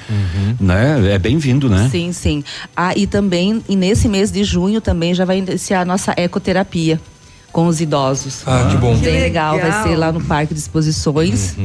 né? 0.60 1.12
É 1.14 1.18
bem-vindo, 1.18 1.68
né? 1.68 1.88
Sim, 1.92 2.12
sim. 2.12 2.42
Ah, 2.76 2.92
e 2.96 3.06
também, 3.06 3.62
e 3.68 3.76
nesse 3.76 4.08
mês 4.08 4.32
de 4.32 4.42
junho 4.42 4.80
também 4.80 5.14
já 5.14 5.24
vai 5.24 5.38
iniciar 5.38 5.82
a 5.82 5.84
nossa 5.84 6.12
ecoterapia 6.16 7.00
com 7.52 7.66
os 7.66 7.80
idosos. 7.80 8.42
Ah, 8.46 8.68
que 8.70 8.76
bom. 8.76 8.92
Bem 8.94 9.00
Que 9.02 9.10
legal. 9.20 9.56
vai 9.56 9.64
legal. 9.64 9.82
ser 9.88 9.96
lá 9.96 10.12
no 10.12 10.20
Parque 10.22 10.54
de 10.54 10.60
Exposições. 10.60 11.56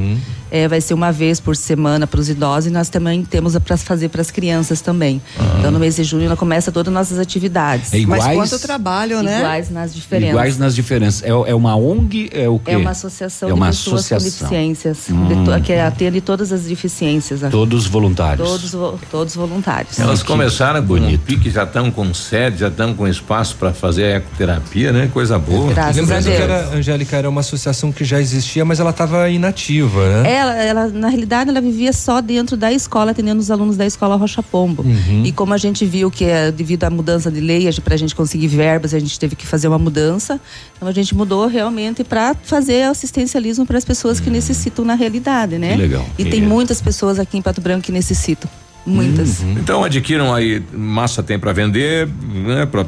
É, 0.51 0.67
vai 0.67 0.79
ser 0.79 0.93
uma 0.93 1.11
vez 1.11 1.39
por 1.39 1.55
semana 1.55 2.07
para 2.07 2.19
os 2.19 2.29
idosos 2.29 2.67
e 2.67 2.73
nós 2.73 2.87
também 2.87 3.23
temos 3.25 3.57
para 3.57 3.75
fazer 3.77 4.09
para 4.09 4.21
as 4.21 4.31
crianças 4.31 4.79
também. 4.79 5.21
Então 5.59 5.69
no 5.71 5.79
mês 5.79 5.95
de 5.97 6.03
junho 6.03 6.25
ela 6.25 6.37
começa 6.37 6.71
todas 6.71 6.89
as 6.91 6.93
nossas 6.93 7.19
atividades. 7.19 7.93
É 7.93 7.97
iguais- 7.99 8.23
Mas 8.23 8.35
quanto 8.49 8.61
trabalho, 8.61 9.21
né? 9.21 9.39
Iguais 9.39 9.69
nas 9.69 9.93
diferenças. 9.93 10.29
Iguais 10.29 10.57
nas 10.57 10.75
diferenças. 10.75 11.23
É, 11.23 11.29
é 11.29 11.53
uma 11.55 11.75
ONG? 11.75 12.29
É 12.31 12.47
o 12.47 12.57
quê? 12.59 12.71
É 12.71 12.77
uma 12.77 12.91
associação 12.91 13.49
É 13.49 13.53
uma 13.53 13.69
de 13.69 13.77
pessoas 13.77 14.07
com 14.07 14.15
associação. 14.15 14.47
deficiências, 14.49 14.97
Hum. 15.09 15.27
de 15.27 15.35
to- 15.43 15.61
que 15.61 15.73
atende 15.73 16.21
todas 16.21 16.51
as 16.53 16.61
deficiências. 16.63 17.41
Todos 17.51 17.87
voluntários. 17.87 18.47
Todos, 18.47 18.71
vo- 18.71 18.99
todos 19.11 19.35
voluntários. 19.35 19.99
Elas 19.99 20.23
começaram 20.23 20.85
com 20.85 20.93
um 20.93 21.17
pique, 21.17 21.49
já 21.49 21.63
estão 21.63 21.91
com 21.91 22.13
sede, 22.13 22.59
já 22.59 22.67
estão 22.69 22.93
com 22.93 23.07
espaço 23.07 23.55
para 23.57 23.73
fazer 23.73 24.03
a 24.05 24.17
ecoterapia, 24.17 24.91
né? 24.93 25.09
Coisa 25.13 25.37
boa. 25.37 25.73
Graças 25.75 25.97
Lembrando 25.97 26.23
que 26.23 26.31
era, 26.31 26.69
Angélica, 26.69 27.17
era 27.17 27.29
uma 27.29 27.41
associação 27.41 27.91
que 27.91 28.05
já 28.05 28.19
existia, 28.19 28.63
mas 28.63 28.79
ela 28.79 28.91
estava 28.91 29.29
inativa, 29.29 30.23
né? 30.23 30.31
Ela, 30.31 30.53
ela, 30.55 30.87
na 30.87 31.09
realidade, 31.09 31.49
ela 31.49 31.59
vivia 31.59 31.91
só 31.91 32.21
dentro 32.21 32.55
da 32.55 32.71
escola, 32.71 33.11
atendendo 33.11 33.41
os 33.41 33.51
alunos 33.51 33.75
da 33.75 33.85
escola 33.85 34.15
Rocha 34.15 34.41
Pombo. 34.41 34.83
Uhum. 34.83 35.23
E 35.25 35.31
como 35.31 35.53
a 35.53 35.57
gente 35.57 35.85
viu 35.85 36.09
que 36.09 36.23
é, 36.25 36.51
devido 36.51 36.85
à 36.85 36.89
mudança 36.89 37.29
de 37.29 37.41
lei, 37.41 37.69
para 37.83 37.95
a 37.95 37.97
gente 37.97 38.15
conseguir 38.15 38.47
verbas, 38.47 38.93
a 38.93 38.99
gente 38.99 39.19
teve 39.19 39.35
que 39.35 39.45
fazer 39.45 39.67
uma 39.67 39.79
mudança. 39.79 40.39
Então 40.77 40.87
a 40.87 40.91
gente 40.93 41.13
mudou 41.13 41.47
realmente 41.47 42.03
para 42.03 42.35
fazer 42.43 42.83
assistencialismo 42.83 43.65
para 43.65 43.77
as 43.77 43.83
pessoas 43.83 44.19
que 44.19 44.29
necessitam 44.29 44.85
na 44.85 44.93
realidade, 44.95 45.57
né? 45.57 45.73
Que 45.73 45.81
legal. 45.81 46.05
E 46.17 46.23
Que 46.23 46.29
tem 46.29 46.41
muitas 46.41 46.81
pessoas 46.81 47.19
aqui 47.19 47.37
em 47.37 47.41
Pato 47.41 47.59
Branco 47.59 47.83
que 47.83 47.91
necessitam. 47.91 48.49
Muitas. 48.85 49.41
Então 49.41 49.83
adquiram 49.83 50.33
aí, 50.33 50.61
massa 50.71 51.23
tem 51.23 51.39
para 51.39 51.51
vender, 51.51 52.07
né? 52.31 52.65
Para 52.67 52.83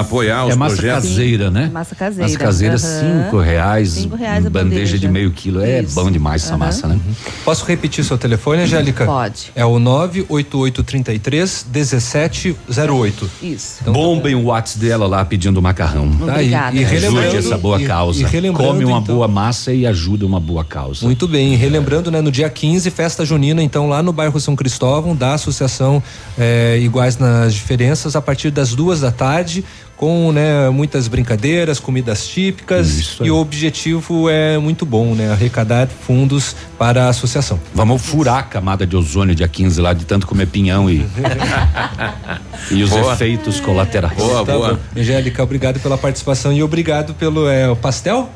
apoiar 0.00 0.46
os 0.46 0.52
É 0.52 0.56
massa 0.56 0.74
projetos. 0.76 1.08
caseira, 1.10 1.50
né? 1.50 1.70
Massa 1.72 1.94
caseira. 1.94 2.22
Massa 2.24 2.38
caseira, 2.38 2.74
Aham. 2.74 3.24
cinco 3.24 3.38
reais. 3.38 3.88
Cinco 3.90 4.16
reais 4.16 4.44
a 4.44 4.50
bandeja, 4.50 4.74
bandeja. 4.74 4.98
de 4.98 5.08
meio 5.08 5.30
quilo. 5.30 5.60
É 5.60 5.82
Isso. 5.82 5.94
bom 5.94 6.10
demais 6.10 6.42
essa 6.42 6.54
Aham. 6.54 6.58
massa, 6.58 6.88
né? 6.88 6.98
Posso 7.44 7.64
repetir 7.64 8.04
seu 8.04 8.18
telefone, 8.18 8.62
Angélica? 8.62 9.04
Pode. 9.04 9.52
É 9.54 9.64
o 9.64 9.78
98833 9.78 11.64
1708. 11.72 13.30
Isso. 13.42 13.84
Bombem 13.84 14.34
o 14.34 14.44
WhatsApp 14.44 14.78
dela 14.84 15.06
lá 15.06 15.24
pedindo 15.24 15.60
macarrão. 15.62 16.08
Tá, 16.10 16.24
e- 16.42 16.46
Obrigada. 16.46 16.76
e 16.76 16.84
relembrando- 16.84 17.28
Ajude 17.28 17.36
essa 17.46 17.56
boa 17.58 17.80
e- 17.80 17.86
causa. 17.86 18.20
e 18.22 18.24
Come 18.52 18.84
uma 18.84 18.98
então- 18.98 19.14
boa 19.14 19.28
massa 19.28 19.72
e 19.72 19.86
ajuda 19.86 20.26
uma 20.26 20.40
boa 20.40 20.64
causa. 20.64 21.04
Muito 21.04 21.26
bem, 21.28 21.52
e 21.54 21.56
relembrando, 21.56 22.10
né, 22.10 22.20
no 22.20 22.30
dia 22.30 22.48
15, 22.50 22.90
festa 22.90 23.24
junina, 23.24 23.62
então, 23.62 23.88
lá 23.88 24.02
no 24.02 24.12
bairro 24.12 24.38
São 24.40 24.54
Cristóvão, 24.56 25.14
da 25.14 25.27
Associação 25.34 26.02
eh, 26.38 26.78
Iguais 26.80 27.18
nas 27.18 27.54
Diferenças, 27.54 28.16
a 28.16 28.22
partir 28.22 28.50
das 28.50 28.74
duas 28.74 29.00
da 29.00 29.10
tarde, 29.10 29.64
com 29.98 30.30
né, 30.30 30.70
muitas 30.70 31.08
brincadeiras, 31.08 31.80
comidas 31.80 32.26
típicas. 32.26 33.18
E 33.20 33.30
o 33.30 33.36
objetivo 33.36 34.30
é 34.30 34.56
muito 34.56 34.86
bom, 34.86 35.12
né? 35.12 35.32
Arrecadar 35.32 35.88
fundos 35.88 36.54
para 36.78 37.06
a 37.06 37.08
associação. 37.08 37.58
Vamos 37.74 38.00
furar 38.00 38.38
a 38.38 38.42
camada 38.44 38.86
de 38.86 38.96
ozônio 38.96 39.34
dia 39.34 39.48
15 39.48 39.80
lá, 39.80 39.92
de 39.92 40.04
tanto 40.04 40.26
comer 40.26 40.46
pinhão 40.46 40.88
e, 40.88 41.04
e 42.70 42.82
os 42.82 42.90
Boa. 42.90 43.12
efeitos 43.12 43.58
colaterais. 43.58 44.16
Tá 44.16 44.44
bom. 44.44 44.78
Angélica, 44.96 45.42
obrigado 45.42 45.80
pela 45.80 45.98
participação 45.98 46.52
e 46.52 46.62
obrigado 46.62 47.12
pelo 47.14 47.48
é, 47.48 47.68
o 47.68 47.74
pastel. 47.74 48.30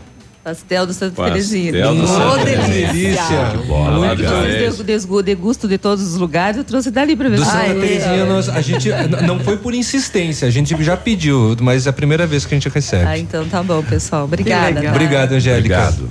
Pastel 0.45 0.86
do 0.86 0.93
Santa 0.93 1.22
Ô, 1.22 1.24
Terezinha. 1.26 1.70
delícia. 1.70 2.64
Delícia. 2.68 3.51
Que 3.53 3.66
bola, 3.66 4.07
Muito 4.09 4.22
bom. 4.24 4.82
Desgu- 4.84 5.22
Degusto 5.22 5.68
de 5.68 5.78
todos 5.78 6.05
os 6.05 6.18
lugares, 6.18 6.57
eu 6.57 6.64
trouxe 6.64 6.90
dali 6.90 7.14
pra 7.14 7.28
ver. 7.28 7.36
Do 7.36 7.45
Santa 7.45 8.24
nós- 8.26 8.49
a 8.49 8.61
gente 8.61 8.88
não 9.24 9.38
foi 9.38 9.57
por 9.57 9.72
insistência, 9.72 10.49
a 10.49 10.51
gente 10.51 10.74
já 10.82 10.97
pediu, 10.97 11.57
mas 11.61 11.86
é 11.86 11.90
a 11.90 11.93
primeira 11.93 12.26
vez 12.26 12.45
que 12.45 12.55
a 12.55 12.57
gente 12.59 12.68
recebe. 12.68 13.05
Ah, 13.07 13.16
então 13.18 13.47
tá 13.49 13.62
bom, 13.62 13.82
pessoal. 13.84 14.24
Obrigada. 14.24 14.82
tá? 14.82 14.90
Obrigado, 14.90 15.32
Angélica. 15.32 15.78
Obrigado. 15.78 16.11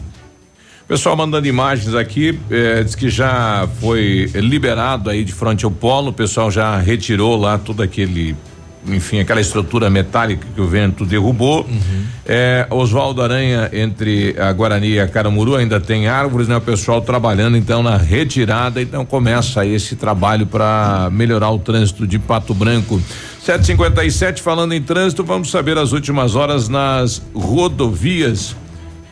Pessoal 0.88 1.16
mandando 1.16 1.48
imagens 1.48 1.94
aqui, 1.96 2.38
eh, 2.50 2.84
diz 2.84 2.96
que 2.96 3.10
já 3.10 3.68
foi 3.80 4.30
liberado 4.36 5.10
aí 5.10 5.24
de 5.24 5.32
frente 5.32 5.64
ao 5.64 5.72
polo, 5.72 6.10
o 6.10 6.14
pessoal 6.14 6.52
já 6.52 6.78
retirou 6.78 7.38
lá 7.38 7.58
todo 7.58 7.82
aquele, 7.82 8.36
enfim, 8.88 9.20
aquela 9.20 9.42
estrutura 9.42 9.90
metálica 9.90 10.46
que 10.54 10.62
o 10.62 10.68
vento 10.68 11.06
derrubou. 11.06 11.68
Eh, 12.26 12.66
Oswaldo 12.70 13.22
Aranha, 13.22 13.70
entre 13.74 14.36
a 14.40 14.52
Guarani 14.52 14.94
e 14.94 15.00
a 15.00 15.08
Caramuru, 15.08 15.56
ainda 15.56 15.80
tem 15.80 16.08
árvores, 16.08 16.48
né? 16.48 16.58
O 16.58 16.62
pessoal 16.62 17.02
trabalhando 17.02 17.58
então 17.58 17.84
na 17.84 17.98
retirada, 17.98 18.82
então 18.82 19.06
começa 19.06 19.66
esse 19.66 19.96
trabalho 19.96 20.46
para 20.46 21.10
melhorar 21.12 21.52
o 21.52 21.60
trânsito 21.60 22.08
de 22.08 22.18
Pato 22.18 22.54
Branco. 22.54 23.02
757 23.44 24.42
falando 24.42 24.74
em 24.74 24.82
trânsito, 24.82 25.24
vamos 25.24 25.50
saber 25.50 25.78
as 25.78 25.92
últimas 25.92 26.36
horas 26.36 26.70
nas 26.70 27.22
rodovias. 27.34 28.56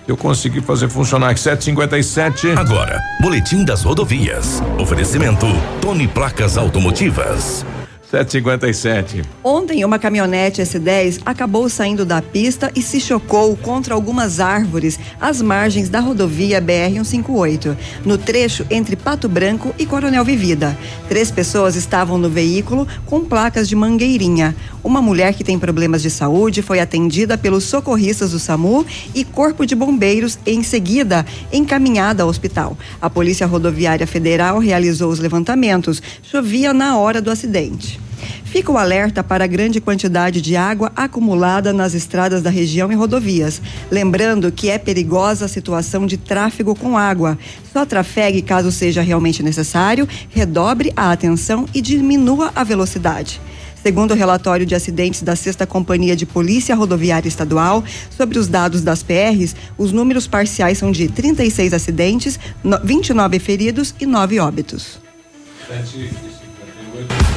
Eu 0.08 0.18
consegui 0.18 0.60
fazer 0.60 0.90
funcionar 0.90 1.30
aqui 1.30 1.40
757. 1.40 2.52
Agora, 2.52 3.00
Boletim 3.22 3.64
das 3.64 3.84
Rodovias. 3.84 4.60
Oferecimento 4.80 5.46
Tony 5.82 6.08
Placas 6.08 6.58
Automotivas. 6.58 7.64
757. 8.10 9.22
Ontem, 9.44 9.86
uma 9.86 10.00
caminhonete 10.00 10.64
S10 10.64 11.22
acabou 11.24 11.70
saindo 11.70 12.04
da 12.04 12.24
pista 12.24 12.72
e 12.76 12.82
se 12.82 13.00
chocou 13.00 13.56
contra 13.56 13.94
algumas 13.94 14.40
árvores 14.40 15.00
às 15.22 15.44
margens 15.44 15.90
da 15.90 16.00
rodovia 16.00 16.60
BR-158, 16.60 17.78
no 18.04 18.18
trecho 18.18 18.66
entre 18.72 18.96
Pato 18.96 19.30
Branco 19.30 19.76
e 19.78 19.86
Coronel 19.86 20.26
Vivida. 20.26 20.76
Três 21.08 21.30
pessoas 21.30 21.76
estavam 21.76 22.18
no 22.18 22.30
veículo 22.30 22.88
com 23.06 23.24
placas 23.24 23.70
de 23.70 23.76
mangueirinha. 23.76 24.56
Uma 24.84 25.04
mulher 25.04 25.36
que 25.36 25.44
tem 25.44 25.60
problemas 25.60 26.02
de 26.02 26.10
saúde 26.10 26.64
foi 26.64 26.80
atendida 26.80 27.38
pelos 27.38 27.66
socorristas 27.66 28.32
do 28.32 28.40
SAMU 28.40 28.86
e 29.14 29.24
Corpo 29.24 29.68
de 29.68 29.76
Bombeiros, 29.76 30.40
em 30.48 30.64
seguida 30.64 31.24
encaminhada 31.54 32.24
ao 32.24 32.30
hospital. 32.30 32.76
A 33.00 33.10
Polícia 33.10 33.46
Rodoviária 33.46 34.08
Federal 34.08 34.58
realizou 34.58 35.12
os 35.12 35.20
levantamentos. 35.20 36.02
Chovia 36.24 36.74
na 36.74 36.98
hora 36.98 37.22
do 37.22 37.30
acidente. 37.30 37.99
Fica 38.46 38.72
o 38.72 38.78
alerta 38.78 39.24
para 39.24 39.44
a 39.44 39.48
grande 39.48 39.80
quantidade 39.80 40.42
de 40.42 40.56
água 40.56 40.92
acumulada 40.96 41.72
nas 41.72 41.94
estradas 41.94 42.42
da 42.42 42.50
região 42.50 42.92
e 42.92 42.96
rodovias. 42.96 43.62
Lembrando 43.92 44.52
que 44.52 44.70
é 44.70 44.78
perigosa 44.78 45.46
a 45.46 45.48
situação 45.48 46.08
de 46.08 46.18
tráfego 46.18 46.74
com 46.76 46.98
água. 46.98 47.38
Só 47.72 47.86
trafegue 47.86 48.42
caso 48.42 48.72
seja 48.72 49.02
realmente 49.02 49.44
necessário, 49.44 50.08
redobre 50.30 50.92
a 50.96 51.12
atenção 51.12 51.68
e 51.74 51.82
diminua 51.82 52.52
a 52.56 52.64
velocidade. 52.64 53.40
Segundo 53.82 54.12
o 54.12 54.16
relatório 54.16 54.66
de 54.66 54.76
acidentes 54.76 55.22
da 55.22 55.38
Sexta 55.38 55.66
Companhia 55.66 56.14
de 56.16 56.26
Polícia 56.26 56.76
Rodoviária 56.76 57.30
Estadual, 57.30 57.82
sobre 58.10 58.38
os 58.38 58.48
dados 58.48 58.82
das 58.82 59.02
PRs, 59.04 59.56
os 59.78 59.94
números 59.94 60.28
parciais 60.28 60.78
são 60.78 60.92
de 60.92 61.08
36 61.08 61.74
acidentes, 61.74 62.38
no- 62.62 62.80
29 62.84 63.40
feridos 63.40 63.96
e 64.00 64.06
9 64.06 64.40
óbitos. 64.40 65.00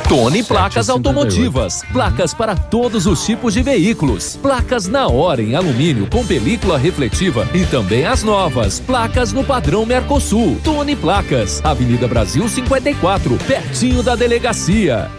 Tony 0.09 0.43
Placas 0.43 0.89
Automotivas. 0.89 1.83
Placas 1.93 2.35
para 2.35 2.55
todos 2.55 3.07
os 3.07 3.25
tipos 3.25 3.55
de 3.55 3.63
veículos. 3.63 4.37
Placas 4.37 4.87
na 4.87 5.07
hora 5.09 5.43
em 5.43 5.55
alumínio 5.55 6.07
com 6.07 6.27
película 6.27 6.77
refletiva 6.77 7.49
e 7.55 7.65
também 7.67 8.05
as 8.05 8.23
novas. 8.23 8.81
Placas 8.81 9.33
no 9.33 9.43
padrão 9.45 9.87
Mercosul. 9.87 10.61
Tony 10.63 10.95
Placas. 10.95 11.61
Avenida 11.65 12.07
Brasil 12.07 12.49
54, 12.49 13.39
pertinho 13.47 14.03
da 14.03 14.15
delegacia. 14.15 15.11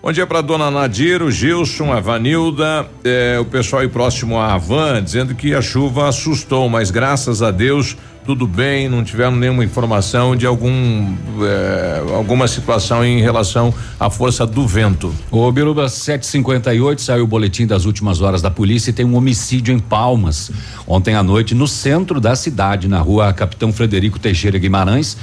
Bom 0.00 0.12
dia 0.12 0.26
para 0.26 0.40
dona 0.40 0.70
Nadir, 0.70 1.22
o 1.22 1.30
Gilson, 1.30 1.92
a 1.92 1.98
Vanilda, 1.98 2.88
eh, 3.02 3.36
o 3.40 3.44
pessoal 3.44 3.82
aí 3.82 3.88
próximo 3.88 4.38
à 4.38 4.56
Van, 4.56 5.02
dizendo 5.02 5.34
que 5.34 5.52
a 5.52 5.60
chuva 5.60 6.08
assustou, 6.08 6.68
mas 6.68 6.90
graças 6.90 7.42
a 7.42 7.50
Deus 7.50 7.96
tudo 8.28 8.46
bem, 8.46 8.90
não 8.90 9.02
tivemos 9.02 9.40
nenhuma 9.40 9.64
informação 9.64 10.36
de 10.36 10.44
algum 10.44 11.14
eh, 11.40 12.02
alguma 12.14 12.46
situação 12.46 13.02
em 13.02 13.22
relação 13.22 13.72
à 13.98 14.10
força 14.10 14.46
do 14.46 14.66
vento. 14.66 15.14
Ô 15.30 15.50
Biruba 15.50 15.88
758 15.88 17.00
saiu 17.00 17.24
o 17.24 17.26
boletim 17.26 17.66
das 17.66 17.86
últimas 17.86 18.20
horas 18.20 18.42
da 18.42 18.50
polícia 18.50 18.90
e 18.90 18.92
tem 18.92 19.06
um 19.06 19.16
homicídio 19.16 19.72
em 19.72 19.78
Palmas. 19.78 20.50
Ontem 20.86 21.14
à 21.14 21.22
noite, 21.22 21.54
no 21.54 21.66
centro 21.66 22.20
da 22.20 22.36
cidade, 22.36 22.86
na 22.86 23.00
rua 23.00 23.32
Capitão 23.32 23.72
Frederico 23.72 24.18
Teixeira 24.18 24.58
Guimarães. 24.58 25.16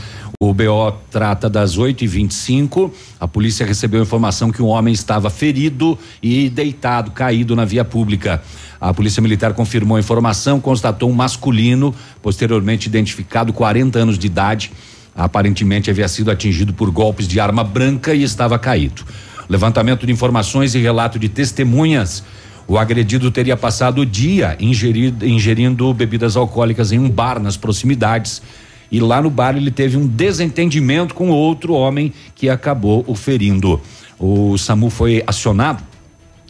O 0.48 0.54
BO 0.54 0.96
trata 1.10 1.50
das 1.50 1.76
8 1.76 2.04
e 2.04 2.08
25 2.08 2.94
A 3.20 3.28
polícia 3.28 3.66
recebeu 3.66 4.04
informação 4.04 4.52
que 4.52 4.62
um 4.62 4.68
homem 4.68 4.94
estava 4.94 5.28
ferido 5.32 5.98
e 6.22 6.50
deitado, 6.50 7.10
caído 7.10 7.56
na 7.56 7.66
via 7.66 7.84
pública. 7.84 8.44
A 8.80 8.94
polícia 8.94 9.24
militar 9.24 9.56
confirmou 9.56 9.98
a 9.98 10.00
informação, 10.00 10.62
constatou 10.62 11.10
um 11.10 11.14
masculino, 11.14 11.96
posteriormente 12.22 12.88
identificado, 12.88 13.52
40 13.54 13.98
anos 13.98 14.20
de 14.20 14.28
idade. 14.28 14.72
Aparentemente 15.16 15.90
havia 15.90 16.08
sido 16.08 16.30
atingido 16.30 16.76
por 16.76 16.92
golpes 16.92 17.28
de 17.28 17.40
arma 17.40 17.64
branca 17.64 18.14
e 18.14 18.22
estava 18.22 18.60
caído. 18.60 19.04
Levantamento 19.50 20.06
de 20.06 20.12
informações 20.12 20.76
e 20.76 20.80
relato 20.80 21.18
de 21.18 21.28
testemunhas. 21.28 22.24
O 22.68 22.78
agredido 22.78 23.32
teria 23.32 23.58
passado 23.58 24.02
o 24.02 24.06
dia 24.06 24.56
ingerido, 24.60 25.26
ingerindo 25.26 25.92
bebidas 25.92 26.38
alcoólicas 26.38 26.92
em 26.92 27.00
um 27.00 27.10
bar 27.10 27.40
nas 27.40 27.58
proximidades. 27.58 28.44
E 28.92 29.00
lá 29.00 29.22
no 29.22 29.30
bar 29.30 29.56
ele 29.56 29.72
teve 29.72 29.98
um 29.98 30.08
desentendimento 30.08 31.14
com 31.14 31.30
outro 31.30 31.74
homem 31.74 32.14
que 32.36 32.50
acabou 32.50 33.04
o 33.08 33.16
ferindo. 33.16 33.82
O 34.20 34.58
SAMU 34.58 34.90
foi 34.90 35.24
acionado 35.26 35.84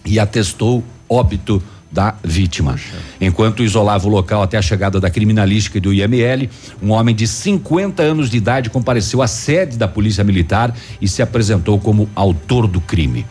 e 0.06 0.20
atestou 0.20 0.84
óbito 1.10 1.62
da 1.92 2.14
vítima. 2.22 2.78
Enquanto 3.22 3.64
isolava 3.64 4.06
o 4.06 4.10
local 4.10 4.44
até 4.44 4.58
a 4.58 4.62
chegada 4.62 5.00
da 5.00 5.10
criminalística 5.10 5.78
e 5.78 5.82
do 5.82 5.94
IML, 5.94 6.50
um 6.84 6.92
homem 6.92 7.16
de 7.16 7.26
50 7.26 8.04
anos 8.04 8.30
de 8.30 8.36
idade 8.36 8.70
compareceu 8.70 9.22
à 9.22 9.28
sede 9.28 9.78
da 9.78 9.88
Polícia 9.88 10.24
Militar 10.24 10.76
e 11.02 11.08
se 11.08 11.22
apresentou 11.22 11.80
como 11.80 12.10
autor 12.14 12.68
do 12.68 12.82
crime. 12.82 13.26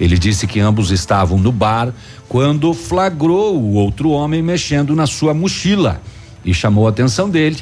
Ele 0.00 0.18
disse 0.18 0.46
que 0.46 0.58
ambos 0.58 0.90
estavam 0.90 1.38
no 1.38 1.52
bar 1.52 1.92
quando 2.28 2.74
flagrou 2.74 3.56
o 3.56 3.74
outro 3.74 4.10
homem 4.10 4.42
mexendo 4.42 4.96
na 4.96 5.06
sua 5.06 5.32
mochila 5.32 6.00
e 6.44 6.52
chamou 6.52 6.86
a 6.86 6.90
atenção 6.90 7.30
dele, 7.30 7.58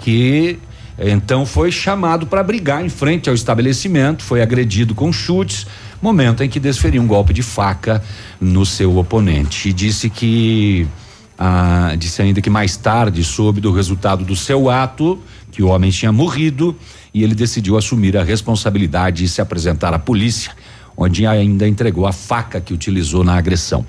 que 0.00 0.58
então 0.98 1.46
foi 1.46 1.72
chamado 1.72 2.26
para 2.26 2.42
brigar 2.42 2.84
em 2.84 2.90
frente 2.90 3.28
ao 3.28 3.34
estabelecimento, 3.34 4.22
foi 4.22 4.42
agredido 4.42 4.94
com 4.94 5.10
chutes, 5.10 5.66
momento 6.00 6.44
em 6.44 6.48
que 6.48 6.60
desferiu 6.60 7.00
um 7.00 7.06
golpe 7.06 7.32
de 7.32 7.42
faca 7.42 8.02
no 8.38 8.66
seu 8.66 8.98
oponente. 8.98 9.70
E 9.70 9.72
disse 9.72 10.10
que 10.10 10.86
ah, 11.38 11.94
disse 11.98 12.20
ainda 12.20 12.42
que 12.42 12.50
mais 12.50 12.76
tarde 12.76 13.24
soube 13.24 13.62
do 13.62 13.72
resultado 13.72 14.24
do 14.26 14.36
seu 14.36 14.68
ato, 14.68 15.18
que 15.50 15.62
o 15.62 15.68
homem 15.68 15.90
tinha 15.90 16.12
morrido, 16.12 16.76
e 17.14 17.22
ele 17.24 17.34
decidiu 17.34 17.78
assumir 17.78 18.14
a 18.18 18.22
responsabilidade 18.22 19.24
e 19.24 19.28
se 19.28 19.40
apresentar 19.40 19.94
à 19.94 19.98
polícia, 19.98 20.52
onde 20.94 21.26
ainda 21.26 21.66
entregou 21.66 22.06
a 22.06 22.12
faca 22.12 22.60
que 22.60 22.74
utilizou 22.74 23.24
na 23.24 23.36
agressão. 23.36 23.86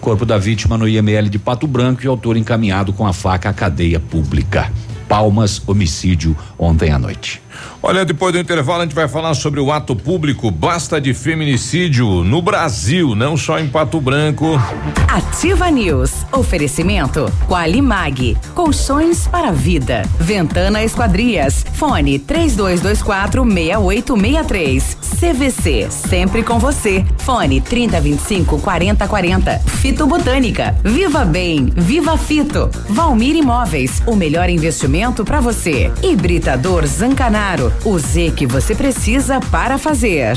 Corpo 0.00 0.26
da 0.26 0.36
vítima 0.36 0.76
no 0.76 0.88
IML 0.88 1.28
de 1.28 1.38
Pato 1.38 1.68
Branco 1.68 2.02
e 2.02 2.08
o 2.08 2.10
autor 2.10 2.36
encaminhado 2.36 2.92
com 2.92 3.06
a 3.06 3.12
faca 3.12 3.48
à 3.48 3.52
cadeia 3.52 4.00
pública. 4.00 4.68
Palmas, 5.08 5.62
homicídio 5.66 6.36
ontem 6.58 6.92
à 6.92 6.98
noite. 6.98 7.40
Olha, 7.82 8.04
depois 8.04 8.32
do 8.32 8.38
intervalo 8.38 8.80
a 8.80 8.84
gente 8.84 8.94
vai 8.94 9.08
falar 9.08 9.34
sobre 9.34 9.60
o 9.60 9.70
ato 9.70 9.94
público 9.94 10.50
basta 10.50 11.00
de 11.00 11.14
feminicídio 11.14 12.24
no 12.24 12.42
Brasil, 12.42 13.14
não 13.14 13.36
só 13.36 13.58
em 13.58 13.68
Pato 13.68 14.00
Branco. 14.00 14.60
Ativa 15.06 15.70
News. 15.70 16.12
Oferecimento 16.32 17.32
Qualimag. 17.48 18.36
Colchões 18.54 19.26
para 19.26 19.52
vida. 19.52 20.02
Ventana 20.18 20.82
Esquadrias. 20.82 21.64
Fone 21.74 22.18
3224 22.18 23.44
6863. 23.44 24.98
CVC. 25.18 25.88
Sempre 25.90 26.42
com 26.42 26.58
você. 26.58 27.04
Fone 27.18 27.60
3025 27.60 28.58
4040. 28.60 29.58
Fito 29.58 30.06
Botânica. 30.06 30.76
Viva 30.84 31.24
Bem. 31.24 31.72
Viva 31.74 32.16
Fito. 32.18 32.70
Valmir 32.88 33.36
Imóveis. 33.36 34.02
O 34.06 34.14
melhor 34.14 34.48
investimento 34.50 35.24
para 35.24 35.40
você. 35.40 35.90
Hibridador 36.02 36.86
Zancanaro. 36.86 37.47
O 37.82 37.98
Z 37.98 38.34
que 38.36 38.46
você 38.46 38.74
precisa 38.74 39.40
para 39.40 39.78
fazer. 39.78 40.36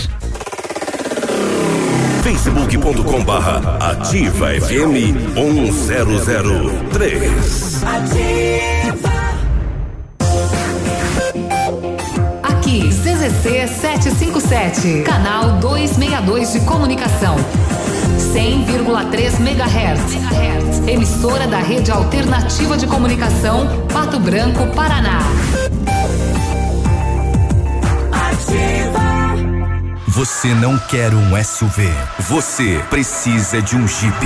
facebook.com 2.23 3.21
barra 3.25 3.77
ativa 3.91 4.47
FM 4.47 5.35
1003. 5.35 7.83
Aqui, 12.43 12.87
CZC 12.87 13.67
757, 13.67 15.01
canal 15.03 15.59
262 15.59 16.53
de 16.53 16.61
comunicação. 16.61 17.35
100,3 18.33 19.37
MHz. 19.41 20.15
Emissora 20.87 21.45
da 21.45 21.59
Rede 21.59 21.91
Alternativa 21.91 22.77
de 22.77 22.87
Comunicação, 22.87 23.67
Pato 23.91 24.17
Branco, 24.17 24.65
Paraná. 24.67 25.19
see 28.51 28.90
Você 30.13 30.53
não 30.53 30.77
quer 30.77 31.13
um 31.13 31.41
SUV. 31.41 31.89
Você 32.19 32.83
precisa 32.89 33.61
de 33.61 33.77
um 33.77 33.87
Jeep. 33.87 34.25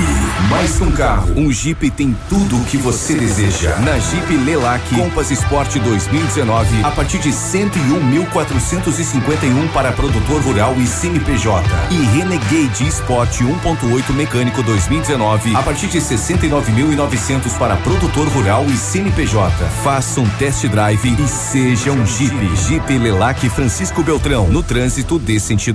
Mais 0.50 0.78
que 0.78 0.84
um 0.84 0.90
carro, 0.90 1.32
um 1.36 1.52
Jeep 1.52 1.92
tem 1.92 2.18
tudo 2.28 2.60
o 2.60 2.66
que 2.66 2.76
você 2.76 3.14
deseja. 3.14 3.76
Na 3.82 4.00
Jeep 4.00 4.36
Lelac 4.36 4.84
Compass 4.96 5.30
Sport 5.30 5.78
2019, 5.78 6.84
a 6.84 6.90
partir 6.90 7.20
de 7.20 7.30
101.451 7.30 9.72
para 9.74 9.92
produtor 9.92 10.42
rural 10.42 10.74
e 10.78 10.88
CNPJ. 10.88 11.64
E 11.92 11.98
Renegade 12.18 12.88
Sport 12.88 13.42
1.8 13.42 14.12
mecânico 14.14 14.64
2019, 14.64 15.56
a 15.56 15.62
partir 15.62 15.86
de 15.86 16.00
69.900 16.00 17.56
para 17.60 17.78
produtor 17.78 18.28
rural 18.30 18.66
e 18.66 18.76
CNPJ. 18.76 19.54
Faça 19.84 20.20
um 20.20 20.28
test 20.40 20.66
drive 20.66 21.14
e 21.14 21.28
seja 21.28 21.92
um 21.92 22.04
Jeep. 22.08 22.56
Jeep 22.68 22.98
Lelac 22.98 23.48
Francisco 23.50 24.02
Beltrão, 24.02 24.48
no 24.48 24.64
trânsito 24.64 25.20
dê 25.20 25.40
sentido 25.40 25.75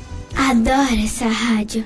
Adoro 0.35 1.03
essa 1.03 1.27
rádio. 1.27 1.85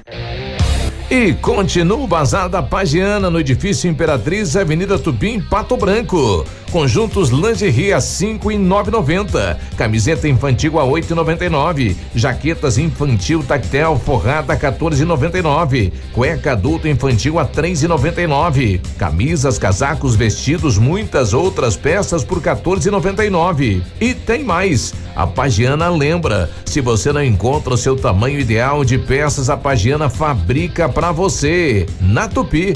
E 1.10 1.34
continua 1.34 1.98
o 1.98 2.08
Bazar 2.08 2.50
da 2.50 2.64
Pagiana 2.64 3.30
no 3.30 3.40
edifício 3.40 3.90
Imperatriz, 3.90 4.56
Avenida 4.56 4.98
Tupim, 4.98 5.40
Pato 5.40 5.78
Branco. 5.78 6.46
Conjuntos 6.76 7.30
lingerie 7.30 7.94
a 7.94 8.02
cinco 8.02 8.52
e 8.52 8.58
nove 8.58 8.92
noventa. 8.92 9.58
Camiseta 9.78 10.28
infantil 10.28 10.78
a 10.78 10.84
oito 10.84 11.10
e 11.10 11.16
noventa 11.16 11.46
e 11.46 11.50
nove. 11.50 11.96
Jaquetas 12.14 12.78
infantil 12.78 13.42
tactel 13.42 13.98
forrada 13.98 14.58
14,99. 14.58 15.94
Cueca 16.12 16.52
adulto 16.52 16.86
infantil 16.86 17.40
a 17.40 17.46
três 17.46 17.82
e 17.82 17.88
noventa 17.88 18.22
e 18.22 18.28
nove. 18.28 18.82
Camisas, 18.98 19.58
casacos, 19.58 20.18
vestidos, 20.18 20.78
muitas 20.78 21.34
outras 21.34 21.78
peças 21.78 22.26
por 22.26 22.42
14,99. 22.42 23.82
E 24.02 24.14
tem 24.14 24.44
mais. 24.44 24.94
A 25.16 25.26
Pagiana 25.26 25.88
lembra, 25.88 26.50
se 26.66 26.82
você 26.82 27.14
não 27.14 27.24
encontra 27.24 27.74
o 27.74 27.78
seu 27.78 27.96
tamanho 27.96 28.38
ideal 28.38 28.84
de 28.84 28.98
peças, 28.98 29.50
a 29.50 29.56
Pagiana 29.56 30.10
fabrica 30.10 30.90
para 30.90 31.14
você. 31.14 31.86
Na 32.02 32.28
Tupi, 32.28 32.76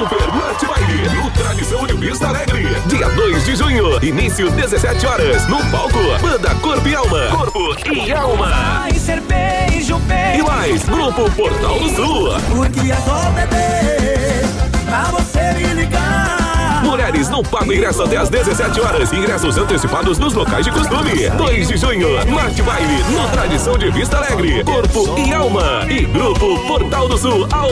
Super 0.00 0.32
Mate 0.32 0.64
Baile 0.64 1.08
no 1.10 1.30
Tradição 1.30 1.86
de 1.86 1.92
Vista 1.92 2.28
Alegre. 2.28 2.74
Dia 2.86 3.06
2 3.06 3.44
de 3.44 3.54
junho, 3.54 4.02
início 4.02 4.50
17 4.50 5.06
horas, 5.06 5.46
no 5.46 5.58
palco. 5.70 5.98
Banda 6.22 6.54
Corpo 6.54 6.88
e 6.88 6.94
Alma. 6.94 7.26
Corpo 7.28 7.92
e 7.92 8.10
Alma. 8.10 8.46
Vai 8.46 8.94
ser 8.94 9.20
beijo, 9.20 9.98
beijo. 9.98 10.38
E 10.38 10.42
mais, 10.42 10.84
Grupo 10.84 11.30
Portal 11.32 11.78
do 11.78 11.88
Sul. 11.90 12.30
Porque 12.48 12.90
é 12.90 12.96
só 12.96 13.30
beber 13.32 14.42
pra 14.86 15.02
você 15.10 15.52
me 15.52 15.74
ligar. 15.74 16.39
Mulheres 16.82 17.28
não 17.28 17.42
pagam 17.42 17.72
ingresso 17.72 18.02
até 18.02 18.16
às 18.16 18.28
17 18.28 18.80
horas. 18.80 19.12
Ingressos 19.12 19.56
antecipados 19.56 20.18
nos 20.18 20.34
locais 20.34 20.64
de 20.64 20.72
costume. 20.72 21.28
2 21.30 21.68
de 21.68 21.76
junho, 21.76 22.08
Mate 22.30 22.62
Baile 22.62 23.02
no 23.10 23.28
Tradição 23.30 23.78
de 23.78 23.90
Vista 23.90 24.16
Alegre. 24.16 24.64
Corpo 24.64 25.18
e 25.18 25.32
Alma. 25.32 25.86
E 25.88 26.04
Grupo 26.06 26.58
Portal 26.66 27.08
do 27.08 27.18
Sul 27.18 27.48
ao. 27.52 27.70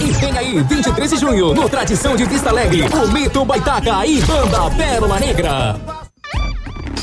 E 0.00 0.12
vem 0.12 0.38
aí, 0.38 0.62
23 0.62 1.10
de 1.10 1.16
junho, 1.16 1.54
no 1.54 1.68
Tradição 1.68 2.16
de 2.16 2.24
Vista 2.24 2.50
Alegre, 2.50 2.84
o 2.92 3.08
Mito 3.08 3.44
Baitaca 3.44 4.06
e 4.06 4.20
Banda 4.22 4.70
Pérola 4.76 5.18
Negra. 5.18 5.76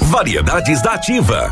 Variedades 0.02 0.82
da 0.82 0.94
Ativa. 0.94 1.52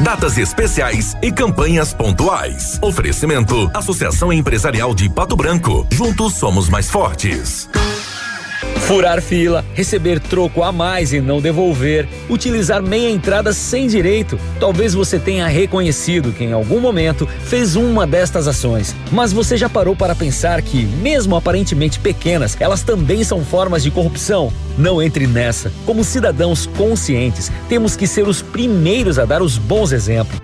Datas 0.00 0.36
especiais 0.38 1.16
e 1.22 1.32
campanhas 1.32 1.94
pontuais. 1.94 2.78
Oferecimento: 2.82 3.70
Associação 3.72 4.32
Empresarial 4.32 4.94
de 4.94 5.08
Pato 5.08 5.36
Branco. 5.36 5.86
Juntos 5.92 6.34
somos 6.34 6.68
mais 6.68 6.90
fortes. 6.90 7.68
Furar 8.86 9.22
fila, 9.22 9.64
receber 9.72 10.20
troco 10.20 10.62
a 10.62 10.70
mais 10.70 11.14
e 11.14 11.18
não 11.18 11.40
devolver, 11.40 12.06
utilizar 12.28 12.82
meia 12.82 13.08
entrada 13.08 13.50
sem 13.50 13.86
direito. 13.86 14.38
Talvez 14.60 14.92
você 14.92 15.18
tenha 15.18 15.46
reconhecido 15.46 16.32
que 16.32 16.44
em 16.44 16.52
algum 16.52 16.80
momento 16.80 17.26
fez 17.46 17.76
uma 17.76 18.06
destas 18.06 18.46
ações, 18.46 18.94
mas 19.10 19.32
você 19.32 19.56
já 19.56 19.70
parou 19.70 19.96
para 19.96 20.14
pensar 20.14 20.60
que, 20.60 20.84
mesmo 20.84 21.34
aparentemente 21.34 21.98
pequenas, 21.98 22.58
elas 22.60 22.82
também 22.82 23.24
são 23.24 23.42
formas 23.42 23.82
de 23.82 23.90
corrupção? 23.90 24.52
Não 24.76 25.00
entre 25.00 25.26
nessa. 25.26 25.72
Como 25.86 26.04
cidadãos 26.04 26.66
conscientes, 26.66 27.50
temos 27.70 27.96
que 27.96 28.06
ser 28.06 28.28
os 28.28 28.42
primeiros 28.42 29.18
a 29.18 29.24
dar 29.24 29.40
os 29.40 29.56
bons 29.56 29.92
exemplos. 29.92 30.43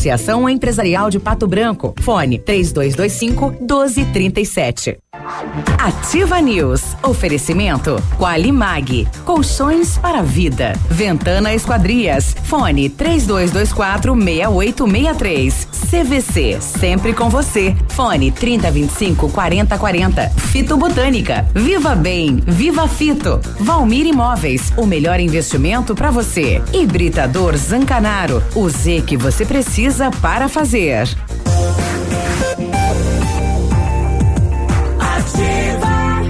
Associação 0.00 0.48
Empresarial 0.48 1.10
de 1.10 1.20
Pato 1.20 1.46
Branco. 1.46 1.94
Fone 2.00 2.38
3225 2.38 3.50
1237. 3.60 4.96
Ativa 5.78 6.40
News. 6.40 6.96
Oferecimento 7.02 8.02
Qualimag. 8.18 9.06
Colchões 9.26 9.98
para 9.98 10.22
vida. 10.22 10.72
Ventana 10.88 11.52
Esquadrias. 11.52 12.34
Fone 12.44 12.88
3224 12.88 14.14
6863. 14.14 15.68
CVC. 15.90 16.58
Sempre 16.60 17.12
com 17.12 17.28
você. 17.28 17.76
Fone 17.88 18.30
3025 18.30 19.28
4040. 19.28 20.30
Fito 20.30 20.76
Botânica. 20.76 21.46
Viva 21.54 21.94
Bem. 21.94 22.42
Viva 22.46 22.88
Fito. 22.88 23.40
Valmir 23.58 24.06
Imóveis. 24.06 24.72
O 24.76 24.86
melhor 24.86 25.20
investimento 25.20 25.94
para 25.94 26.10
você. 26.10 26.62
Hibridador 26.72 27.56
Zancanaro. 27.56 28.42
O 28.54 28.68
Z 28.68 29.02
que 29.06 29.16
você 29.16 29.44
precisa 29.90 30.10
para 30.22 30.48
fazer. 30.48 31.08
Ativa. 35.00 36.20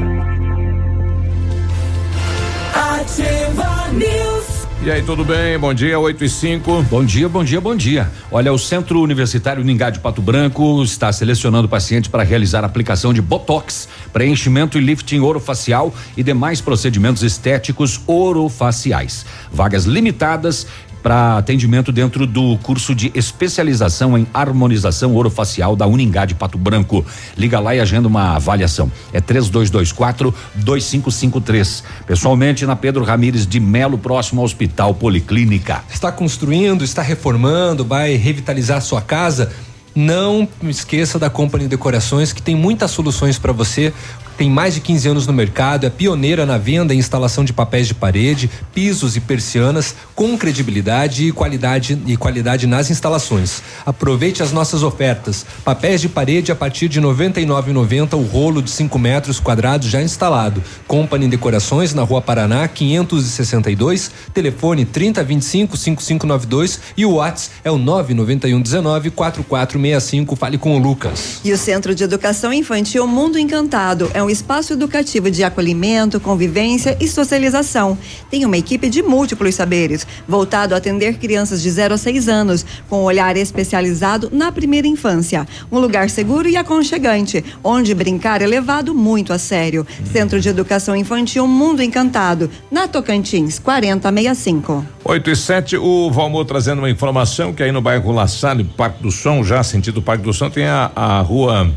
Ativa 2.74 3.88
News. 3.92 4.60
E 4.82 4.90
aí, 4.90 5.02
tudo 5.02 5.26
bem? 5.26 5.58
Bom 5.58 5.74
dia, 5.74 5.98
8 5.98 6.24
e 6.24 6.28
5. 6.28 6.82
Bom 6.84 7.04
dia, 7.04 7.28
bom 7.28 7.44
dia, 7.44 7.60
bom 7.60 7.76
dia. 7.76 8.10
Olha, 8.32 8.50
o 8.50 8.58
Centro 8.58 9.02
Universitário 9.02 9.62
Ningá 9.62 9.90
de 9.90 10.00
Pato 10.00 10.22
Branco 10.22 10.82
está 10.82 11.12
selecionando 11.12 11.68
pacientes 11.68 12.10
para 12.10 12.22
realizar 12.22 12.64
aplicação 12.64 13.12
de 13.12 13.20
botox, 13.20 13.86
preenchimento 14.10 14.78
e 14.78 14.80
lifting 14.80 15.20
orofacial 15.20 15.94
e 16.16 16.22
demais 16.22 16.62
procedimentos 16.62 17.22
estéticos 17.22 18.00
orofaciais. 18.06 19.26
Vagas 19.52 19.84
limitadas 19.84 20.66
para 21.02 21.38
atendimento 21.38 21.90
dentro 21.90 22.26
do 22.26 22.56
curso 22.58 22.94
de 22.94 23.10
especialização 23.14 24.16
em 24.16 24.26
harmonização 24.32 25.16
orofacial 25.16 25.74
da 25.74 25.86
Uningá 25.86 26.24
de 26.24 26.34
Pato 26.34 26.58
Branco. 26.58 27.04
Liga 27.36 27.58
lá 27.58 27.74
e 27.74 27.80
agenda 27.80 28.08
uma 28.08 28.36
avaliação. 28.36 28.90
É 29.12 29.20
3224 29.20 30.34
2553. 30.54 31.84
Pessoalmente 32.06 32.66
na 32.66 32.76
Pedro 32.76 33.04
Ramires 33.04 33.46
de 33.46 33.60
Melo, 33.60 33.98
próximo 33.98 34.40
ao 34.40 34.44
Hospital 34.44 34.94
Policlínica. 34.94 35.82
Está 35.90 36.12
construindo, 36.12 36.84
está 36.84 37.02
reformando, 37.02 37.84
vai 37.84 38.14
revitalizar 38.14 38.80
sua 38.82 39.00
casa? 39.00 39.50
Não 39.94 40.48
esqueça 40.62 41.18
da 41.18 41.28
Company 41.28 41.66
Decorações 41.66 42.32
que 42.32 42.40
tem 42.40 42.54
muitas 42.54 42.92
soluções 42.92 43.38
para 43.38 43.52
você. 43.52 43.92
Tem 44.40 44.48
mais 44.48 44.72
de 44.72 44.80
15 44.80 45.06
anos 45.06 45.26
no 45.26 45.34
mercado, 45.34 45.86
é 45.86 45.90
pioneira 45.90 46.46
na 46.46 46.56
venda 46.56 46.94
e 46.94 46.96
instalação 46.96 47.44
de 47.44 47.52
papéis 47.52 47.86
de 47.86 47.92
parede, 47.92 48.50
pisos 48.72 49.14
e 49.14 49.20
persianas 49.20 49.94
com 50.14 50.34
credibilidade 50.38 51.28
e 51.28 51.30
qualidade 51.30 52.00
e 52.06 52.16
qualidade 52.16 52.66
nas 52.66 52.90
instalações. 52.90 53.62
Aproveite 53.84 54.42
as 54.42 54.50
nossas 54.50 54.82
ofertas. 54.82 55.44
Papéis 55.62 56.00
de 56.00 56.08
parede 56.08 56.50
a 56.50 56.54
partir 56.54 56.88
de 56.88 57.00
R$ 57.00 57.06
99,90 57.08 58.14
o 58.14 58.22
rolo 58.22 58.62
de 58.62 58.70
5 58.70 58.98
metros 58.98 59.38
quadrados 59.38 59.88
já 59.88 60.00
instalado. 60.00 60.64
Company 60.88 61.28
Decorações 61.28 61.92
na 61.92 62.02
Rua 62.02 62.22
Paraná 62.22 62.66
562, 62.66 64.10
telefone 64.32 64.86
3025 64.86 65.76
5592 65.76 66.80
e 66.96 67.04
o 67.04 67.16
WhatsApp 67.16 67.56
é 67.62 67.70
o 67.70 67.76
991 67.76 68.62
19 68.62 69.10
4465. 69.10 70.34
Fale 70.34 70.56
com 70.56 70.76
o 70.76 70.78
Lucas. 70.78 71.40
E 71.44 71.52
o 71.52 71.58
Centro 71.58 71.94
de 71.94 72.04
Educação 72.04 72.54
Infantil 72.54 73.06
Mundo 73.06 73.38
Encantado 73.38 74.10
é 74.14 74.22
um 74.22 74.29
espaço 74.30 74.72
educativo 74.72 75.30
de 75.30 75.42
acolhimento, 75.44 76.20
convivência 76.20 76.96
e 77.00 77.08
socialização. 77.08 77.98
Tem 78.30 78.44
uma 78.44 78.56
equipe 78.56 78.88
de 78.88 79.02
múltiplos 79.02 79.54
saberes, 79.54 80.06
voltado 80.26 80.74
a 80.74 80.78
atender 80.78 81.18
crianças 81.18 81.60
de 81.62 81.70
0 81.70 81.94
a 81.94 81.98
6 81.98 82.28
anos, 82.28 82.64
com 82.88 83.00
um 83.00 83.04
olhar 83.04 83.36
especializado 83.36 84.30
na 84.32 84.52
primeira 84.52 84.86
infância. 84.86 85.46
Um 85.70 85.78
lugar 85.78 86.08
seguro 86.08 86.48
e 86.48 86.56
aconchegante, 86.56 87.44
onde 87.62 87.94
brincar 87.94 88.42
é 88.42 88.46
levado 88.46 88.94
muito 88.94 89.32
a 89.32 89.38
sério. 89.38 89.86
Centro 90.12 90.40
de 90.40 90.48
Educação 90.48 90.94
Infantil 90.94 91.46
Mundo 91.46 91.82
Encantado, 91.82 92.50
na 92.70 92.86
Tocantins, 92.86 93.58
4065. 93.58 94.84
8 95.04 95.30
e 95.30 95.36
7, 95.36 95.76
o 95.76 96.10
Valmor 96.10 96.44
trazendo 96.44 96.78
uma 96.78 96.90
informação 96.90 97.52
que 97.52 97.62
aí 97.62 97.72
no 97.72 97.80
bairro 97.80 98.12
La 98.12 98.28
Salle, 98.28 98.64
Parque 98.64 99.02
do 99.02 99.10
Som, 99.10 99.42
já 99.42 99.62
sentido 99.62 100.00
Parque 100.00 100.22
do 100.22 100.32
Som, 100.32 100.50
tem 100.50 100.66
a, 100.66 100.90
a 100.94 101.20
rua 101.20 101.70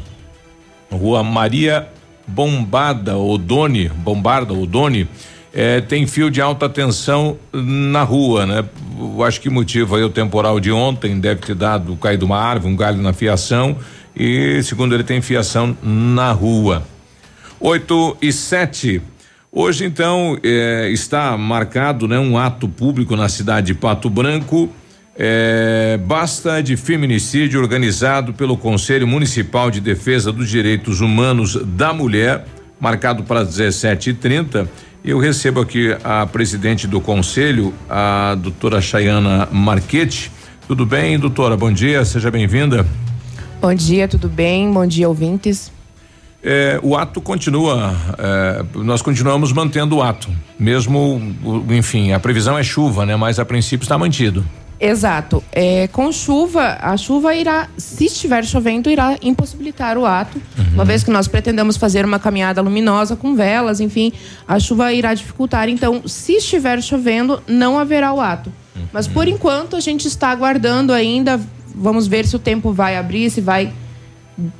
Rua 0.94 1.24
Maria 1.24 1.88
Bombada 2.28 3.18
Odone, 3.18 3.90
Bombarda 3.90 4.54
Odone, 4.54 5.08
eh, 5.54 5.82
tem 5.82 6.08
fio 6.08 6.32
de 6.32 6.42
alta 6.42 6.68
tensão 6.68 7.38
na 7.52 8.04
rua, 8.04 8.46
né? 8.46 8.66
Acho 9.26 9.40
que 9.42 9.50
motivo 9.50 9.96
aí 9.96 10.04
o 10.04 10.10
temporal 10.10 10.60
de 10.60 10.72
ontem 10.72 11.20
deve 11.20 11.42
ter 11.42 11.56
dado 11.56 11.96
caído 11.98 12.26
uma 12.26 12.38
árvore, 12.38 12.74
um 12.74 12.76
galho 12.76 13.02
na 13.02 13.14
fiação 13.14 13.78
e 14.16 14.62
segundo 14.64 14.96
ele 14.96 15.04
tem 15.04 15.22
fiação 15.22 15.78
na 15.82 16.32
rua. 16.32 16.84
8 17.60 18.18
e 18.22 18.32
7. 18.32 19.02
Hoje, 19.52 19.86
então, 19.86 20.38
eh, 20.44 20.90
está 20.92 21.38
marcado 21.38 22.08
né, 22.08 22.18
um 22.20 22.38
ato 22.38 22.68
público 22.68 23.16
na 23.16 23.30
cidade 23.30 23.68
de 23.68 23.74
Pato 23.76 24.10
Branco. 24.10 24.70
Eh, 25.16 26.00
basta 26.06 26.62
de 26.62 26.76
feminicídio 26.76 27.62
organizado 27.62 28.34
pelo 28.34 28.58
Conselho 28.58 29.08
Municipal 29.08 29.70
de 29.70 29.80
Defesa 29.80 30.32
dos 30.32 30.50
Direitos 30.50 31.02
Humanos 31.02 31.56
da 31.64 31.94
Mulher, 31.94 32.46
marcado 32.80 33.24
para 33.24 33.46
17h30. 33.46 34.68
Eu 35.06 35.20
recebo 35.20 35.60
aqui 35.62 35.96
a 36.04 36.26
presidente 36.26 36.88
do 36.88 37.00
conselho, 37.00 37.74
a 37.90 38.36
doutora 38.42 38.82
Chayana 38.82 39.48
Marchetti. 39.52 40.32
Tudo 40.68 40.86
bem, 40.86 41.20
doutora? 41.20 41.56
Bom 41.58 41.72
dia, 41.72 42.04
seja 42.06 42.32
bem-vinda. 42.32 42.86
Bom 43.62 43.74
dia, 43.74 44.08
tudo 44.08 44.28
bem? 44.28 44.72
Bom 44.72 44.86
dia, 44.88 45.08
ouvintes. 45.08 45.72
É, 46.42 46.80
o 46.82 46.98
ato 46.98 47.22
continua, 47.22 47.96
é, 48.18 48.66
nós 48.76 49.02
continuamos 49.02 49.54
mantendo 49.54 49.98
o 49.98 50.04
ato, 50.04 50.30
mesmo, 50.60 51.22
enfim, 51.70 52.12
a 52.12 52.20
previsão 52.20 52.58
é 52.58 52.64
chuva, 52.64 53.06
né? 53.06 53.16
Mas 53.16 53.40
a 53.40 53.46
princípio 53.46 53.86
está 53.86 53.98
mantido. 53.98 54.44
Exato. 54.86 55.42
É, 55.52 55.88
com 55.88 56.12
chuva, 56.12 56.78
a 56.82 56.98
chuva 56.98 57.34
irá, 57.34 57.70
se 57.78 58.06
estiver 58.06 58.44
chovendo, 58.44 58.90
irá 58.90 59.18
impossibilitar 59.22 59.98
o 59.98 60.06
ato. 60.06 60.42
Uma 60.74 60.84
vez 60.84 61.04
que 61.04 61.10
nós 61.12 61.28
pretendemos 61.28 61.78
fazer 61.78 62.04
uma 62.06 62.20
caminhada 62.20 62.62
luminosa 62.62 63.16
com 63.16 63.34
velas, 63.34 63.80
enfim, 63.80 64.12
a 64.48 64.60
chuva 64.60 64.92
irá 64.92 65.14
dificultar. 65.14 65.70
Então, 65.70 66.02
se 66.06 66.34
estiver 66.34 66.82
chovendo, 66.84 67.42
não 67.48 67.80
haverá 67.80 68.12
o 68.12 68.20
ato. 68.20 68.52
Mas 68.92 69.08
por 69.08 69.28
enquanto 69.28 69.76
a 69.76 69.80
gente 69.80 70.08
está 70.08 70.30
aguardando 70.30 70.92
ainda. 70.92 71.40
Vamos 71.76 72.06
ver 72.06 72.26
se 72.26 72.36
o 72.36 72.40
tempo 72.40 72.72
vai 72.72 72.98
abrir, 72.98 73.30
se 73.32 73.42
vai 73.42 73.74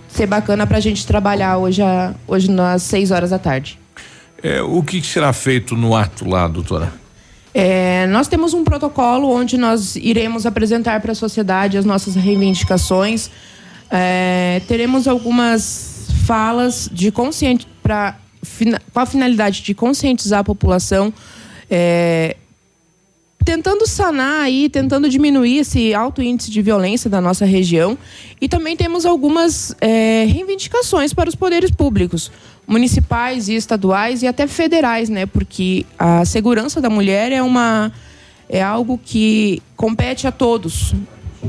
ser 0.08 0.26
bacana 0.26 0.66
para 0.66 0.78
a 0.78 0.82
gente 0.82 1.06
trabalhar 1.06 1.58
hoje, 1.58 1.82
a- 1.82 2.14
hoje 2.28 2.50
nas 2.50 2.82
6 2.84 3.12
horas 3.12 3.30
da 3.32 3.38
tarde. 3.38 3.78
É, 4.42 4.62
o 4.62 4.82
que 4.82 5.02
será 5.02 5.32
feito 5.34 5.76
no 5.76 5.96
ato 5.96 6.28
lá, 6.28 6.48
doutora? 6.48 6.92
É, 7.54 8.08
nós 8.08 8.28
temos 8.28 8.54
um 8.54 8.64
protocolo 8.64 9.30
onde 9.30 9.58
nós 9.58 9.96
iremos 9.96 10.46
apresentar 10.46 11.00
para 11.02 11.12
a 11.12 11.16
sociedade 11.16 11.78
as 11.78 11.86
nossas 11.86 12.16
reivindicações. 12.16 13.30
É, 13.92 14.62
teremos 14.68 15.08
algumas 15.08 16.08
falas 16.26 16.90
de 16.92 17.12
consciente 17.12 17.68
para 17.82 18.18
com 18.94 19.00
a 19.00 19.06
finalidade 19.06 19.62
de 19.62 19.74
conscientizar 19.74 20.40
a 20.40 20.44
população, 20.44 21.14
é, 21.70 22.36
tentando 23.46 23.88
sanar 23.88 24.42
aí, 24.42 24.70
tentando 24.70 25.10
diminuir 25.10 25.60
esse 25.60 25.94
alto 25.94 26.22
índice 26.22 26.52
de 26.52 26.62
violência 26.62 27.10
da 27.10 27.22
nossa 27.22 27.46
região. 27.46 27.98
E 28.40 28.50
também 28.50 28.76
temos 28.76 29.06
algumas 29.06 29.76
é, 29.80 30.26
reivindicações 30.26 31.14
para 31.14 31.30
os 31.30 31.36
poderes 31.36 31.72
públicos, 31.72 32.32
municipais 32.68 33.50
e 33.50 33.56
estaduais 33.56 34.24
e 34.24 34.28
até 34.28 34.48
federais, 34.48 35.10
né? 35.10 35.26
Porque 35.26 35.86
a 35.98 36.26
segurança 36.26 36.82
da 36.82 36.90
mulher 36.90 37.32
é 37.32 37.42
uma 37.42 37.92
é 38.50 38.62
algo 38.62 39.00
que 39.04 39.62
compete 39.76 40.28
a 40.28 40.32
todos, 40.32 40.94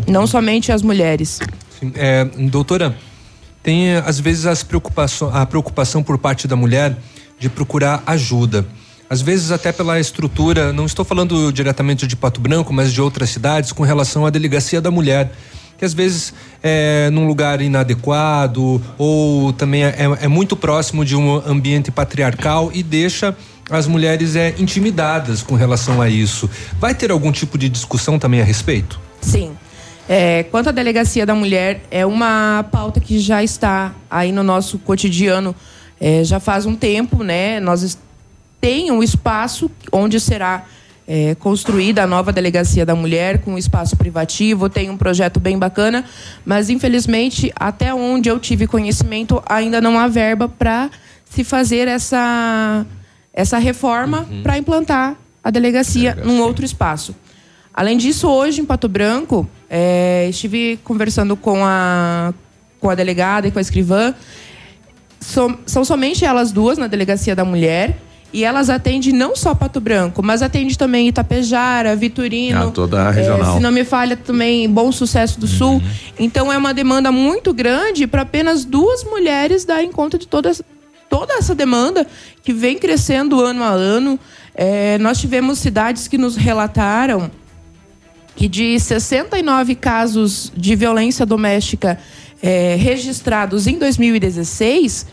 não 0.06 0.26
somente 0.26 0.72
às 0.72 0.82
mulheres. 0.82 1.40
Sim, 1.78 1.92
é, 1.96 2.24
doutora, 2.24 2.96
tem 3.62 3.88
eh, 3.88 4.02
às 4.06 4.20
vezes 4.20 4.46
as 4.46 4.62
preocupação, 4.62 5.34
a 5.34 5.44
preocupação 5.44 6.02
por 6.02 6.18
parte 6.18 6.46
da 6.46 6.54
mulher 6.54 6.96
de 7.38 7.48
procurar 7.48 8.02
ajuda. 8.06 8.66
Às 9.08 9.20
vezes 9.20 9.50
até 9.50 9.72
pela 9.72 10.00
estrutura, 10.00 10.72
não 10.72 10.86
estou 10.86 11.04
falando 11.04 11.52
diretamente 11.52 12.06
de 12.06 12.16
Pato 12.16 12.40
Branco, 12.40 12.72
mas 12.72 12.92
de 12.92 13.00
outras 13.00 13.30
cidades 13.30 13.72
com 13.72 13.82
relação 13.82 14.24
à 14.24 14.30
delegacia 14.30 14.80
da 14.80 14.90
mulher. 14.90 15.32
Que 15.76 15.84
às 15.84 15.92
vezes 15.92 16.32
é 16.62 17.10
num 17.10 17.26
lugar 17.26 17.60
inadequado 17.60 18.80
ou 18.96 19.52
também 19.52 19.84
é, 19.84 19.96
é 20.22 20.28
muito 20.28 20.56
próximo 20.56 21.04
de 21.04 21.16
um 21.16 21.36
ambiente 21.46 21.90
patriarcal 21.90 22.70
e 22.72 22.82
deixa 22.82 23.36
as 23.70 23.86
mulheres 23.86 24.36
é, 24.36 24.54
intimidadas 24.58 25.42
com 25.42 25.54
relação 25.54 26.00
a 26.00 26.08
isso. 26.08 26.48
Vai 26.78 26.94
ter 26.94 27.10
algum 27.10 27.32
tipo 27.32 27.56
de 27.56 27.68
discussão 27.68 28.18
também 28.18 28.40
a 28.40 28.44
respeito? 28.44 29.00
Sim. 29.20 29.52
É, 30.08 30.42
quanto 30.44 30.68
à 30.68 30.72
delegacia 30.72 31.24
da 31.24 31.34
mulher, 31.34 31.82
é 31.90 32.04
uma 32.04 32.64
pauta 32.70 33.00
que 33.00 33.18
já 33.18 33.42
está 33.42 33.94
aí 34.10 34.32
no 34.32 34.42
nosso 34.42 34.78
cotidiano 34.78 35.54
é, 36.00 36.22
já 36.22 36.38
faz 36.38 36.66
um 36.66 36.76
tempo, 36.76 37.22
né? 37.22 37.58
Nós 37.60 37.96
tem 38.60 38.90
um 38.90 39.02
espaço 39.02 39.70
onde 39.90 40.20
será 40.20 40.64
é, 41.07 41.34
construída 41.34 42.02
a 42.02 42.07
nova 42.07 42.32
delegacia 42.32 42.84
da 42.86 42.94
mulher 42.94 43.38
com 43.40 43.52
um 43.52 43.59
espaço 43.59 43.96
privativo, 43.96 44.68
tem 44.70 44.88
um 44.90 44.96
projeto 44.96 45.38
bem 45.38 45.59
bacana, 45.59 46.05
mas 46.46 46.70
infelizmente 46.70 47.52
até 47.57 47.92
onde 47.94 48.28
eu 48.28 48.38
tive 48.40 48.66
conhecimento 48.66 49.42
ainda 49.46 49.80
não 49.80 49.98
há 49.98 50.09
verba 50.09 50.48
para 50.48 50.90
se 51.28 51.44
fazer 51.44 51.88
essa 51.88 52.86
essa 53.32 53.59
reforma 53.59 54.26
para 54.42 54.57
implantar 54.57 55.16
a 55.42 55.50
delegacia 55.50 56.14
num 56.14 56.40
outro 56.40 56.64
espaço. 56.64 57.14
Além 57.74 57.98
disso, 57.98 58.28
hoje 58.28 58.61
em 58.61 58.64
Pato 58.64 58.88
Branco, 58.88 59.46
é, 59.68 60.28
estive 60.30 60.78
conversando 60.84 61.36
com 61.36 61.64
a, 61.64 62.32
com 62.78 62.88
a 62.88 62.94
delegada 62.94 63.48
e 63.48 63.50
com 63.50 63.59
a 63.59 63.61
escrivã. 63.62 64.14
Som- 65.20 65.59
são 65.66 65.84
somente 65.84 66.24
elas 66.24 66.52
duas 66.52 66.78
na 66.78 66.86
delegacia 66.86 67.34
da 67.34 67.44
mulher. 67.44 67.98
E 68.35 68.43
elas 68.43 68.68
atendem 68.68 69.12
não 69.12 69.37
só 69.37 69.55
Pato 69.55 69.80
Branco, 69.80 70.20
mas 70.20 70.43
atendem 70.43 70.74
também 70.74 71.07
Itapejara, 71.07 71.95
Vitorino. 71.95 72.66
Ah, 72.66 72.70
toda 72.72 73.03
a 73.03 73.11
regional. 73.12 73.53
é, 73.53 73.57
se 73.57 73.62
não 73.62 73.70
me 73.70 73.85
falha 73.85 74.16
também 74.16 74.68
Bom 74.68 74.91
Sucesso 74.91 75.39
do 75.39 75.47
Sul. 75.47 75.80
Então 76.18 76.53
é 76.53 76.59
uma 76.59 76.74
demanda 76.74 77.12
muito 77.12 77.55
grande 77.55 78.09
para 78.09 78.22
apenas 78.22 78.64
duas 78.64 79.05
mulheres 79.05 79.64
darem 79.64 79.93
conta 79.93 80.18
de 80.18 80.26
toda, 80.26 80.51
toda 81.09 81.35
essa 81.35 81.55
demanda 81.55 82.05
que 82.43 82.53
vem 82.53 82.76
crescendo 82.76 83.41
ano 83.41 83.62
a 83.62 83.68
ano. 83.68 84.18
É, 84.53 84.99
nós 84.99 85.20
tivemos 85.20 85.61
cidades 85.61 86.09
que 86.09 86.18
nos 86.18 86.35
relataram 86.35 87.30
que 88.35 88.49
de 88.49 88.80
69 88.80 89.76
casos 89.76 90.53
de 90.57 90.74
violência 90.74 91.24
doméstica 91.24 92.01
eh, 92.43 92.76
registrados 92.78 93.66
em 93.66 93.78
2016, 93.78 95.07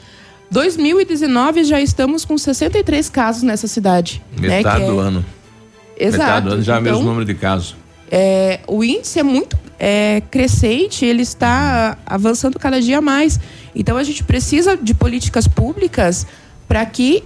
2019 0.51 1.63
já 1.63 1.79
estamos 1.79 2.25
com 2.25 2.37
63 2.37 3.09
casos 3.09 3.41
nessa 3.41 3.67
cidade. 3.67 4.21
né, 4.39 4.57
Metade 4.57 4.77
que 4.77 4.83
é- 4.83 4.87
do 4.87 4.99
ano. 4.99 5.25
Exato. 5.97 6.23
Metade 6.23 6.45
do 6.47 6.53
ano 6.53 6.61
já 6.61 6.75
é 6.75 6.79
o 6.79 6.81
mesmo 6.81 6.97
Então, 6.97 7.07
número 7.09 7.25
de 7.25 7.33
casos. 7.35 7.75
é, 8.11 8.59
o 8.67 8.83
índice 8.83 9.17
é 9.19 9.23
muito 9.23 9.57
é, 9.83 10.21
crescente, 10.29 11.03
ele 11.05 11.23
está 11.23 11.97
avançando 12.05 12.59
cada 12.59 12.79
dia 12.79 13.01
mais. 13.01 13.39
Então 13.73 13.97
a 13.97 14.03
gente 14.03 14.23
precisa 14.23 14.77
de 14.77 14.93
políticas 14.93 15.47
públicas 15.47 16.27
para 16.71 16.85
que 16.85 17.21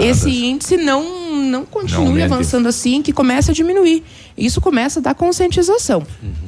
esse 0.00 0.44
índice 0.44 0.76
não, 0.76 1.36
não 1.36 1.64
continue 1.64 2.06
aumente. 2.06 2.24
avançando 2.24 2.66
assim, 2.66 3.00
que 3.00 3.12
comece 3.12 3.52
a 3.52 3.54
diminuir. 3.54 4.02
Isso 4.36 4.60
começa 4.60 5.00
da 5.00 5.14
conscientização. 5.14 6.02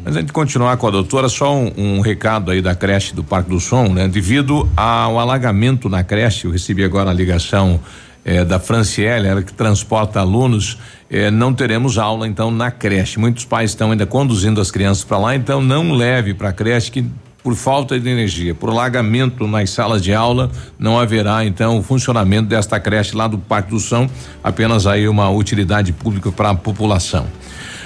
Mas 0.04 0.16
antes 0.16 0.26
de 0.26 0.32
continuar 0.32 0.76
com 0.76 0.88
a 0.88 0.90
doutora, 0.90 1.28
só 1.28 1.54
um, 1.54 1.72
um 1.76 2.00
recado 2.00 2.50
aí 2.50 2.60
da 2.60 2.74
creche 2.74 3.14
do 3.14 3.22
Parque 3.22 3.48
do 3.48 3.60
Som, 3.60 3.88
né? 3.90 4.08
Devido 4.08 4.68
ao 4.76 5.20
alagamento 5.20 5.88
na 5.88 6.02
creche, 6.02 6.46
eu 6.46 6.50
recebi 6.50 6.82
agora 6.82 7.10
a 7.10 7.14
ligação 7.14 7.78
eh, 8.24 8.44
da 8.44 8.58
Franciele, 8.58 9.28
ela 9.28 9.40
que 9.40 9.52
transporta 9.52 10.18
alunos, 10.18 10.76
eh, 11.08 11.30
não 11.30 11.54
teremos 11.54 11.98
aula 11.98 12.26
então 12.26 12.50
na 12.50 12.68
creche. 12.68 13.16
Muitos 13.16 13.44
pais 13.44 13.70
estão 13.70 13.92
ainda 13.92 14.06
conduzindo 14.06 14.60
as 14.60 14.72
crianças 14.72 15.04
para 15.04 15.18
lá, 15.18 15.36
então 15.36 15.62
não 15.62 15.92
leve 15.92 16.34
para 16.34 16.48
a 16.48 16.52
creche 16.52 16.90
que 16.90 17.06
por 17.44 17.54
falta 17.54 18.00
de 18.00 18.08
energia, 18.08 18.54
por 18.54 18.70
alagamento 18.70 19.46
nas 19.46 19.68
salas 19.68 20.02
de 20.02 20.14
aula, 20.14 20.50
não 20.78 20.98
haverá 20.98 21.44
então 21.44 21.78
o 21.78 21.82
funcionamento 21.82 22.48
desta 22.48 22.80
creche 22.80 23.14
lá 23.14 23.28
do 23.28 23.36
Parque 23.36 23.68
do 23.68 23.78
São, 23.78 24.08
apenas 24.42 24.86
aí 24.86 25.06
uma 25.06 25.28
utilidade 25.28 25.92
pública 25.92 26.32
para 26.32 26.50
a 26.50 26.54
população. 26.54 27.26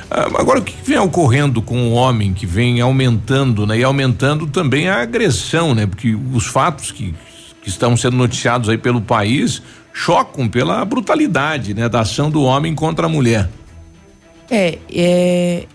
Ah, 0.09 0.29
Agora, 0.39 0.61
o 0.61 0.63
que 0.63 0.77
vem 0.85 0.97
ocorrendo 0.99 1.61
com 1.61 1.89
o 1.89 1.93
homem 1.95 2.33
que 2.33 2.47
vem 2.47 2.81
aumentando, 2.81 3.67
né? 3.67 3.81
E 3.81 3.83
aumentando 3.83 4.47
também 4.47 4.89
a 4.89 5.03
agressão, 5.03 5.75
né? 5.75 5.87
Porque 5.87 6.17
os 6.33 6.47
fatos 6.47 6.93
que, 6.93 7.13
que 7.61 7.69
estão 7.69 7.97
sendo 7.97 8.17
noticiados 8.17 8.69
aí 8.69 8.79
pelo 8.79 9.01
país 9.01 9.61
chocam 9.93 10.49
pela 10.49 10.85
brutalidade, 10.85 11.75
né? 11.75 11.89
Da 11.89 12.03
ação 12.03 12.31
do 12.31 12.45
homem 12.45 12.77
contra 12.77 13.07
a 13.07 13.09
mulher. 13.09 13.51
É, 14.49 14.79
é, 14.91 15.67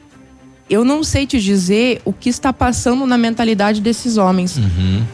eu 0.70 0.86
não 0.86 1.03
sei 1.03 1.28
te 1.28 1.39
dizer 1.39 2.01
o 2.05 2.14
que 2.14 2.30
está 2.30 2.53
passando 2.53 3.06
na 3.06 3.18
mentalidade 3.18 3.81
desses 3.81 4.18
homens. 4.18 4.57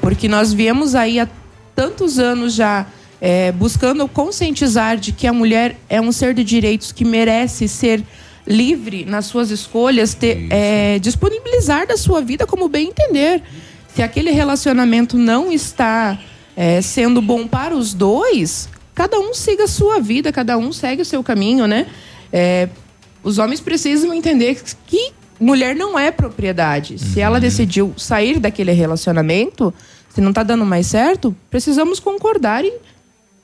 Porque 0.01 0.27
nós 0.27 0.53
viemos 0.53 0.95
aí 0.95 1.19
há 1.19 1.27
tantos 1.75 2.19
anos 2.19 2.53
já 2.53 2.85
é, 3.21 3.51
buscando 3.51 4.07
conscientizar 4.07 4.97
de 4.97 5.11
que 5.11 5.27
a 5.27 5.33
mulher 5.33 5.77
é 5.89 5.99
um 5.99 6.11
ser 6.11 6.33
de 6.33 6.43
direitos 6.43 6.91
que 6.91 7.03
merece 7.03 7.67
ser 7.67 8.03
livre 8.47 9.05
nas 9.05 9.25
suas 9.25 9.51
escolhas, 9.51 10.13
ter, 10.13 10.47
é, 10.49 10.97
disponibilizar 10.99 11.85
da 11.85 11.97
sua 11.97 12.21
vida 12.21 12.47
como 12.47 12.67
bem 12.67 12.87
entender. 12.87 13.41
Se 13.93 14.01
aquele 14.01 14.31
relacionamento 14.31 15.17
não 15.17 15.51
está 15.51 16.17
é, 16.55 16.81
sendo 16.81 17.21
bom 17.21 17.47
para 17.47 17.75
os 17.75 17.93
dois, 17.93 18.69
cada 18.95 19.19
um 19.19 19.33
siga 19.33 19.65
a 19.65 19.67
sua 19.67 19.99
vida, 19.99 20.31
cada 20.31 20.57
um 20.57 20.71
segue 20.71 21.01
o 21.01 21.05
seu 21.05 21.23
caminho, 21.23 21.67
né? 21.67 21.85
É, 22.31 22.69
os 23.23 23.37
homens 23.37 23.59
precisam 23.59 24.13
entender 24.13 24.61
que 24.87 25.11
mulher 25.39 25.75
não 25.75 25.97
é 25.97 26.11
propriedade. 26.11 26.99
Se 26.99 27.19
ela 27.19 27.39
decidiu 27.39 27.93
sair 27.97 28.39
daquele 28.39 28.71
relacionamento, 28.71 29.73
se 30.09 30.21
não 30.21 30.33
tá 30.33 30.43
dando 30.43 30.65
mais 30.65 30.87
certo, 30.87 31.35
precisamos 31.49 31.99
concordar 31.99 32.65
e, 32.65 32.73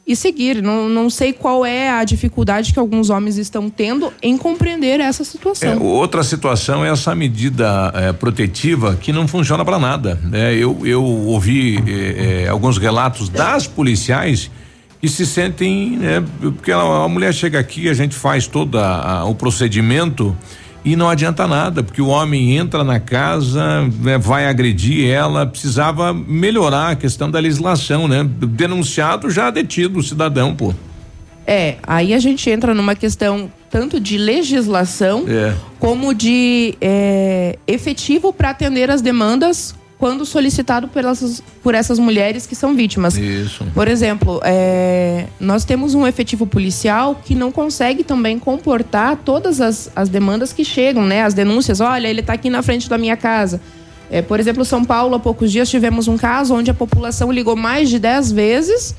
e 0.06 0.16
seguir. 0.16 0.62
Não, 0.62 0.90
não 0.90 1.10
sei 1.10 1.32
qual 1.32 1.66
é 1.66 1.90
a 1.90 2.04
dificuldade 2.04 2.74
que 2.74 2.80
alguns 2.80 3.10
homens 3.10 3.38
estão 3.38 3.70
tendo 3.70 4.12
em 4.22 4.38
compreender 4.38 5.00
essa 5.00 5.24
situação. 5.24 5.72
É, 5.72 5.76
outra 5.78 6.24
situação 6.24 6.84
é 6.84 6.90
essa 6.90 7.16
medida 7.16 7.92
eh, 7.96 8.14
protetiva 8.14 8.96
que 8.96 9.14
não 9.14 9.28
funciona 9.28 9.64
para 9.64 9.80
nada. 9.80 10.20
né? 10.24 10.54
Eu, 10.54 10.86
eu 10.86 11.04
ouvi 11.04 11.78
eh, 11.78 12.44
eh, 12.44 12.50
alguns 12.50 12.78
relatos 12.78 13.30
das 13.30 13.68
policiais 13.68 14.52
que 15.00 15.08
se 15.08 15.26
sentem, 15.26 15.98
né, 15.98 16.24
porque 16.42 16.72
a, 16.72 16.80
a 16.80 17.08
mulher 17.08 17.32
chega 17.32 17.60
aqui, 17.60 17.88
a 17.90 17.94
gente 17.94 18.16
faz 18.16 18.48
todo 18.48 18.80
o 19.28 19.36
procedimento 19.36 20.36
e 20.86 20.96
não 20.96 21.10
adianta 21.10 21.48
nada, 21.48 21.82
porque 21.82 22.02
o 22.02 22.08
homem 22.08 22.56
entra 22.56 22.84
na 22.84 23.00
casa, 23.00 23.82
né, 24.02 24.18
vai 24.20 24.46
agredir 24.46 25.10
ela, 25.10 25.46
precisava 25.46 26.14
melhorar 26.14 26.92
a 26.92 26.96
questão 26.96 27.30
da 27.30 27.40
legislação, 27.40 28.08
né? 28.08 28.24
Denunciado 28.24 29.30
já 29.32 29.50
detido 29.50 29.98
o 30.00 30.04
cidadão, 30.04 30.56
pô. 30.56 30.74
É, 31.48 31.76
aí 31.84 32.14
a 32.14 32.20
gente 32.20 32.50
entra 32.50 32.74
numa 32.74 32.96
questão 32.96 33.52
tanto 33.70 34.00
de 34.00 34.18
legislação 34.18 35.26
É. 35.28 35.54
como 35.80 36.14
de 36.14 36.76
é, 36.80 37.58
efetivo 37.68 38.32
para 38.32 38.52
atender 38.52 38.90
as 38.90 39.02
demandas 39.02 39.76
quando 39.98 40.26
solicitado 40.26 40.88
pelas, 40.88 41.42
por 41.64 41.74
essas 41.74 41.98
mulheres 41.98 42.46
que 42.46 42.56
são 42.56 42.76
vítimas. 42.76 43.18
Isso. 43.18 43.66
Por 43.74 43.88
exemplo, 43.88 44.42
é, 44.44 45.28
nós 45.40 45.64
temos 45.64 45.94
um 45.94 46.06
efetivo 46.06 46.46
policial 46.46 47.22
que 47.24 47.34
não 47.34 47.52
consegue 47.52 48.04
também 48.04 48.38
comportar 48.38 49.18
todas 49.24 49.62
as, 49.62 49.90
as 49.96 50.10
demandas 50.10 50.52
que 50.52 50.66
chegam, 50.66 51.06
né? 51.06 51.24
As 51.24 51.34
denúncias, 51.34 51.80
olha, 51.80 52.08
ele 52.08 52.20
está 52.20 52.34
aqui 52.34 52.50
na 52.50 52.62
frente 52.62 52.90
da 52.90 52.98
minha 52.98 53.16
casa. 53.16 53.62
É, 54.12 54.22
por 54.22 54.40
exemplo, 54.40 54.64
São 54.66 54.84
Paulo, 54.84 55.16
há 55.16 55.20
poucos 55.20 55.52
dias 55.52 55.70
tivemos 55.70 56.08
um 56.08 56.18
caso 56.18 56.54
onde 56.54 56.70
a 56.70 56.74
população 56.74 57.32
ligou 57.32 57.56
mais 57.56 57.90
de 57.90 57.98
10 57.98 58.32
vezes 58.32 58.96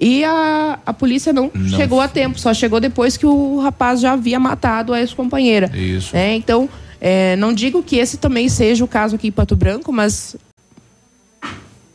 e 0.00 0.24
a, 0.24 0.78
a 0.84 0.92
polícia 0.92 1.32
não, 1.32 1.50
Não. 1.54 1.68
chegou 1.76 2.00
a 2.00 2.08
tempo, 2.08 2.38
só 2.38 2.52
chegou 2.52 2.80
depois 2.80 3.16
que 3.16 3.24
o 3.24 3.60
rapaz 3.60 4.00
já 4.00 4.12
havia 4.12 4.38
matado 4.38 4.92
a 4.92 5.00
ex-companheira. 5.00 5.70
Isso. 5.76 6.16
É, 6.16 6.34
então, 6.34 6.68
é, 7.04 7.34
não 7.34 7.52
digo 7.52 7.82
que 7.82 7.96
esse 7.96 8.16
também 8.16 8.48
seja 8.48 8.84
o 8.84 8.86
caso 8.86 9.16
aqui 9.16 9.26
em 9.26 9.32
Pato 9.32 9.56
Branco, 9.56 9.92
mas 9.92 10.36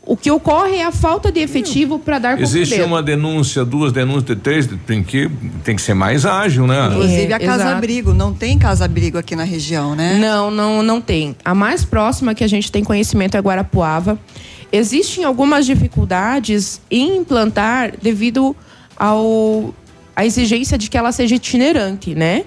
o 0.05 0.17
que 0.17 0.29
ocorre 0.29 0.75
é 0.75 0.84
a 0.84 0.91
falta 0.91 1.31
de 1.31 1.39
efetivo 1.39 1.97
para 1.97 2.19
dar 2.19 2.41
Existe 2.41 2.81
uma 2.81 3.01
denúncia, 3.01 3.63
duas 3.63 3.93
denúncias, 3.93 4.38
três, 4.43 4.67
tem 4.85 5.01
que, 5.01 5.31
tem 5.63 5.77
que 5.77 5.81
ser 5.81 5.93
mais 5.93 6.25
ágil, 6.25 6.67
né? 6.67 6.88
Inclusive 6.88 7.31
a 7.31 7.38
É, 7.38 7.39
Casa 7.39 7.63
exato. 7.63 7.77
Abrigo. 7.77 8.13
Não 8.13 8.34
tem 8.34 8.59
Casa 8.59 8.84
Abrigo 8.84 9.17
aqui 9.17 9.34
na 9.34 9.45
região, 9.45 9.95
né? 9.95 10.17
Não, 10.19 10.51
não, 10.51 10.84
não 10.84 10.99
tem. 10.99 11.38
A 11.43 11.55
mais 11.55 11.85
próxima 11.85 12.35
que 12.35 12.43
a 12.43 12.47
gente 12.47 12.69
tem 12.69 12.84
conhecimento 12.84 13.38
é 13.38 13.39
Guarapuava. 13.39 14.19
Existem 14.73 15.23
algumas 15.23 15.65
dificuldades 15.65 16.81
em 16.91 17.15
implantar 17.15 17.93
devido 18.01 18.53
ao 18.97 19.73
a 20.13 20.25
exigência 20.25 20.77
de 20.77 20.89
que 20.89 20.97
ela 20.97 21.13
seja 21.13 21.35
itinerante, 21.35 22.13
né? 22.13 22.43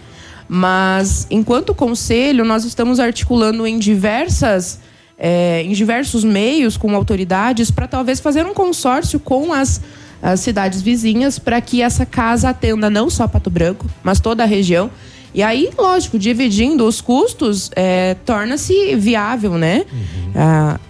Mas 0.53 1.29
enquanto 1.31 1.73
conselho, 1.73 2.45
nós 2.45 2.65
estamos 2.65 2.99
articulando 2.99 3.65
em 3.65 3.79
diversas 3.79 4.81
eh, 5.17 5.63
em 5.65 5.71
diversos 5.71 6.25
meios 6.25 6.77
com 6.77 6.93
autoridades 6.97 7.71
para 7.71 7.87
talvez 7.87 8.19
fazer 8.19 8.45
um 8.45 8.53
consórcio 8.53 9.21
com 9.21 9.53
as, 9.53 9.81
as 10.21 10.41
cidades 10.41 10.83
vizinhas 10.83 11.39
para 11.39 11.61
que 11.61 11.83
essa 11.83 12.05
casa 12.05 12.49
atenda 12.49 12.91
não 12.91 13.09
só 13.09 13.29
Pato 13.29 13.49
Branco, 13.49 13.87
mas 14.03 14.19
toda 14.19 14.43
a 14.43 14.47
região. 14.47 14.91
E 15.33 15.41
aí, 15.41 15.71
lógico, 15.79 16.19
dividindo 16.19 16.85
os 16.85 17.01
custos, 17.01 17.71
eh, 17.77 18.17
torna-se 18.27 18.97
viável, 18.97 19.57
né? 19.57 19.85
Ah, 20.35 20.81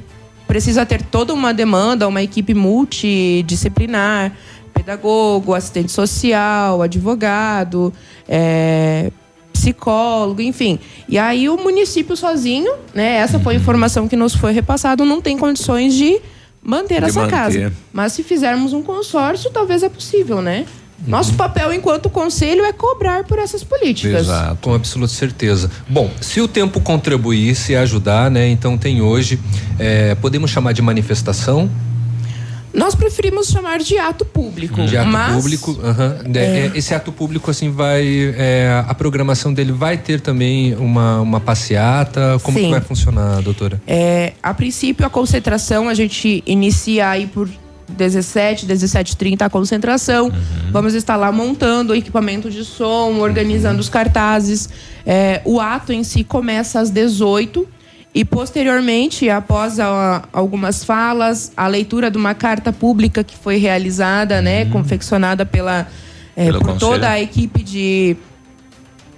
precisa 0.47 0.87
ter 0.87 1.03
toda 1.03 1.35
uma 1.35 1.53
demanda, 1.53 2.09
uma 2.09 2.23
equipe 2.23 2.55
multidisciplinar, 2.55 4.33
pedagogo, 4.73 5.53
assistente 5.53 5.93
social, 5.93 6.81
advogado, 6.81 7.93
é, 8.27 9.13
psicólogo, 9.61 10.41
enfim. 10.41 10.79
E 11.09 11.19
aí 11.19 11.49
o 11.49 11.57
município 11.57 12.17
sozinho, 12.17 12.73
né? 12.95 13.17
Essa 13.17 13.39
foi 13.39 13.55
a 13.55 13.57
informação 13.59 14.09
que 14.09 14.17
nos 14.17 14.35
foi 14.35 14.53
repassada, 14.53 15.05
não 15.05 15.21
tem 15.21 15.37
condições 15.37 15.95
de 15.95 16.21
manter 16.63 17.01
De 17.01 17.07
essa 17.09 17.21
manter. 17.21 17.31
casa. 17.31 17.73
Mas 17.93 18.13
se 18.13 18.23
fizermos 18.23 18.73
um 18.73 18.83
consórcio, 18.83 19.51
talvez 19.51 19.83
é 19.83 19.89
possível, 19.89 20.41
né? 20.41 20.67
Nosso 21.07 21.33
papel 21.33 21.73
enquanto 21.73 22.11
conselho 22.11 22.63
é 22.63 22.75
cobrar 22.75 23.25
por 23.25 23.39
essas 23.39 23.65
políticas. 23.65 24.27
Com 24.61 24.75
absoluta 24.75 25.11
certeza. 25.13 25.71
Bom, 25.89 26.11
se 26.21 26.43
o 26.43 26.47
tempo 26.49 26.79
contribuir, 26.79 27.55
se 27.55 27.75
ajudar, 27.75 28.31
né? 28.31 28.49
Então 28.49 28.77
tem 28.77 29.01
hoje, 29.01 29.41
é, 29.79 30.15
podemos 30.17 30.51
chamar 30.51 30.73
de 30.73 30.83
manifestação, 30.83 31.71
Nós 32.73 32.95
preferimos 32.95 33.49
chamar 33.49 33.79
de 33.81 33.99
ato 33.99 34.25
público. 34.25 34.85
de 34.87 34.97
ato 34.97 35.09
mas, 35.09 35.37
público. 35.37 35.79
aham. 35.83 36.19
É, 36.35 36.71
esse 36.75 36.95
ato 36.95 37.11
público, 37.11 37.51
assim, 37.51 37.71
vai. 37.71 38.35
é, 38.37 38.85
a 38.87 38.95
programação 38.95 39.53
dele 39.53 39.73
vai 39.73 39.99
ter 39.99 40.21
também 40.21 40.75
uma, 40.77 41.21
uma 41.21 41.41
passeata. 41.41 42.39
Como 42.43 42.59
Sim. 42.59 42.65
que 42.65 42.71
vai 42.71 42.81
funcionar, 42.81 43.43
doutora? 43.43 43.81
É, 43.87 44.35
a 44.43 44.55
princípio, 44.55 45.05
a 45.05 45.11
concentração 45.11 45.89
a 45.89 45.95
gente 45.95 46.43
inicia 46.47 47.09
aí 47.09 47.27
por 47.27 47.49
17, 47.89 48.67
17h30 48.67 49.43
a 49.43 49.51
concentração. 49.51 50.33
Vamos 50.71 50.95
estar 50.95 51.17
lá 51.17 51.33
montando 51.33 51.93
o 51.93 51.97
equipamento 51.97 52.51
de 52.51 52.65
som, 52.65 53.19
organizando 53.19 53.81
os 53.81 53.89
cartazes. 53.89 54.69
É, 55.05 55.41
o 55.45 55.61
ato 55.61 55.93
em 55.93 56.05
si 56.05 56.23
começa 56.23 56.81
às 56.81 56.91
18 56.91 57.67
e 58.15 58.25
posteriormente, 58.25 59.29
após 59.31 59.79
a- 59.79 60.25
algumas 60.33 60.83
falas, 60.85 61.53
a 61.57 61.67
leitura 61.69 62.11
de 62.11 62.19
uma 62.19 62.35
carta 62.35 62.73
pública 62.73 63.23
que 63.23 63.37
foi 63.37 63.57
realizada, 63.57 64.43
né, 64.43 64.65
confeccionada 64.67 65.47
pela, 65.47 65.87
é, 66.37 66.51
por 66.51 66.61
conselho. 66.61 66.79
toda 66.81 67.09
a 67.11 67.21
equipe 67.21 67.63
de 67.63 68.17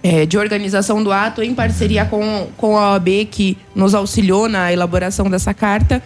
é, 0.04 0.26
de 0.26 0.36
organização 0.36 1.00
do 1.02 1.12
ato 1.12 1.44
em 1.44 1.54
parceria 1.54 2.04
com, 2.04 2.48
com 2.56 2.76
a 2.76 2.90
OAB 2.94 3.24
que 3.30 3.56
nos 3.72 3.94
auxiliou 3.94 4.48
na 4.48 4.72
elaboração 4.72 5.30
dessa 5.30 5.54
carta. 5.54 6.02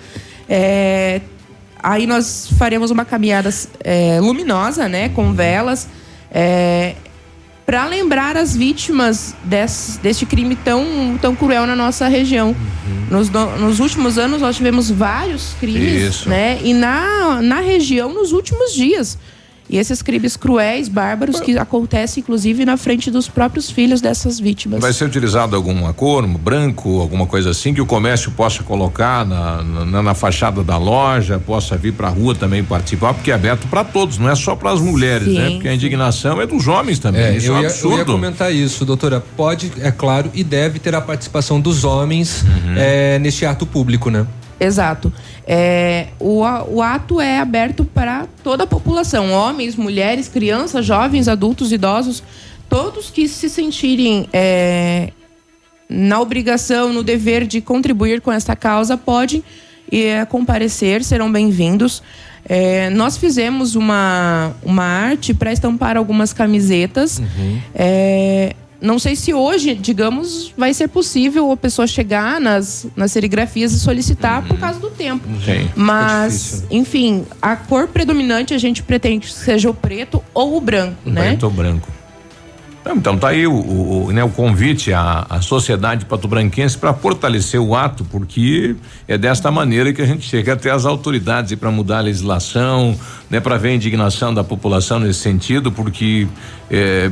É, 0.46 1.22
aí 1.82 2.06
nós 2.06 2.46
faremos 2.58 2.90
uma 2.90 3.06
caminhada 3.06 3.48
luminosa, 4.20 4.86
né, 4.86 5.08
com 5.08 5.32
velas, 5.32 5.88
para 7.66 7.84
lembrar 7.84 8.36
as 8.36 8.56
vítimas 8.56 9.34
desse, 9.43 9.98
deste 9.98 10.24
crime 10.24 10.55
tão, 10.55 11.18
tão 11.20 11.34
cruel 11.34 11.66
na 11.66 11.74
nossa 11.74 12.06
região. 12.06 12.55
Nos, 13.10 13.28
no- 13.28 13.59
nos 13.59 13.80
últimos 13.80 14.18
anos 14.18 14.40
nós 14.40 14.55
tivemos 14.56 14.88
vários 14.90 15.55
crimes, 15.59 16.02
Isso. 16.14 16.28
né, 16.28 16.60
e 16.62 16.72
na, 16.72 17.43
na 17.43 17.60
região 17.60 18.12
nos 18.14 18.32
últimos 18.32 18.72
dias. 18.72 19.18
E 19.68 19.78
esses 19.78 20.01
crimes 20.02 20.36
cruéis, 20.36 20.88
bárbaros, 20.88 21.40
que 21.40 21.59
acontecem 21.59 22.20
inclusive 22.22 22.64
na 22.64 22.76
frente 22.76 23.10
dos 23.10 23.28
próprios 23.28 23.70
filhos 23.70 24.01
dessas 24.01 24.38
vítimas. 24.38 24.80
Vai 24.80 24.93
ser 24.93 25.05
utilizado 25.06 25.56
alguma 25.56 25.93
cor, 25.93 26.24
um 26.24 26.34
branco, 26.34 27.01
alguma 27.01 27.26
coisa 27.26 27.51
assim 27.51 27.74
que 27.74 27.80
o 27.80 27.86
comércio 27.86 28.30
possa 28.30 28.62
colocar 28.62 29.26
na, 29.26 29.62
na, 29.62 30.02
na 30.02 30.14
fachada 30.14 30.62
da 30.62 30.76
loja, 30.78 31.38
possa 31.38 31.76
vir 31.76 31.93
para 31.93 32.09
a 32.09 32.10
rua 32.10 32.34
também 32.34 32.62
participar, 32.62 33.12
porque 33.14 33.30
é 33.30 33.34
aberto 33.34 33.66
para 33.68 33.82
todos, 33.84 34.18
não 34.18 34.30
é 34.30 34.34
só 34.34 34.55
para 34.55 34.70
as 34.70 34.80
mulheres, 34.80 35.28
né? 35.28 35.48
Sim, 35.48 35.55
Porque 35.55 35.68
a 35.68 35.74
indignação 35.74 36.40
é 36.40 36.47
dos 36.47 36.68
homens 36.68 36.98
também. 36.98 37.22
É, 37.22 37.36
Isso 37.36 37.48
eu, 37.48 37.55
é 37.56 37.59
um 37.59 37.62
ia, 37.62 37.66
eu 37.66 37.70
absurdo. 37.72 37.98
ia 37.98 38.05
comentar 38.05 38.55
isso, 38.55 38.84
doutora. 38.84 39.22
Pode, 39.36 39.72
é 39.80 39.90
claro, 39.90 40.30
e 40.34 40.44
deve 40.44 40.78
ter 40.78 40.94
a 40.94 41.01
participação 41.01 41.60
dos 41.60 41.82
homens 41.84 42.43
Uhum. 42.43 42.74
é, 42.76 43.18
neste 43.18 43.44
ato 43.44 43.66
público, 43.66 44.10
né? 44.10 44.26
Exato. 44.59 45.12
É, 45.47 46.09
o, 46.18 46.40
o 46.40 46.82
ato 46.82 47.20
é 47.20 47.39
aberto 47.39 47.85
para 47.85 48.27
toda 48.43 48.64
a 48.64 48.66
população: 48.66 49.31
homens, 49.31 49.77
mulheres, 49.77 50.28
crianças, 50.28 50.85
jovens, 50.85 51.28
adultos, 51.28 51.73
idosos, 51.73 52.23
todos 52.68 53.10
que 53.10 53.28
se 53.28 53.48
sentirem 53.48 54.28
é, 54.32 55.12
na 55.89 56.20
obrigação, 56.20 56.93
no 56.93 57.02
dever 57.02 57.47
de 57.47 57.60
contribuir 57.60 58.20
com 58.20 58.32
essa 58.32 58.56
causa, 58.56 58.97
podem 58.97 59.44
é, 59.93 60.24
comparecer, 60.24 61.05
serão 61.05 61.31
bem-vindos. 61.31 62.02
É, 62.48 62.90
nós 62.90 63.16
fizemos 63.16 63.74
uma, 63.74 64.52
uma 64.62 64.85
arte 64.85 65.35
para 65.35 65.52
estampar 65.52 65.97
algumas 65.97 66.32
camisetas. 66.32 67.20
É, 67.74 68.55
não 68.81 68.98
sei 68.98 69.16
se 69.16 69.32
hoje, 69.32 69.74
digamos, 69.74 70.53
vai 70.57 70.74
ser 70.74 70.89
possível 70.89 71.51
a 71.51 71.57
pessoa 71.57 71.86
chegar 71.86 72.40
nas, 72.40 72.86
nas 72.94 73.12
serigrafias 73.12 73.73
e 73.73 73.81
solicitar 73.81 74.47
por 74.47 74.59
causa 74.59 74.78
do 74.78 74.90
tempo. 74.90 75.27
Sim. 75.44 75.69
Mas, 75.74 76.65
enfim, 76.70 77.24
a 77.40 77.57
cor 77.57 77.89
predominante 77.89 78.53
a 78.53 78.59
gente 78.59 78.82
pretende 78.82 79.27
que 79.27 79.32
seja 79.32 79.70
o 79.70 79.74
preto 79.74 80.23
ou 80.35 80.57
o 80.57 80.61
branco, 80.61 80.98
né? 81.09 81.28
Preto 81.28 81.44
ou 81.44 81.51
branco. 81.51 81.97
Então, 82.94 83.19
tá 83.19 83.28
aí 83.28 83.47
o, 83.47 83.53
o, 83.53 84.05
o, 84.05 84.12
né, 84.12 84.23
o 84.23 84.28
convite 84.28 84.93
à, 84.93 85.27
à 85.28 85.40
sociedade 85.40 86.05
patobranquense 86.05 86.78
para 86.78 86.94
fortalecer 86.94 87.61
o 87.61 87.74
ato, 87.74 88.05
porque 88.05 88.77
é 89.09 89.19
desta 89.19 89.51
maneira 89.51 89.93
que 89.93 90.01
a 90.01 90.07
gente 90.07 90.28
chega 90.28 90.53
até 90.53 90.70
as 90.70 90.85
autoridades 90.85 91.51
e 91.51 91.57
para 91.57 91.70
mudar 91.70 91.98
a 91.98 92.03
legislação, 92.03 92.97
né, 93.31 93.40
para 93.40 93.57
ver 93.57 93.70
a 93.70 93.74
indignação 93.74 94.32
da 94.32 94.44
população 94.44 94.98
nesse 95.01 95.20
sentido, 95.20 95.73
porque 95.73 96.27
é, 96.70 97.11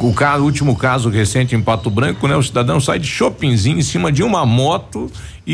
o, 0.00 0.08
o 0.08 0.12
caso, 0.14 0.42
o 0.42 0.46
último 0.46 0.74
caso 0.76 1.08
recente 1.08 1.54
em 1.54 1.60
Pato 1.62 1.88
Branco, 1.90 2.26
né, 2.26 2.36
o 2.36 2.42
cidadão 2.42 2.80
sai 2.80 2.98
de 2.98 3.06
shoppingzinho 3.06 3.78
em 3.78 3.82
cima 3.82 4.10
de 4.10 4.22
uma 4.22 4.44
moto 4.44 5.10
e, 5.46 5.52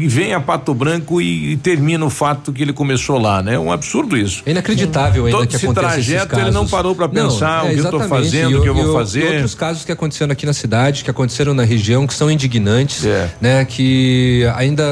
e- 0.00 0.04
e 0.04 0.08
vem 0.08 0.32
a 0.32 0.40
Pato 0.40 0.72
Branco 0.74 1.20
e, 1.20 1.52
e 1.52 1.56
termina 1.58 2.04
o 2.04 2.10
fato 2.10 2.52
que 2.52 2.62
ele 2.62 2.72
começou 2.72 3.18
lá, 3.18 3.42
né? 3.42 3.54
É 3.54 3.58
um 3.58 3.70
absurdo 3.70 4.16
isso. 4.16 4.42
É 4.46 4.50
inacreditável 4.50 5.26
ainda 5.26 5.38
Todo 5.38 5.46
que 5.48 5.56
esse 5.56 5.72
trajeto 5.74 6.38
ele 6.40 6.50
não 6.50 6.66
parou 6.66 6.94
para 6.94 7.06
Não, 7.06 7.12
pensar 7.28 7.66
é, 7.66 7.70
o 7.70 7.74
que 7.74 7.80
eu 7.80 7.90
tô 7.90 7.96
exatamente. 7.98 8.08
fazendo, 8.30 8.50
E 8.50 8.54
o 8.56 8.62
que 8.62 8.68
eu 8.68 8.74
e 8.78 8.82
vou 8.82 8.90
E 8.90 8.94
fazer. 8.94 9.24
outros 9.34 9.54
casos 9.54 9.84
que 9.84 9.92
aconteceram 9.92 10.32
aqui 10.32 10.46
na 10.46 10.54
cidade, 10.54 11.04
que 11.04 11.10
aconteceram 11.10 11.52
na 11.52 11.64
região, 11.64 12.06
que 12.06 12.14
são 12.14 12.30
indignantes, 12.30 13.04
É. 13.04 13.30
né? 13.42 13.64
Que 13.66 14.44
ainda 14.56 14.84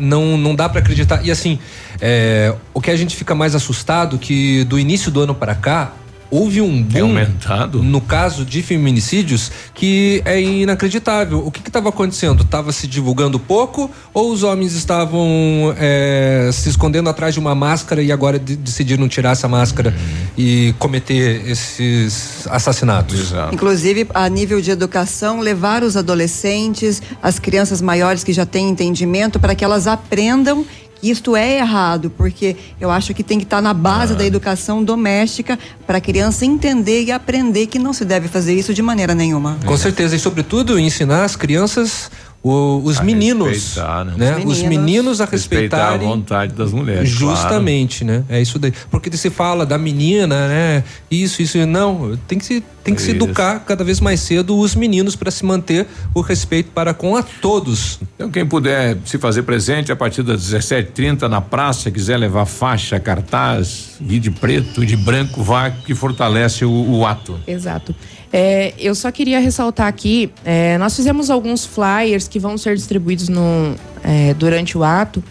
não, 0.00 0.36
não 0.36 0.54
dá 0.56 0.68
para 0.68 0.80
acreditar. 0.80 1.24
E 1.24 1.30
assim, 1.30 1.56
é, 2.04 2.52
o 2.74 2.80
que 2.80 2.90
a 2.90 2.96
gente 2.96 3.14
fica 3.14 3.32
mais 3.34 3.54
assustado 3.54 4.18
que 4.18 4.64
do 4.64 4.76
início 4.78 5.08
do 5.10 5.20
ano 5.20 5.34
para 5.36 5.54
cá 5.54 5.92
houve 6.32 6.62
um 6.62 6.82
boom 6.82 7.02
aumentado 7.08 7.82
no 7.82 8.00
caso 8.00 8.42
de 8.42 8.62
feminicídios 8.62 9.52
que 9.74 10.22
é 10.24 10.40
inacreditável. 10.40 11.46
O 11.46 11.50
que 11.50 11.60
estava 11.60 11.90
acontecendo? 11.90 12.42
Estava 12.42 12.72
se 12.72 12.86
divulgando 12.86 13.38
pouco 13.38 13.90
ou 14.14 14.32
os 14.32 14.42
homens 14.42 14.72
estavam 14.72 15.74
é, 15.78 16.48
se 16.50 16.70
escondendo 16.70 17.10
atrás 17.10 17.34
de 17.34 17.38
uma 17.40 17.54
máscara 17.54 18.02
e 18.02 18.10
agora 18.10 18.38
de- 18.38 18.56
decidiram 18.56 19.06
tirar 19.08 19.32
essa 19.32 19.46
máscara 19.46 19.94
e 20.36 20.74
cometer 20.78 21.46
esses 21.46 22.46
assassinatos? 22.48 23.34
Inclusive, 23.52 24.06
a 24.14 24.26
nível 24.28 24.60
de 24.62 24.70
educação, 24.70 25.38
levar 25.38 25.82
os 25.82 25.98
adolescentes, 25.98 27.02
as 27.22 27.38
crianças 27.38 27.82
maiores 27.82 28.24
que 28.24 28.32
já 28.32 28.46
têm 28.46 28.70
entendimento, 28.70 29.38
para 29.38 29.54
que 29.54 29.62
elas 29.62 29.86
aprendam 29.86 30.64
isto 31.02 31.34
é 31.34 31.58
errado, 31.58 32.10
porque 32.10 32.56
eu 32.80 32.90
acho 32.90 33.12
que 33.12 33.22
tem 33.22 33.38
que 33.38 33.44
estar 33.44 33.60
na 33.60 33.74
base 33.74 34.14
da 34.14 34.24
educação 34.24 34.84
doméstica 34.84 35.58
para 35.86 35.98
a 35.98 36.00
criança 36.00 36.44
entender 36.44 37.04
e 37.04 37.12
aprender 37.12 37.66
que 37.66 37.78
não 37.78 37.92
se 37.92 38.04
deve 38.04 38.28
fazer 38.28 38.54
isso 38.54 38.72
de 38.72 38.82
maneira 38.82 39.14
nenhuma. 39.14 39.58
Com 39.66 39.76
certeza, 39.76 40.14
e 40.14 40.18
sobretudo 40.18 40.78
ensinar 40.78 41.24
as 41.24 41.34
crianças, 41.34 42.10
o- 42.42 42.80
os 42.84 42.98
meninos, 43.00 43.76
né? 43.76 44.14
né? 44.16 44.36
Os 44.38 44.44
Os 44.44 44.62
meninos. 44.62 44.68
meninos 44.84 45.20
a 45.20 45.24
Respeitar 45.24 45.76
a 45.76 45.80
respeitarem 45.90 46.08
vontade 46.08 46.52
das 46.54 46.72
mulheres, 46.72 47.08
Justamente, 47.08 48.04
né? 48.04 48.24
É 48.28 48.40
isso 48.40 48.58
daí. 48.58 48.72
Porque 48.90 49.14
se 49.16 49.30
fala 49.30 49.64
da 49.64 49.78
menina, 49.78 50.48
né? 50.48 50.84
Isso, 51.10 51.40
isso, 51.42 51.58
não. 51.66 52.18
Tem 52.26 52.38
que 52.38 52.44
se, 52.44 52.62
tem 52.82 52.94
que 52.94 53.00
se 53.02 53.12
Isso. 53.12 53.16
educar 53.16 53.60
cada 53.60 53.84
vez 53.84 54.00
mais 54.00 54.18
cedo 54.20 54.58
os 54.58 54.74
meninos 54.74 55.14
para 55.14 55.30
se 55.30 55.44
manter 55.44 55.86
o 56.14 56.20
respeito 56.20 56.70
para 56.72 56.92
com 56.92 57.16
a 57.16 57.22
todos. 57.22 58.00
Então, 58.16 58.28
quem 58.30 58.44
puder 58.44 58.96
se 59.04 59.18
fazer 59.18 59.42
presente 59.44 59.92
a 59.92 59.96
partir 59.96 60.22
das 60.24 60.42
17h30 60.42 61.28
na 61.28 61.40
praça, 61.40 61.90
quiser 61.92 62.16
levar 62.16 62.44
faixa, 62.46 62.98
cartaz, 62.98 63.92
e 64.00 64.18
de 64.18 64.30
preto 64.32 64.82
e 64.82 64.86
de 64.86 64.96
branco, 64.96 65.42
vá 65.44 65.70
que 65.70 65.94
fortalece 65.94 66.64
o, 66.64 66.70
o 66.72 67.06
ato. 67.06 67.38
Exato. 67.46 67.94
É, 68.32 68.72
eu 68.78 68.94
só 68.94 69.12
queria 69.12 69.38
ressaltar 69.38 69.86
aqui, 69.86 70.30
é, 70.42 70.78
nós 70.78 70.96
fizemos 70.96 71.28
alguns 71.28 71.66
flyers 71.66 72.26
que 72.26 72.38
vão 72.38 72.56
ser 72.56 72.74
distribuídos 72.74 73.28
no, 73.28 73.74
é, 74.02 74.32
durante 74.34 74.78
o 74.78 74.82
ato. 74.82 75.22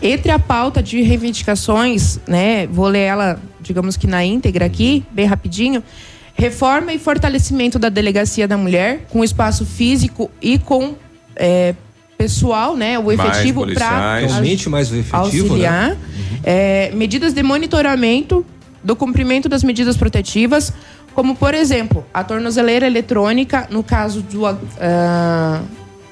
Entre 0.00 0.32
a 0.32 0.38
pauta 0.38 0.82
de 0.82 1.02
reivindicações, 1.02 2.18
né, 2.26 2.66
vou 2.66 2.88
ler 2.88 3.02
ela, 3.02 3.40
digamos 3.60 3.96
que 3.96 4.06
na 4.06 4.24
íntegra 4.24 4.64
aqui, 4.64 5.04
bem 5.12 5.26
rapidinho. 5.26 5.82
Reforma 6.34 6.92
e 6.94 6.98
fortalecimento 6.98 7.78
da 7.78 7.90
delegacia 7.90 8.48
da 8.48 8.56
mulher, 8.56 9.06
com 9.10 9.22
espaço 9.22 9.66
físico 9.66 10.30
e 10.40 10.58
com 10.58 10.94
é, 11.36 11.74
pessoal, 12.16 12.76
né, 12.76 12.98
o 12.98 13.12
efetivo 13.12 13.60
para 13.74 14.20
policiais. 14.20 14.32
Aumente 14.32 14.68
mais 14.68 14.90
o 14.90 14.96
efetivo, 14.96 15.16
auxiliar. 15.18 15.90
né? 15.90 15.98
É, 16.42 16.90
medidas 16.94 17.34
de 17.34 17.42
monitoramento 17.42 18.44
do 18.82 18.96
cumprimento 18.96 19.48
das 19.48 19.62
medidas 19.62 19.96
protetivas, 19.96 20.72
como 21.14 21.34
por 21.34 21.54
exemplo 21.54 22.04
a 22.12 22.24
tornozeleira 22.24 22.86
eletrônica 22.86 23.66
no 23.70 23.82
caso 23.82 24.22
do 24.22 24.46
ah, 24.46 25.60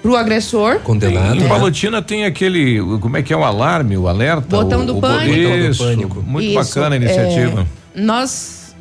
pro 0.03 0.17
agressor. 0.17 0.81
Condenado. 0.81 1.37
Em 1.37 1.49
Palotina 1.49 2.03
tem 2.03 2.25
aquele, 2.25 2.81
como 3.01 3.17
é 3.17 3.23
que 3.23 3.33
é 3.33 3.37
o 3.37 3.45
alarme, 3.45 3.97
o 3.97 4.09
alerta? 4.09 4.47
Botão 4.49 4.83
o, 4.83 4.87
do 4.87 4.99
o 4.99 5.01
pânico. 5.01 5.31
Isso, 5.31 5.83
Botão 5.83 5.97
do 5.97 6.09
pânico. 6.09 6.23
muito 6.27 6.47
Isso, 6.47 6.55
bacana 6.55 6.95
a 6.95 6.97
iniciativa. 6.97 7.67
é, 7.95 8.01
nós 8.01 8.75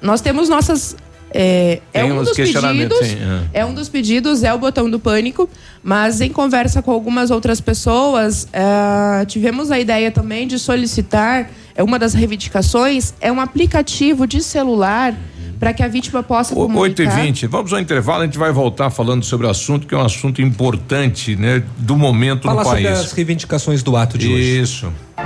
nós 0.00 0.20
temos 0.20 0.48
nossas 0.48 0.96
é, 1.34 1.80
é 1.94 2.02
Tem 2.02 2.12
um 2.12 2.22
dos 2.22 2.32
pedidos, 2.36 2.98
sim, 2.98 3.16
é 3.54 3.64
um 3.64 3.72
dos 3.72 3.88
pedidos 3.88 4.42
é 4.42 4.52
o 4.52 4.58
botão 4.58 4.90
do 4.90 5.00
pânico, 5.00 5.48
mas 5.82 6.20
em 6.20 6.30
conversa 6.30 6.82
com 6.82 6.90
algumas 6.90 7.30
outras 7.30 7.58
pessoas 7.58 8.46
é, 8.52 9.24
tivemos 9.24 9.70
a 9.70 9.80
ideia 9.80 10.10
também 10.10 10.46
de 10.46 10.58
solicitar 10.58 11.48
é 11.74 11.82
uma 11.82 11.98
das 11.98 12.12
reivindicações 12.12 13.14
é 13.18 13.32
um 13.32 13.40
aplicativo 13.40 14.26
de 14.26 14.42
celular 14.42 15.14
para 15.62 15.72
que 15.72 15.80
a 15.80 15.86
vítima 15.86 16.24
possa 16.24 16.56
comunicar. 16.56 16.80
8 16.80 17.02
e 17.02 17.06
20 17.06 17.46
vamos 17.46 17.72
ao 17.72 17.78
intervalo, 17.78 18.22
a 18.22 18.24
gente 18.24 18.36
vai 18.36 18.50
voltar 18.50 18.90
falando 18.90 19.24
sobre 19.24 19.46
o 19.46 19.50
assunto, 19.50 19.86
que 19.86 19.94
é 19.94 19.96
um 19.96 20.00
assunto 20.00 20.42
importante, 20.42 21.36
né, 21.36 21.62
do 21.78 21.96
momento 21.96 22.48
Falar 22.48 22.64
no 22.64 22.68
sobre 22.68 22.82
país. 22.82 22.98
as 22.98 23.12
reivindicações 23.12 23.80
do 23.80 23.96
ato 23.96 24.18
de 24.18 24.26
hoje. 24.26 24.60
Isso. 24.60 24.92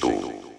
tú. 0.00 0.39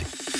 04001244/2019. 0.00 0.30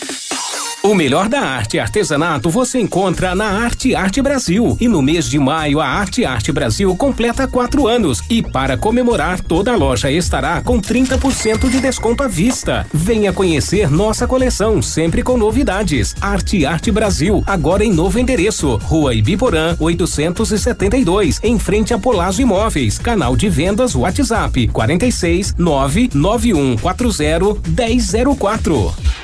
O 0.82 0.95
melhor 0.95 1.28
da 1.28 1.41
arte 1.41 1.77
e 1.77 1.81
artesanato 1.81 2.49
você 2.49 2.81
encontra 2.81 3.35
na 3.35 3.45
Arte 3.45 3.95
Arte 3.95 4.23
Brasil. 4.23 4.78
E 4.81 4.89
no 4.89 5.03
mês 5.03 5.28
de 5.28 5.39
maio, 5.39 5.78
a 5.78 5.87
Arte 5.87 6.24
Arte 6.24 6.51
Brasil 6.51 6.97
completa 6.97 7.47
quatro 7.47 7.87
anos. 7.87 8.23
E 8.31 8.43
para 8.43 8.78
comemorar, 8.78 9.43
toda 9.43 9.73
a 9.73 9.77
loja 9.77 10.11
estará 10.11 10.62
com 10.62 10.81
30% 10.81 11.69
de 11.69 11.81
desconto 11.81 12.23
à 12.23 12.28
vista. 12.28 12.87
Venha 12.95 13.31
conhecer 13.31 13.91
nossa 13.91 14.27
coleção, 14.27 14.81
sempre 14.81 15.23
com 15.23 15.37
novidades. 15.37 16.15
Arte 16.19 16.65
Arte 16.65 16.91
Brasil, 16.91 17.45
agora 17.47 17.85
em 17.85 17.93
novo 17.93 18.19
endereço. 18.19 18.77
Rua 18.77 19.12
Ibiporã, 19.12 19.77
872, 19.78 21.41
em 21.43 21.59
frente 21.59 21.93
a 21.93 21.99
Polazo 21.99 22.41
Imóveis. 22.41 22.99
Canal 22.99 23.37
de 23.37 23.51
vendas 23.51 23.95
WhatsApp 23.95 24.66
46 24.69 25.57
99140 25.59 27.61
1004. 27.69 29.20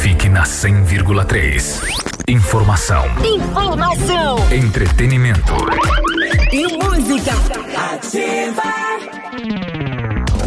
Fique 0.00 0.28
na 0.28 0.44
100,3. 0.44 1.80
Informação, 2.28 3.04
Informação 3.24 4.36
entretenimento. 4.52 5.52
e 6.52 6.66
música. 6.82 7.32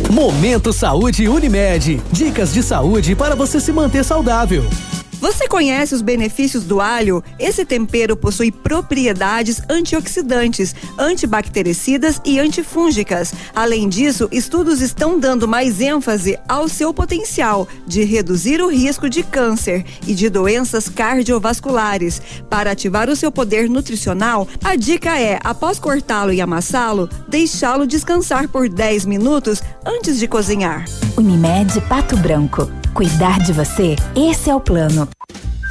Momento 0.10 0.72
Saúde 0.72 1.28
Unimed. 1.28 2.02
Dicas 2.12 2.54
de 2.54 2.62
saúde 2.64 3.16
para 3.16 3.36
você 3.36 3.60
se 3.60 3.72
manter 3.72 4.04
saudável. 4.04 4.64
Você 5.22 5.48
conhece 5.48 5.94
os 5.94 6.02
benefícios 6.02 6.64
do 6.64 6.82
alho? 6.82 7.24
Esse 7.38 7.64
tempero 7.64 8.18
possui 8.18 8.52
propriedades 8.52 9.62
antioxidantes, 9.70 10.74
antibactericidas 10.98 12.20
e 12.26 12.40
antifúngicas. 12.40 13.32
Além 13.56 13.88
disso, 13.88 14.28
estudos 14.32 14.82
estão 14.82 15.20
dando 15.20 15.48
mais 15.48 15.80
ênfase 15.80 16.40
ao 16.50 16.68
seu 16.68 16.92
potencial 16.92 17.68
de 17.86 18.04
reduzir 18.04 18.64
o 18.64 18.68
risco 18.72 19.08
de 19.08 19.22
câncer 19.22 19.86
e 20.08 20.16
de 20.16 20.28
doenças 20.28 20.90
cardiovasculares. 20.90 22.20
Para 22.50 22.72
ativar 22.72 23.08
o 23.08 23.16
seu 23.16 23.32
poder 23.32 23.70
nutricional, 23.70 24.48
a 24.64 24.76
dica 24.76 25.20
é, 25.20 25.40
após 25.44 25.78
cortá-lo 25.78 26.34
e 26.34 26.42
amassá-lo, 26.42 27.08
deixá-lo 27.28 27.86
descansar 27.86 28.48
por 28.48 28.68
10 28.68 29.06
minutos 29.06 29.62
antes 29.86 30.18
de 30.18 30.28
cozinhar. 30.28 30.84
Unimed 31.16 31.80
Pato 31.82 32.18
Branco. 32.18 32.72
Cuidar 32.94 33.40
de 33.40 33.54
você, 33.54 33.96
esse 34.16 34.50
é 34.50 34.56
o 34.56 34.60
plano. 34.60 35.11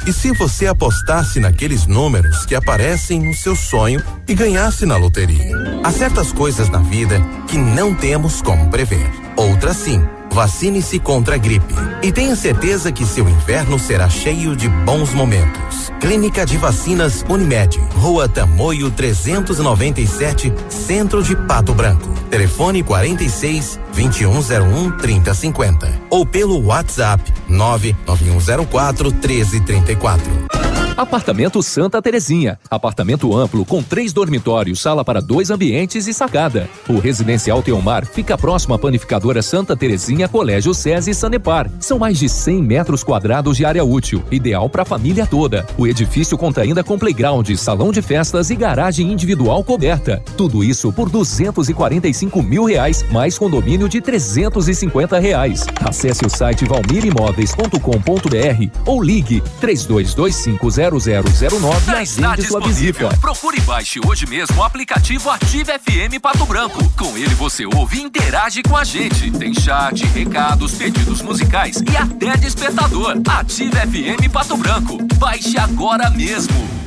E 0.05 0.11
se 0.11 0.31
você 0.31 0.65
apostasse 0.65 1.39
naqueles 1.39 1.85
números 1.85 2.45
que 2.45 2.55
aparecem 2.55 3.19
no 3.21 3.35
seu 3.35 3.55
sonho 3.55 4.01
e 4.27 4.33
ganhasse 4.33 4.83
na 4.85 4.97
loteria? 4.97 5.55
Há 5.83 5.91
certas 5.91 6.31
coisas 6.33 6.69
na 6.69 6.79
vida 6.79 7.21
que 7.47 7.57
não 7.57 7.93
temos 7.93 8.41
como 8.41 8.69
prever. 8.69 9.11
Outras 9.35 9.77
sim. 9.77 10.03
Vacine-se 10.31 10.97
contra 10.97 11.35
a 11.35 11.37
gripe. 11.37 11.73
E 12.01 12.11
tenha 12.11 12.35
certeza 12.35 12.91
que 12.91 13.05
seu 13.05 13.27
inverno 13.27 13.77
será 13.77 14.09
cheio 14.09 14.55
de 14.55 14.69
bons 14.69 15.13
momentos. 15.13 15.91
Clínica 15.99 16.45
de 16.45 16.57
Vacinas 16.57 17.23
Unimed. 17.29 17.77
Rua 17.95 18.29
Tamoio 18.29 18.89
397, 18.89 20.53
Centro 20.69 21.21
de 21.21 21.35
Pato 21.35 21.73
Branco. 21.73 22.07
Telefone 22.29 22.81
46 22.81 23.77
2101 23.93 24.97
3050. 24.97 26.01
Ou 26.09 26.25
pelo 26.25 26.65
WhatsApp 26.65 27.23
99104 27.47 29.11
1334. 29.11 30.71
Apartamento 31.01 31.63
Santa 31.63 32.01
Terezinha. 32.01 32.59
Apartamento 32.69 33.35
amplo 33.35 33.65
com 33.65 33.81
três 33.81 34.11
dormitórios, 34.11 34.81
sala 34.81 35.03
para 35.05 35.21
dois 35.21 35.49
ambientes 35.49 36.05
e 36.07 36.13
sacada. 36.13 36.69
O 36.87 36.99
residencial 36.99 37.63
Teomar 37.63 38.05
fica 38.05 38.37
próximo 38.37 38.75
à 38.75 38.79
panificadora 38.79 39.41
Santa 39.41 39.75
Terezinha, 39.75 40.27
Colégio 40.27 40.73
SESI 40.73 41.11
e 41.11 41.15
Sanepar. 41.15 41.71
São 41.79 41.97
mais 41.97 42.19
de 42.19 42.27
100 42.27 42.61
metros 42.61 43.03
quadrados 43.03 43.57
de 43.57 43.65
área 43.65 43.83
útil, 43.83 44.23
ideal 44.29 44.69
para 44.69 44.83
a 44.83 44.85
família 44.85 45.25
toda. 45.25 45.65
O 45.77 45.87
edifício 45.87 46.37
conta 46.37 46.61
ainda 46.61 46.83
com 46.83 46.99
playground, 46.99 47.49
salão 47.55 47.91
de 47.91 48.01
festas 48.01 48.49
e 48.49 48.55
garagem 48.55 49.11
individual 49.11 49.63
coberta. 49.63 50.21
Tudo 50.37 50.63
isso 50.63 50.91
por 50.91 51.09
245 51.09 52.43
mil 52.43 52.65
reais, 52.65 53.03
mais 53.09 53.37
condomínio 53.37 53.80
de 53.87 54.01
350 54.01 55.19
reais. 55.19 55.65
Acesse 55.83 56.25
o 56.25 56.29
site 56.29 56.65
valmirimóveis.com.br 56.65 58.79
ou 58.85 59.01
ligue 59.01 59.41
3225 59.59 60.69
0009 60.71 61.91
e 61.91 61.95
agende 61.95 62.43
sua 62.43 62.61
visita. 62.61 63.09
Procure 63.19 63.57
e 63.57 63.61
baixe 63.61 63.99
hoje 64.05 64.25
mesmo 64.25 64.59
o 64.59 64.63
aplicativo 64.63 65.29
Ative 65.29 65.71
FM 65.73 66.19
Pato 66.21 66.45
Branco. 66.45 66.83
Com 66.97 67.17
ele 67.17 67.33
você 67.35 67.65
ouve 67.65 67.97
e 67.97 68.01
interage 68.01 68.61
com 68.63 68.75
a 68.75 68.83
gente. 68.83 69.31
Tem 69.31 69.53
chat, 69.53 70.05
recados, 70.07 70.73
pedidos 70.73 71.21
musicais 71.21 71.81
e 71.91 71.97
até 71.97 72.37
despertador. 72.37 73.17
Ative 73.27 73.71
FM 73.71 74.31
Pato 74.31 74.57
Branco. 74.57 74.97
Baixe 75.15 75.57
agora 75.57 76.09
mesmo. 76.09 76.81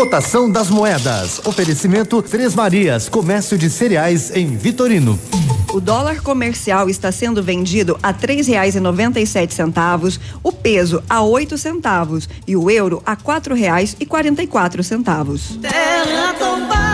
Cotação 0.00 0.50
das 0.50 0.70
moedas. 0.70 1.42
Oferecimento 1.44 2.22
Três 2.22 2.54
Marias, 2.54 3.06
comércio 3.06 3.58
de 3.58 3.68
cereais 3.68 4.34
em 4.34 4.56
Vitorino. 4.56 5.20
O 5.74 5.78
dólar 5.78 6.22
comercial 6.22 6.88
está 6.88 7.12
sendo 7.12 7.42
vendido 7.42 7.98
a 8.02 8.10
três 8.10 8.46
reais 8.46 8.74
e 8.74 8.80
noventa 8.80 9.20
e 9.20 9.26
sete 9.26 9.52
centavos, 9.52 10.18
o 10.42 10.50
peso 10.50 11.02
a 11.06 11.20
oito 11.20 11.58
centavos 11.58 12.30
e 12.46 12.56
o 12.56 12.70
euro 12.70 13.02
a 13.04 13.14
quatro 13.14 13.54
reais 13.54 13.94
e 14.00 14.06
quarenta 14.06 14.42
e 14.42 14.46
quatro 14.46 14.82
centavos. 14.82 15.58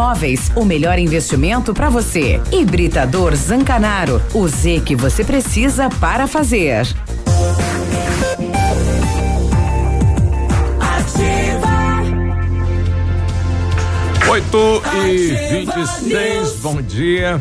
Imóveis. 0.00 0.50
O 0.56 0.64
melhor 0.64 0.98
investimento 0.98 1.74
para 1.74 1.90
você. 1.90 2.40
Hibridador 2.50 3.36
Zancanaro. 3.36 4.22
O 4.32 4.48
Z 4.48 4.80
que 4.80 4.96
você 4.96 5.22
precisa 5.22 5.90
para 5.90 6.26
fazer. 6.26 6.86
8 14.26 14.82
e 15.04 15.66
26, 15.66 16.56
bom 16.62 16.80
dia. 16.80 17.38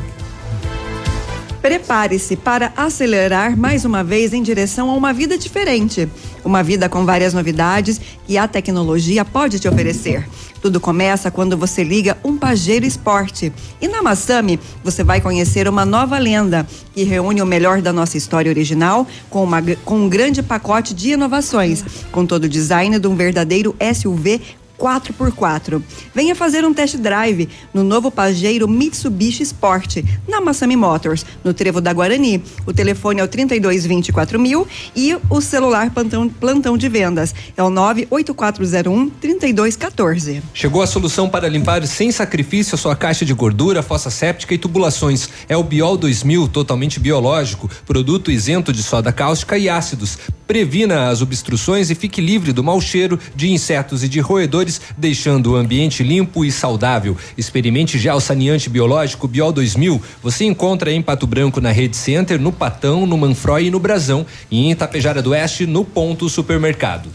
Prepare-se 1.62 2.36
para 2.36 2.74
acelerar 2.76 3.56
mais 3.58 3.86
uma 3.86 4.04
vez 4.04 4.34
em 4.34 4.44
direção 4.44 4.90
a 4.90 4.96
uma 4.96 5.14
vida 5.14 5.38
diferente. 5.38 6.10
Uma 6.44 6.62
vida 6.62 6.90
com 6.90 7.06
várias 7.06 7.34
novidades 7.34 8.02
que 8.26 8.38
a 8.38 8.48
tecnologia 8.50 9.24
pode 9.24 9.60
te 9.60 9.68
oferecer. 9.68 10.28
Tudo 10.62 10.80
começa 10.80 11.32
quando 11.32 11.58
você 11.58 11.84
liga 11.84 12.18
um 12.24 12.38
Pajero 12.38 12.86
Esporte. 12.86 13.52
E 13.82 13.88
na 13.88 14.02
Massami, 14.02 14.60
você 14.84 15.04
vai 15.04 15.22
conhecer 15.22 15.68
uma 15.68 15.86
nova 15.86 16.18
lenda 16.18 16.68
que 16.94 17.04
reúne 17.04 17.42
o 17.42 17.46
melhor 17.46 17.82
da 17.82 17.94
nossa 17.94 18.18
história 18.18 18.50
original 18.50 19.08
com, 19.30 19.44
uma, 19.44 19.62
com 19.86 20.00
um 20.00 20.10
grande 20.10 20.44
pacote 20.44 20.94
de 20.94 21.12
inovações, 21.12 21.84
com 22.12 22.26
todo 22.26 22.44
o 22.44 22.50
design 22.50 23.00
de 23.00 23.08
um 23.08 23.16
verdadeiro 23.16 23.76
SUV 23.94 24.42
4x4. 24.80 25.82
Venha 26.16 26.34
fazer 26.36 26.64
um 26.64 26.74
test 26.74 26.98
drive 26.98 27.50
no 27.74 27.84
novo 27.84 28.10
Pajero 28.10 28.68
Mitsubishi 28.68 29.44
Sport, 29.44 29.98
na 30.28 30.40
Massami 30.40 30.76
Motors, 30.76 31.26
no 31.44 31.54
Trevo 31.54 31.82
da 31.82 31.92
Guarani. 31.92 32.42
O 32.66 32.72
telefone 32.72 33.20
é 33.20 33.24
o 33.24 33.28
3224 33.28 34.40
mil 34.40 34.68
e 34.96 35.18
o 35.30 35.42
celular 35.42 35.92
plantão, 35.92 36.30
plantão 36.30 36.78
de 36.78 36.88
vendas 36.88 37.36
é 37.58 37.64
o 37.64 37.70
98401 37.70 39.10
3214. 39.10 40.42
Chegou 40.54 40.82
a 40.82 40.88
solução 40.88 41.30
para 41.30 41.50
limpar 41.50 41.86
sem 41.86 42.12
sacrifício 42.12 42.76
a 42.76 42.78
sua 42.78 42.96
caixa 42.96 43.26
de 43.26 43.34
gordura, 43.34 43.84
fossa 43.84 44.10
séptica 44.10 44.54
e 44.54 44.58
tubulações. 44.58 45.30
É 45.48 45.58
o 45.58 45.64
Biol 45.64 45.98
2000, 45.98 46.48
totalmente 46.48 47.00
biológico, 47.00 47.70
produto 47.86 48.32
isento 48.32 48.72
de 48.72 48.82
soda 48.84 49.12
cáustica 49.12 49.58
e 49.58 49.68
ácidos. 49.68 50.18
Previna 50.50 51.10
as 51.10 51.22
obstruções 51.22 51.92
e 51.92 51.96
fique 51.96 52.20
livre 52.20 52.52
do 52.52 52.64
mau 52.64 52.82
cheiro 52.82 53.20
de 53.36 53.52
insetos 53.52 54.04
e 54.04 54.10
de 54.10 54.20
roedores, 54.20 54.82
deixando 54.98 55.52
o 55.52 55.56
ambiente 55.56 56.02
limpo 56.02 56.44
e 56.44 56.52
saudável. 56.52 57.16
Experimente 57.38 58.00
já 58.00 58.16
o 58.16 58.20
saneante 58.20 58.68
biológico 58.68 59.28
Biol 59.28 59.52
2000. 59.52 60.02
Você 60.24 60.46
encontra 60.46 60.92
em 60.92 61.04
Pato 61.04 61.28
Branco 61.28 61.62
na 61.62 61.70
Rede 61.70 61.96
Center, 61.96 62.42
no 62.42 62.52
Patão, 62.52 63.06
no 63.06 63.16
Manfroy 63.16 63.68
e 63.68 63.70
no 63.70 63.80
Brasão. 63.80 64.26
E 64.50 64.66
em 64.66 64.72
Itapejara 64.72 65.22
do 65.22 65.30
Oeste, 65.30 65.68
no 65.68 65.86
Ponto 65.86 66.28
Supermercado. 66.28 67.10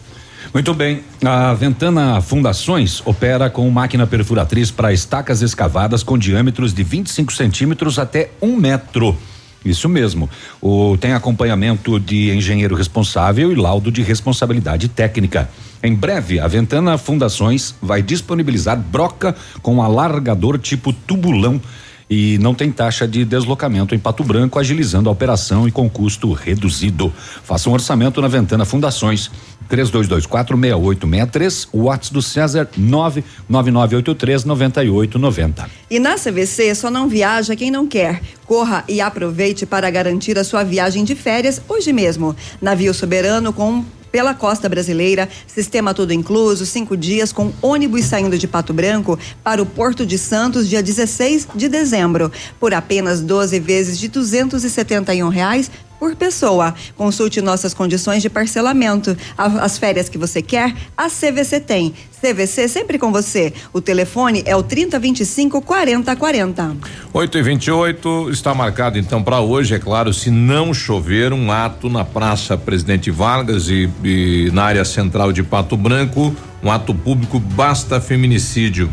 Muito 0.55 0.73
bem. 0.73 1.01
A 1.25 1.53
Ventana 1.55 2.21
Fundações 2.21 3.03
opera 3.05 3.51
com 3.51 3.69
máquina 3.69 4.07
perfuratriz 4.07 4.71
para 4.71 4.93
estacas 4.93 5.43
escavadas 5.43 6.05
com 6.05 6.17
diâmetros 6.17 6.73
de 6.73 6.85
25 6.85 7.33
centímetros 7.33 7.99
até 7.99 8.31
um 8.41 8.55
metro. 8.57 9.19
Isso 9.65 9.89
mesmo. 9.89 10.29
O, 10.61 10.97
tem 10.99 11.13
acompanhamento 11.13 11.99
de 11.99 12.31
engenheiro 12.31 12.75
responsável 12.75 13.51
e 13.51 13.55
laudo 13.55 13.91
de 13.91 14.03
responsabilidade 14.03 14.89
técnica. 14.89 15.49
Em 15.83 15.95
breve, 15.95 16.39
a 16.41 16.47
Ventana 16.47 16.99
Fundações 16.99 17.75
vai 17.81 18.03
disponibilizar 18.03 18.79
broca 18.79 19.35
com 19.63 19.83
alargador 19.83 20.59
tipo 20.59 20.93
tubulão 20.93 21.61
e 22.09 22.39
não 22.39 22.55
tem 22.55 22.71
taxa 22.71 23.09
de 23.09 23.25
deslocamento 23.25 23.95
em 23.95 23.99
Pato 23.99 24.23
Branco, 24.23 24.59
agilizando 24.59 25.09
a 25.09 25.13
operação 25.13 25.67
e 25.67 25.73
com 25.73 25.89
custo 25.89 26.33
reduzido. 26.33 27.13
Faça 27.43 27.69
um 27.69 27.73
orçamento 27.73 28.21
na 28.21 28.29
Ventana 28.29 28.65
Fundações. 28.65 29.31
32246863, 29.71 31.69
o 31.73 31.85
WhatsApp 31.85 32.15
do 32.15 32.23
César 32.23 32.69
999839890. 32.79 35.67
E 35.91 35.99
na 35.99 36.15
CVC 36.17 36.75
só 36.75 36.91
não 36.91 37.09
viaja 37.09 37.57
quem 37.57 37.71
não 37.71 37.87
quer. 37.87 38.21
Corra 38.47 38.85
e 38.89 39.01
aproveite 39.01 39.65
para 39.67 39.91
garantir 39.91 40.39
a 40.39 40.45
sua 40.45 40.65
viagem 40.65 41.05
de 41.05 41.15
férias 41.15 41.61
hoje 41.69 41.93
mesmo. 41.93 42.35
Navio 42.61 42.95
soberano 42.95 43.53
com 43.53 43.85
pela 44.15 44.33
costa 44.33 44.69
brasileira, 44.69 45.29
sistema 45.45 45.93
todo 45.93 46.13
incluso, 46.13 46.65
cinco 46.65 46.97
dias 46.97 47.33
com 47.33 47.53
ônibus 47.61 48.05
saindo 48.05 48.39
de 48.39 48.47
Pato 48.47 48.73
Branco 48.73 49.19
para 49.43 49.61
o 49.61 49.67
Porto 49.67 50.07
de 50.07 50.17
Santos, 50.17 50.69
dia 50.69 50.81
16 50.81 51.49
de 51.53 51.69
dezembro, 51.69 52.31
por 52.61 52.73
apenas 52.73 53.21
12 53.21 53.59
vezes 53.59 53.99
de 53.99 54.07
271 54.07 55.29
reais 55.29 55.69
por 56.05 56.15
pessoa. 56.15 56.75
Consulte 56.99 57.41
nossas 57.41 57.73
condições 57.73 58.21
de 58.21 58.29
parcelamento. 58.29 59.17
As 59.39 59.79
férias 59.79 60.07
que 60.07 60.19
você 60.19 60.43
quer, 60.43 60.75
a 60.95 61.09
CVC 61.09 61.61
tem. 61.61 61.95
CVC 62.21 62.69
sempre 62.69 62.99
com 62.99 63.11
você. 63.11 63.55
O 63.73 63.81
telefone 63.81 64.43
é 64.45 64.55
o 64.55 64.63
3025 64.63 65.63
4040. 65.63 66.77
8 67.11 67.39
e 67.39 67.43
28 67.43 68.31
está 68.31 68.55
marcado 68.55 68.99
então 68.99 69.23
para 69.23 69.41
hoje, 69.41 69.75
é 69.75 69.79
claro, 69.79 70.13
se 70.13 70.31
não 70.31 70.75
chover, 70.75 71.33
um 71.33 71.51
ato 71.51 71.89
na 71.89 72.05
Praça 72.05 72.55
Presidente 72.59 73.11
Vargas 73.11 73.71
e, 73.71 73.89
e 74.05 74.51
na 74.53 74.65
área 74.65 74.85
central 74.85 75.33
de 75.33 75.43
Pato 75.43 75.75
Branco, 75.75 76.37
um 76.63 76.71
ato 76.71 76.95
público 76.95 77.39
basta 77.39 77.99
feminicídio. 77.99 78.91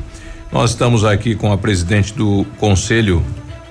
Nós 0.50 0.72
estamos 0.72 1.04
aqui 1.04 1.36
com 1.36 1.52
a 1.52 1.58
presidente 1.58 2.14
do 2.14 2.46
Conselho 2.58 3.22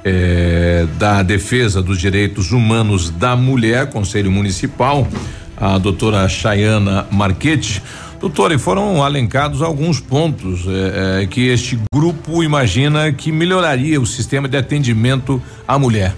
eh, 0.05 0.87
da 0.99 1.23
Defesa 1.23 1.83
dos 1.83 1.99
Direitos 1.99 2.53
Humanos 2.53 3.11
da 3.11 3.37
Mulher, 3.37 3.91
Conselho 3.91 4.31
Municipal, 4.31 5.07
a 5.57 5.79
doutora 5.79 6.29
Chayana 6.29 7.07
Marchetti. 7.11 7.83
Doutora, 8.19 8.53
e 8.53 8.59
foram 8.59 9.03
alencados 9.03 9.63
alguns 9.63 9.99
pontos 9.99 10.67
eh, 10.67 11.23
eh, 11.23 11.27
que 11.27 11.49
este 11.49 11.79
grupo 11.93 12.43
imagina 12.43 13.11
que 13.13 13.33
melhoraria 13.33 13.99
o 13.99 14.05
sistema 14.05 14.47
de 14.47 14.59
atendimento 14.59 15.43
à 15.67 15.79
mulher. 15.79 16.15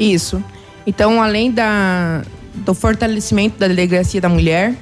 Isso. 0.00 0.42
Então, 0.86 1.22
além 1.22 1.50
da, 1.50 2.22
do 2.54 2.72
fortalecimento 2.72 3.58
da 3.58 3.68
delegacia 3.68 4.22
da 4.22 4.28
mulher, 4.28 4.74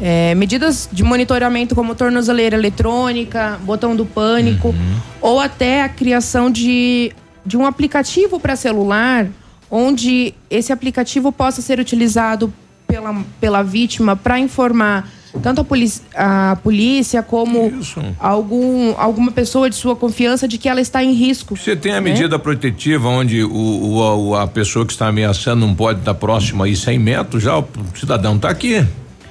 é, 0.00 0.34
medidas 0.34 0.88
de 0.90 1.02
monitoramento 1.02 1.74
como 1.74 1.94
tornozeleira 1.94 2.56
eletrônica, 2.56 3.58
botão 3.62 3.94
do 3.94 4.06
pânico, 4.06 4.74
ou 5.20 5.38
até 5.38 5.82
a 5.82 5.88
criação 5.88 6.50
de, 6.50 7.12
de 7.44 7.56
um 7.56 7.66
aplicativo 7.66 8.38
para 8.40 8.56
celular, 8.56 9.26
onde 9.70 10.34
esse 10.50 10.72
aplicativo 10.72 11.30
possa 11.32 11.60
ser 11.62 11.78
utilizado 11.80 12.52
pela, 12.86 13.24
pela 13.40 13.62
vítima 13.62 14.14
para 14.16 14.38
informar 14.38 15.08
tanto 15.42 15.62
a, 15.62 15.64
polici- 15.64 16.02
a 16.14 16.56
polícia 16.62 17.20
como 17.20 17.72
algum, 18.20 18.94
alguma 18.96 19.32
pessoa 19.32 19.68
de 19.68 19.74
sua 19.74 19.96
confiança 19.96 20.46
de 20.46 20.58
que 20.58 20.68
ela 20.68 20.80
está 20.80 21.02
em 21.02 21.12
risco. 21.12 21.56
Você 21.56 21.74
tem 21.74 21.90
a 21.92 21.96
né? 21.96 22.00
medida 22.12 22.38
protetiva 22.38 23.08
onde 23.08 23.42
o, 23.42 23.50
o- 23.50 24.28
o- 24.28 24.34
a 24.36 24.46
pessoa 24.46 24.86
que 24.86 24.92
está 24.92 25.08
ameaçando 25.08 25.66
não 25.66 25.74
pode 25.74 25.98
estar 25.98 26.14
próxima 26.14 26.66
aí 26.66 26.76
100 26.76 26.98
metros, 27.00 27.42
já 27.42 27.58
o 27.58 27.66
cidadão 27.96 28.36
está 28.36 28.48
aqui. 28.48 28.86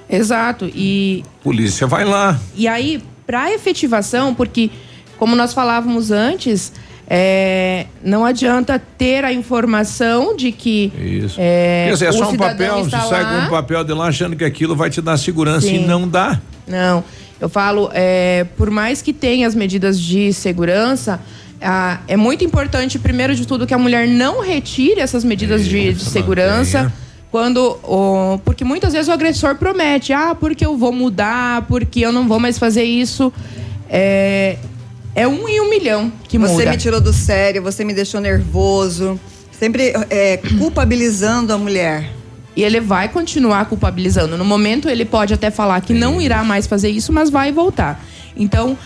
Exato. 0.10 0.70
E 0.76 1.24
Polícia 1.42 1.88
vai 1.88 2.04
lá. 2.04 2.38
E 2.54 2.68
aí, 2.68 3.02
para 3.26 3.54
efetivação, 3.54 4.36
porque, 4.36 4.70
como 5.18 5.38
nós 5.38 5.54
falávamos 5.54 6.12
antes, 6.12 6.74
é, 7.08 7.86
não 8.04 8.24
adianta 8.26 8.82
ter 8.98 9.24
a 9.26 9.32
informação 9.34 10.36
de 10.36 10.52
que 10.52 10.92
Isso. 10.98 11.36
é, 11.40 11.86
Quer 11.88 11.94
dizer, 11.94 12.06
é 12.08 12.12
só 12.12 12.30
um 12.30 12.38
papel, 12.38 12.76
você 12.76 12.86
está 12.96 13.02
sai 13.02 13.24
com 13.26 13.32
lá. 13.38 13.46
um 13.46 13.50
papel 13.50 13.84
de 13.84 13.94
lá 13.94 14.08
achando 14.08 14.36
que 14.36 14.44
aquilo 14.44 14.76
vai 14.76 14.90
te 14.90 15.02
dar 15.02 15.18
segurança 15.18 15.68
Sim. 15.68 15.84
e 15.84 15.88
não 15.88 16.08
dá. 16.08 16.40
Não, 16.68 17.04
eu 17.42 17.50
falo, 17.50 17.90
é, 17.94 18.46
por 18.58 18.70
mais 18.72 19.02
que 19.02 19.12
tenha 19.12 19.46
as 19.48 19.54
medidas 19.54 20.00
de 20.00 20.32
segurança, 20.34 21.20
ah, 21.62 22.00
é 22.08 22.16
muito 22.18 22.44
importante, 22.44 22.98
primeiro 22.98 23.36
de 23.36 23.46
tudo, 23.46 23.68
que 23.68 23.74
a 23.74 23.78
mulher 23.78 24.08
não 24.08 24.42
retire 24.42 25.00
essas 25.02 25.24
medidas 25.24 25.66
de, 25.66 25.94
de 25.94 26.04
segurança. 26.04 26.92
Quando, 27.32 27.80
o- 27.84 28.38
porque 28.46 28.64
muitas 28.64 28.94
vezes 28.94 29.08
o 29.08 29.12
agressor 29.12 29.56
promete, 29.56 30.14
ah, 30.14 30.36
porque 30.40 30.64
eu 30.66 30.78
vou 30.78 30.92
mudar, 30.94 31.64
porque 31.64 32.00
eu 32.02 32.12
não 32.12 32.28
vou 32.28 32.40
mais 32.40 32.60
fazer 32.60 32.84
isso. 32.84 33.34
É, 33.90 34.58
é 35.16 35.28
um 35.28 35.48
em 35.48 35.62
um 35.62 35.70
milhão 35.70 36.12
que 36.28 36.38
você 36.38 36.54
muda. 36.54 36.70
me 36.72 36.78
tirou 36.78 37.00
do 37.02 37.14
sério, 37.14 37.62
você 37.62 37.84
me 37.86 37.94
deixou 37.94 38.20
nervoso. 38.22 39.20
Sempre 39.52 39.94
é, 40.10 40.38
culpabilizando 40.58 41.54
a 41.54 41.58
mulher. 41.58 42.10
E 42.56 42.64
ele 42.64 42.80
vai 42.80 43.08
continuar 43.10 43.66
culpabilizando. 43.66 44.38
No 44.38 44.46
momento, 44.46 44.90
ele 44.90 45.06
pode 45.06 45.34
até 45.34 45.50
falar 45.50 45.82
que 45.82 45.94
não 45.94 46.22
irá 46.22 46.44
mais 46.44 46.68
fazer 46.68 46.90
isso, 46.90 47.12
mas 47.14 47.30
vai 47.30 47.52
voltar. 47.52 48.04
Então, 48.36 48.78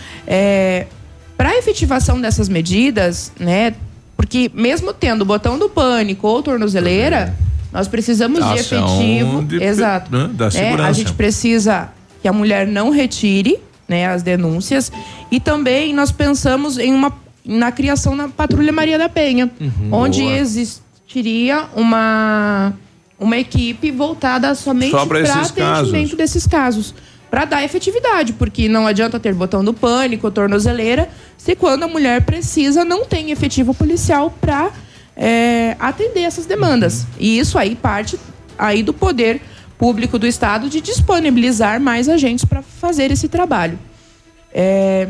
para 1.37 1.49
a 1.49 1.57
efetivação 1.57 2.19
dessas 2.19 2.47
medidas, 2.49 3.31
né? 3.39 3.73
Porque 4.15 4.49
mesmo 4.53 4.93
tendo 4.93 5.21
o 5.21 5.25
botão 5.25 5.57
do 5.59 5.69
pânico 5.69 6.27
ou 6.27 6.41
tornozeleira, 6.41 7.35
nós 7.71 7.87
precisamos 7.87 8.39
de 8.39 8.59
Ação 8.59 8.99
efetivo. 8.99 9.43
de- 9.43 9.63
exato. 9.63 10.11
né, 10.11 10.29
da 10.33 10.45
né? 10.45 10.47
A 10.47 10.51
segurança. 10.51 10.93
gente 10.93 11.13
precisa 11.13 11.89
que 12.21 12.27
a 12.27 12.33
mulher 12.33 12.65
não 12.67 12.89
retire 12.89 13.59
né, 13.87 14.07
as 14.07 14.21
denúncias. 14.23 14.91
E 15.31 15.39
também 15.39 15.93
nós 15.93 16.11
pensamos 16.11 16.77
em 16.77 16.93
uma 16.93 17.11
na 17.47 17.71
criação 17.71 18.15
da 18.17 18.27
Patrulha 18.27 18.73
Maria 18.73 18.97
da 18.97 19.07
Penha, 19.07 19.49
onde 19.89 20.21
boa. 20.21 20.33
existiria 20.33 21.65
uma, 21.73 22.73
uma 23.17 23.37
equipe 23.37 23.89
voltada 23.89 24.53
somente 24.53 24.91
para 24.91 25.01
atendimento 25.41 25.55
casos. 25.55 26.13
desses 26.13 26.45
casos. 26.45 26.95
Para 27.29 27.45
dar 27.45 27.63
efetividade, 27.63 28.33
porque 28.33 28.69
não 28.69 28.87
adianta 28.87 29.19
ter 29.19 29.33
botão 29.33 29.63
do 29.63 29.73
pânico, 29.73 30.31
tornozeleira, 30.31 31.09
se 31.37 31.55
quando 31.55 31.83
a 31.83 31.87
mulher 31.87 32.21
precisa, 32.21 32.85
não 32.85 33.05
tem 33.05 33.31
efetivo 33.31 33.73
policial 33.73 34.33
para 34.41 34.71
atender 35.79 36.21
essas 36.21 36.45
demandas. 36.45 37.01
Uhum. 37.01 37.07
E 37.19 37.39
isso 37.39 37.57
aí 37.57 37.75
parte 37.75 38.17
aí 38.57 38.81
do 38.81 38.93
poder 38.93 39.41
público 39.77 40.17
do 40.17 40.25
Estado 40.25 40.69
de 40.69 40.81
disponibilizar 40.81 41.79
mais 41.79 42.09
agentes 42.09 42.45
para 42.45 42.61
fazer 42.61 43.11
esse 43.11 43.27
trabalho. 43.27 43.77
É, 44.51 45.07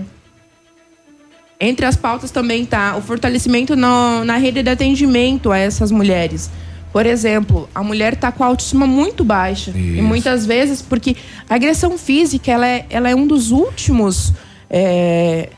Entre 1.60 1.86
as 1.86 1.96
pautas 1.96 2.32
também 2.32 2.64
está 2.64 2.96
o 2.98 3.02
fortalecimento 3.02 3.76
no, 3.76 4.24
na 4.26 4.38
rede 4.38 4.62
de 4.62 4.70
atendimento 4.70 5.52
a 5.52 5.58
essas 5.58 5.92
mulheres. 5.92 6.50
Por 6.92 7.06
exemplo, 7.06 7.70
a 7.74 7.84
mulher 7.84 8.14
está 8.14 8.32
com 8.32 8.44
a 8.44 8.48
autoestima 8.48 8.88
muito 8.88 9.24
baixa. 9.24 9.72
E 9.72 10.02
muitas 10.02 10.46
vezes, 10.46 10.82
porque 10.82 11.16
a 11.50 11.56
agressão 11.56 11.98
física 11.98 12.52
ela 12.52 12.68
é, 12.68 12.86
ela 12.90 13.10
é 13.10 13.16
um 13.16 13.28
dos 13.28 13.52
últimos, 13.52 14.34
é, 14.70 15.50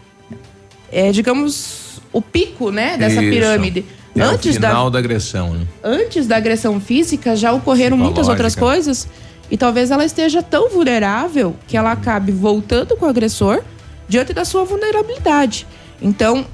é, 0.91 1.11
digamos, 1.11 2.01
o 2.11 2.21
pico 2.21 2.71
né, 2.71 2.97
dessa 2.97 3.21
Isso. 3.21 3.31
pirâmide. 3.31 3.85
É 4.19 4.23
Antes 4.23 4.55
o 4.55 4.59
da, 4.59 4.67
final 4.67 4.89
da, 4.89 4.99
agressão, 4.99 5.53
né? 5.53 5.65
antes 5.83 6.27
da 6.27 6.37
agressão 6.37 6.79
física 6.79 7.35
já 7.35 7.53
ocorreram 7.53 7.97
muitas 7.97 8.27
outras 8.27 8.55
coisas 8.55 9.07
e 9.49 9.57
talvez 9.57 9.91
ela 9.91 10.05
esteja 10.05 10.43
tão 10.43 10.69
vulnerável 10.69 11.55
que 11.67 11.75
ela 11.75 11.91
acabe 11.91 12.31
voltando 12.31 12.95
com 12.95 13.05
o 13.05 13.09
agressor 13.09 13.61
diante 14.07 14.33
da 14.33 14.45
sua 14.45 14.63
vulnerabilidade. 14.63 15.65
Então, 16.01 16.45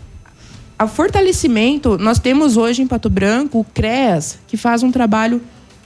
a 0.77 0.87
fortalecimento, 0.87 1.97
nós 1.97 2.19
temos 2.19 2.57
hoje 2.57 2.81
em 2.81 2.87
Pato 2.87 3.09
Branco 3.09 3.59
o 3.59 3.63
CREAS, 3.63 4.39
que 4.47 4.57
faz 4.57 4.83
um 4.83 4.91
trabalho 4.91 5.41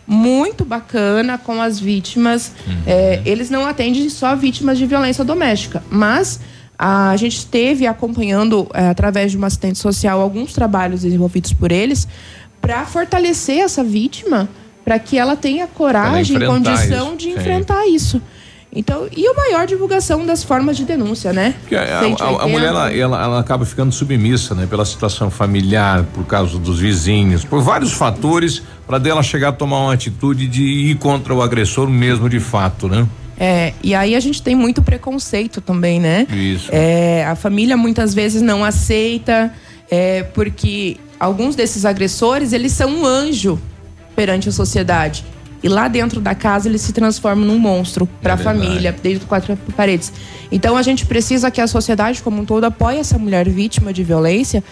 muito 0.05 0.65
bacana 0.65 1.37
com 1.37 1.61
as 1.61 1.79
vítimas. 1.79 2.51
É, 2.87 3.21
eles 3.23 3.51
não 3.51 3.65
atendem 3.67 4.09
só 4.09 4.35
vítimas 4.35 4.79
de 4.79 4.87
violência 4.87 5.23
doméstica, 5.23 5.83
mas 5.91 6.39
a 6.81 7.13
gente 7.17 7.35
esteve 7.35 7.85
acompanhando, 7.85 8.65
é, 8.73 8.87
através 8.87 9.31
de 9.31 9.37
uma 9.37 9.47
assistente 9.47 9.77
social, 9.77 10.21
alguns 10.21 10.53
trabalhos 10.53 11.01
desenvolvidos 11.01 11.51
por 11.51 11.73
eles 11.73 12.07
para 12.61 12.85
fortalecer 12.85 13.59
essa 13.59 13.83
vítima, 13.83 14.47
para 14.85 14.97
que 14.97 15.17
ela 15.17 15.35
tenha 15.35 15.67
coragem 15.67 16.37
e 16.37 16.45
condição 16.45 17.09
isso, 17.09 17.17
de 17.17 17.23
sim. 17.25 17.31
enfrentar 17.31 17.85
isso. 17.85 18.21
Então, 18.71 19.07
e 19.15 19.27
a 19.27 19.33
maior 19.33 19.65
divulgação 19.65 20.25
das 20.25 20.43
formas 20.43 20.77
de 20.77 20.85
denúncia, 20.85 21.33
né? 21.33 21.55
A, 21.71 21.97
a- 21.97 22.03
180. 22.03 22.43
a 22.43 22.47
mulher 22.47 22.67
ela, 22.67 22.93
ela, 22.93 23.23
ela 23.23 23.39
acaba 23.39 23.65
ficando 23.65 23.91
submissa, 23.91 24.53
né? 24.53 24.67
Pela 24.69 24.85
situação 24.85 25.29
familiar, 25.29 26.05
por 26.13 26.23
causa 26.25 26.57
dos 26.59 26.79
vizinhos, 26.79 27.43
por 27.43 27.61
vários 27.61 27.91
fatores, 27.91 28.61
para 28.85 28.99
dela 28.99 29.23
chegar 29.23 29.49
a 29.49 29.51
tomar 29.51 29.79
uma 29.79 29.93
atitude 29.93 30.47
de 30.47 30.63
ir 30.63 30.95
contra 30.95 31.33
o 31.33 31.41
agressor 31.41 31.89
mesmo 31.89 32.29
de 32.29 32.39
fato, 32.39 32.87
né? 32.87 33.07
É, 33.39 33.73
e 33.81 33.95
aí 33.95 34.15
a 34.15 34.19
gente 34.19 34.41
tem 34.41 34.53
muito 34.53 34.81
preconceito 34.81 35.61
também, 35.61 35.99
né? 35.99 36.27
Isso. 36.29 36.69
É, 36.71 37.25
a 37.25 37.35
família 37.35 37.77
muitas 37.77 38.13
vezes 38.13 38.41
não 38.41 38.65
aceita, 38.65 39.53
é, 39.89 40.23
porque 40.23 40.97
alguns 41.17 41.55
desses 41.55 41.85
agressores, 41.85 42.51
eles 42.51 42.73
são 42.73 42.89
um 42.89 43.05
anjo 43.05 43.59
perante 44.15 44.49
a 44.49 44.51
sociedade. 44.51 45.23
E 45.61 45.67
lá 45.67 45.87
dentro 45.87 46.21
da 46.21 46.35
casa 46.35 46.69
eles 46.69 46.81
se 46.81 46.93
transformam 46.93 47.45
num 47.45 47.59
monstro 47.59 48.07
para 48.21 48.33
a 48.33 48.35
verdade. 48.35 48.59
família, 48.59 48.91
dentro 48.91 49.19
de 49.19 49.25
quatro 49.25 49.57
paredes. 49.75 50.11
Então 50.51 50.75
a 50.75 50.81
gente 50.81 51.05
precisa 51.05 51.51
que 51.51 51.59
a 51.59 51.67
sociedade 51.67 52.21
como 52.21 52.41
um 52.41 52.45
todo 52.45 52.63
apoie 52.65 52.97
essa 52.97 53.17
mulher 53.17 53.47
vítima 53.49 53.91
de 53.91 54.03
violência 54.03 54.63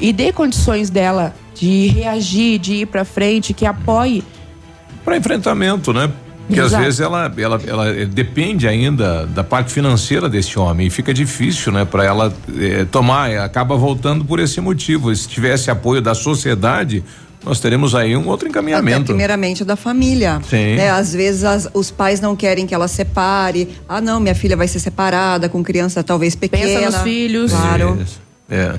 e 0.00 0.12
dê 0.12 0.32
condições 0.32 0.90
dela 0.90 1.34
de 1.54 1.86
reagir, 1.88 2.58
de 2.58 2.74
ir 2.74 2.86
para 2.86 3.04
frente, 3.04 3.54
que 3.54 3.64
apoie 3.64 4.22
Para 5.04 5.16
enfrentamento, 5.16 5.92
né? 5.92 6.10
Porque 6.54 6.74
às 6.74 6.80
vezes 6.84 7.00
ela, 7.00 7.32
ela, 7.36 7.60
ela 7.66 7.88
eh, 7.88 8.04
depende 8.06 8.66
ainda 8.68 9.26
da 9.26 9.42
parte 9.44 9.72
financeira 9.72 10.28
desse 10.28 10.58
homem 10.58 10.86
e 10.86 10.90
fica 10.90 11.12
difícil, 11.12 11.72
né, 11.72 11.84
para 11.84 12.04
ela 12.04 12.32
eh, 12.58 12.86
tomar, 12.90 13.30
acaba 13.38 13.76
voltando 13.76 14.24
por 14.24 14.38
esse 14.40 14.60
motivo. 14.60 15.14
Se 15.14 15.28
tivesse 15.28 15.70
apoio 15.70 16.00
da 16.00 16.14
sociedade, 16.14 17.02
nós 17.44 17.58
teremos 17.58 17.92
aí 17.94 18.16
um 18.16 18.28
outro 18.28 18.46
Até 18.46 18.50
encaminhamento. 18.50 19.06
primeiramente 19.06 19.64
da 19.64 19.74
família. 19.74 20.40
Sim. 20.48 20.76
Né? 20.76 20.90
Às 20.90 21.12
vezes 21.12 21.42
as- 21.42 21.68
os 21.74 21.90
pais 21.90 22.20
não 22.20 22.36
querem 22.36 22.66
que 22.68 22.74
ela 22.74 22.86
separe. 22.86 23.68
Ah, 23.88 24.00
não, 24.00 24.20
minha 24.20 24.34
filha 24.34 24.56
vai 24.56 24.68
ser 24.68 24.78
separada 24.78 25.48
com 25.48 25.60
criança 25.62 26.04
talvez 26.04 26.36
pequena. 26.36 26.86
nos 26.86 27.02
filhos. 27.02 27.50
Claro. 27.52 27.98
Isso. 28.00 28.21
É. 28.50 28.74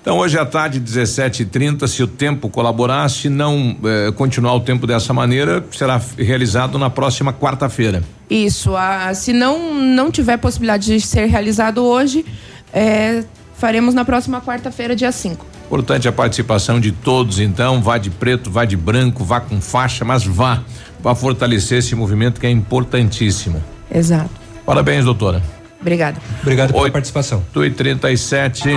Então 0.00 0.16
hoje 0.18 0.38
à 0.38 0.46
tarde, 0.46 0.80
17h30, 0.80 1.86
se 1.86 2.02
o 2.02 2.06
tempo 2.06 2.48
colaborar, 2.48 3.08
se 3.10 3.28
não 3.28 3.76
eh, 3.84 4.10
continuar 4.12 4.54
o 4.54 4.60
tempo 4.60 4.86
dessa 4.86 5.12
maneira, 5.12 5.62
será 5.70 6.00
realizado 6.16 6.78
na 6.78 6.88
próxima 6.88 7.32
quarta-feira. 7.32 8.02
Isso, 8.30 8.74
a- 8.74 9.12
se 9.12 9.32
não, 9.34 9.74
não 9.74 10.10
tiver 10.10 10.38
possibilidade 10.38 10.86
de 10.86 11.00
ser 11.00 11.26
realizado 11.26 11.84
hoje, 11.84 12.24
é, 12.72 13.22
faremos 13.58 13.92
na 13.92 14.04
próxima 14.04 14.40
quarta-feira, 14.40 14.96
dia 14.96 15.12
5. 15.12 15.44
Importante 15.66 16.08
a 16.08 16.12
participação 16.12 16.80
de 16.80 16.92
todos, 16.92 17.38
então, 17.38 17.82
vá 17.82 17.98
de 17.98 18.08
preto, 18.08 18.50
vá 18.50 18.64
de 18.64 18.76
branco, 18.76 19.24
vá 19.24 19.40
com 19.40 19.60
faixa, 19.60 20.04
mas 20.06 20.24
vá, 20.24 20.62
vá 21.00 21.14
fortalecer 21.14 21.78
esse 21.78 21.94
movimento 21.94 22.40
que 22.40 22.46
é 22.46 22.50
importantíssimo. 22.50 23.62
Exato. 23.94 24.30
Parabéns, 24.64 25.04
doutora. 25.04 25.42
Obrigada. 25.80 26.20
Obrigado 26.42 26.72
pela 26.72 26.90
participação. 26.90 27.42
8 27.54 27.72
e 27.72 27.76
37 27.76 28.68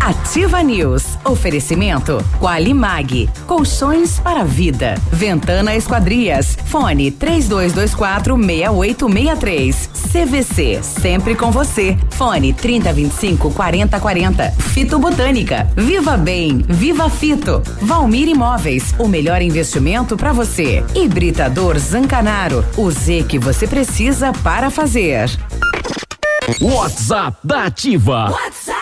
Ativa 0.00 0.62
News. 0.62 1.18
Oferecimento 1.24 2.22
Qualimag. 2.38 3.28
Colchões 3.46 4.18
para 4.20 4.44
vida. 4.44 4.96
Ventana 5.10 5.74
Esquadrias. 5.74 6.58
Fone 6.66 7.10
3224 7.10 8.36
6863. 8.36 9.90
CVC. 10.12 10.80
Sempre 10.82 11.34
com 11.34 11.50
você. 11.50 11.96
Fone 12.10 12.52
3025 12.52 13.50
4040. 13.52 14.50
Fito 14.50 14.98
Botânica. 14.98 15.68
Viva 15.74 16.16
Bem. 16.16 16.64
Viva 16.68 17.08
Fito. 17.08 17.62
Valmir 17.80 18.28
Imóveis. 18.28 18.94
O 18.98 19.08
melhor 19.08 19.40
investimento 19.40 20.16
para 20.16 20.32
você. 20.32 20.84
Hibridador 20.94 21.78
Zancanaro. 21.78 22.64
O 22.76 22.90
Z 22.90 23.24
que 23.26 23.38
você 23.38 23.66
precisa 23.66 24.32
para 24.32 24.68
fazer. 24.68 25.30
WhatsApp 26.60 27.34
da 27.42 27.64
Ativa. 27.64 28.30
WhatsApp 28.30 28.81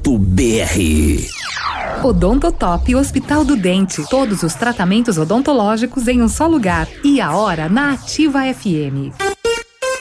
Odontotop 2.03 2.95
Hospital 2.95 3.45
do 3.45 3.55
Dente. 3.55 4.03
Todos 4.09 4.41
os 4.41 4.55
tratamentos 4.55 5.19
odontológicos 5.19 6.07
em 6.07 6.21
um 6.21 6.27
só 6.27 6.47
lugar. 6.47 6.87
E 7.03 7.21
a 7.21 7.35
hora 7.35 7.69
na 7.69 7.93
Ativa 7.93 8.41
FM. 8.51 9.13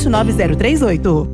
29038. 0.00 1.28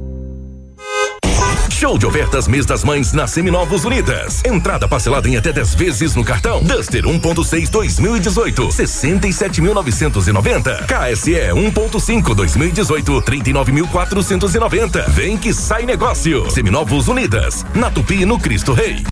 Show 1.70 1.98
de 1.98 2.06
ofertas 2.06 2.48
mês 2.48 2.64
das 2.64 2.82
mães 2.82 3.12
na 3.12 3.26
Seminovos 3.26 3.84
Unidas. 3.84 4.42
Entrada 4.44 4.88
parcelada 4.88 5.28
em 5.28 5.36
até 5.36 5.52
10 5.52 5.74
vezes 5.74 6.16
no 6.16 6.24
cartão. 6.24 6.62
Duster 6.62 7.04
1.6 7.04 7.68
2018, 7.68 8.68
67.990. 8.68 10.86
KSE 10.86 11.32
1.5 11.32 12.34
2018, 12.34 13.22
39.490. 13.22 15.10
Vem 15.10 15.36
que 15.36 15.52
sai 15.52 15.84
negócio. 15.84 16.50
Seminovos 16.50 17.08
Unidas. 17.08 17.66
Na 17.74 17.90
Tupi 17.90 18.24
no 18.24 18.38
Cristo 18.38 18.72
Rei. 18.72 19.04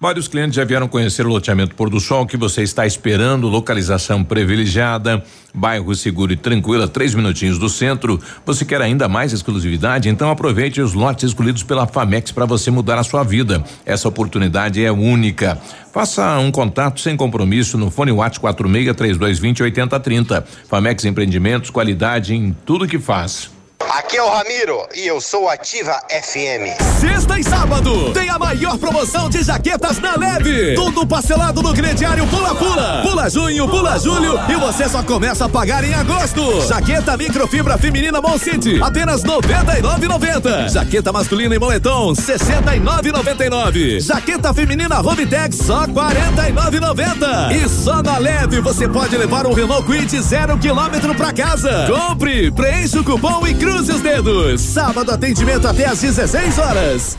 Vários 0.00 0.28
clientes 0.28 0.54
já 0.54 0.64
vieram 0.64 0.86
conhecer 0.86 1.26
o 1.26 1.28
loteamento 1.28 1.74
Pôr 1.74 1.90
do 1.90 1.98
Sol 1.98 2.24
que 2.24 2.36
você 2.36 2.62
está 2.62 2.86
esperando, 2.86 3.48
localização 3.48 4.22
privilegiada, 4.22 5.24
bairro 5.52 5.92
seguro 5.92 6.32
e 6.32 6.36
tranquilo, 6.36 6.84
a 6.84 6.88
três 6.88 7.16
minutinhos 7.16 7.58
do 7.58 7.68
centro. 7.68 8.20
Você 8.46 8.64
quer 8.64 8.80
ainda 8.80 9.08
mais 9.08 9.32
exclusividade? 9.32 10.08
Então 10.08 10.30
aproveite 10.30 10.80
os 10.80 10.92
lotes 10.92 11.24
escolhidos 11.24 11.64
pela 11.64 11.84
Famex 11.84 12.30
para 12.30 12.46
você 12.46 12.70
mudar 12.70 12.96
a 12.96 13.02
sua 13.02 13.24
vida. 13.24 13.64
Essa 13.84 14.06
oportunidade 14.06 14.84
é 14.84 14.92
única. 14.92 15.60
Faça 15.92 16.38
um 16.38 16.52
contato 16.52 17.00
sem 17.00 17.16
compromisso 17.16 17.76
no 17.76 17.90
fone 17.90 18.12
WhatsApp 18.12 18.40
46 18.40 18.96
3220 18.96 19.62
8030. 19.64 20.46
Famex 20.68 21.04
Empreendimentos, 21.06 21.70
qualidade 21.70 22.36
em 22.36 22.56
tudo 22.64 22.86
que 22.86 23.00
faz. 23.00 23.57
Aqui 23.80 24.16
é 24.16 24.22
o 24.22 24.28
Ramiro 24.28 24.86
e 24.94 25.06
eu 25.06 25.20
sou 25.20 25.48
Ativa 25.48 26.02
FM. 26.10 26.76
Sexta 27.00 27.38
e 27.38 27.44
sábado 27.44 28.12
tem 28.12 28.28
a 28.28 28.36
maior 28.38 28.76
promoção 28.76 29.30
de 29.30 29.42
jaquetas 29.42 29.98
na 30.00 30.16
leve. 30.16 30.74
Tudo 30.74 31.06
parcelado 31.06 31.62
no 31.62 31.72
crediário 31.72 32.26
Pula 32.26 32.54
Pula. 32.56 33.02
Pula 33.02 33.30
junho, 33.30 33.68
pula 33.68 33.96
julho 33.98 34.38
e 34.48 34.56
você 34.56 34.88
só 34.88 35.02
começa 35.02 35.44
a 35.44 35.48
pagar 35.48 35.84
em 35.84 35.94
agosto. 35.94 36.66
Jaqueta 36.66 37.16
microfibra 37.16 37.78
feminina 37.78 38.20
Mall 38.20 38.38
City, 38.38 38.82
apenas 38.82 39.22
99,90. 39.22 40.68
Jaqueta 40.70 41.12
masculina 41.12 41.54
e 41.54 41.58
moletom, 41.58 42.12
69,99. 42.12 44.00
Jaqueta 44.00 44.52
feminina 44.52 44.96
Robitex, 44.96 45.56
só 45.56 45.86
49,90. 45.86 47.52
E 47.52 47.68
só 47.68 48.02
na 48.02 48.18
leve 48.18 48.60
você 48.60 48.88
pode 48.88 49.16
levar 49.16 49.46
um 49.46 49.54
Renault 49.54 49.86
Quid 49.86 50.20
zero 50.20 50.58
quilômetro 50.58 51.14
pra 51.14 51.32
casa. 51.32 51.86
Compre, 51.88 52.50
preencha 52.50 53.00
o 53.00 53.04
cupom 53.04 53.46
e 53.46 53.54
cruze 53.68 53.92
os 53.92 54.00
dedos. 54.00 54.60
Sábado 54.60 55.10
atendimento 55.10 55.68
até 55.68 55.86
às 55.86 56.00
16 56.00 56.58
horas. 56.58 57.18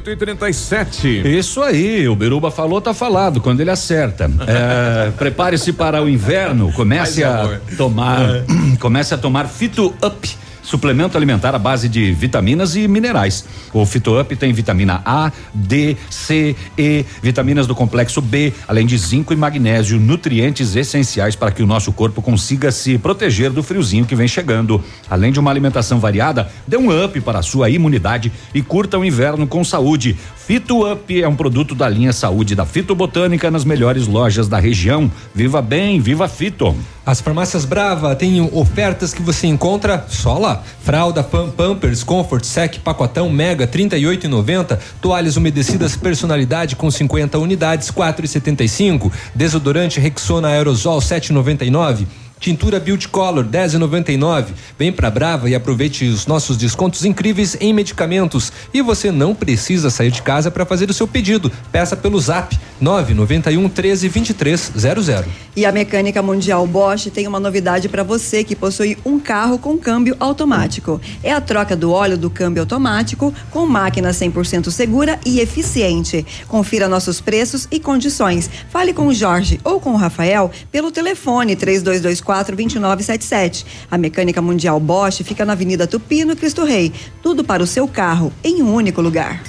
8 0.00 0.10
e 0.10 0.16
37 0.16 1.38
Isso 1.38 1.62
aí, 1.62 2.08
o 2.08 2.16
Biruba 2.16 2.50
falou, 2.50 2.80
tá 2.80 2.94
falado, 2.94 3.40
quando 3.40 3.60
ele 3.60 3.70
acerta. 3.70 4.30
É, 4.46 5.10
Prepare-se 5.18 5.72
para 5.74 6.02
o 6.02 6.08
inverno, 6.08 6.72
comece 6.72 7.22
Mas, 7.22 7.30
a 7.30 7.40
amor. 7.42 7.60
tomar, 7.76 8.20
comece 8.80 9.12
a 9.12 9.18
tomar 9.18 9.46
Fito 9.46 9.94
Up. 10.02 10.30
Suplemento 10.62 11.16
alimentar 11.16 11.54
à 11.54 11.58
base 11.58 11.88
de 11.88 12.12
vitaminas 12.12 12.76
e 12.76 12.86
minerais. 12.86 13.44
O 13.72 13.84
Fito 13.86 14.18
Up 14.20 14.34
tem 14.36 14.52
vitamina 14.52 15.02
A, 15.04 15.32
D, 15.54 15.96
C, 16.10 16.54
E, 16.76 17.04
vitaminas 17.22 17.66
do 17.66 17.74
complexo 17.74 18.20
B, 18.20 18.52
além 18.68 18.86
de 18.86 18.96
zinco 18.96 19.32
e 19.32 19.36
magnésio, 19.36 19.98
nutrientes 19.98 20.76
essenciais 20.76 21.34
para 21.34 21.50
que 21.50 21.62
o 21.62 21.66
nosso 21.66 21.92
corpo 21.92 22.22
consiga 22.22 22.70
se 22.70 22.98
proteger 22.98 23.50
do 23.50 23.62
friozinho 23.62 24.04
que 24.04 24.14
vem 24.14 24.28
chegando. 24.28 24.82
Além 25.08 25.32
de 25.32 25.40
uma 25.40 25.50
alimentação 25.50 25.98
variada, 25.98 26.50
dê 26.66 26.76
um 26.76 27.04
up 27.04 27.20
para 27.20 27.38
a 27.38 27.42
sua 27.42 27.70
imunidade 27.70 28.32
e 28.54 28.62
curta 28.62 28.98
o 28.98 29.04
inverno 29.04 29.46
com 29.46 29.64
saúde. 29.64 30.16
Fito 30.50 30.84
Up 30.84 31.22
é 31.22 31.28
um 31.28 31.36
produto 31.36 31.76
da 31.76 31.88
linha 31.88 32.12
Saúde 32.12 32.56
da 32.56 32.66
Fitobotânica 32.66 33.52
nas 33.52 33.64
melhores 33.64 34.08
lojas 34.08 34.48
da 34.48 34.58
região. 34.58 35.08
Viva 35.32 35.62
bem, 35.62 36.00
viva 36.00 36.26
Fito. 36.26 36.74
As 37.06 37.20
farmácias 37.20 37.64
Brava 37.64 38.16
têm 38.16 38.40
ofertas 38.40 39.14
que 39.14 39.22
você 39.22 39.46
encontra 39.46 40.04
só 40.08 40.36
lá. 40.38 40.60
Fralda 40.82 41.22
Pam 41.22 41.50
Pampers 41.50 42.02
Comfort 42.02 42.42
Sec 42.44 42.80
Pacotão 42.80 43.30
Mega 43.30 43.64
38,90. 43.64 44.76
Toalhas 45.00 45.36
umedecidas 45.36 45.94
personalidade 45.94 46.74
com 46.74 46.90
50 46.90 47.38
unidades 47.38 47.88
4,75. 47.92 49.12
Desodorante 49.32 50.00
Rexona 50.00 50.48
Aerosol 50.48 50.98
7,99. 50.98 52.06
Tintura 52.40 52.80
Beauty 52.80 53.06
Color 53.06 53.44
10,99. 53.44 54.46
Vem 54.78 54.90
pra 54.90 55.10
Brava 55.10 55.50
e 55.50 55.54
aproveite 55.54 56.06
os 56.06 56.26
nossos 56.26 56.56
descontos 56.56 57.04
incríveis 57.04 57.54
em 57.60 57.74
medicamentos. 57.74 58.50
E 58.72 58.80
você 58.80 59.12
não 59.12 59.34
precisa 59.34 59.90
sair 59.90 60.10
de 60.10 60.22
casa 60.22 60.50
para 60.50 60.64
fazer 60.64 60.88
o 60.88 60.94
seu 60.94 61.06
pedido. 61.06 61.52
Peça 61.70 61.94
pelo 61.94 62.18
Zap 62.18 62.58
991 62.80 63.68
13 63.68 64.08
23 64.08 64.72
00. 64.74 65.24
E 65.54 65.66
a 65.66 65.72
Mecânica 65.72 66.22
Mundial 66.22 66.66
Bosch 66.66 67.10
tem 67.12 67.26
uma 67.26 67.38
novidade 67.38 67.90
para 67.90 68.02
você 68.02 68.42
que 68.42 68.56
possui 68.56 68.96
um 69.04 69.20
carro 69.20 69.58
com 69.58 69.76
câmbio 69.76 70.16
automático. 70.18 70.98
É 71.22 71.32
a 71.32 71.42
troca 71.42 71.76
do 71.76 71.92
óleo 71.92 72.16
do 72.16 72.30
câmbio 72.30 72.62
automático 72.62 73.34
com 73.50 73.66
máquina 73.66 74.12
100% 74.12 74.70
segura 74.70 75.20
e 75.26 75.40
eficiente. 75.40 76.24
Confira 76.48 76.88
nossos 76.88 77.20
preços 77.20 77.68
e 77.70 77.78
condições. 77.78 78.48
Fale 78.70 78.94
com 78.94 79.08
o 79.08 79.14
Jorge 79.14 79.60
ou 79.62 79.78
com 79.78 79.90
o 79.90 79.96
Rafael 79.96 80.50
pelo 80.72 80.90
telefone 80.90 81.54
3224 81.54 82.29
2977. 82.34 83.66
A 83.90 83.98
Mecânica 83.98 84.40
Mundial 84.40 84.78
Bosch 84.80 85.22
fica 85.22 85.44
na 85.44 85.52
Avenida 85.52 85.86
Tupi, 85.86 86.24
no 86.24 86.36
Cristo 86.36 86.64
Rei. 86.64 86.92
Tudo 87.22 87.44
para 87.44 87.62
o 87.62 87.66
seu 87.66 87.86
carro 87.86 88.32
em 88.42 88.62
um 88.62 88.74
único 88.74 89.00
lugar. 89.00 89.42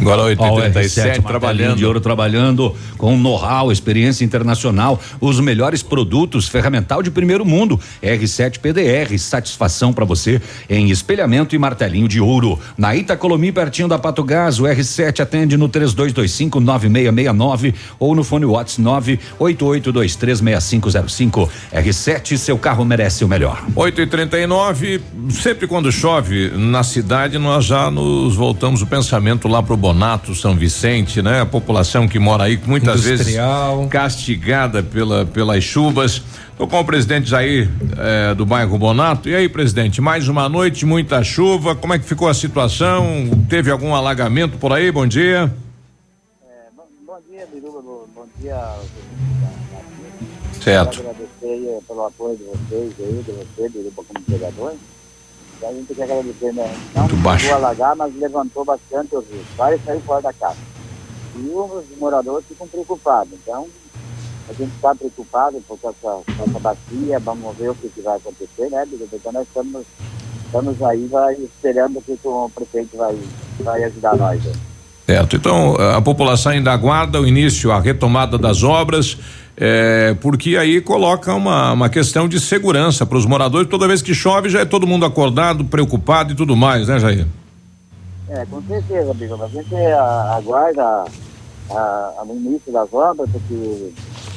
Agora 0.00 0.22
8 0.22 0.42
Ó, 0.42 0.54
o 0.54 0.58
e 0.58 0.62
37 0.70 1.20
R7 1.20 1.22
trabalhando. 1.22 1.40
martelinho 1.40 1.76
de 1.76 1.86
ouro 1.86 2.00
trabalhando 2.00 2.74
com 2.98 3.16
know-how, 3.16 3.70
experiência 3.72 4.24
internacional, 4.24 5.00
os 5.20 5.38
melhores 5.40 5.82
produtos, 5.82 6.48
ferramental 6.48 7.02
de 7.02 7.10
primeiro 7.10 7.44
mundo. 7.44 7.78
R7 8.02 8.58
PDR, 8.58 9.18
satisfação 9.18 9.92
para 9.92 10.04
você 10.04 10.40
em 10.68 10.90
espelhamento 10.90 11.54
e 11.54 11.58
martelinho 11.58 12.08
de 12.08 12.20
ouro. 12.20 12.58
Na 12.76 12.94
Itacolomi, 12.94 13.52
pertinho 13.52 13.88
da 13.88 13.98
Pato 13.98 14.22
Gás, 14.24 14.60
o 14.60 14.64
R7 14.64 15.20
atende 15.20 15.56
no 15.56 15.68
3225 15.68 16.60
9669 16.60 17.74
ou 17.98 18.14
no 18.14 18.22
fone 18.24 18.44
Whats 18.44 18.78
988236505. 18.78 21.48
R7, 21.72 22.36
seu 22.36 22.58
carro 22.58 22.84
merece 22.84 23.24
o 23.24 23.28
melhor. 23.28 23.64
8 23.74 24.00
e 24.00 24.06
39 24.06 25.00
sempre 25.30 25.66
quando 25.66 25.90
chove 25.90 26.50
na 26.54 26.82
cidade, 26.82 27.38
nós 27.38 27.64
já 27.64 27.90
nos 27.90 28.34
voltamos 28.34 28.82
o 28.82 28.86
pensamento 28.86 29.48
lá 29.48 29.62
pro 29.62 29.76
Bonato, 29.82 30.32
São 30.32 30.54
Vicente, 30.54 31.20
né? 31.20 31.40
A 31.40 31.46
população 31.46 32.06
que 32.06 32.16
mora 32.16 32.44
aí, 32.44 32.56
muitas 32.64 33.04
Industrial. 33.04 33.78
vezes 33.78 33.90
castigada 33.90 34.80
pela, 34.80 35.26
pelas 35.26 35.64
chuvas. 35.64 36.22
Tô 36.56 36.68
com 36.68 36.78
o 36.78 36.84
presidente 36.84 37.28
Jair 37.28 37.68
eh, 37.98 38.32
do 38.32 38.46
bairro 38.46 38.78
Bonato. 38.78 39.28
E 39.28 39.34
aí, 39.34 39.48
presidente, 39.48 40.00
mais 40.00 40.28
uma 40.28 40.48
noite, 40.48 40.86
muita 40.86 41.24
chuva. 41.24 41.74
Como 41.74 41.92
é 41.92 41.98
que 41.98 42.04
ficou 42.04 42.28
a 42.28 42.34
situação? 42.34 43.28
Teve 43.48 43.72
algum 43.72 43.92
alagamento 43.92 44.56
por 44.56 44.72
aí? 44.72 44.92
Bom 44.92 45.04
dia. 45.04 45.52
Bom 47.04 47.18
dia, 47.28 47.44
Biruba. 47.52 47.82
Bom 47.82 48.06
bom 48.14 48.26
dia. 48.40 48.76
Certo. 50.62 50.98
Quero 50.98 51.10
agradecer 51.10 51.46
aí 51.46 51.78
pelo 51.88 52.06
apoio 52.06 52.36
de 52.36 52.44
vocês 52.44 52.92
aí, 53.00 53.24
de 53.24 53.32
você, 53.32 53.68
Biruba, 53.68 54.04
como 54.04 54.24
vereador. 54.28 54.74
A 55.64 55.72
gente 55.72 55.86
tem 55.86 55.96
que 55.96 56.02
agradecer, 56.02 56.52
né? 56.52 56.74
Não 56.94 57.02
Muito 57.02 57.16
baixo. 57.22 57.44
chegou 57.44 57.56
a 57.56 57.58
alagar, 57.60 57.96
mas 57.96 58.14
levantou 58.16 58.64
bastante 58.64 59.14
os 59.16 59.24
rios. 59.28 59.46
Vários 59.56 59.84
saíram 59.84 60.02
fora 60.02 60.22
da 60.22 60.32
casa. 60.32 60.56
E 61.36 61.48
os 61.48 61.98
moradores 61.98 62.44
ficam 62.46 62.66
preocupados. 62.68 63.32
Então, 63.32 63.66
a 64.48 64.52
gente 64.52 64.74
está 64.74 64.94
preocupado 64.94 65.60
por 65.66 65.78
essa, 65.78 65.92
com 66.36 66.44
essa 66.44 66.58
bacia, 66.58 67.18
vamos 67.20 67.56
ver 67.56 67.70
o 67.70 67.74
que, 67.74 67.88
que 67.88 68.00
vai 68.02 68.16
acontecer, 68.16 68.68
né? 68.70 68.86
Então 69.12 69.32
nós 69.32 69.46
estamos, 69.46 69.86
estamos 70.46 70.82
aí 70.82 71.06
vai, 71.06 71.34
esperando 71.34 72.02
que 72.02 72.18
o 72.24 72.50
prefeito 72.54 72.96
vai, 72.96 73.16
vai 73.60 73.84
ajudar 73.84 74.16
nós. 74.16 74.42
né? 74.44 74.52
Certo. 75.06 75.36
Então, 75.36 75.74
a 75.76 76.00
população 76.00 76.52
ainda 76.52 76.72
aguarda 76.72 77.20
o 77.20 77.26
início, 77.26 77.72
a 77.72 77.80
retomada 77.80 78.36
das 78.38 78.62
obras, 78.62 79.16
eh, 79.56 80.16
porque 80.20 80.56
aí 80.56 80.80
coloca 80.80 81.34
uma, 81.34 81.72
uma 81.72 81.88
questão 81.88 82.28
de 82.28 82.40
segurança 82.40 83.04
para 83.06 83.18
os 83.18 83.26
moradores. 83.26 83.68
Toda 83.68 83.86
vez 83.88 84.02
que 84.02 84.14
chove, 84.14 84.48
já 84.48 84.60
é 84.60 84.64
todo 84.64 84.86
mundo 84.86 85.04
acordado, 85.04 85.64
preocupado 85.64 86.32
e 86.32 86.36
tudo 86.36 86.56
mais, 86.56 86.88
né, 86.88 86.98
Jair? 86.98 87.26
É, 88.28 88.46
com 88.46 88.62
certeza, 88.62 89.12
Biruba. 89.12 89.44
A 89.44 89.48
gente 89.48 89.74
a- 89.74 90.34
aguarda 90.36 91.04
a, 91.70 92.14
a, 92.18 92.24
no 92.26 92.34
início 92.36 92.72
das 92.72 92.92
obras, 92.92 93.28
porque 93.30 93.92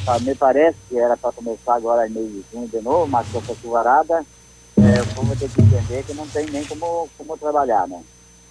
ah, 0.07 0.19
me 0.19 0.35
parece 0.35 0.77
que 0.89 0.99
era 0.99 1.15
para 1.15 1.31
começar 1.31 1.75
agora 1.75 2.07
em 2.07 2.11
mês 2.11 2.27
de 2.27 2.43
junho 2.51 2.67
de 2.67 2.81
novo, 2.81 3.07
mas 3.07 3.25
com 3.29 3.39
essa 3.39 3.55
chuvarada, 3.61 4.25
é, 4.77 5.01
o 5.01 5.05
povo 5.15 5.35
ter 5.37 5.49
que 5.49 5.61
entender 5.61 6.03
que 6.03 6.13
não 6.13 6.27
tem 6.27 6.45
nem 6.51 6.63
como, 6.65 7.07
como 7.17 7.37
trabalhar, 7.37 7.87
né? 7.87 8.01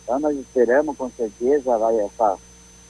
Então 0.02 0.18
nós 0.18 0.36
esperamos, 0.36 0.96
com 0.96 1.10
certeza, 1.16 1.76
vai 1.78 1.96
essa, 1.98 2.36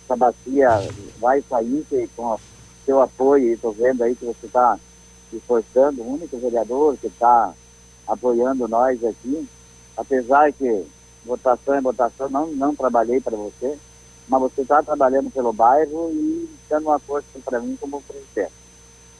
essa 0.04 0.16
bacia 0.16 0.88
vai 1.20 1.42
sair 1.48 1.84
com 2.16 2.22
o 2.22 2.38
seu 2.84 3.00
apoio, 3.00 3.54
estou 3.54 3.72
vendo 3.72 4.02
aí 4.02 4.14
que 4.14 4.24
você 4.24 4.46
está 4.46 4.78
esforçando, 5.32 6.02
o 6.02 6.14
único 6.14 6.38
vereador 6.38 6.96
que 6.96 7.06
está 7.06 7.52
apoiando 8.06 8.68
nós 8.68 9.02
aqui, 9.04 9.48
apesar 9.96 10.52
que 10.52 10.84
votação 11.24 11.74
é 11.74 11.80
votação, 11.80 12.28
não, 12.28 12.46
não 12.48 12.74
trabalhei 12.74 13.20
para 13.20 13.36
você, 13.36 13.76
mas 14.28 14.40
você 14.40 14.62
está 14.62 14.82
trabalhando 14.82 15.30
pelo 15.30 15.52
bairro 15.52 16.10
e 16.12 16.48
dando 16.68 16.86
uma 16.86 16.98
força 16.98 17.26
para 17.44 17.60
mim 17.60 17.76
como 17.80 18.02
presidente. 18.02 18.52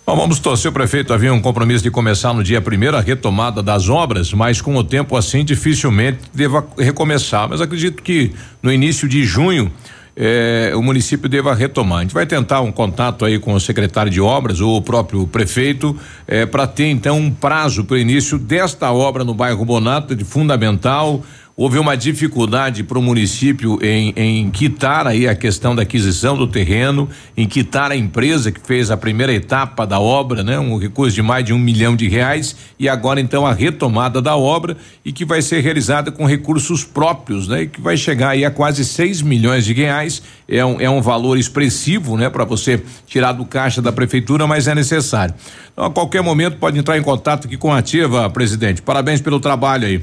Bom, 0.07 0.17
vamos 0.17 0.39
torcer. 0.39 0.71
Prefeito 0.71 1.15
havia 1.15 1.33
um 1.33 1.41
compromisso 1.41 1.83
de 1.83 1.91
começar 1.91 2.35
no 2.35 2.45
dia 2.45 2.61
primeiro 2.61 2.95
a 2.95 3.01
retomada 3.01 3.63
das 3.63 3.89
obras, 3.89 4.35
mas 4.35 4.61
com 4.61 4.77
o 4.77 4.85
tempo 4.85 5.17
assim 5.17 5.43
dificilmente 5.43 6.19
deva 6.33 6.67
recomeçar. 6.79 7.49
Mas 7.49 7.63
acredito 7.63 8.03
que 8.03 8.35
no 8.63 8.71
início 8.71 9.09
de 9.09 9.25
junho 9.25 9.73
eh, 10.17 10.73
o 10.75 10.83
município 10.83 11.29
deva 11.29 11.55
retomar. 11.55 11.99
A 11.99 12.03
gente 12.03 12.15
vai 12.15 12.27
tentar 12.27 12.61
um 12.61 12.71
contato 12.71 13.25
aí 13.25 13.39
com 13.39 13.53
o 13.53 13.61
secretário 13.61 14.11
de 14.11 14.21
obras 14.21 14.61
ou 14.61 14.77
o 14.77 14.83
próprio 14.83 15.27
prefeito 15.27 15.97
eh, 16.27 16.47
para 16.47 16.67
ter 16.67 16.87
então 16.87 17.19
um 17.19 17.31
prazo 17.31 17.85
para 17.85 17.95
o 17.95 17.99
início 17.99 18.39
desta 18.39 18.93
obra 18.93 19.25
no 19.25 19.35
bairro 19.35 19.65
Bonato 19.65 20.15
de 20.15 20.25
fundamental 20.25 21.23
houve 21.57 21.79
uma 21.79 21.97
dificuldade 21.97 22.83
para 22.83 22.99
o 22.99 23.03
município 23.03 23.79
em, 23.81 24.13
em 24.17 24.51
quitar 24.51 25.07
aí 25.07 25.29
a 25.29 25.37
questão 25.37 25.75
da 25.75 25.83
aquisição 25.83 26.37
do 26.37 26.49
terreno, 26.49 27.09
em 27.37 27.47
quitar 27.47 27.93
a 27.93 27.97
empresa 27.97 28.51
que 28.51 28.61
fez 28.61 28.91
a 28.91 28.97
primeira 28.97 29.33
etapa 29.33 29.87
da 29.87 30.01
obra, 30.01 30.43
né? 30.43 30.59
Um 30.59 30.77
recurso 30.79 31.15
de 31.15 31.23
mais 31.23 31.45
de 31.45 31.53
um 31.53 31.59
milhão 31.59 31.95
de 31.95 32.09
reais 32.09 32.57
e 32.79 32.89
agora 32.89 33.21
então 33.21 33.47
a 33.47 33.53
retomada 33.53 34.21
da 34.21 34.37
obra 34.37 34.77
e 35.05 35.13
que 35.13 35.25
vai 35.25 35.41
ser 35.43 35.61
realizada 35.61 36.11
com 36.11 36.27
recursos 36.27 36.83
próprios, 36.83 37.47
né? 37.47 37.63
E 37.63 37.67
que 37.69 37.81
vai 37.81 37.97
chegar 37.97 38.31
aí 38.31 38.45
a 38.45 38.51
quase 38.51 38.85
seis 38.85 39.23
milhões 39.23 39.65
de 39.65 39.73
reais. 39.73 40.23
É 40.49 40.65
um, 40.65 40.81
é 40.81 40.91
um 40.91 41.01
valor 41.01 41.39
expressivo, 41.39 42.17
né? 42.17 42.29
Para 42.29 42.45
você 42.45 42.83
tirar 43.07 43.33
do 43.33 43.45
caixa 43.45 43.81
da 43.81 43.93
prefeitura, 43.93 44.47
mas 44.47 44.67
é 44.67 44.75
necessário. 44.75 45.35
Então, 45.73 45.85
a 45.85 45.91
qualquer 45.91 46.23
momento 46.23 46.57
pode 46.59 46.79
entrar 46.79 46.99
em 46.99 47.03
contato 47.03 47.47
aqui 47.47 47.57
com 47.57 47.73
a 47.73 47.79
Ativa, 47.79 48.29
presidente. 48.31 48.83
Parabéns 48.83 49.21
pelo 49.21 49.39
trabalho 49.39 49.87
aí. 49.87 50.03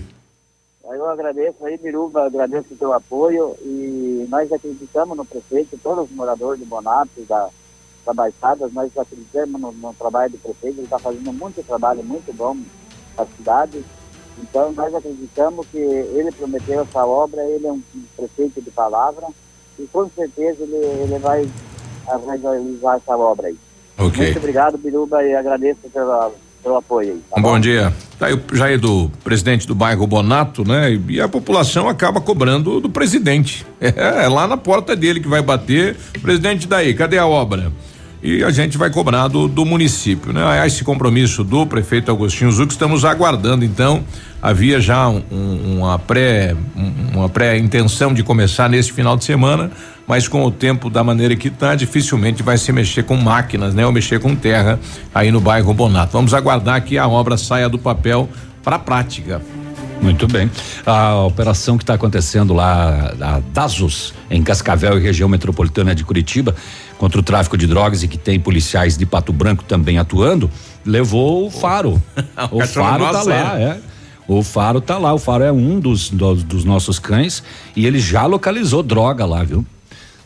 Eu 1.01 1.09
agradeço 1.09 1.65
aí, 1.65 1.79
Biruba, 1.79 2.27
agradeço 2.27 2.75
o 2.75 2.77
teu 2.77 2.93
apoio 2.93 3.57
e 3.63 4.27
nós 4.29 4.51
acreditamos 4.51 5.17
no 5.17 5.25
prefeito, 5.25 5.75
todos 5.81 6.05
os 6.05 6.15
moradores 6.15 6.59
de 6.59 6.65
Bonato, 6.67 7.19
da, 7.27 7.49
da 8.05 8.13
Baixada, 8.13 8.69
nós 8.71 8.95
acreditamos 8.95 9.59
no, 9.59 9.71
no 9.71 9.95
trabalho 9.95 10.33
do 10.33 10.37
prefeito, 10.37 10.77
ele 10.77 10.83
está 10.83 10.99
fazendo 10.99 11.33
muito 11.33 11.65
trabalho, 11.65 12.03
muito 12.03 12.31
bom 12.31 12.55
para 13.15 13.25
a 13.25 13.27
cidade. 13.35 13.83
Então 14.37 14.71
nós 14.73 14.93
acreditamos 14.93 15.65
que 15.71 15.79
ele 15.79 16.31
prometeu 16.33 16.81
essa 16.81 17.03
obra, 17.03 17.43
ele 17.45 17.65
é 17.65 17.71
um, 17.71 17.81
um 17.95 18.03
prefeito 18.15 18.61
de 18.61 18.69
palavra 18.69 19.25
e 19.79 19.87
com 19.87 20.07
certeza 20.07 20.61
ele, 20.61 20.75
ele 20.75 21.17
vai 21.17 21.49
realizar 22.39 22.97
essa 22.97 23.17
obra 23.17 23.47
aí. 23.47 23.57
Okay. 23.97 24.25
Muito 24.25 24.37
obrigado, 24.37 24.77
Biruba, 24.77 25.23
e 25.23 25.33
agradeço 25.33 25.89
pela 25.91 26.31
pelo 26.61 26.77
apoio 26.77 27.13
aí. 27.13 27.21
Tá 27.29 27.41
bom, 27.41 27.53
bom, 27.53 27.59
dia. 27.59 27.93
Tá 28.17 28.27
aí 28.27 28.39
já 28.53 28.69
é 28.69 28.77
do 28.77 29.11
presidente 29.23 29.67
do 29.67 29.75
bairro 29.75 30.05
Bonato, 30.05 30.67
né? 30.67 30.99
E 31.09 31.19
a 31.19 31.27
população 31.27 31.89
acaba 31.89 32.21
cobrando 32.21 32.79
do 32.79 32.89
presidente. 32.89 33.65
É, 33.83 34.25
é 34.25 34.27
lá 34.27 34.47
na 34.47 34.57
porta 34.57 34.95
dele 34.95 35.19
que 35.19 35.27
vai 35.27 35.41
bater. 35.41 35.97
Presidente 36.21 36.67
daí, 36.67 36.93
cadê 36.93 37.17
a 37.17 37.25
obra? 37.25 37.71
E 38.23 38.43
a 38.43 38.51
gente 38.51 38.77
vai 38.77 38.91
cobrar 38.91 39.27
do, 39.27 39.47
do 39.47 39.65
município, 39.65 40.31
né? 40.31 40.43
Há 40.45 40.67
esse 40.67 40.83
compromisso 40.83 41.43
do 41.43 41.65
prefeito 41.65 42.11
Agostinho 42.11 42.51
Zuc, 42.51 42.71
estamos 42.71 43.03
aguardando 43.03 43.65
então. 43.65 44.03
Havia 44.39 44.79
já 44.79 45.09
um, 45.09 45.23
um, 45.31 45.79
uma 45.79 45.97
pré, 45.97 46.55
um, 46.75 47.19
uma 47.19 47.29
pré 47.29 47.57
intenção 47.57 48.13
de 48.13 48.21
começar 48.21 48.69
nesse 48.69 48.91
final 48.91 49.17
de 49.17 49.23
semana, 49.23 49.71
mas 50.07 50.27
com 50.27 50.45
o 50.45 50.51
tempo 50.51 50.87
da 50.87 51.03
maneira 51.03 51.35
que 51.35 51.47
está, 51.47 51.73
dificilmente 51.73 52.43
vai 52.43 52.59
se 52.59 52.71
mexer 52.71 53.03
com 53.03 53.17
máquinas, 53.17 53.73
né? 53.73 53.85
Ou 53.87 53.91
mexer 53.91 54.19
com 54.19 54.35
terra 54.35 54.79
aí 55.15 55.31
no 55.31 55.41
bairro 55.41 55.73
Bonato. 55.73 56.13
Vamos 56.13 56.33
aguardar 56.35 56.83
que 56.83 56.99
a 56.99 57.07
obra 57.07 57.37
saia 57.37 57.67
do 57.67 57.79
papel 57.79 58.29
para 58.63 58.75
a 58.75 58.79
prática. 58.79 59.41
Muito 60.01 60.27
bem. 60.27 60.49
A 60.83 61.17
operação 61.17 61.77
que 61.77 61.83
está 61.83 61.93
acontecendo 61.93 62.53
lá, 62.53 63.13
a 63.21 63.39
Dazos, 63.53 64.15
em 64.31 64.41
Cascavel 64.41 64.97
e 64.97 65.01
região 65.01 65.29
metropolitana 65.29 65.93
de 65.93 66.03
Curitiba, 66.03 66.55
contra 67.01 67.19
o 67.19 67.23
tráfico 67.23 67.57
de 67.57 67.65
drogas 67.65 68.03
e 68.03 68.07
que 68.07 68.15
tem 68.15 68.39
policiais 68.39 68.95
de 68.95 69.07
Pato 69.07 69.33
Branco 69.33 69.63
também 69.63 69.97
atuando, 69.97 70.51
levou 70.85 71.47
o 71.47 71.49
Faro. 71.49 71.99
o, 72.51 72.61
o 72.61 72.67
Faro 72.67 73.11
tá 73.11 73.23
lá, 73.23 73.59
é. 73.59 73.79
O 74.27 74.43
Faro 74.43 74.79
tá 74.79 74.99
lá. 74.99 75.11
O 75.11 75.17
Faro 75.17 75.43
é 75.43 75.51
um 75.51 75.79
dos, 75.79 76.11
dos, 76.11 76.43
dos 76.43 76.63
nossos 76.63 76.99
cães 76.99 77.43
e 77.75 77.87
ele 77.87 77.99
já 77.99 78.27
localizou 78.27 78.83
droga 78.83 79.25
lá, 79.25 79.43
viu? 79.43 79.65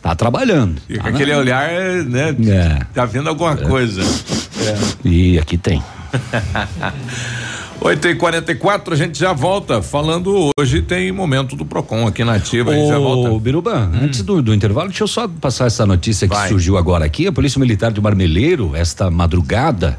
Tá 0.02 0.14
trabalhando. 0.14 0.76
E 0.86 0.98
tá 0.98 1.08
aquele 1.08 1.32
na... 1.32 1.38
olhar, 1.38 1.66
né? 2.04 2.36
É. 2.46 2.84
Tá 2.92 3.06
vendo 3.06 3.30
alguma 3.30 3.52
é. 3.52 3.56
coisa. 3.56 4.02
É. 4.02 5.08
E 5.08 5.38
aqui 5.38 5.56
tem. 5.56 5.82
8 7.80 8.08
e 8.08 8.14
44 8.14 8.94
a 8.94 8.96
gente 8.96 9.18
já 9.18 9.32
volta 9.32 9.82
falando 9.82 10.50
hoje 10.58 10.82
tem 10.82 11.12
momento 11.12 11.54
do 11.54 11.64
Procon 11.64 12.06
aqui 12.06 12.24
na 12.24 12.34
ativa, 12.34 12.70
a 12.70 12.74
gente 12.74 12.88
já 12.88 12.98
volta. 12.98 13.38
Biruba, 13.38 13.90
hum. 13.92 14.04
antes 14.04 14.22
do, 14.22 14.42
do, 14.42 14.54
intervalo, 14.54 14.88
deixa 14.88 15.04
eu 15.04 15.08
só 15.08 15.28
passar 15.28 15.66
essa 15.66 15.86
notícia 15.86 16.26
Vai. 16.26 16.42
que 16.42 16.48
surgiu 16.48 16.76
agora 16.76 17.04
aqui. 17.04 17.26
A 17.26 17.32
Polícia 17.32 17.60
Militar 17.60 17.92
de 17.92 18.00
Marmeleiro, 18.00 18.74
esta 18.74 19.10
madrugada, 19.10 19.98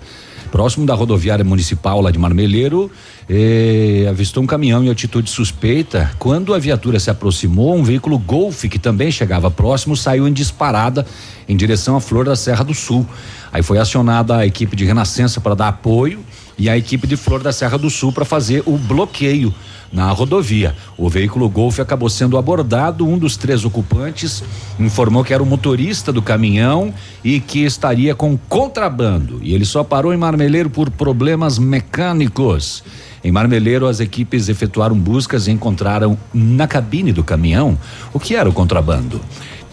próximo 0.52 0.86
da 0.86 0.94
rodoviária 0.96 1.46
municipal 1.46 2.02
lá 2.02 2.10
de 2.12 2.18
Marmeleiro, 2.18 2.92
eh, 3.30 4.08
avistou 4.10 4.44
um 4.44 4.48
caminhão 4.48 4.84
em 4.84 4.90
atitude 4.90 5.30
suspeita. 5.30 6.12
Quando 6.18 6.54
a 6.54 6.60
viatura 6.60 7.00
se 7.00 7.10
aproximou, 7.10 7.76
um 7.76 7.84
veículo 7.84 8.18
Golf, 8.18 8.66
que 8.66 8.80
também 8.80 9.12
chegava 9.12 9.52
próximo, 9.52 9.96
saiu 9.96 10.28
em 10.28 10.34
disparada 10.34 11.06
em 11.48 11.56
direção 11.56 11.96
à 11.96 12.02
Flor 12.02 12.26
da 12.26 12.36
Serra 12.36 12.64
do 12.64 12.74
Sul. 12.74 13.06
Aí 13.52 13.62
foi 13.62 13.78
acionada 13.78 14.36
a 14.36 14.46
equipe 14.46 14.76
de 14.76 14.84
Renascença 14.84 15.40
para 15.40 15.56
dar 15.56 15.68
apoio 15.70 16.20
e 16.58 16.70
a 16.70 16.78
equipe 16.78 17.06
de 17.06 17.16
Flor 17.16 17.42
da 17.42 17.52
Serra 17.52 17.78
do 17.78 17.90
Sul 17.90 18.12
para 18.12 18.26
fazer 18.26 18.64
o 18.66 18.78
bloqueio 18.78 19.54
na 19.92 20.12
rodovia. 20.12 20.76
O 20.98 21.10
veículo 21.10 21.50
Golf 21.50 21.80
acabou 21.80 22.10
sendo 22.10 22.38
abordado. 22.38 23.08
Um 23.08 23.18
dos 23.18 23.38
três 23.38 23.64
ocupantes 23.64 24.44
informou 24.80 25.24
que 25.24 25.34
era 25.34 25.42
o 25.42 25.46
motorista 25.46 26.12
do 26.12 26.22
caminhão 26.22 26.94
e 27.24 27.40
que 27.40 27.64
estaria 27.64 28.14
com 28.16 28.38
contrabando. 28.50 29.40
E 29.42 29.54
ele 29.54 29.66
só 29.66 29.84
parou 29.84 30.14
em 30.14 30.18
Marmeleiro 30.18 30.70
por 30.70 30.90
problemas 30.90 31.58
mecânicos. 31.58 32.84
Em 33.24 33.32
Marmeleiro, 33.32 33.88
as 33.88 34.00
equipes 34.00 34.48
efetuaram 34.48 34.98
buscas 34.98 35.48
e 35.48 35.52
encontraram 35.52 36.18
na 36.34 36.68
cabine 36.68 37.12
do 37.12 37.24
caminhão 37.24 37.78
o 38.14 38.20
que 38.20 38.36
era 38.36 38.50
o 38.50 38.54
contrabando. 38.54 39.20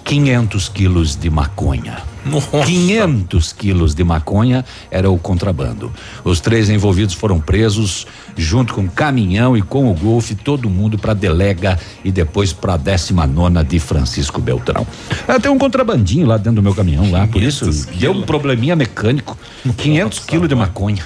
500 0.04 0.68
quilos 0.68 1.16
de 1.16 1.30
maconha. 1.30 2.02
Nossa. 2.26 2.64
500 2.64 3.52
quilos 3.52 3.94
de 3.94 4.04
maconha 4.04 4.64
era 4.90 5.10
o 5.10 5.18
contrabando. 5.18 5.92
Os 6.22 6.40
três 6.40 6.70
envolvidos 6.70 7.14
foram 7.14 7.40
presos, 7.40 8.06
junto 8.36 8.74
com 8.74 8.82
o 8.82 8.90
caminhão 8.90 9.56
e 9.56 9.62
com 9.62 9.90
o 9.90 9.94
Golf, 9.94 10.30
todo 10.42 10.70
mundo 10.70 10.98
para 10.98 11.14
delega 11.14 11.78
e 12.04 12.12
depois 12.12 12.52
para 12.52 12.74
a 12.74 12.76
19 12.76 13.64
de 13.64 13.78
Francisco 13.78 14.40
Beltrão. 14.40 14.86
Ah, 15.26 15.40
tem 15.40 15.50
um 15.50 15.58
contrabandinho 15.58 16.26
lá 16.26 16.36
dentro 16.36 16.56
do 16.56 16.62
meu 16.62 16.74
caminhão 16.74 17.10
lá, 17.10 17.26
por 17.26 17.42
isso 17.42 17.70
deu 17.98 18.12
um 18.12 18.22
probleminha 18.22 18.76
mecânico. 18.76 19.36
500 19.76 20.18
quilos 20.20 20.48
de 20.48 20.54
maconha. 20.54 21.04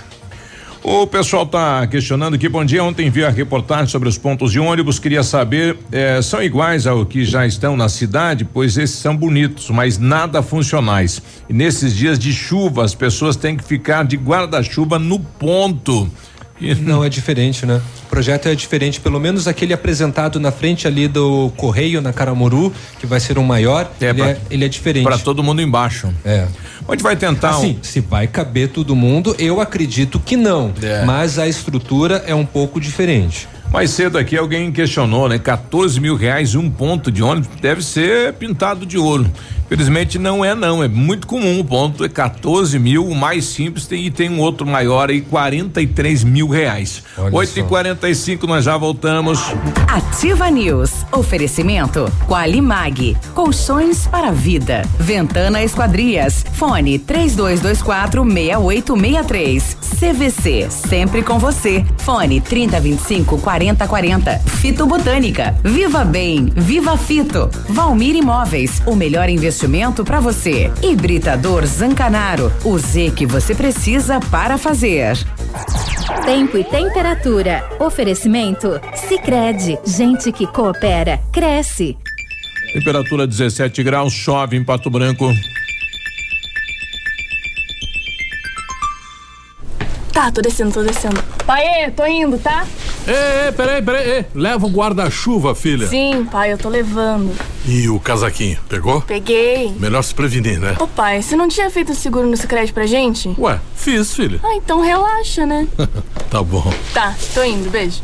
O 0.90 1.06
pessoal 1.06 1.43
está 1.43 1.86
questionando 1.86 2.32
aqui. 2.32 2.48
Bom 2.48 2.65
dia. 2.65 2.82
Ontem 2.82 3.10
vi 3.10 3.23
a 3.23 3.28
reportagem 3.28 3.89
sobre 3.89 4.09
os 4.09 4.16
pontos 4.16 4.51
de 4.51 4.59
ônibus. 4.59 4.98
Queria 4.98 5.23
saber, 5.23 5.77
eh, 5.93 6.23
são 6.23 6.43
iguais 6.43 6.86
ao 6.86 7.05
que 7.05 7.27
já 7.27 7.47
estão 7.47 7.77
na 7.77 7.90
cidade? 7.90 8.43
Pois 8.43 8.78
esses 8.78 8.97
são 8.97 9.15
bonitos, 9.15 9.69
mas 9.69 9.98
nada 9.98 10.40
funcionais. 10.40 11.20
E 11.47 11.52
nesses 11.52 11.94
dias 11.94 12.19
de 12.19 12.32
chuva, 12.32 12.86
as 12.86 12.94
pessoas 12.94 13.36
têm 13.36 13.55
que 13.55 13.65
ficar 13.65 14.06
de 14.06 14.16
guarda-chuva 14.16 14.98
no 14.98 15.20
ponto. 15.20 16.10
Não 16.80 17.05
é 17.05 17.09
diferente, 17.09 17.64
né? 17.64 17.80
O 18.05 18.09
projeto 18.09 18.48
é 18.48 18.55
diferente, 18.55 19.01
pelo 19.01 19.20
menos 19.20 19.47
aquele 19.47 19.72
apresentado 19.72 20.40
na 20.40 20.51
frente 20.51 20.86
ali 20.86 21.06
do 21.09 21.52
Correio, 21.56 22.01
na 22.01 22.12
Caramuru, 22.12 22.72
que 22.98 23.06
vai 23.06 23.20
ser 23.20 23.39
um 23.39 23.44
maior, 23.44 23.90
é, 24.01 24.06
ele, 24.06 24.14
pra, 24.14 24.30
é, 24.30 24.40
ele 24.51 24.64
é 24.64 24.68
diferente. 24.68 25.05
Para 25.05 25.18
todo 25.18 25.43
mundo 25.43 25.62
embaixo. 25.62 26.12
É. 26.24 26.47
Onde 26.86 27.02
vai 27.02 27.16
tentar 27.16 27.51
assim, 27.51 27.78
um... 27.78 27.85
se 27.85 28.01
vai 28.01 28.26
caber 28.26 28.68
todo 28.68 28.97
mundo, 28.97 29.36
eu 29.39 29.60
acredito 29.60 30.18
que 30.18 30.36
não. 30.36 30.72
É. 30.82 31.05
Mas 31.05 31.39
a 31.39 31.47
estrutura 31.47 32.24
é 32.26 32.35
um 32.35 32.47
pouco 32.47 32.80
diferente. 32.80 33.47
Mais 33.70 33.90
cedo 33.90 34.16
aqui 34.16 34.36
alguém 34.36 34.72
questionou, 34.72 35.28
né? 35.28 35.39
14 35.39 36.01
mil 36.01 36.16
reais 36.16 36.55
um 36.55 36.70
ponto 36.70 37.12
de 37.12 37.22
ônibus 37.22 37.51
deve 37.60 37.85
ser 37.85 38.32
pintado 38.32 38.86
de 38.86 38.97
ouro. 38.97 39.30
Felizmente 39.68 40.18
não 40.18 40.42
é 40.42 40.54
não, 40.54 40.82
é 40.82 40.88
muito 40.88 41.26
comum. 41.26 41.60
O 41.60 41.64
ponto 41.64 42.02
é 42.02 42.08
14 42.08 42.78
mil, 42.78 43.06
o 43.06 43.14
mais 43.14 43.44
simples 43.44 43.86
tem 43.86 44.06
e 44.06 44.10
tem 44.10 44.30
um 44.30 44.40
outro 44.40 44.66
maior 44.66 45.10
aí, 45.10 45.20
43 45.20 46.24
mil 46.24 46.48
reais. 46.48 47.02
Olha 47.18 47.34
8 47.34 47.52
só. 47.52 47.60
e 47.60 47.62
45 47.64 48.46
nós 48.46 48.64
já 48.64 48.78
voltamos. 48.78 49.38
Ativa 49.86 50.50
News. 50.50 50.90
Oferecimento 51.12 52.10
Qualimag. 52.26 53.14
Colchões 53.34 54.06
para 54.06 54.30
vida. 54.30 54.82
Ventana 54.98 55.62
Esquadrias. 55.62 56.46
Fone 56.54 56.98
3224 56.98 58.24
6863. 58.24 59.76
CVC. 59.98 60.70
Sempre 60.70 61.22
com 61.22 61.38
você. 61.38 61.84
Fone 61.98 62.40
3025 62.40 63.38
4040. 63.38 64.38
Fito 64.46 64.86
Botânica. 64.86 65.54
Viva 65.62 66.04
Bem. 66.06 66.50
Viva 66.56 66.96
Fito. 66.96 67.50
Valmir 67.68 68.16
Imóveis. 68.16 68.80
O 68.86 68.96
melhor 68.96 69.28
investimento 69.28 69.57
para 70.05 70.20
você. 70.20 70.70
Hibridador 70.82 71.66
Zancanaro. 71.66 72.52
O 72.64 72.78
Z 72.78 73.12
que 73.16 73.26
você 73.26 73.55
precisa 73.55 74.20
para 74.20 74.56
fazer. 74.56 75.16
Tempo 76.24 76.56
e 76.56 76.64
temperatura. 76.64 77.68
Oferecimento? 77.80 78.80
Sicredi 78.94 79.78
Gente 79.85 80.30
que 80.30 80.47
coopera, 80.47 81.20
cresce. 81.32 81.97
Temperatura 82.72 83.26
17 83.26 83.82
graus, 83.82 84.12
chove 84.12 84.56
em 84.56 84.62
Pato 84.62 84.90
Branco. 84.90 85.28
Tá, 90.12 90.30
tô 90.30 90.40
descendo, 90.40 90.72
tô 90.72 90.82
descendo. 90.82 91.22
Pai, 91.47 91.90
tô 91.97 92.06
indo, 92.06 92.39
tá? 92.39 92.66
Ê, 93.09 93.48
ê, 93.48 93.52
peraí, 93.52 93.80
peraí. 93.82 94.10
ê, 94.10 94.24
Leva 94.35 94.66
o 94.66 94.68
guarda-chuva, 94.70 95.55
filha. 95.55 95.86
Sim, 95.86 96.26
pai, 96.30 96.52
eu 96.52 96.59
tô 96.59 96.68
levando. 96.68 97.35
E 97.66 97.89
o 97.89 97.98
casaquinho, 97.98 98.59
pegou? 98.68 99.01
Peguei. 99.01 99.72
Melhor 99.80 100.02
se 100.02 100.14
prevenir, 100.14 100.60
né? 100.60 100.76
Ô 100.78 100.86
pai, 100.86 101.22
você 101.22 101.35
não 101.35 101.48
tinha 101.48 101.70
feito 101.70 101.93
o 101.93 101.94
seguro 101.94 102.26
no 102.28 102.36
Sicredi 102.36 102.70
pra 102.72 102.86
gente? 102.86 103.35
Ué, 103.39 103.59
fiz, 103.74 104.14
filha. 104.14 104.39
Ah, 104.43 104.55
então 104.55 104.80
relaxa, 104.80 105.47
né? 105.47 105.66
Tá 106.30 106.43
bom. 106.43 106.70
Tá, 106.93 107.14
tô 107.32 107.43
indo, 107.43 107.70
beijo. 107.70 108.02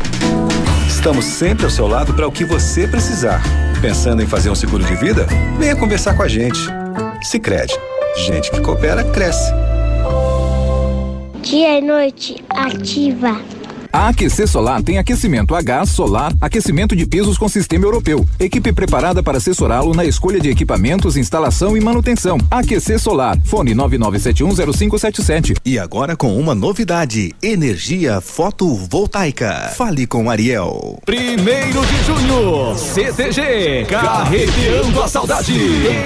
Estamos 0.89 1.27
sempre 1.27 1.67
ao 1.67 1.71
seu 1.71 1.87
lado 1.87 2.15
para 2.15 2.27
o 2.27 2.33
que 2.33 2.43
você 2.47 2.89
precisar. 2.89 3.43
Pensando 3.83 4.23
em 4.23 4.27
fazer 4.27 4.49
um 4.49 4.55
seguro 4.55 4.83
de 4.83 4.95
vida? 4.95 5.27
Venha 5.59 5.77
conversar 5.77 6.15
com 6.17 6.23
a 6.23 6.29
gente. 6.29 6.59
Sicredi. 7.23 7.75
Gente 8.27 8.51
que 8.51 8.61
coopera 8.63 9.05
cresce. 9.05 9.53
Dia 11.43 11.79
e 11.79 11.83
noite 11.83 12.43
ativa. 12.49 13.39
A 13.95 14.09
AQC 14.09 14.49
Solar 14.49 14.83
tem 14.83 14.99
aquecimento 14.99 15.55
a 15.55 15.63
gás, 15.63 15.89
solar, 15.91 16.33
aquecimento 16.41 16.97
de 16.97 17.07
pisos 17.07 17.39
com 17.39 17.49
sistema 17.49 17.85
europeu. 17.85 18.27
Equipe 18.41 18.73
preparada 18.73 19.23
para 19.23 19.39
assessorá-lo 19.39 19.95
na 19.95 20.05
escolha 20.05 20.41
de 20.41 20.51
equipamentos, 20.51 21.17
instalação 21.17 21.77
e 21.77 21.81
manutenção. 21.81 22.37
AQC 22.51 22.99
Solar. 22.99 23.39
Fone 23.45 23.73
99710577. 23.73 25.59
E 25.65 25.79
agora 25.79 26.17
com 26.17 26.37
uma 26.37 26.57
novidade: 26.57 27.33
energia 27.41 28.21
fotovoltaica. 28.21 29.73
Fale 29.77 30.09
com 30.09 30.29
Ariel. 30.29 30.99
Primeiro 31.07 31.81
de 31.87 32.03
junho, 32.03 32.77
CTG, 32.77 33.87
carreteando 33.89 35.03
a 35.05 35.07
saudade. 35.07 35.55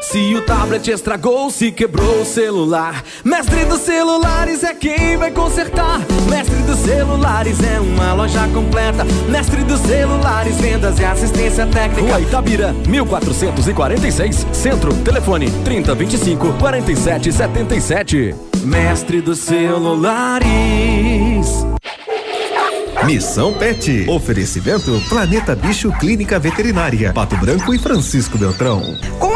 Se 0.00 0.34
o 0.34 0.42
tablet 0.42 0.90
estragou, 0.90 1.50
se 1.50 1.72
quebrou 1.72 2.20
o 2.20 2.24
celular, 2.24 3.02
Mestre 3.24 3.64
dos 3.64 3.80
Celulares 3.80 4.62
é 4.62 4.74
quem 4.74 5.16
vai 5.16 5.30
consertar. 5.30 6.00
Mestre 6.28 6.56
dos 6.62 6.78
Celulares 6.80 7.58
é 7.62 7.80
uma 7.80 8.12
loja 8.12 8.46
completa. 8.48 9.04
Mestre 9.28 9.64
dos 9.64 9.80
Celulares, 9.80 10.56
vendas 10.56 10.98
e 10.98 11.04
assistência 11.04 11.66
técnica. 11.66 12.02
Rua 12.02 12.20
Itabira, 12.20 12.72
1446, 12.86 14.46
Centro. 14.52 14.92
Telefone 14.98 15.50
3025 15.64 16.52
4777. 16.58 18.34
Mestre 18.64 19.20
dos 19.22 19.38
Celulares. 19.38 20.46
Missão 23.04 23.52
Pet. 23.52 24.04
Oferecimento 24.08 25.00
Planeta 25.08 25.54
Bicho 25.54 25.92
Clínica 25.92 26.40
Veterinária. 26.40 27.12
Pato 27.12 27.36
Branco 27.36 27.72
e 27.72 27.78
Francisco 27.78 28.36
Beltrão. 28.36 28.82
Com 29.20 29.35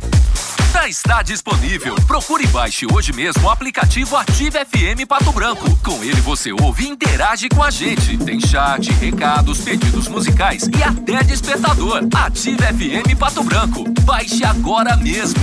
Já 0.81 0.89
está 0.89 1.21
disponível. 1.21 1.93
Procure 2.07 2.43
e 2.43 2.47
baixe 2.47 2.87
hoje 2.91 3.13
mesmo 3.13 3.45
o 3.45 3.49
aplicativo 3.51 4.15
Ative 4.15 4.65
FM 4.65 5.05
Pato 5.07 5.31
Branco. 5.31 5.63
Com 5.83 6.03
ele 6.03 6.19
você 6.21 6.51
ouve 6.51 6.85
e 6.85 6.89
interage 6.89 7.47
com 7.49 7.61
a 7.61 7.69
gente. 7.69 8.17
Tem 8.17 8.39
chat, 8.39 8.91
recados, 8.93 9.61
pedidos 9.61 10.07
musicais 10.07 10.67
e 10.75 10.81
até 10.81 11.23
despertador. 11.23 12.01
Ative 12.11 12.57
FM 12.57 13.15
Pato 13.15 13.43
Branco. 13.43 13.83
Baixe 14.01 14.43
agora 14.43 14.97
mesmo. 14.97 15.39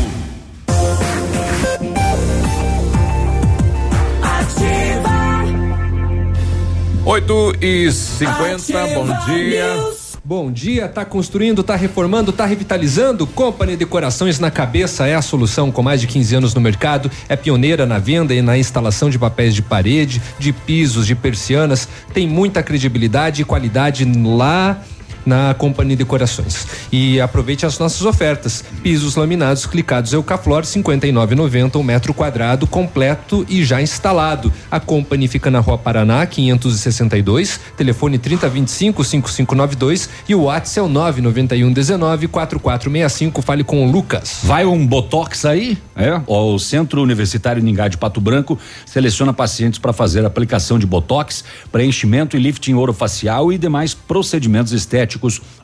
8 7.04 7.52
e 7.62 7.92
50 7.92 8.86
bom 8.88 9.06
dia. 9.24 9.97
Bom 10.28 10.52
dia, 10.52 10.86
tá 10.86 11.06
construindo, 11.06 11.62
tá 11.62 11.74
reformando, 11.74 12.32
tá 12.32 12.44
revitalizando? 12.44 13.26
Company 13.26 13.78
Decorações 13.78 14.38
na 14.38 14.50
cabeça 14.50 15.06
é 15.06 15.14
a 15.14 15.22
solução 15.22 15.72
com 15.72 15.82
mais 15.82 16.02
de 16.02 16.06
15 16.06 16.34
anos 16.34 16.54
no 16.54 16.60
mercado, 16.60 17.10
é 17.30 17.34
pioneira 17.34 17.86
na 17.86 17.98
venda 17.98 18.34
e 18.34 18.42
na 18.42 18.58
instalação 18.58 19.08
de 19.08 19.18
papéis 19.18 19.54
de 19.54 19.62
parede, 19.62 20.20
de 20.38 20.52
pisos, 20.52 21.06
de 21.06 21.14
persianas, 21.14 21.88
tem 22.12 22.28
muita 22.28 22.62
credibilidade 22.62 23.40
e 23.40 23.44
qualidade 23.46 24.04
lá 24.04 24.84
na 25.28 25.52
Companhia 25.52 25.96
Decorações. 25.96 26.66
E 26.90 27.20
aproveite 27.20 27.66
as 27.66 27.78
nossas 27.78 28.02
ofertas. 28.04 28.64
Pisos 28.82 29.14
laminados 29.14 29.66
clicados 29.66 30.12
Eucaflor 30.12 30.62
59,90 30.62 31.76
um 31.76 31.82
metro 31.82 32.14
quadrado 32.14 32.66
completo 32.66 33.44
e 33.48 33.62
já 33.62 33.80
instalado. 33.82 34.50
A 34.70 34.80
Company 34.80 35.28
fica 35.28 35.50
na 35.50 35.60
Rua 35.60 35.76
Paraná 35.76 36.24
562, 36.26 37.60
telefone 37.76 38.18
3025 38.18 39.04
5592 39.04 40.08
e 40.28 40.34
o 40.34 40.44
WhatsApp 40.44 40.78
é 40.78 40.82
o 40.82 40.88
991 40.88 41.72
19 41.72 42.28
4465. 42.28 43.42
Fale 43.42 43.62
com 43.62 43.86
o 43.86 43.90
Lucas. 43.90 44.40
Vai 44.44 44.64
um 44.64 44.86
botox 44.86 45.44
aí? 45.44 45.76
É. 45.94 46.20
O 46.26 46.58
Centro 46.58 47.02
Universitário 47.02 47.62
Ningá 47.62 47.88
de 47.88 47.98
Pato 47.98 48.20
Branco 48.20 48.58
seleciona 48.86 49.32
pacientes 49.32 49.78
para 49.78 49.92
fazer 49.92 50.24
aplicação 50.24 50.78
de 50.78 50.86
botox, 50.86 51.44
preenchimento 51.70 52.36
e 52.36 52.40
lifting 52.40 52.74
orofacial 52.74 53.52
e 53.52 53.58
demais 53.58 53.92
procedimentos 53.92 54.72
estéticos 54.72 55.17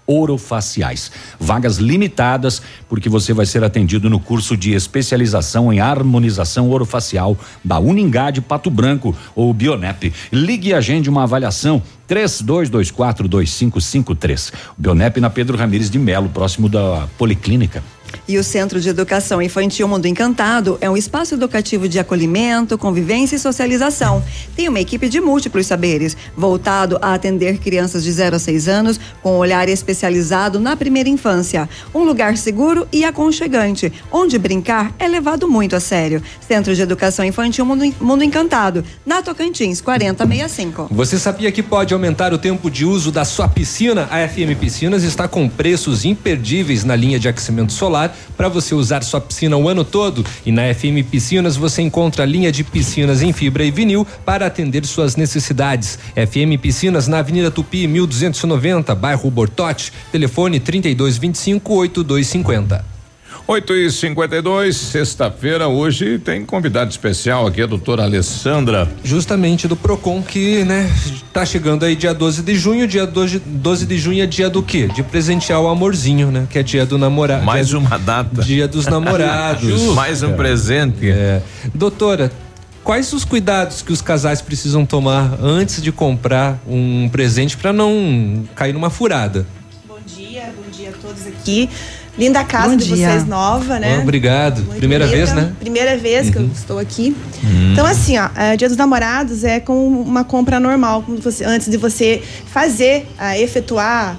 orofaciais. 0.07 1.11
Vagas 1.39 1.79
limitadas, 1.79 2.61
porque 2.89 3.09
você 3.09 3.33
vai 3.33 3.47
ser 3.47 3.63
atendido 3.65 4.11
no 4.11 4.21
curso 4.21 4.57
de 4.57 4.73
especialização 4.73 5.73
em 5.73 5.81
harmonização 5.81 6.71
orofacial 6.71 7.37
da 7.63 7.79
Uningá 7.79 8.31
de 8.31 8.41
Pato 8.41 8.71
Branco 8.71 9.15
ou 9.35 9.53
Bionep. 9.55 10.13
Ligue 10.33 10.71
e 10.71 10.75
agende 10.75 11.09
uma 11.09 11.23
avaliação 11.25 11.83
32242553. 12.09 14.53
Bionep 14.77 15.21
na 15.21 15.31
Pedro 15.31 15.57
Ramires 15.57 15.89
de 15.91 15.99
Melo, 15.99 16.29
próximo 16.29 16.69
da 16.69 17.09
Policlínica. 17.17 17.83
E 18.27 18.39
o 18.39 18.45
Centro 18.45 18.81
de 18.81 18.89
Educação 18.89 19.43
Infantil 19.43 19.87
Mundo 19.87 20.07
Encantado 20.07 20.79
é 20.81 20.89
um 20.89 20.97
espaço 20.97 21.35
educativo 21.35 21.89
de 21.89 21.99
acolhimento, 21.99 22.79
convivência 22.79 23.37
e 23.37 23.39
socialização. 23.39 24.25
Tem 24.57 24.69
uma 24.69 24.81
equipe 24.81 25.09
de 25.09 25.21
múltiplos 25.21 25.67
saberes, 25.67 26.17
voltado 26.37 26.99
a 27.03 27.15
atender 27.15 27.59
crianças 27.59 28.03
de 28.03 28.11
0 28.11 28.37
a 28.37 28.39
6 28.39 28.69
anos, 28.69 29.01
com 29.23 29.35
um 29.35 29.39
olhar 29.39 29.69
especializado 29.69 30.59
na 30.59 30.77
primeira 30.77 31.09
infância. 31.09 31.69
Um 31.95 32.03
lugar 32.03 32.37
seguro 32.37 32.87
e 32.93 33.05
aconchegante, 33.05 33.93
onde 34.11 34.39
brincar 34.39 34.95
é 34.99 35.09
levado 35.09 35.49
muito 35.49 35.77
a 35.77 35.81
sério. 35.81 36.23
Centro 36.47 36.75
de 36.75 36.83
Educação 36.83 37.25
Infantil 37.25 37.65
Mundo, 37.65 37.95
Mundo 38.01 38.25
Encantado, 38.25 38.85
na 39.05 39.23
Tocantins, 39.23 39.81
4065. 39.81 40.89
Você 40.91 41.19
sabia 41.19 41.53
que 41.53 41.63
pode 41.63 41.93
aumentar 41.93 42.33
o 42.33 42.39
tempo 42.39 42.71
de 42.71 42.85
uso 42.85 43.13
da 43.13 43.25
sua 43.25 43.49
piscina? 43.49 44.09
A 44.11 44.27
FM 44.27 44.59
Piscinas 44.59 45.03
está 45.03 45.29
com 45.29 45.49
preços 45.49 46.05
imperdíveis 46.05 46.85
na 46.85 46.97
linha 46.97 47.19
de 47.19 47.29
aquecimento 47.29 47.73
solar 47.73 48.04
para 48.37 48.49
você 48.49 48.75
usar 48.75 49.03
sua 49.03 49.21
piscina 49.21 49.57
o 49.57 49.69
ano 49.69 49.85
todo. 49.85 50.25
E 50.45 50.51
na 50.51 50.63
FM 50.75 51.09
Piscinas 51.11 51.57
você 51.57 51.83
encontra 51.83 52.23
a 52.23 52.27
linha 52.27 52.51
de 52.51 52.65
piscinas 52.65 53.23
em 53.23 53.33
fibra 53.33 53.65
e 53.65 53.71
vinil 53.71 54.07
para 54.25 54.47
atender 54.47 54.85
suas 54.87 55.17
necessidades. 55.17 55.99
FM 56.15 56.61
Piscinas 56.61 57.09
na 57.09 57.19
Avenida 57.19 57.51
Tupi, 57.51 57.87
1290, 57.87 58.95
bairro 58.95 59.31
Bortote. 59.31 59.93
Telefone 60.11 60.61
3225 60.61 61.75
8250. 61.75 62.94
8 63.47 63.75
e 63.75 63.91
52 63.91 64.75
sexta-feira, 64.75 65.69
hoje 65.69 66.19
tem 66.19 66.47
convidado 66.47 66.91
especial 66.91 67.47
aqui, 67.47 67.61
a 67.61 67.67
doutora 67.67 68.03
Alessandra. 68.03 68.89
Justamente 69.05 69.69
do 69.69 69.77
PROCON, 69.77 70.23
que, 70.23 70.65
né, 70.65 70.91
tá 71.31 71.45
chegando 71.45 71.85
aí 71.85 71.95
dia 71.95 72.15
12 72.15 72.43
de 72.43 72.55
junho. 72.57 72.87
Dia 72.89 73.07
12, 73.07 73.41
12 73.45 73.85
de 73.85 73.99
junho 73.99 74.23
é 74.23 74.27
dia 74.27 74.49
do 74.49 74.63
quê? 74.63 74.87
De 74.89 75.03
presentear 75.03 75.61
o 75.61 75.69
amorzinho, 75.69 76.31
né? 76.31 76.47
Que 76.49 76.59
é 76.59 76.63
dia 76.63 76.87
do 76.87 76.97
namorado. 76.97 77.45
Mais 77.45 77.69
dia 77.69 77.79
uma 77.79 77.99
data. 77.99 78.43
Dia 78.43 78.67
dos 78.67 78.87
namorados. 78.89 79.83
Mais 79.95 80.23
um 80.23 80.31
É. 80.31 80.33
presente. 80.37 81.11
É. 81.11 81.43
Doutora, 81.75 82.33
quais 82.83 83.13
os 83.13 83.27
cuidados 83.27 83.83
que 83.83 83.93
os 83.93 84.01
casais 84.01 84.41
precisam 84.41 84.87
tomar 84.87 85.39
antes 85.43 85.83
de 85.83 85.93
comprar 85.93 86.59
um 86.67 87.11
presente 87.11 87.59
para 87.59 87.75
não 87.75 88.45
cair 88.55 88.73
numa 88.73 88.89
furada? 88.89 89.47
Bom 89.87 89.99
dia, 90.07 90.45
bom 90.57 90.71
dia 90.73 90.89
a 90.89 90.93
todos 90.93 91.27
aqui. 91.27 91.69
Linda 92.17 92.45
casa 92.45 92.69
Bom 92.71 92.77
de 92.77 92.85
dia. 92.95 93.09
vocês 93.11 93.27
nova, 93.27 93.79
né? 93.81 93.97
Oh, 93.99 94.03
obrigado. 94.03 94.59
Muito 94.63 94.79
Primeira 94.79 95.05
linda. 95.05 95.17
vez, 95.17 95.33
né? 95.35 95.53
Primeira 95.59 95.97
vez 95.97 96.31
que 96.31 96.37
eu 96.37 96.43
Uhum. 96.43 96.51
estou 96.55 96.79
aqui. 96.79 97.17
Hum. 97.45 97.73
Então, 97.73 97.85
assim, 97.85 98.17
ó, 98.19 98.29
é, 98.37 98.57
Dia 98.57 98.69
dos 98.69 98.77
Namorados 98.77 99.43
é 99.43 99.59
com 99.59 99.89
uma 99.89 100.23
compra 100.23 100.61
normal, 100.61 101.03
como 101.03 101.19
você- 101.19 101.45
antes 101.45 101.69
de 101.69 101.77
você 101.77 102.23
fazer, 102.47 103.09
ah, 103.19 103.37
efetuar, 103.39 104.17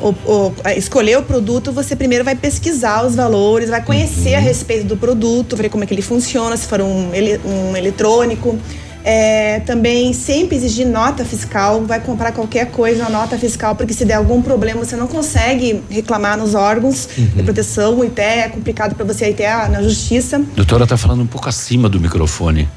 o- 0.00 0.08
o- 0.30 0.52
ah, 0.64 0.74
escolher 0.74 1.18
o 1.18 1.22
produto, 1.22 1.72
você 1.72 1.94
primeiro 1.94 2.24
vai 2.24 2.34
pesquisar 2.34 3.04
os 3.06 3.14
valores, 3.14 3.68
vai 3.70 3.82
conhecer 3.82 4.30
Uhum. 4.30 4.36
a 4.36 4.40
respeito 4.40 4.84
do 4.86 4.96
produto, 4.96 5.56
ver 5.56 5.68
como 5.68 5.84
é 5.84 5.86
que 5.86 5.94
ele 5.94 6.02
funciona, 6.02 6.56
se 6.56 6.66
for 6.66 6.80
um, 6.80 7.10
ele- 7.14 7.40
um 7.44 7.76
eletrônico. 7.76 8.58
É, 9.02 9.60
também 9.60 10.12
sempre 10.12 10.56
exigir 10.56 10.86
nota 10.86 11.24
fiscal, 11.24 11.82
vai 11.86 12.00
comprar 12.00 12.32
qualquer 12.32 12.66
coisa 12.70 13.02
na 13.04 13.08
nota 13.10 13.38
fiscal, 13.38 13.74
porque 13.74 13.94
se 13.94 14.04
der 14.04 14.14
algum 14.14 14.42
problema 14.42 14.84
você 14.84 14.94
não 14.96 15.06
consegue 15.06 15.82
reclamar 15.88 16.36
nos 16.36 16.54
órgãos 16.54 17.08
Uhum. 17.16 17.24
de 17.36 17.42
proteção, 17.42 18.04
e 18.04 18.08
até 18.08 18.40
é 18.40 18.48
complicado 18.50 18.94
para 18.94 19.04
você 19.04 19.28
ir 19.28 19.32
até 19.32 19.50
a- 19.50 19.68
na 19.68 19.82
justiça. 19.82 20.40
Doutora 20.54 20.86
tá 20.86 20.96
falando 20.98 21.22
um 21.22 21.26
pouco 21.26 21.48
acima 21.48 21.88
do 21.88 21.98
microfone. 21.98 22.68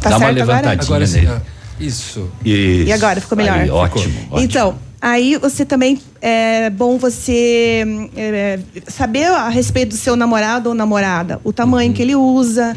Tá 0.00 0.10
Dá 0.10 0.16
uma 0.16 0.26
certo 0.26 0.42
agora? 0.42 0.56
levantadinha 0.58 0.82
Agora 0.84 1.06
sim, 1.06 1.20
nele. 1.22 1.40
isso. 1.80 2.30
Isso. 2.44 2.86
E 2.86 2.92
agora, 2.92 3.20
ficou 3.20 3.36
melhor? 3.36 3.58
Aí, 3.58 3.68
ótimo, 3.70 4.14
ótimo. 4.30 4.40
Então, 4.40 4.74
aí 5.04 5.36
você 5.36 5.66
também 5.66 6.00
é 6.22 6.70
bom 6.70 6.96
você 6.96 7.84
é, 8.16 8.58
saber 8.88 9.26
a 9.26 9.50
respeito 9.50 9.90
do 9.90 9.96
seu 9.96 10.16
namorado 10.16 10.70
ou 10.70 10.74
namorada, 10.74 11.38
o 11.44 11.52
tamanho 11.52 11.90
Uhum. 11.90 11.94
que 11.94 12.00
ele 12.00 12.16
usa, 12.16 12.74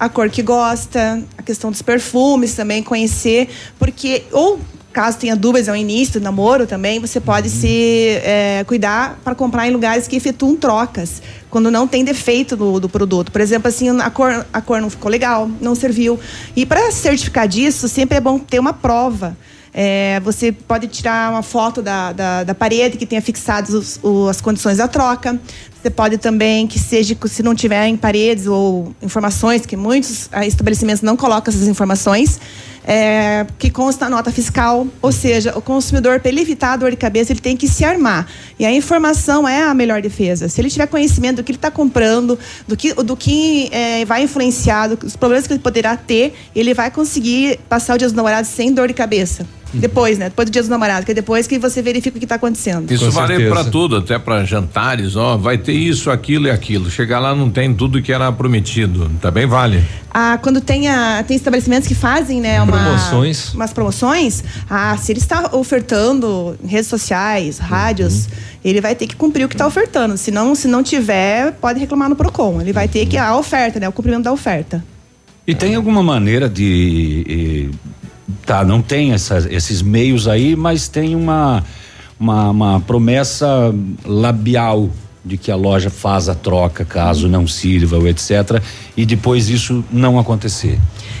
a 0.00 0.08
cor 0.08 0.30
que 0.30 0.42
gosta, 0.42 1.22
a 1.36 1.42
questão 1.42 1.70
dos 1.70 1.82
perfumes 1.82 2.54
também, 2.54 2.82
conhecer, 2.82 3.50
porque 3.78 4.22
ou 4.32 4.58
caso 4.90 5.18
tenha 5.18 5.36
dúvidas 5.36 5.68
ao 5.68 5.76
início 5.76 6.18
do 6.18 6.24
namoro 6.24 6.66
também, 6.66 6.98
você 6.98 7.20
pode 7.20 7.50
se 7.50 8.18
é, 8.24 8.64
cuidar 8.66 9.20
para 9.22 9.34
comprar 9.34 9.68
em 9.68 9.70
lugares 9.70 10.08
que 10.08 10.16
efetuam 10.16 10.56
trocas, 10.56 11.20
quando 11.50 11.70
não 11.70 11.86
tem 11.86 12.02
defeito 12.02 12.56
do, 12.56 12.80
do 12.80 12.88
produto. 12.88 13.30
Por 13.30 13.42
exemplo, 13.42 13.68
assim, 13.68 13.90
a 14.00 14.08
cor, 14.08 14.46
a 14.50 14.60
cor 14.62 14.80
não 14.80 14.88
ficou 14.88 15.10
legal, 15.10 15.50
não 15.60 15.74
serviu. 15.74 16.18
E 16.56 16.64
para 16.64 16.90
certificar 16.90 17.46
disso, 17.46 17.86
sempre 17.86 18.16
é 18.16 18.20
bom 18.22 18.38
ter 18.38 18.58
uma 18.58 18.72
prova. 18.72 19.36
É, 19.78 20.18
você 20.20 20.50
pode 20.52 20.86
tirar 20.86 21.30
uma 21.30 21.42
foto 21.42 21.82
da, 21.82 22.10
da, 22.10 22.44
da 22.44 22.54
parede 22.54 22.96
que 22.96 23.04
tenha 23.04 23.20
fixado 23.20 23.78
os- 23.78 24.00
o- 24.02 24.26
as 24.26 24.40
condições 24.40 24.78
da 24.78 24.88
troca. 24.88 25.38
Você 25.82 25.90
pode 25.90 26.16
também 26.16 26.66
que 26.66 26.78
seja, 26.78 27.14
se 27.26 27.42
não 27.42 27.54
tiver 27.54 27.86
em 27.86 27.94
paredes 27.94 28.46
ou 28.46 28.94
informações, 29.02 29.66
que 29.66 29.76
muitos 29.76 30.30
ah, 30.32 30.46
estabelecimentos 30.46 31.02
não 31.02 31.14
colocam 31.14 31.52
essas 31.52 31.68
informações, 31.68 32.40
é, 32.88 33.46
que 33.58 33.68
consta 33.70 34.06
na 34.08 34.16
nota 34.16 34.32
fiscal. 34.32 34.86
Ou 35.02 35.12
seja, 35.12 35.52
o 35.56 35.60
consumidor, 35.60 36.20
para 36.20 36.30
ele 36.30 36.40
evitar 36.40 36.72
a 36.72 36.76
dor 36.76 36.90
de 36.90 36.96
cabeça, 36.96 37.32
ele 37.32 37.40
tem 37.40 37.54
que 37.54 37.68
se 37.68 37.84
armar. 37.84 38.26
E 38.58 38.64
a 38.64 38.72
informação 38.72 39.46
é 39.46 39.62
a 39.62 39.74
melhor 39.74 40.00
defesa. 40.00 40.48
Se 40.48 40.58
ele 40.58 40.70
tiver 40.70 40.86
conhecimento 40.86 41.36
do 41.36 41.44
que 41.44 41.52
ele 41.52 41.58
está 41.58 41.70
comprando, 41.70 42.38
do 42.66 42.76
que, 42.78 42.94
do 42.94 43.14
que 43.14 43.68
é, 43.72 44.06
vai 44.06 44.22
influenciar, 44.22 44.88
dos 44.88 45.16
problemas 45.16 45.46
que 45.46 45.52
ele 45.52 45.60
poderá 45.60 45.96
ter, 45.98 46.32
ele 46.54 46.72
vai 46.72 46.90
conseguir 46.90 47.58
passar 47.68 47.94
o 47.94 47.98
dia 47.98 48.08
dos 48.08 48.16
namorados 48.16 48.50
sem 48.50 48.72
dor 48.72 48.88
de 48.88 48.94
cabeça. 48.94 49.46
Depois, 49.72 50.18
né? 50.18 50.28
Depois 50.28 50.48
do 50.48 50.52
dia 50.52 50.62
dos 50.62 50.68
namorados, 50.68 51.04
que 51.04 51.10
é 51.10 51.14
depois 51.14 51.46
que 51.46 51.58
você 51.58 51.82
verifica 51.82 52.16
o 52.16 52.18
que 52.20 52.24
está 52.24 52.36
acontecendo. 52.36 52.90
Isso 52.90 53.10
vale 53.10 53.48
para 53.48 53.64
tudo, 53.64 53.96
até 53.96 54.18
para 54.18 54.44
jantares, 54.44 55.16
ó, 55.16 55.36
vai 55.36 55.58
ter 55.58 55.72
isso, 55.72 56.10
aquilo 56.10 56.46
e 56.46 56.50
aquilo. 56.50 56.90
Chegar 56.90 57.18
lá 57.18 57.34
não 57.34 57.50
tem 57.50 57.74
tudo 57.74 58.00
que 58.00 58.12
era 58.12 58.30
prometido, 58.32 59.10
também 59.20 59.46
vale. 59.46 59.84
Ah, 60.12 60.38
quando 60.40 60.60
tem, 60.60 60.88
a, 60.88 61.22
tem 61.26 61.36
estabelecimentos 61.36 61.86
que 61.86 61.94
fazem, 61.94 62.40
né, 62.40 62.62
uma, 62.62 62.72
Promoções. 62.72 63.52
umas 63.52 63.72
promoções, 63.72 64.42
ah, 64.70 64.96
se 64.96 65.12
ele 65.12 65.18
está 65.18 65.54
ofertando 65.54 66.56
em 66.64 66.68
redes 66.68 66.86
sociais, 66.86 67.58
rádios, 67.58 68.28
ele 68.64 68.80
vai 68.80 68.94
ter 68.94 69.06
que 69.06 69.14
cumprir 69.14 69.44
o 69.44 69.48
que 69.48 69.54
está 69.54 69.66
ofertando. 69.66 70.16
Se 70.16 70.30
não, 70.30 70.54
se 70.54 70.66
não 70.68 70.82
tiver, 70.82 71.52
pode 71.60 71.78
reclamar 71.78 72.08
no 72.08 72.16
Procon. 72.16 72.60
Ele 72.60 72.72
vai 72.72 72.88
ter 72.88 73.04
que 73.06 73.18
a 73.18 73.36
oferta, 73.36 73.78
né, 73.78 73.88
o 73.88 73.92
cumprimento 73.92 74.24
da 74.24 74.32
oferta. 74.32 74.82
E 75.46 75.54
tem 75.54 75.76
alguma 75.76 76.02
maneira 76.02 76.48
de. 76.48 77.70
eh, 77.72 77.76
tá, 78.44 78.64
não 78.64 78.80
tem 78.82 79.12
essas- 79.12 79.46
esses 79.46 79.82
meios 79.82 80.26
aí, 80.28 80.54
mas 80.56 80.88
tem 80.88 81.14
uma, 81.14 81.62
uma, 82.18 82.50
uma 82.50 82.80
promessa 82.80 83.46
labial 84.04 84.90
de 85.24 85.36
que 85.36 85.50
a 85.50 85.56
loja 85.56 85.90
faz 85.90 86.28
a 86.28 86.34
troca 86.36 86.84
caso 86.84 87.28
não 87.28 87.48
sirva 87.48 87.96
etc. 88.08 88.62
E 88.96 89.04
depois 89.04 89.48
isso 89.48 89.84
não 89.90 90.18
acontecer. 90.18 90.78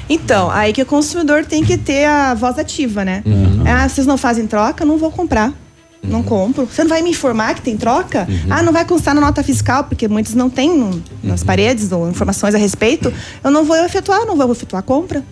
Então, 0.08 0.48
aí 0.50 0.72
que 0.72 0.80
o 0.82 0.86
consumidor 0.86 1.44
tem 1.44 1.64
que 1.64 1.76
ter 1.76 2.04
a 2.06 2.32
voz 2.34 2.56
ativa, 2.58 3.04
né? 3.04 3.22
Uhum. 3.26 3.64
Ah, 3.66 3.88
vocês 3.88 4.06
não 4.06 4.16
fazem 4.16 4.46
troca? 4.46 4.84
Não 4.84 4.96
vou 4.96 5.10
comprar. 5.10 5.52
Não 6.04 6.22
compro. 6.22 6.66
Você 6.66 6.82
não 6.84 6.88
vai 6.90 7.02
me 7.02 7.10
informar 7.10 7.54
que 7.56 7.62
tem 7.62 7.76
troca? 7.76 8.28
Uhum. 8.28 8.46
Ah, 8.48 8.62
não 8.62 8.72
vai 8.72 8.84
constar 8.84 9.12
na 9.12 9.20
nota 9.20 9.42
fiscal, 9.42 9.82
porque 9.82 10.06
muitos 10.06 10.34
não 10.34 10.48
têm 10.48 10.78
no- 10.78 11.02
nas 11.20 11.40
Uhum. 11.40 11.46
paredes 11.46 11.90
ou 11.90 12.08
informações 12.08 12.54
a 12.54 12.58
respeito. 12.58 13.12
Eu 13.42 13.50
não 13.50 13.64
vou 13.64 13.74
efetuar, 13.84 14.24
não 14.24 14.36
vou 14.36 14.52
efetuar 14.52 14.78
a 14.78 14.82
compra. 14.84 15.24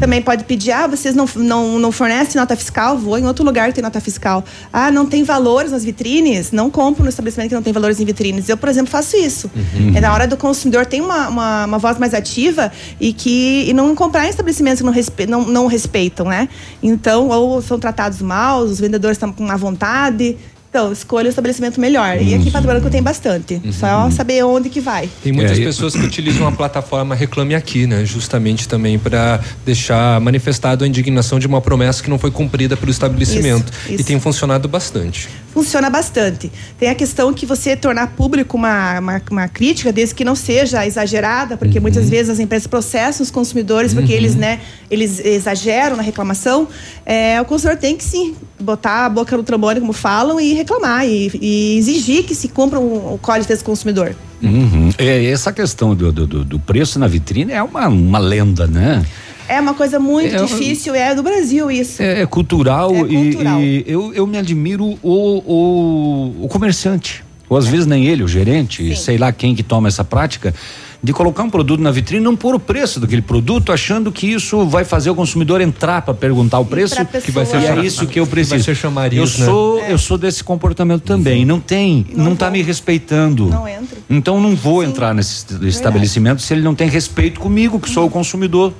Também 0.00 0.22
pode 0.22 0.44
pedir, 0.44 0.72
ah, 0.72 0.86
vocês 0.86 1.14
não, 1.14 1.28
não, 1.36 1.78
não 1.78 1.92
fornecem 1.92 2.40
nota 2.40 2.56
fiscal, 2.56 2.96
vou 2.96 3.18
em 3.18 3.26
outro 3.26 3.44
lugar 3.44 3.68
que 3.68 3.74
tem 3.74 3.84
nota 3.84 4.00
fiscal. 4.00 4.42
Ah, 4.72 4.90
não 4.90 5.06
tem 5.06 5.22
valores 5.22 5.70
nas 5.70 5.84
vitrines, 5.84 6.50
não 6.50 6.70
compro 6.70 7.02
no 7.02 7.10
estabelecimento 7.10 7.50
que 7.50 7.54
não 7.54 7.62
tem 7.62 7.72
valores 7.72 8.00
em 8.00 8.04
vitrines. 8.04 8.48
Eu, 8.48 8.56
por 8.56 8.68
exemplo, 8.68 8.90
faço 8.90 9.16
isso. 9.16 9.50
Uhum. 9.54 9.96
É 9.96 10.00
na 10.00 10.12
hora 10.12 10.26
do 10.26 10.36
consumidor 10.36 10.86
ter 10.86 11.00
uma, 11.00 11.28
uma, 11.28 11.64
uma 11.66 11.78
voz 11.78 11.98
mais 11.98 12.14
ativa 12.14 12.72
e 12.98 13.12
que 13.12 13.66
e 13.68 13.74
não 13.74 13.94
comprar 13.94 14.26
em 14.26 14.30
estabelecimentos 14.30 14.80
que 14.80 14.86
não, 14.86 14.92
respe, 14.92 15.26
não, 15.26 15.44
não 15.44 15.66
respeitam, 15.66 16.26
né? 16.26 16.48
Então, 16.82 17.28
ou 17.28 17.60
são 17.60 17.78
tratados 17.78 18.22
mal, 18.22 18.60
os 18.60 18.80
vendedores 18.80 19.16
estão 19.16 19.32
com 19.32 19.44
má 19.44 19.56
vontade. 19.56 20.36
Então, 20.70 20.92
escolha 20.92 21.26
o 21.26 21.28
estabelecimento 21.28 21.80
melhor. 21.80 22.22
E 22.22 22.32
aqui 22.32 22.46
em 22.46 22.50
Pato 22.52 22.64
Branco 22.64 22.88
tem 22.88 23.02
bastante. 23.02 23.60
Só 23.72 24.08
saber 24.12 24.44
onde 24.44 24.70
que 24.70 24.80
vai. 24.80 25.10
Tem 25.20 25.32
muitas 25.32 25.58
É, 25.58 25.62
e- 25.62 25.64
pessoas 25.64 25.94
que 25.94 26.00
utilizam 26.04 26.46
a 26.46 26.52
plataforma 26.52 27.12
Reclame 27.12 27.56
Aqui, 27.56 27.88
né? 27.88 28.04
Justamente 28.04 28.68
também 28.68 28.96
para 28.96 29.40
deixar 29.66 30.20
manifestado 30.20 30.84
a 30.84 30.86
indignação 30.86 31.40
de 31.40 31.46
uma 31.48 31.60
promessa 31.60 32.00
que 32.00 32.08
não 32.08 32.20
foi 32.20 32.30
cumprida 32.30 32.76
pelo 32.76 32.90
estabelecimento. 32.92 33.72
Isso, 33.82 33.90
E 33.90 33.94
isso. 33.96 34.04
tem 34.04 34.20
funcionado 34.20 34.68
bastante. 34.68 35.28
funciona 35.52 35.90
bastante. 35.90 36.52
Tem 36.78 36.88
a 36.88 36.94
questão 36.94 37.34
que 37.34 37.44
você 37.44 37.74
tornar 37.74 38.06
público 38.14 38.56
uma, 38.56 39.00
uma, 39.00 39.22
uma 39.32 39.48
crítica, 39.48 39.90
desde 39.92 40.14
que 40.14 40.24
não 40.24 40.36
seja 40.36 40.86
exagerada, 40.86 41.56
porque 41.56 41.80
muitas 41.80 42.08
vezes 42.08 42.30
as 42.30 42.38
empresas 42.38 42.68
processam 42.68 43.24
os 43.24 43.32
consumidores 43.32 43.92
porque 43.92 44.12
Uhum. 44.12 44.18
eles, 44.18 44.36
né, 44.36 44.60
eles 44.88 45.18
exageram 45.18 45.96
na 45.96 46.04
reclamação. 46.04 46.68
É, 47.04 47.40
o 47.40 47.44
consumidor 47.44 47.80
tem 47.80 47.96
que 47.96 48.04
sim 48.04 48.36
botar 48.60 49.06
a 49.06 49.08
boca 49.08 49.36
no 49.36 49.42
trombone, 49.42 49.80
como 49.80 49.92
falam, 49.92 50.38
e 50.38 50.52
reclamar 50.60 51.06
e, 51.06 51.30
e 51.40 51.76
exigir 51.78 52.24
que 52.24 52.34
se 52.34 52.48
cumpra 52.48 52.78
o, 52.78 53.18
código 53.20 53.54
de 53.54 53.64
consumidor. 53.64 54.14
Uhum. 54.42 54.90
É, 54.98 55.24
essa 55.26 55.52
questão 55.52 55.94
do, 55.94 56.10
do, 56.12 56.26
do- 56.26 56.58
preço 56.58 56.98
na 56.98 57.06
vitrine 57.06 57.52
é 57.52 57.62
uma, 57.62 57.88
uma 57.88 58.18
lenda, 58.18 58.66
né? 58.66 59.04
É 59.48 59.60
uma 59.60 59.74
coisa 59.74 59.98
muito 59.98 60.34
É, 60.34 60.44
difícil, 60.44 60.94
é 60.94 61.14
do 61.14 61.22
Brasil 61.22 61.70
isso. 61.70 62.00
É, 62.02 62.22
é 62.22 62.26
cultural, 62.26 62.94
É 62.94 63.00
e- 63.00 63.32
cultural. 63.32 63.60
E, 63.60 63.84
eu, 63.86 64.14
eu 64.14 64.26
me 64.26 64.38
admiro 64.38 64.96
o, 65.02 65.02
o, 65.12 66.44
o 66.44 66.48
comerciante. 66.48 67.24
Ou 67.48 67.56
às 67.58 67.66
vezes 67.66 67.84
nem 67.84 68.06
ele, 68.06 68.22
o 68.22 68.28
gerente, 68.28 68.94
sei 68.96 69.18
lá 69.18 69.32
quem 69.32 69.56
que 69.56 69.62
toma 69.64 69.88
essa 69.88 70.04
prática, 70.04 70.54
de 71.02 71.12
colocar 71.12 71.42
um 71.42 71.50
produto 71.50 71.80
na 71.80 71.90
vitrine 71.90 72.20
e 72.20 72.24
não 72.24 72.36
pôr 72.36 72.54
o 72.54 72.60
preço 72.60 73.00
daquele 73.00 73.22
produto, 73.22 73.72
achando 73.72 74.12
que 74.12 74.26
isso 74.26 74.66
vai 74.66 74.84
fazer 74.84 75.10
o 75.10 75.14
consumidor 75.14 75.60
entrar 75.60 76.02
para 76.02 76.12
perguntar 76.12 76.58
o 76.58 76.66
preço. 76.66 76.94
Que 77.24 77.30
vai 77.30 77.46
ser 77.46 77.60
e 77.60 77.66
é 77.66 77.84
isso 77.84 78.06
que 78.06 78.20
eu 78.20 78.24
que 78.24 78.34
vai 78.34 78.44
preciso. 78.44 78.64
ser 78.64 78.74
chamariz, 78.74 79.18
eu 79.18 79.24
né? 79.24 79.46
sou, 79.46 79.80
eu 79.80 79.98
sou 79.98 80.18
desse 80.18 80.44
comportamento 80.44 81.02
também. 81.02 81.44
Não 81.44 81.58
tem, 81.58 82.06
não, 82.14 82.36
tá 82.36 82.50
me 82.50 82.62
respeitando. 82.62 83.46
Não 83.46 83.66
entro. 83.66 83.98
Então 84.08 84.40
não 84.40 84.54
vou 84.54 84.84
entrar 84.84 85.14
nesse 85.14 85.46
estabelecimento 85.62 86.42
se 86.42 86.52
ele 86.52 86.62
não 86.62 86.74
tem 86.74 86.88
respeito 86.88 87.40
comigo, 87.40 87.80
que 87.80 87.88
sou 87.88 88.06
o 88.06 88.10
consumidor. 88.10 88.72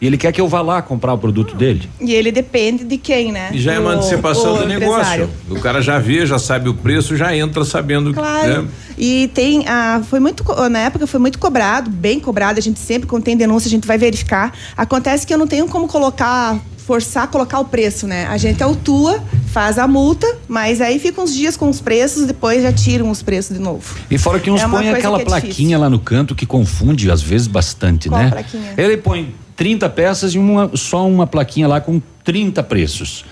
E 0.00 0.06
ele 0.06 0.16
quer 0.16 0.32
que 0.32 0.40
eu 0.40 0.48
vá 0.48 0.62
lá 0.62 0.80
comprar 0.80 1.12
o 1.12 1.18
produto 1.18 1.54
dele. 1.54 1.88
E 2.00 2.14
ele 2.14 2.32
depende 2.32 2.84
de 2.84 2.96
quem, 2.96 3.30
né? 3.32 3.50
E 3.52 3.60
já 3.60 3.74
é 3.74 3.78
uma 3.78 3.90
O- 3.90 3.92
antecipação 3.94 4.54
o 4.54 4.58
do 4.60 4.66
negócio. 4.66 5.28
O 5.50 5.60
cara 5.60 5.82
já 5.82 5.98
vê, 5.98 6.24
já 6.24 6.38
sabe 6.38 6.68
o 6.70 6.74
preço, 6.74 7.16
já 7.16 7.36
entra 7.36 7.64
sabendo 7.66 8.14
Claro. 8.14 8.62
né? 8.62 8.68
E 8.96 9.28
tem, 9.34 9.64
ah, 9.68 10.00
foi 10.08 10.18
muito, 10.20 10.42
na 10.70 10.78
época 10.80 11.06
foi 11.06 11.20
muito 11.20 11.38
cobrado, 11.38 11.90
bem 11.90 12.18
cobrado. 12.18 12.58
A 12.58 12.62
gente 12.62 12.78
sempre, 12.78 13.06
quando 13.06 13.24
tem 13.24 13.36
denúncia, 13.36 13.68
a 13.68 13.70
gente 13.70 13.86
vai 13.86 13.98
verificar. 13.98 14.54
Acontece 14.76 15.26
que 15.26 15.34
eu 15.34 15.38
não 15.38 15.46
tenho 15.46 15.66
como 15.68 15.86
colocar, 15.86 16.58
forçar 16.78 17.24
a 17.24 17.26
colocar 17.26 17.60
o 17.60 17.64
preço, 17.66 18.06
né? 18.06 18.26
A 18.26 18.38
gente 18.38 18.62
autua, 18.62 19.22
faz 19.52 19.78
a 19.78 19.86
multa, 19.86 20.26
mas 20.48 20.80
aí 20.80 20.98
fica 20.98 21.20
uns 21.20 21.34
dias 21.34 21.56
com 21.58 21.68
os 21.68 21.80
preços, 21.80 22.26
depois 22.26 22.62
já 22.62 22.72
tiram 22.72 23.10
os 23.10 23.22
preços 23.22 23.54
de 23.56 23.62
novo. 23.62 23.82
E 24.10 24.16
fora 24.18 24.40
que 24.40 24.50
uns 24.50 24.60
É 24.62 24.66
põem 24.68 24.88
aquela 24.88 25.18
que 25.18 25.22
é 25.22 25.26
plaquinha 25.26 25.50
difícil. 25.52 25.78
lá 25.78 25.90
no 25.90 25.98
canto 25.98 26.34
que 26.34 26.46
confunde 26.46 27.10
às 27.10 27.20
vezes 27.22 27.46
bastante, 27.46 28.08
Qual 28.08 28.20
né? 28.22 28.30
plaquinha? 28.30 28.74
Ele 28.76 28.96
põe 28.96 29.34
30 29.60 29.90
peças 29.90 30.34
e 30.34 30.38
uma, 30.38 30.70
só 30.74 31.06
uma 31.06 31.26
plaquinha 31.26 31.68
lá 31.68 31.82
com 31.82 32.00
30 32.24 32.62
preços. 32.62 33.26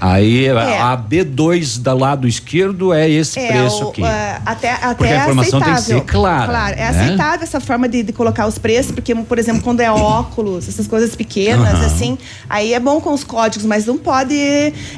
Aí 0.00 0.48
a 0.50 0.96
B2 0.96 1.78
do 1.78 1.96
lado 1.98 2.28
esquerdo 2.28 2.92
é 2.92 3.08
esse 3.08 3.38
É, 3.38 3.46
preço 3.48 3.84
o- 3.86 3.88
aqui. 3.90 4.04
é, 4.04 4.40
até 4.44 4.72
até 4.72 4.94
Porque 4.94 5.12
a 5.12 5.16
informação 5.22 5.60
tem 5.60 5.68
que 5.68 5.74
aceitável. 5.74 5.98
ser 6.06 6.12
clara, 6.12 6.46
Claro, 6.46 6.74
é 6.74 6.78
né? 6.78 6.88
aceitável 6.88 7.42
essa 7.42 7.60
forma 7.60 7.88
de, 7.88 8.02
de 8.02 8.12
colocar 8.12 8.46
os 8.46 8.58
preços, 8.58 8.92
porque, 8.92 9.14
por 9.14 9.38
exemplo, 9.38 9.62
quando 9.62 9.80
é 9.80 9.90
óculos, 9.90 10.68
essas 10.68 10.86
coisas 10.86 11.14
pequenas, 11.16 11.74
Aham. 11.74 11.86
assim, 11.86 12.18
aí 12.48 12.74
é 12.74 12.80
bom 12.80 13.00
com 13.00 13.12
os 13.12 13.24
códigos, 13.24 13.64
mas 13.66 13.86
não 13.86 13.96
pode 13.98 14.34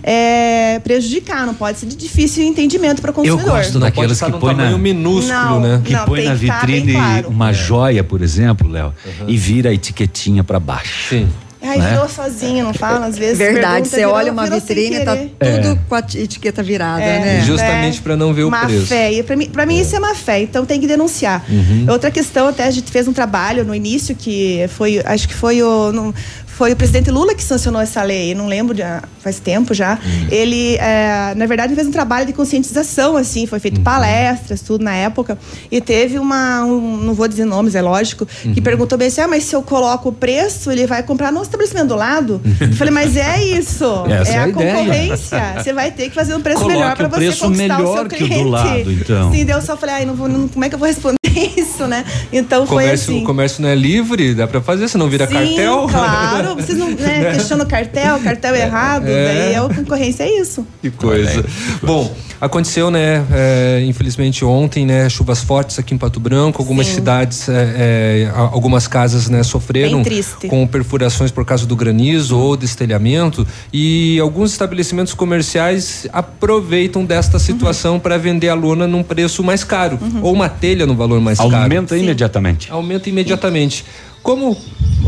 é, 0.03 0.81
prejudicar, 0.83 1.47
não 1.47 1.55
pode 1.55 1.79
ser 1.79 1.87
de 1.87 1.97
difícil 1.97 2.45
entendimento 2.45 3.01
para 3.01 3.11
o 3.11 3.25
Eu 3.25 3.37
consumidor. 3.37 3.51
gosto 3.59 3.79
daquelas 3.79 4.21
que 4.21 4.33
põe 4.33 4.55
na 4.55 4.71
Não, 4.71 5.61
né? 5.61 5.83
que 5.85 5.93
não, 5.93 6.05
põe 6.05 6.25
na 6.25 6.35
vitrine 6.35 6.93
claro. 6.93 7.29
uma 7.29 7.53
joia, 7.53 8.03
por 8.05 8.23
exemplo, 8.23 8.69
Léo, 8.69 8.93
e 9.27 9.37
vira 9.37 9.71
a 9.71 9.73
etiquetinha 9.73 10.43
para 10.45 10.59
baixo. 10.61 11.09
Sim. 11.11 11.29
Ai, 11.61 11.79
né? 11.79 11.91
virou 11.91 12.09
sozinho, 12.09 12.65
não 12.65 12.73
fala? 12.75 13.07
Às 13.07 13.19
vezes. 13.19 13.37
Verdade, 13.39 13.63
pergunta, 13.65 13.89
você 13.91 13.97
virou- 13.97 14.13
olha 14.15 14.33
uma 14.33 14.47
vitrine, 14.49 15.05
tá 15.05 15.17
querer. 15.17 15.31
tudo 15.39 15.69
É. 15.73 15.79
com 15.89 15.95
a 15.95 15.99
etiqueta 15.99 16.63
virada, 16.63 17.03
É, 17.03 17.19
né? 17.21 17.41
Justamente 17.45 18.01
para 18.01 18.17
não 18.17 18.33
ver 18.33 18.45
o 18.45 18.51
má 18.51 18.65
preço. 18.67 18.87
fé. 18.87 19.13
E 19.13 19.23
pra 19.23 19.37
mim, 19.37 19.47
pra 19.51 19.67
mim 19.67 19.81
isso 19.81 19.95
é 19.97 19.99
má 20.01 20.15
fé, 20.15 20.41
então 20.43 20.65
tem 20.65 20.81
que 20.81 20.87
denunciar. 20.87 21.45
Uhum. 21.49 21.87
Outra 21.91 22.11
questão, 22.11 22.49
até 22.49 22.65
a 22.65 22.71
gente 22.71 22.91
fez 22.91 23.09
um 23.09 23.13
trabalho 23.13 23.65
no 23.65 23.75
início 23.75 24.15
que 24.15 24.67
foi, 24.69 25.01
acho 25.05 25.27
que 25.29 25.35
foi 25.35 25.63
o. 25.63 25.93
no- 25.93 26.15
foi 26.59 26.73
o 26.73 26.77
presidente 26.77 27.09
Lula 27.09 27.37
que 27.37 27.43
sancionou 27.45 27.81
essa 27.81 28.03
lei, 28.03 28.35
não 28.35 28.49
lembro, 28.49 28.77
já, 28.77 29.01
faz 29.21 29.39
tempo 29.39 29.73
já. 29.73 29.97
Ele, 30.29 30.75
é, 30.79 31.33
na 31.37 31.47
verdade, 31.47 31.73
fez 31.73 31.87
um 31.87 31.93
trabalho 31.93 32.27
de 32.27 32.33
conscientização, 32.33 33.17
assim, 33.17 33.47
foi 33.47 33.61
feito 33.61 33.81
palestras, 33.81 34.61
tudo 34.61 34.83
na 34.83 34.93
época. 34.93 35.39
E 35.71 35.81
teve 35.81 36.19
uma, 36.19 36.65
um, 36.65 36.97
não 36.97 37.15
vou 37.15 37.29
dizer 37.29 37.45
nomes, 37.45 37.77
é 37.77 37.81
lógico, 37.81 38.27
que 38.27 38.61
perguntou 38.61 38.99
bem 38.99 39.07
assim: 39.07 39.21
ah, 39.21 39.29
mas 39.29 39.45
se 39.45 39.55
eu 39.55 39.63
coloco 39.63 40.09
o 40.09 40.13
preço, 40.13 40.73
ele 40.73 40.85
vai 40.85 41.01
comprar 41.05 41.31
no 41.31 41.41
estabelecimento 41.43 41.87
do 41.89 41.95
lado? 41.97 42.41
Eu 42.61 42.73
falei, 42.73 42.93
mas 42.93 43.17
é 43.17 43.41
isso. 43.45 43.85
É 44.09 44.33
é 44.33 44.39
a 44.39 44.45
a 44.45 44.53
concorrência. 44.53 45.55
Você 45.63 45.73
vai 45.73 45.93
ter 45.93 46.09
que 46.09 46.15
fazer 46.15 46.35
um 46.35 46.41
preço 46.41 46.61
Coloque 46.63 46.77
melhor 46.77 46.97
para 46.97 47.07
você 47.09 47.33
conquistar 47.37 47.81
o 47.83 47.95
seu 47.95 48.07
que 48.07 48.17
o 48.17 48.19
do 48.19 48.25
cliente. 48.27 48.49
lado, 48.51 48.93
então. 48.93 49.31
Sim, 49.33 49.47
eu 49.49 49.63
só 49.63 49.77
falei, 49.77 49.95
ai, 49.97 50.05
não 50.05 50.15
vou, 50.15 50.29
não- 50.29 50.49
como 50.49 50.65
é 50.65 50.69
que 50.69 50.75
eu 50.75 50.79
vou 50.79 50.89
responder 50.89 51.19
isso, 51.57 51.87
né? 51.87 52.05
Então 52.33 52.65
O 52.65 52.67
foi 52.67 52.83
comércio, 52.85 53.13
assim. 53.13 53.23
o 53.23 53.27
comércio 53.27 53.63
não 53.63 53.69
é 53.69 53.75
livre, 53.77 54.35
dá 54.35 54.47
para 54.49 54.61
fazer, 54.61 54.89
senão 54.89 55.09
vira 55.09 55.27
Sim, 55.27 55.35
cartel. 55.35 55.87
claro. 55.89 56.48
Vocês 56.57 56.79
não 56.79 56.91
né, 56.91 57.33
questionam 57.35 57.67
cartel, 57.67 58.19
cartel 58.21 58.55
errado, 58.55 59.07
É. 59.07 59.53
daí 59.53 59.55
a 59.57 59.63
concorrência 59.75 60.25
é 60.25 60.41
isso. 60.41 60.67
Que 60.81 60.91
coisa. 60.91 61.45
Bom, 61.83 62.15
aconteceu, 62.41 62.91
né, 62.91 63.25
é, 63.33 63.83
infelizmente 63.87 64.45
ontem, 64.45 64.87
né, 64.87 65.09
chuvas 65.09 65.43
fortes 65.43 65.79
aqui 65.79 65.95
em 65.95 65.99
Pato 65.99 66.21
Branco, 66.21 66.61
algumas 66.63 66.87
Sim. 66.87 66.95
cidades, 66.95 67.49
é, 67.49 67.53
é, 67.53 68.33
algumas 68.35 68.87
casas, 68.87 69.29
né, 69.29 69.43
sofreram 69.43 70.03
com 70.49 70.67
perfurações 70.67 71.31
por 71.31 71.45
causa 71.45 71.67
do 71.67 71.77
granizo 71.77 72.39
ou 72.39 72.57
destelhamento 72.57 73.47
e 73.73 74.19
alguns 74.21 74.53
estabelecimentos 74.53 75.15
comerciais 75.15 76.07
aproveitam 76.13 77.05
desta 77.05 77.39
situação 77.39 77.99
para 77.99 78.17
vender 78.19 78.49
a 78.49 78.55
lona 78.55 78.87
num 78.87 79.03
preço 79.03 79.43
mais 79.43 79.65
caro 79.65 79.99
ou 80.23 80.33
uma 80.33 80.49
telha 80.49 80.87
no 80.87 80.95
valor 80.95 81.21
mais 81.21 81.39
caro. 81.39 81.55
Aumenta 81.57 81.97
imediatamente. 81.97 82.71
Aumenta 82.71 83.09
imediatamente. 83.09 83.85
Como 84.23 84.57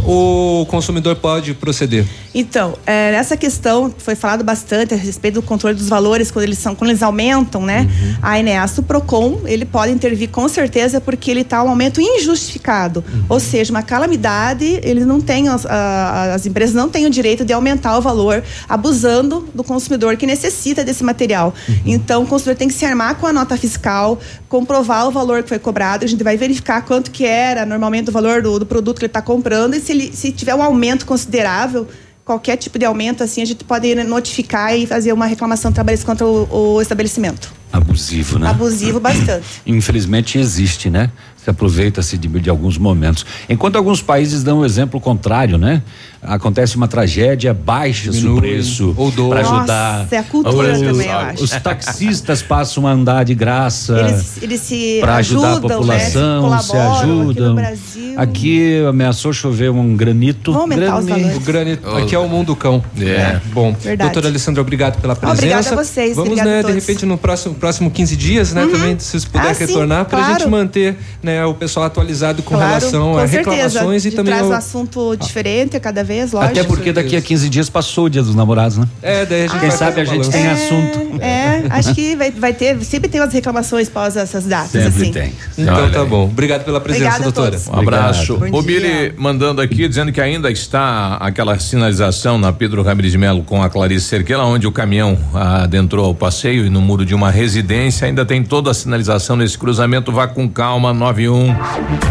o 0.07 0.65
consumidor 0.71 1.17
pode 1.17 1.53
proceder? 1.55 2.07
Então, 2.33 2.75
é, 2.87 3.11
nessa 3.11 3.37
questão 3.37 3.93
foi 3.99 4.15
falado 4.15 4.45
bastante 4.45 4.95
a 4.95 4.97
respeito 4.97 5.35
do 5.35 5.43
controle 5.43 5.75
dos 5.77 5.89
valores 5.89 6.31
quando 6.31 6.45
eles 6.45 6.59
são, 6.59 6.77
quando 6.77 6.91
eles 6.91 7.03
aumentam, 7.03 7.63
né? 7.63 7.83
Uhum. 7.91 8.15
A 8.23 8.39
Eneas, 8.39 8.79
o 8.79 8.85
Procon, 8.85 9.41
ele 9.47 9.65
pode 9.65 9.93
intervir 9.93 10.31
com 10.31 10.49
certeza 10.49 11.01
porque 11.01 11.29
ele 11.31 11.41
está 11.41 11.61
um 11.63 11.69
aumento 11.69 12.01
injustificado, 12.01 13.05
Uhum. 13.13 13.25
ou 13.29 13.41
seja, 13.41 13.73
uma 13.73 13.83
calamidade. 13.83 14.79
Eles 14.85 15.05
não 15.05 15.21
têm 15.21 15.49
as, 15.49 15.67
a- 15.67 16.35
as 16.35 16.47
empresas 16.47 16.73
não 16.75 16.89
têm 16.89 17.05
o 17.05 17.11
direito 17.11 17.45
de 17.45 17.53
aumentar 17.53 17.99
o 17.99 18.01
valor, 18.01 18.45
abusando 18.69 19.49
do 19.53 19.65
consumidor 19.65 20.17
que 20.17 20.25
necessita 20.25 20.85
desse 20.85 21.03
material. 21.03 21.53
Uhum. 21.69 21.75
Então, 21.85 22.23
o 22.23 22.27
consumidor 22.29 22.57
tem 22.57 22.69
que 22.69 22.75
se 22.75 22.85
armar 22.87 23.17
com 23.17 23.27
a 23.27 23.33
nota 23.33 23.57
fiscal, 23.57 24.21
comprovar 24.49 25.09
o 25.09 25.11
valor 25.11 25.43
que 25.43 25.49
foi 25.49 25.59
cobrado. 25.59 26.05
A 26.05 26.09
gente 26.09 26.23
vai 26.23 26.37
verificar 26.37 26.83
quanto 26.83 27.11
que 27.11 27.25
era 27.27 27.67
normalmente 27.67 28.09
o 28.09 28.13
valor 28.13 28.41
do, 28.41 28.61
do 28.61 28.67
produto 28.67 29.00
que 29.01 29.07
ele 29.07 29.11
está 29.11 29.23
comprando 29.23 29.75
e 29.75 29.81
se 29.81 29.93
ele 29.93 30.13
se 30.15 30.31
tiver 30.31 30.55
um 30.55 30.63
aumento 30.63 31.05
considerável 31.05 31.89
qualquer 32.25 32.57
tipo 32.57 32.79
de 32.79 32.85
aumento 32.85 33.25
assim, 33.25 33.43
a 33.43 33.45
gente 33.45 33.65
pode 33.65 33.93
notificar 34.05 34.77
e 34.77 34.87
fazer 34.87 35.13
uma 35.13 35.27
reclamação 35.27 35.73
trabalhista 35.73 36.07
contra 36.07 36.25
o, 36.25 36.77
o 36.77 36.81
estabelecimento. 36.81 37.53
Abusivo, 37.73 38.39
né? 38.39 38.49
Abusivo 38.49 39.01
bastante. 39.01 39.45
Infelizmente 39.67 40.39
existe, 40.39 40.89
né? 40.89 41.11
Se 41.37 41.51
aproveita-se 41.51 42.17
de, 42.17 42.29
de 42.29 42.49
alguns 42.49 42.79
momentos. 42.79 43.27
Enquanto 43.49 43.77
alguns 43.77 44.01
países 44.01 44.45
dão 44.45 44.61
o 44.61 44.65
exemplo 44.65 45.01
contrário, 45.01 45.59
né? 45.59 45.83
Acontece 46.23 46.77
uma 46.77 46.87
tragédia, 46.87 47.55
baixa-se 47.55 48.27
o 48.27 48.37
preço 48.37 48.95
para 49.31 49.43
Nossa, 49.43 49.57
ajudar. 49.57 50.09
é 50.11 50.19
a 50.19 50.23
cultura 50.23 50.73
os, 50.75 50.81
também, 50.81 51.07
eu 51.07 51.19
acho. 51.19 51.45
Os 51.45 51.51
taxistas 51.51 52.43
passam 52.43 52.87
a 52.87 52.91
andar 52.93 53.25
de 53.25 53.35
graça. 53.35 53.99
Eles, 54.01 54.43
eles 54.43 54.61
se 54.61 54.99
para 55.01 55.17
ajudar 55.17 55.53
ajudam, 55.53 55.71
a 55.71 55.73
população, 55.79 56.51
né? 56.51 56.59
se, 56.61 56.69
colaboram 56.69 56.91
Aqui 56.99 57.07
no 57.07 57.21
ajudam. 57.23 57.55
Brasil. 57.55 58.15
Aqui 58.19 58.85
ameaçou 58.87 59.33
chover 59.33 59.71
um 59.71 59.97
granito. 59.97 60.53
Vamos 60.53 60.73
aumentar 60.73 60.99
os 60.99 61.39
granito, 61.43 61.89
aqui 61.97 62.15
é 62.15 62.19
o 62.19 62.29
mundo 62.29 62.55
cão. 62.55 62.85
É. 63.01 63.41
Bom, 63.55 63.73
Verdade. 63.73 64.11
doutora 64.11 64.29
Alessandra, 64.29 64.61
obrigado 64.61 65.01
pela 65.01 65.17
presença. 65.17 65.39
Obrigada 65.39 65.71
a 65.71 65.85
vocês, 65.85 66.17
Vamos, 66.17 66.37
né, 66.37 66.59
a 66.59 66.63
de 66.63 66.73
repente, 66.73 67.07
no 67.07 67.17
próximo, 67.17 67.55
próximo 67.55 67.91
15 67.91 68.15
dias, 68.17 68.53
né? 68.53 68.67
Também, 68.71 68.99
se 68.99 69.27
puder 69.27 69.49
Ah, 69.49 69.53
retornar, 69.53 70.05
para 70.05 70.19
a 70.19 70.25
claro. 70.25 70.41
gente 70.41 70.51
manter 70.51 70.97
né, 71.23 71.45
o 71.47 71.55
pessoal 71.55 71.87
atualizado 71.87 72.43
com 72.43 72.55
Claro, 72.57 72.69
relação 72.69 73.13
com 73.13 73.19
a 73.19 73.27
certeza. 73.27 73.53
reclamações 73.57 74.05
e 74.05 74.11
De 74.11 74.17
também. 74.17 74.33
traz 74.35 74.45
ao- 74.47 74.51
um 74.53 74.55
assunto 74.55 75.17
diferente 75.17 75.77
a 75.77 75.81
cada 75.81 76.05
vez, 76.05 76.10
lógico. 76.33 76.39
Até 76.39 76.65
porque 76.65 76.93
daqui 76.93 77.17
a 77.17 77.21
15 77.23 77.49
dias 77.49 77.69
passou 77.71 78.05
o 78.07 78.11
dia 78.11 78.23
dos 78.23 78.35
namorados, 78.35 78.79
né? 78.79 78.87
É, 79.03 79.25
daí 79.27 79.41
a 79.45 79.47
gente 79.49 79.61
Quem 79.61 79.69
vai 79.69 79.79
sabe 79.79 80.01
a 80.01 80.05
gente 80.05 80.29
balanço. 80.29 80.31
tem 80.33 80.47
É, 80.47 80.51
assunto. 80.53 81.11
É, 81.21 81.67
acho 81.71 81.95
que 81.95 82.17
vai, 82.17 82.31
vai 82.31 82.53
ter, 82.55 82.83
sempre 82.83 83.09
tem 83.11 83.21
umas 83.21 83.33
reclamações 83.35 83.91
pós 83.91 84.17
essas 84.17 84.45
datas, 84.47 84.87
assim. 84.87 85.13
Então 85.59 85.75
Olha 85.85 85.91
tá 85.93 86.01
aí. 86.01 86.07
bom. 86.07 86.25
Obrigado 86.25 86.65
pela 86.65 86.81
presença, 86.81 87.17
Obrigada 87.17 87.25
doutora. 87.33 87.51
todos. 87.51 87.69
Um 87.69 87.79
abraço. 87.81 88.37
Bom 88.39 88.59
O 88.59 88.63
dia. 88.63 88.81
Billy 88.81 89.15
mandando 89.19 89.61
aqui, 89.61 89.87
dizendo 89.87 90.11
que 90.13 90.21
ainda 90.21 90.51
está 90.51 91.17
aquela 91.21 91.59
sinalização 91.59 92.39
na 92.39 92.53
Pedro 92.55 92.83
Ramirez 92.83 93.13
de 93.13 93.19
Melo 93.19 93.43
com 93.43 93.63
a 93.63 93.69
Clarice 93.69 94.07
Cerqueira, 94.07 94.43
onde 94.45 94.67
o 94.67 94.73
caminhão 94.73 95.19
adentrou 95.35 96.07
ao 96.07 96.15
passeio 96.15 96.65
e 96.65 96.71
no 96.71 96.81
muro 96.81 97.05
de 97.05 97.15
uma 97.15 97.31
residência. 97.31 98.07
Ainda 98.07 98.25
tem 98.25 98.43
toda 98.43 98.71
a 98.71 98.75
sinalização 98.75 99.37
nesse 99.37 99.59
cruzamento. 99.59 100.11
Vá 100.11 100.27
com 100.27 100.49
calma, 100.49 100.95
91. 100.95 101.55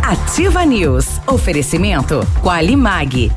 Ativa 0.03 0.63
News. 0.65 1.05
Oferecimento 1.25 2.25
Qualimag. 2.43 3.31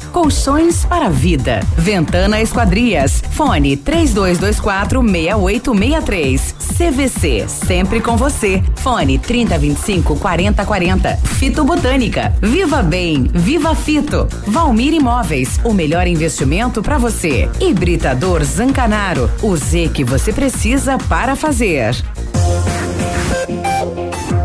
Colchões 0.53 0.85
para 0.85 1.09
vida. 1.09 1.61
Ventana 1.79 2.39
Esquadrias. 2.43 3.23
Fone 3.31 3.75
3224 3.75 5.01
6863. 5.01 6.55
CVC. 6.77 7.49
Sempre 7.49 8.03
com 8.03 8.19
você. 8.19 8.63
Fone 8.77 9.19
3025 9.19 10.15
4040. 10.17 11.17
Fito 11.17 11.65
Botânica. 11.65 12.35
Viva 12.43 12.83
Bem. 12.83 13.31
Viva 13.33 13.75
Fito. 13.75 14.29
Valmir 14.47 14.93
Imóveis. 14.93 15.59
O 15.65 15.73
melhor 15.73 16.07
investimento 16.07 16.83
para 16.83 16.99
você. 16.99 17.49
Hibridador 17.59 18.45
Zancanaro. 18.45 19.31
O 19.43 19.57
Z 19.57 19.89
que 19.95 20.05
você 20.05 20.35
precisa 20.35 20.99
para 20.99 21.35
fazer. 21.35 21.97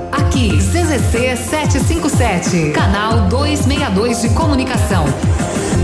Aqui, 0.10 0.58
CZC 0.58 1.36
757, 1.36 2.72
canal 2.72 3.28
262 3.28 4.22
de 4.22 4.30
comunicação. 4.30 5.06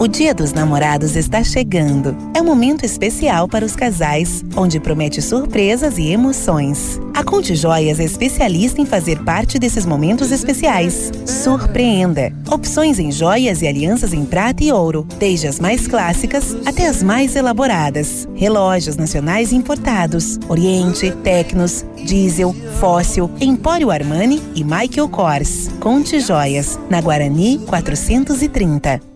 O 0.00 0.08
Dia 0.08 0.32
dos 0.32 0.54
Namorados 0.54 1.14
está 1.14 1.44
chegando. 1.44 2.16
É 2.34 2.40
um 2.40 2.44
momento 2.46 2.86
especial 2.86 3.46
para 3.46 3.66
os 3.66 3.76
casais, 3.76 4.42
onde 4.56 4.80
promete 4.80 5.20
surpresas 5.20 5.98
e 5.98 6.08
emoções. 6.08 6.98
A 7.12 7.22
Conte 7.22 7.54
Joias 7.54 8.00
é 8.00 8.04
especialista 8.04 8.80
em 8.80 8.86
fazer 8.86 9.22
parte 9.22 9.58
desses 9.58 9.84
momentos 9.84 10.32
especiais. 10.32 11.12
Surpreenda! 11.26 12.32
Opções 12.50 12.98
em 12.98 13.12
joias 13.12 13.60
e 13.60 13.68
alianças 13.68 14.14
em 14.14 14.24
prata 14.24 14.64
e 14.64 14.72
ouro, 14.72 15.06
desde 15.18 15.46
as 15.46 15.60
mais 15.60 15.86
clássicas 15.86 16.56
até 16.64 16.86
as 16.86 17.02
mais 17.02 17.36
elaboradas. 17.36 18.26
Relógios 18.34 18.96
nacionais 18.96 19.52
importados, 19.52 20.38
Oriente, 20.48 21.10
Tecnos, 21.22 21.84
Diesel, 22.06 22.56
Fóssil, 22.80 23.30
Empório 23.38 23.90
Armani 23.90 24.42
e 24.54 24.64
Michael 24.64 25.10
Kors. 25.10 25.68
Conte 25.78 26.20
Joias, 26.20 26.80
na 26.88 27.02
Guarani 27.02 27.58
430. 27.66 29.09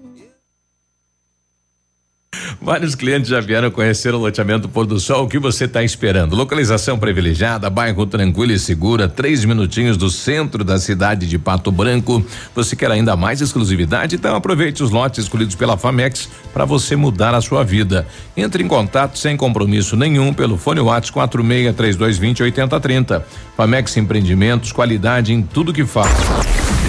Vários 2.64 2.94
clientes 2.94 3.28
já 3.28 3.40
vieram 3.40 3.70
conhecer 3.70 4.14
o 4.14 4.18
loteamento 4.18 4.70
Pôr 4.70 4.86
do 4.86 4.98
Sol. 4.98 5.24
O 5.24 5.28
que 5.28 5.38
você 5.38 5.66
está 5.66 5.82
esperando? 5.82 6.34
Localização 6.34 6.98
privilegiada, 6.98 7.68
bairro 7.68 8.06
tranquilo 8.06 8.52
e 8.52 8.58
segura, 8.58 9.06
três 9.06 9.44
minutinhos 9.44 9.98
do 9.98 10.08
centro 10.08 10.64
da 10.64 10.78
cidade 10.78 11.26
de 11.26 11.38
Pato 11.38 11.70
Branco. 11.70 12.24
Você 12.54 12.74
quer 12.74 12.90
ainda 12.90 13.14
mais 13.16 13.42
exclusividade? 13.42 14.16
Então 14.16 14.34
aproveite 14.34 14.82
os 14.82 14.90
lotes 14.90 15.24
escolhidos 15.24 15.54
pela 15.54 15.76
Famex 15.76 16.30
para 16.54 16.64
você 16.64 16.96
mudar 16.96 17.34
a 17.34 17.42
sua 17.42 17.62
vida. 17.62 18.06
Entre 18.34 18.64
em 18.64 18.68
contato 18.68 19.18
sem 19.18 19.36
compromisso 19.36 19.94
nenhum 19.94 20.32
pelo 20.32 20.56
fone 20.56 20.80
WhatsApp 20.80 21.12
46 21.12 21.76
3220 21.76 22.44
8030. 22.44 23.26
Famex 23.58 23.94
Empreendimentos, 23.98 24.72
qualidade 24.72 25.34
em 25.34 25.42
tudo 25.42 25.70
que 25.70 25.84
faz. 25.84 26.10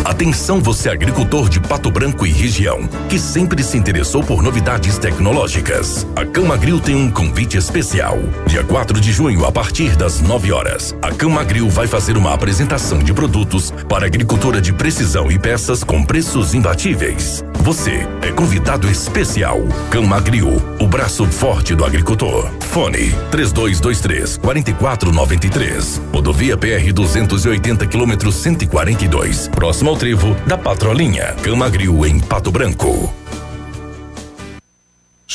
Atenção 0.05 0.61
você 0.61 0.89
agricultor 0.89 1.49
de 1.49 1.61
Pato 1.61 1.89
Branco 1.89 2.27
e 2.27 2.33
região, 2.33 2.89
que 3.09 3.21
sempre 3.21 3.63
se 3.63 3.79
interessou 3.79 4.23
por 4.23 4.43
novidades 4.43 4.99
tecnológicas. 4.99 6.05
A 6.17 6.27
Camagril 6.27 6.81
tem 6.81 6.97
um 6.97 7.09
convite 7.09 7.57
especial. 7.57 8.19
Dia 8.47 8.65
4 8.65 9.01
de 9.01 9.13
junho, 9.13 9.47
a 9.47 9.53
partir 9.53 9.95
das 9.95 10.21
9 10.21 10.51
horas, 10.51 10.95
a 11.01 11.13
Camagril 11.13 11.71
vai 11.71 11.87
fazer 11.87 12.17
uma 12.17 12.35
apresentação 12.35 12.99
de 12.99 13.13
produtos 13.13 13.71
para 13.89 14.05
agricultura 14.05 14.61
de 14.61 14.73
precisão 14.73 15.31
e 15.31 15.39
peças 15.39 15.85
com 15.85 16.03
preços 16.03 16.53
imbatíveis. 16.53 17.45
Você 17.61 18.05
é 18.23 18.33
convidado 18.33 18.91
especial. 18.91 19.61
Camagril, 19.89 20.61
o 20.81 20.87
braço 20.89 21.25
forte 21.27 21.77
do 21.77 21.85
agricultor. 21.85 22.51
Fone 22.59 23.15
3223 23.31 24.37
4493. 24.39 26.03
Rodovia 26.13 26.57
PR 26.57 26.93
280 26.93 27.87
quilômetros 27.87 28.35
142. 28.35 29.47
Próximo 29.47 29.92
ao 29.93 29.97
trevo 29.97 30.35
da 30.47 30.57
Patrolinha. 30.57 31.35
Camagril 31.43 32.07
em 32.07 32.19
Pato 32.19 32.51
Branco. 32.51 33.13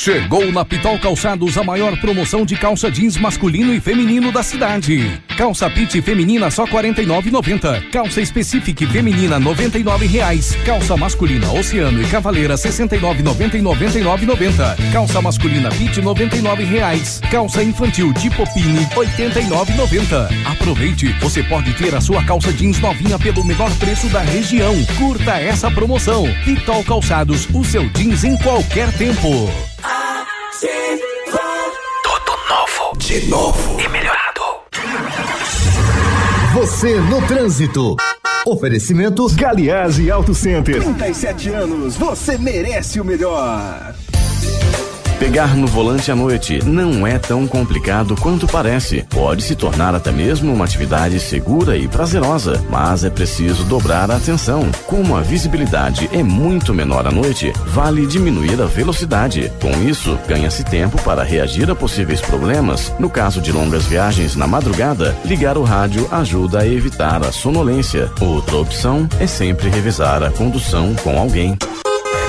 Chegou 0.00 0.52
na 0.52 0.64
Pitol 0.64 0.96
Calçados 1.00 1.58
a 1.58 1.64
maior 1.64 1.98
promoção 2.00 2.46
de 2.46 2.54
calça 2.54 2.88
jeans 2.88 3.16
masculino 3.16 3.74
e 3.74 3.80
feminino 3.80 4.30
da 4.30 4.44
cidade. 4.44 5.20
Calça 5.36 5.68
pit 5.68 6.00
feminina 6.00 6.52
só 6.52 6.64
49,90. 6.68 7.90
Calça 7.90 8.20
específica 8.20 8.86
feminina 8.86 9.40
99 9.40 10.06
reais. 10.06 10.56
Calça 10.64 10.96
masculina 10.96 11.50
Oceano 11.50 12.00
e 12.00 12.06
Cavaleira 12.06 12.54
69,90 12.54 13.54
e 13.54 13.58
99,90. 13.58 14.92
Calça 14.92 15.20
masculina 15.20 15.68
pit 15.70 16.00
99 16.00 16.62
reais. 16.62 17.20
Calça 17.28 17.60
infantil 17.64 18.14
tipo 18.14 18.44
Pini 18.54 18.86
89,90. 18.94 20.28
Aproveite, 20.46 21.12
você 21.14 21.42
pode 21.42 21.72
ter 21.72 21.92
a 21.96 22.00
sua 22.00 22.22
calça 22.22 22.52
jeans 22.52 22.78
novinha 22.78 23.18
pelo 23.18 23.44
menor 23.44 23.70
preço 23.78 24.06
da 24.10 24.20
região. 24.20 24.76
Curta 24.96 25.40
essa 25.40 25.68
promoção. 25.72 26.24
Pitol 26.44 26.84
Calçados, 26.84 27.48
o 27.52 27.64
seu 27.64 27.88
jeans 27.90 28.22
em 28.22 28.36
qualquer 28.36 28.92
tempo. 28.92 29.50
Tudo 30.60 32.32
novo. 32.48 32.98
De 32.98 33.26
novo. 33.28 33.80
E 33.80 33.88
melhorado. 33.88 34.40
Você 36.54 36.96
no 36.98 37.24
trânsito. 37.28 37.94
Oferecimento 38.44 39.28
Galiase 39.36 40.10
Auto 40.10 40.34
Center. 40.34 40.82
37 40.82 41.50
anos, 41.50 41.96
você 41.96 42.36
merece 42.38 43.00
o 43.00 43.04
melhor. 43.04 43.87
Pegar 45.18 45.56
no 45.56 45.66
volante 45.66 46.12
à 46.12 46.16
noite 46.16 46.64
não 46.64 47.04
é 47.04 47.18
tão 47.18 47.46
complicado 47.46 48.14
quanto 48.14 48.46
parece. 48.46 49.04
Pode 49.10 49.42
se 49.42 49.56
tornar 49.56 49.92
até 49.92 50.12
mesmo 50.12 50.54
uma 50.54 50.64
atividade 50.64 51.18
segura 51.18 51.76
e 51.76 51.88
prazerosa, 51.88 52.64
mas 52.70 53.02
é 53.02 53.10
preciso 53.10 53.64
dobrar 53.64 54.12
a 54.12 54.16
atenção. 54.16 54.70
Como 54.86 55.16
a 55.16 55.20
visibilidade 55.20 56.08
é 56.12 56.22
muito 56.22 56.72
menor 56.72 57.04
à 57.04 57.10
noite, 57.10 57.52
vale 57.66 58.06
diminuir 58.06 58.62
a 58.62 58.66
velocidade. 58.66 59.52
Com 59.60 59.72
isso, 59.82 60.16
ganha-se 60.28 60.62
tempo 60.62 61.02
para 61.02 61.24
reagir 61.24 61.68
a 61.68 61.74
possíveis 61.74 62.20
problemas. 62.20 62.94
No 62.96 63.10
caso 63.10 63.40
de 63.40 63.50
longas 63.50 63.86
viagens 63.86 64.36
na 64.36 64.46
madrugada, 64.46 65.16
ligar 65.24 65.58
o 65.58 65.64
rádio 65.64 66.06
ajuda 66.12 66.60
a 66.60 66.66
evitar 66.66 67.26
a 67.26 67.32
sonolência. 67.32 68.08
Outra 68.20 68.56
opção 68.56 69.08
é 69.18 69.26
sempre 69.26 69.68
revisar 69.68 70.22
a 70.22 70.30
condução 70.30 70.94
com 71.02 71.18
alguém. 71.18 71.58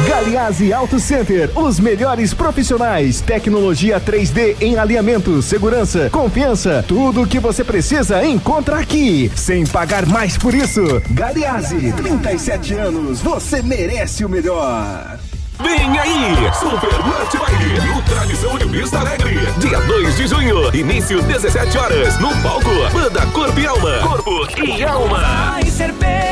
Galiase 0.08 0.74
Auto 0.74 1.00
Center, 1.00 1.50
os 1.56 1.80
melhores 1.80 2.34
profissionais, 2.34 3.22
tecnologia 3.22 4.00
3D 4.00 4.56
em 4.62 4.78
alinhamento, 4.78 5.42
segurança, 5.42 6.10
confiança, 6.10 6.84
tudo 6.88 7.24
o 7.24 7.28
que 7.28 7.40
você 7.40 7.64
precisa 7.64 8.24
encontra 8.24 8.80
aqui, 8.80 9.32
sem 9.36 9.66
pagar 9.66 10.06
mais 10.06 10.38
por 10.38 10.54
isso. 10.54 11.02
Galiase, 11.12 11.92
37 11.94 12.74
anos, 12.74 13.22
você 13.22 13.62
merece 13.62 14.26
o 14.26 14.30
melhor. 14.30 15.20
Vem 15.62 16.00
aí, 16.00 16.36
Super 16.54 16.98
Lunch 17.06 17.38
Baile, 17.38 17.94
no 17.94 18.02
Tradição 18.04 18.58
de 18.58 18.66
Vista 18.66 19.00
Alegre. 19.00 19.40
Dia 19.58 19.80
2 19.82 20.16
de 20.16 20.28
junho, 20.28 20.76
início 20.76 21.22
17 21.22 21.78
horas, 21.78 22.18
no 22.20 22.30
palco, 22.42 22.70
Banda 22.94 23.26
Corpo 23.28 23.60
e 23.60 23.68
Alma. 23.68 24.00
Corpo 24.00 24.48
e 24.58 24.84
Alma. 24.84 25.52
Vai 25.52 25.66
ser 25.66 25.92
beijo, 25.92 26.29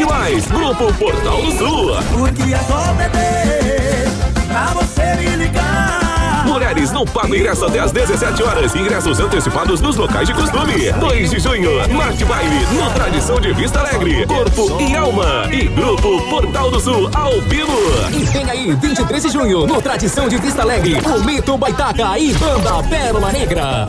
E 0.00 0.04
mais, 0.04 0.46
Grupo 0.46 0.92
Portal 0.94 1.42
do 1.42 1.52
Sul. 1.52 1.96
Porque 2.12 2.54
é 2.54 2.58
só 2.58 2.92
beber 2.94 4.08
pra 4.48 4.66
você 4.74 5.14
me 5.16 5.36
ligar. 5.36 6.44
Mulheres 6.46 6.90
não 6.90 7.04
pagam 7.04 7.36
ingresso 7.36 7.64
até 7.64 7.78
às 7.78 7.92
17 7.92 8.42
horas. 8.42 8.74
Ingressos 8.74 9.20
antecipados 9.20 9.80
nos 9.80 9.96
locais 9.96 10.26
de 10.26 10.34
costume. 10.34 10.92
2 10.92 11.30
de 11.30 11.38
junho, 11.38 11.70
Marte 11.92 12.24
Baile, 12.24 12.66
no 12.72 12.90
Tradição 12.90 13.40
de 13.40 13.52
Vista 13.52 13.80
Alegre. 13.80 14.26
Corpo 14.26 14.80
e 14.80 14.96
Alma. 14.96 15.48
E 15.52 15.66
Grupo 15.68 16.20
Portal 16.28 16.70
do 16.70 16.80
Sul, 16.80 17.10
Albino. 17.14 17.76
E 18.12 18.24
vem 18.24 18.50
aí, 18.50 18.72
23 18.74 19.22
de 19.22 19.30
junho, 19.30 19.66
no 19.66 19.80
Tradição 19.80 20.28
de 20.28 20.38
Vista 20.38 20.62
Alegre, 20.62 20.98
o 21.04 21.24
Mito 21.24 21.56
Baitaca 21.56 22.18
e 22.18 22.32
Banda 22.34 22.82
Pérola 22.88 23.32
Negra. 23.32 23.88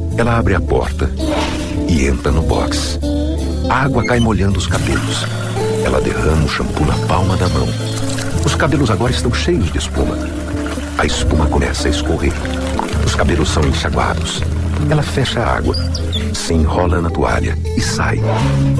Ela 0.17 0.37
abre 0.37 0.55
a 0.55 0.61
porta 0.61 1.09
e 1.87 2.05
entra 2.05 2.31
no 2.31 2.41
box. 2.41 2.99
A 3.69 3.83
água 3.83 4.05
cai 4.05 4.19
molhando 4.19 4.59
os 4.59 4.67
cabelos. 4.67 5.25
Ela 5.83 6.01
derrama 6.01 6.45
o 6.45 6.49
shampoo 6.49 6.85
na 6.85 6.95
palma 7.07 7.35
da 7.37 7.47
mão. 7.49 7.67
Os 8.45 8.55
cabelos 8.55 8.89
agora 8.89 9.11
estão 9.11 9.33
cheios 9.33 9.71
de 9.71 9.77
espuma. 9.77 10.15
A 10.97 11.05
espuma 11.05 11.47
começa 11.47 11.87
a 11.87 11.91
escorrer. 11.91 12.33
Os 13.05 13.15
cabelos 13.15 13.49
são 13.49 13.63
enxaguados. 13.63 14.41
Ela 14.89 15.03
fecha 15.03 15.39
a 15.39 15.57
água, 15.57 15.75
se 16.33 16.53
enrola 16.53 17.01
na 17.01 17.09
toalha 17.09 17.57
e 17.77 17.81
sai. 17.81 18.19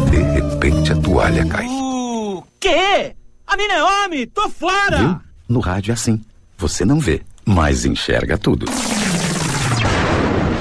De 0.10 0.18
repente 0.18 0.92
a 0.92 0.96
toalha 0.96 1.46
cai. 1.46 1.66
O 1.68 2.44
quê? 2.60 3.16
A 3.48 3.58
mina 3.58 3.74
é 3.74 3.84
homem? 3.84 4.28
Tô 4.28 4.50
fora! 4.50 4.98
Viu? 4.98 5.22
No 5.48 5.60
rádio 5.60 5.92
é 5.92 5.94
assim. 5.94 6.22
Você 6.58 6.86
não 6.86 7.00
vê, 7.00 7.22
mas 7.46 7.86
enxerga 7.86 8.38
tudo. 8.38 8.66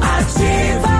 Ativa. 0.00 0.96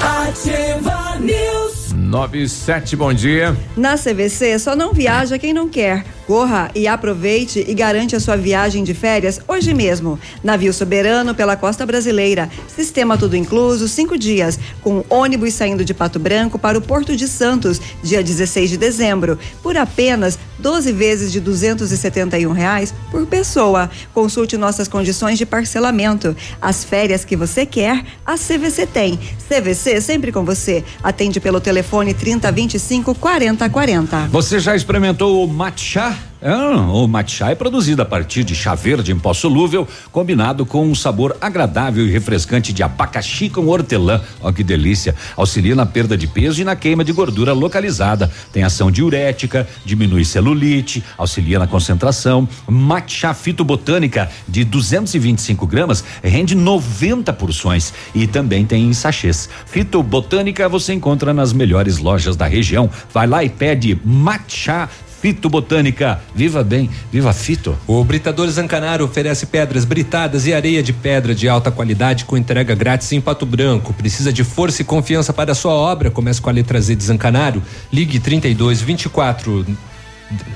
Ativa 0.00 1.18
News. 1.20 1.92
97, 1.94 2.96
bom 2.96 3.12
dia. 3.12 3.56
Na 3.76 3.96
CVC 3.96 4.58
só 4.58 4.76
não 4.76 4.92
viaja 4.92 5.38
quem 5.38 5.52
não 5.52 5.68
quer. 5.68 6.04
Corra 6.26 6.70
e 6.74 6.86
aproveite 6.86 7.64
e 7.66 7.74
garante 7.74 8.14
a 8.14 8.20
sua 8.20 8.36
viagem 8.36 8.84
de 8.84 8.94
férias 8.94 9.40
hoje 9.48 9.74
mesmo. 9.74 10.18
Navio 10.42 10.72
soberano 10.72 11.34
pela 11.34 11.56
costa 11.56 11.84
brasileira. 11.84 12.48
Sistema 12.68 13.18
tudo 13.18 13.36
incluso, 13.36 13.88
cinco 13.88 14.16
dias. 14.16 14.58
Com 14.80 15.04
ônibus 15.08 15.54
saindo 15.54 15.84
de 15.84 15.92
Pato 15.92 16.18
Branco 16.18 16.58
para 16.58 16.78
o 16.78 16.82
Porto 16.82 17.16
de 17.16 17.26
Santos, 17.26 17.80
dia 18.02 18.22
16 18.22 18.70
de 18.70 18.76
dezembro. 18.76 19.38
Por 19.62 19.76
apenas 19.76 20.38
12 20.58 20.92
vezes 20.92 21.32
de 21.32 21.40
271 21.40 22.52
reais 22.52 22.94
por 23.10 23.26
pessoa. 23.26 23.90
Consulte 24.14 24.56
nossas 24.56 24.86
condições 24.86 25.36
de 25.36 25.44
parcelamento. 25.44 26.36
As 26.60 26.84
férias 26.84 27.24
que 27.24 27.36
você 27.36 27.66
quer, 27.66 28.04
a 28.24 28.34
CVC 28.34 28.86
tem. 28.86 29.18
CVC 29.48 30.00
sempre 30.00 30.30
com 30.30 30.44
você. 30.44 30.84
Atende 31.02 31.40
pelo 31.40 31.60
telefone 31.60 32.14
3025 32.14 33.14
4040. 33.16 34.28
Você 34.28 34.60
já 34.60 34.76
experimentou 34.76 35.44
o 35.44 35.48
matcha? 35.48 36.11
Ah, 36.44 36.90
o 36.90 37.06
matcha 37.06 37.52
é 37.52 37.54
produzido 37.54 38.02
a 38.02 38.04
partir 38.04 38.42
de 38.42 38.52
chá 38.52 38.74
verde 38.74 39.12
em 39.12 39.18
pó 39.18 39.32
solúvel, 39.32 39.86
combinado 40.10 40.66
com 40.66 40.84
um 40.84 40.92
sabor 40.92 41.36
agradável 41.40 42.04
e 42.04 42.10
refrescante 42.10 42.72
de 42.72 42.82
abacaxi 42.82 43.48
com 43.48 43.68
hortelã. 43.68 44.20
Ó 44.40 44.50
que 44.50 44.64
delícia! 44.64 45.14
Auxilia 45.36 45.76
na 45.76 45.86
perda 45.86 46.16
de 46.16 46.26
peso 46.26 46.60
e 46.60 46.64
na 46.64 46.74
queima 46.74 47.04
de 47.04 47.12
gordura 47.12 47.52
localizada. 47.52 48.28
Tem 48.52 48.64
ação 48.64 48.90
diurética, 48.90 49.68
diminui 49.84 50.24
celulite, 50.24 51.04
auxilia 51.16 51.60
na 51.60 51.68
concentração. 51.68 52.48
Matcha 52.66 53.32
fitobotânica 53.34 54.28
de 54.48 54.64
225 54.64 55.64
gramas 55.64 56.02
rende 56.24 56.56
90 56.56 57.32
porções 57.34 57.94
e 58.12 58.26
também 58.26 58.66
tem 58.66 58.88
em 58.88 58.92
sachês. 58.92 59.48
Fitobotânica 59.66 60.68
você 60.68 60.92
encontra 60.92 61.32
nas 61.32 61.52
melhores 61.52 61.98
lojas 61.98 62.34
da 62.34 62.48
região. 62.48 62.90
Vai 63.14 63.28
lá 63.28 63.44
e 63.44 63.48
pede 63.48 63.96
matcha 64.04 64.88
Fito 65.22 65.48
Botânica. 65.48 66.20
Viva 66.34 66.64
bem, 66.64 66.90
viva 67.12 67.32
Fito. 67.32 67.78
O 67.86 68.02
Britador 68.02 68.50
Zancanaro 68.50 69.04
oferece 69.04 69.46
pedras 69.46 69.84
britadas 69.84 70.48
e 70.48 70.52
areia 70.52 70.82
de 70.82 70.92
pedra 70.92 71.32
de 71.32 71.48
alta 71.48 71.70
qualidade 71.70 72.24
com 72.24 72.36
entrega 72.36 72.74
grátis 72.74 73.12
em 73.12 73.20
Pato 73.20 73.46
Branco. 73.46 73.94
Precisa 73.94 74.32
de 74.32 74.42
força 74.42 74.82
e 74.82 74.84
confiança 74.84 75.32
para 75.32 75.52
a 75.52 75.54
sua 75.54 75.74
obra? 75.74 76.10
Comece 76.10 76.40
com 76.40 76.50
a 76.50 76.52
letra 76.52 76.80
Z 76.80 76.96
de 76.96 77.04
Zancanaro. 77.04 77.62
Ligue 77.92 78.18
32 78.18 78.82
24 78.82 79.64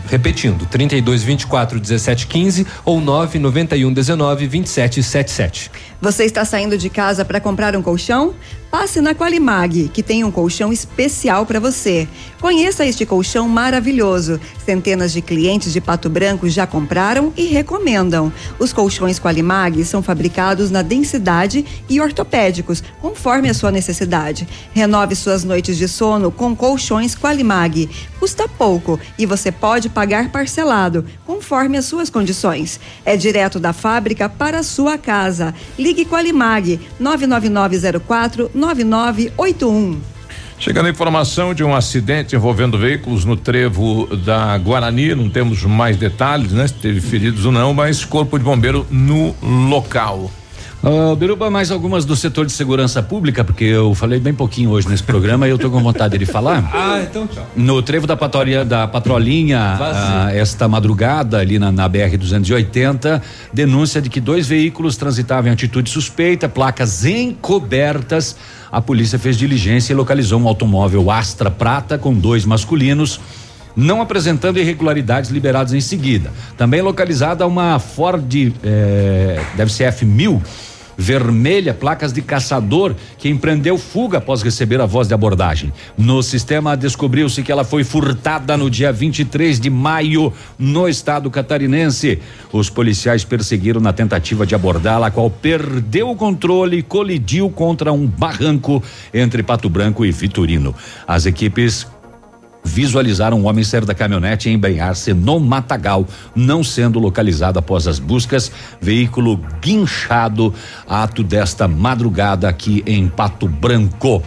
repetindo, 0.09 0.67
32 0.67 1.23
24 1.23 1.79
17 1.79 2.27
15 2.27 2.67
ou 2.85 3.01
9 3.01 3.39
91 3.39 3.93
19 3.93 4.47
27 4.47 5.03
77. 5.03 5.71
Você 6.01 6.25
está 6.25 6.45
saindo 6.45 6.77
de 6.77 6.91
casa 6.91 7.25
para 7.25 7.41
comprar 7.41 7.77
um 7.77 7.83
colchão? 7.83 8.35
Passe 8.71 9.01
na 9.01 9.15
Qualimag, 9.15 9.89
que 9.89 10.03
tem 10.03 10.25
um 10.25 10.31
colchão 10.31 10.73
especial 10.73 11.47
para 11.47 11.61
você. 11.61 12.09
Conheça 12.41 12.85
este 12.85 13.07
colchão 13.07 13.49
maravilhoso. 13.49 14.41
Centenas 14.65 15.13
de 15.13 15.23
clientes 15.23 15.73
de 15.73 15.81
Pato 15.81 16.11
Branco 16.11 16.49
já 16.49 16.67
compraram 16.67 17.33
e 17.37 17.47
recomendam. 17.47 18.33
Os 18.59 18.73
colchões 18.73 19.19
Qualimag 19.21 19.85
são 19.85 20.03
fabricados 20.03 20.71
na 20.71 20.83
densidade 20.83 21.65
e 21.89 22.01
ortopédicos, 22.01 22.83
conforme 23.01 23.49
a 23.49 23.55
sua 23.55 23.71
necessidade. 23.71 24.47
Renove 24.75 25.15
suas 25.15 25.45
noites 25.45 25.79
de 25.79 25.87
sono 25.87 26.31
com 26.31 26.55
colchões 26.55 27.15
Qualimag. 27.15 27.89
Custa 28.19 28.49
pouco 28.49 28.99
e 29.17 29.25
você 29.25 29.53
pode 29.53 29.89
pagar 29.89 30.31
parcelado, 30.31 31.05
conforme 31.25 31.79
as 31.79 31.85
suas 31.85 32.11
condições. 32.11 32.81
É 33.05 33.17
direto 33.17 33.61
da 33.61 33.73
fábrica 33.73 34.29
para 34.29 34.59
a 34.59 34.65
sua 34.65 34.99
casa. 34.99 35.55
Ligue 35.79 36.05
Qualimag 36.05 36.81
99904 36.99 38.51
9981. 38.57 40.01
Chegando 40.59 40.87
a 40.87 40.91
informação 40.91 41.53
de 41.53 41.63
um 41.63 41.75
acidente 41.75 42.35
envolvendo 42.35 42.79
veículos 42.79 43.27
no 43.27 43.37
trevo 43.37 44.07
da 44.17 44.57
Guarani, 44.57 45.15
não 45.15 45.29
temos 45.29 45.63
mais 45.65 45.99
detalhes, 45.99 46.53
né? 46.53 46.67
Se 46.67 46.75
teve 46.75 47.01
feridos 47.01 47.45
ou 47.45 47.53
não, 47.53 47.75
mas 47.75 48.05
corpo 48.05 48.39
de 48.39 48.45
bombeiro 48.45 48.87
no 48.91 49.37
local. 49.69 50.31
Uh, 50.87 51.17
Biruba, 51.17 51.51
mais 51.51 51.73
algumas 51.73 52.05
do 52.05 52.15
setor 52.15 52.47
de 52.47 52.53
segurança 52.53 53.03
pública, 53.03 53.43
porque 53.43 53.65
eu 53.65 53.93
falei 53.93 54.21
bem 54.21 54.33
pouquinho 54.33 54.71
hoje 54.71 54.89
nesse 54.89 55.03
programa 55.03 55.49
e 55.49 55.51
eu 55.51 55.59
tô 55.59 55.69
com 55.69 55.83
vontade 55.83 56.17
de 56.17 56.25
falar. 56.25 56.63
Ah, 56.77 57.01
então 57.03 57.27
tchau. 57.27 57.45
No 57.57 57.83
trevo 57.83 58.07
da 58.07 58.17
patrulha, 58.17 58.65
da 58.65 58.87
patrolinha, 58.87 59.59
ah, 59.81 60.29
esta 60.33 60.69
madrugada 60.69 61.39
ali 61.39 61.59
na, 61.59 61.73
na 61.73 61.89
BR 61.89 62.17
280, 62.17 63.21
denúncia 63.53 64.01
de 64.01 64.09
que 64.09 64.21
dois 64.21 64.47
veículos 64.47 64.97
transitavam 64.97 65.51
em 65.51 65.53
atitude 65.53 65.91
suspeita, 65.91 66.49
placas 66.49 67.05
encobertas. 67.05 68.37
A 68.71 68.81
polícia 68.81 69.19
fez 69.19 69.37
diligência 69.37 69.93
e 69.93 69.97
localizou 69.97 70.41
um 70.41 70.47
automóvel 70.47 71.11
Astra 71.11 71.51
Prata 71.51 71.99
com 71.99 72.15
dois 72.15 72.45
masculinos 72.45 73.19
não 73.75 74.01
apresentando 74.01 74.59
irregularidades 74.59 75.31
liberadas 75.31 75.75
em 75.75 75.83
seguida. 75.83 76.33
Também 76.57 76.81
localizada 76.81 77.47
uma 77.47 77.79
Ford, 77.79 78.35
eh, 78.65 79.39
deve 79.55 79.71
ser 79.71 79.93
F1000, 79.93 80.41
vermelha, 80.97 81.75
placas 81.75 82.13
de 82.13 82.23
caçador, 82.23 82.95
que 83.19 83.29
empreendeu 83.29 83.77
fuga 83.77 84.19
após 84.19 84.43
receber 84.43 84.81
a 84.81 84.87
voz 84.87 85.09
de 85.09 85.15
abordagem. 85.15 85.73
No 85.97 86.23
sistema 86.23 86.77
descobriu-se 86.77 87.43
que 87.43 87.53
ela 87.53 87.65
foi 87.65 87.85
furtada 87.85 88.57
no 88.57 88.71
dia 88.71 88.93
23 88.93 89.61
de 89.61 89.71
maio 89.71 90.33
no 90.59 90.89
estado 90.89 91.31
catarinense. 91.31 92.21
Os 92.53 92.71
policiais 92.71 93.25
perseguiram 93.25 93.81
na 93.81 93.93
tentativa 93.93 94.47
de 94.47 94.55
abordá-la, 94.55 95.09
a 95.09 95.11
qual 95.11 95.31
perdeu 95.31 96.11
o 96.11 96.17
controle 96.17 96.79
e 96.79 96.83
colidiu 96.83 97.51
contra 97.51 97.93
um 97.93 98.07
barranco 98.07 98.83
entre 99.13 99.43
Pato 99.43 99.69
Branco 99.69 100.05
e 100.05 100.11
Vitorino. 100.11 100.75
As 101.07 101.27
equipes 101.27 101.87
visualizaram 102.67 103.41
um 103.41 103.47
homem 103.47 103.63
sair 103.63 103.85
da 103.85 103.95
caminhonete 103.95 104.51
e 104.51 104.53
embrenhar-se 104.53 105.15
no 105.15 105.39
matagal, 105.39 106.07
não 106.35 106.65
sendo 106.65 106.99
localizado 106.99 107.59
após 107.59 107.87
as 107.87 108.01
buscas. 108.01 108.51
Veículo 108.81 109.41
guinchado, 109.63 110.53
ato 110.89 111.23
desta 111.23 111.69
madrugada 111.69 112.49
aqui 112.49 112.83
em 112.85 113.09
Pato 113.09 113.47
Branco. 113.47 114.23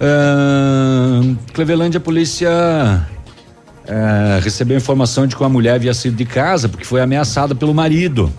Uh, 0.00 1.36
Clevelândia, 1.52 1.98
a 1.98 2.00
polícia 2.00 2.50
uh, 2.50 4.40
recebeu 4.42 4.76
informação 4.76 5.26
de 5.26 5.36
que 5.36 5.42
uma 5.42 5.48
mulher 5.48 5.74
havia 5.74 5.94
sido 5.94 6.16
de 6.16 6.24
casa 6.24 6.68
porque 6.68 6.84
foi 6.84 7.00
ameaçada 7.00 7.54
pelo 7.54 7.72
marido. 7.72 8.32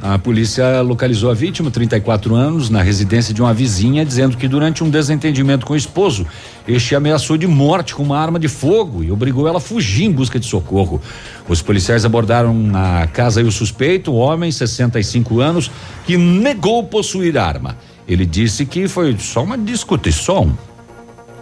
A 0.00 0.16
polícia 0.16 0.80
localizou 0.80 1.28
a 1.28 1.34
vítima, 1.34 1.72
34 1.72 2.34
anos, 2.34 2.70
na 2.70 2.82
residência 2.82 3.34
de 3.34 3.42
uma 3.42 3.52
vizinha, 3.52 4.04
dizendo 4.04 4.36
que 4.36 4.46
durante 4.46 4.84
um 4.84 4.88
desentendimento 4.88 5.66
com 5.66 5.72
o 5.72 5.76
esposo, 5.76 6.24
este 6.68 6.94
ameaçou 6.94 7.36
de 7.36 7.48
morte 7.48 7.96
com 7.96 8.04
uma 8.04 8.16
arma 8.16 8.38
de 8.38 8.46
fogo 8.46 9.02
e 9.02 9.10
obrigou 9.10 9.48
ela 9.48 9.58
a 9.58 9.60
fugir 9.60 10.04
em 10.04 10.12
busca 10.12 10.38
de 10.38 10.46
socorro. 10.46 11.02
Os 11.48 11.60
policiais 11.60 12.04
abordaram 12.04 12.70
a 12.74 13.08
casa 13.08 13.40
e 13.40 13.44
o 13.44 13.50
suspeito, 13.50 14.12
um 14.12 14.16
homem, 14.16 14.52
65 14.52 15.40
anos, 15.40 15.68
que 16.06 16.16
negou 16.16 16.84
possuir 16.84 17.36
arma. 17.36 17.76
Ele 18.06 18.24
disse 18.24 18.64
que 18.64 18.86
foi 18.86 19.16
só 19.18 19.42
uma 19.42 19.58
discussão. 19.58 20.56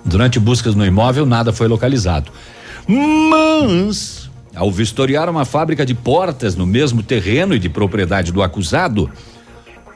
Durante 0.02 0.40
buscas 0.40 0.74
no 0.74 0.86
imóvel, 0.86 1.26
nada 1.26 1.52
foi 1.52 1.68
localizado. 1.68 2.32
Mas 2.88 4.25
ao 4.56 4.72
vistoriar 4.72 5.28
uma 5.28 5.44
fábrica 5.44 5.84
de 5.84 5.94
portas 5.94 6.56
no 6.56 6.66
mesmo 6.66 7.02
terreno 7.02 7.54
e 7.54 7.58
de 7.58 7.68
propriedade 7.68 8.32
do 8.32 8.42
acusado, 8.42 9.10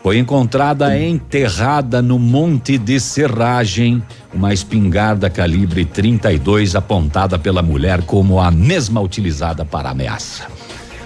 foi 0.02 0.18
encontrada 0.18 0.98
enterrada 0.98 2.00
no 2.00 2.18
Monte 2.18 2.78
de 2.78 3.00
Serragem 3.00 4.02
uma 4.32 4.52
espingarda 4.52 5.28
calibre 5.28 5.84
32 5.84 6.74
apontada 6.74 7.38
pela 7.38 7.62
mulher 7.62 8.02
como 8.02 8.38
a 8.40 8.50
mesma 8.50 9.00
utilizada 9.00 9.64
para 9.64 9.90
ameaça. 9.90 10.44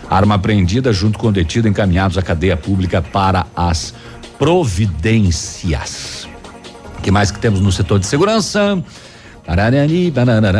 Arma 0.08 0.34
apreendida 0.34 0.92
junto 0.92 1.18
com 1.18 1.28
o 1.28 1.32
detido 1.32 1.66
encaminhados 1.66 2.18
à 2.18 2.22
cadeia 2.22 2.56
pública 2.56 3.00
para 3.02 3.46
as 3.56 3.94
providências. 4.38 6.28
O 6.98 7.02
que 7.02 7.10
mais 7.10 7.30
que 7.30 7.38
temos 7.38 7.60
no 7.60 7.72
setor 7.72 7.98
de 7.98 8.06
segurança? 8.06 8.82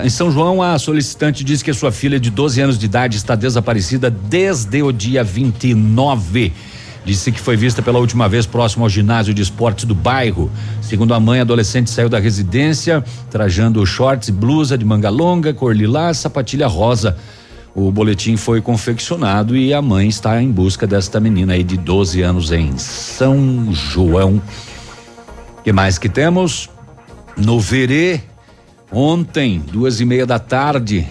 Em 0.05 0.11
São 0.11 0.31
João, 0.31 0.63
a 0.63 0.79
solicitante 0.79 1.43
diz 1.43 1.63
que 1.63 1.73
sua 1.73 1.91
filha 1.91 2.21
de 2.21 2.31
12 2.31 2.61
anos 2.61 2.79
de 2.79 2.85
idade 2.85 3.17
está 3.17 3.35
desaparecida 3.35 4.11
desde 4.11 4.83
o 4.83 4.93
dia 4.93 5.25
29. 5.25 6.53
Disse 7.05 7.33
que 7.33 7.41
foi 7.41 7.57
vista 7.57 7.83
pela 7.83 7.99
última 7.99 8.29
vez 8.29 8.47
próximo 8.47 8.85
ao 8.85 8.89
ginásio 8.89 9.35
de 9.35 9.43
esportes 9.43 9.85
do 9.85 9.95
bairro. 9.95 10.51
Segundo 10.81 11.13
a 11.15 11.21
mãe, 11.21 11.39
a 11.39 11.43
adolescente 11.43 11.91
saiu 11.91 12.09
da 12.09 12.19
residência 12.19 13.05
trajando 13.31 13.85
shorts 13.85 14.29
e 14.29 14.33
blusa 14.33 14.77
de 14.77 14.85
manga 14.85 15.11
longa, 15.11 15.53
cor 15.53 15.75
lilás, 15.75 16.19
sapatilha 16.19 16.67
rosa. 16.67 17.17
O 17.75 17.91
boletim 17.91 18.37
foi 18.37 18.61
confeccionado 18.63 19.57
e 19.57 19.75
a 19.75 19.83
mãe 19.83 20.09
está 20.09 20.41
em 20.41 20.51
busca 20.51 20.87
desta 20.87 21.19
menina 21.19 21.55
aí 21.55 21.65
de 21.65 21.77
12 21.77 22.23
anos 22.23 22.53
em 22.53 22.79
São 22.79 23.73
João. 23.73 24.41
que 25.63 25.73
mais 25.73 25.99
que 25.99 26.09
temos? 26.09 26.71
No 27.37 27.59
Verê, 27.59 28.21
Ontem, 28.97 29.61
duas 29.73 29.99
e 29.99 30.05
meia 30.05 30.25
da 30.25 30.39
tarde, 30.39 31.05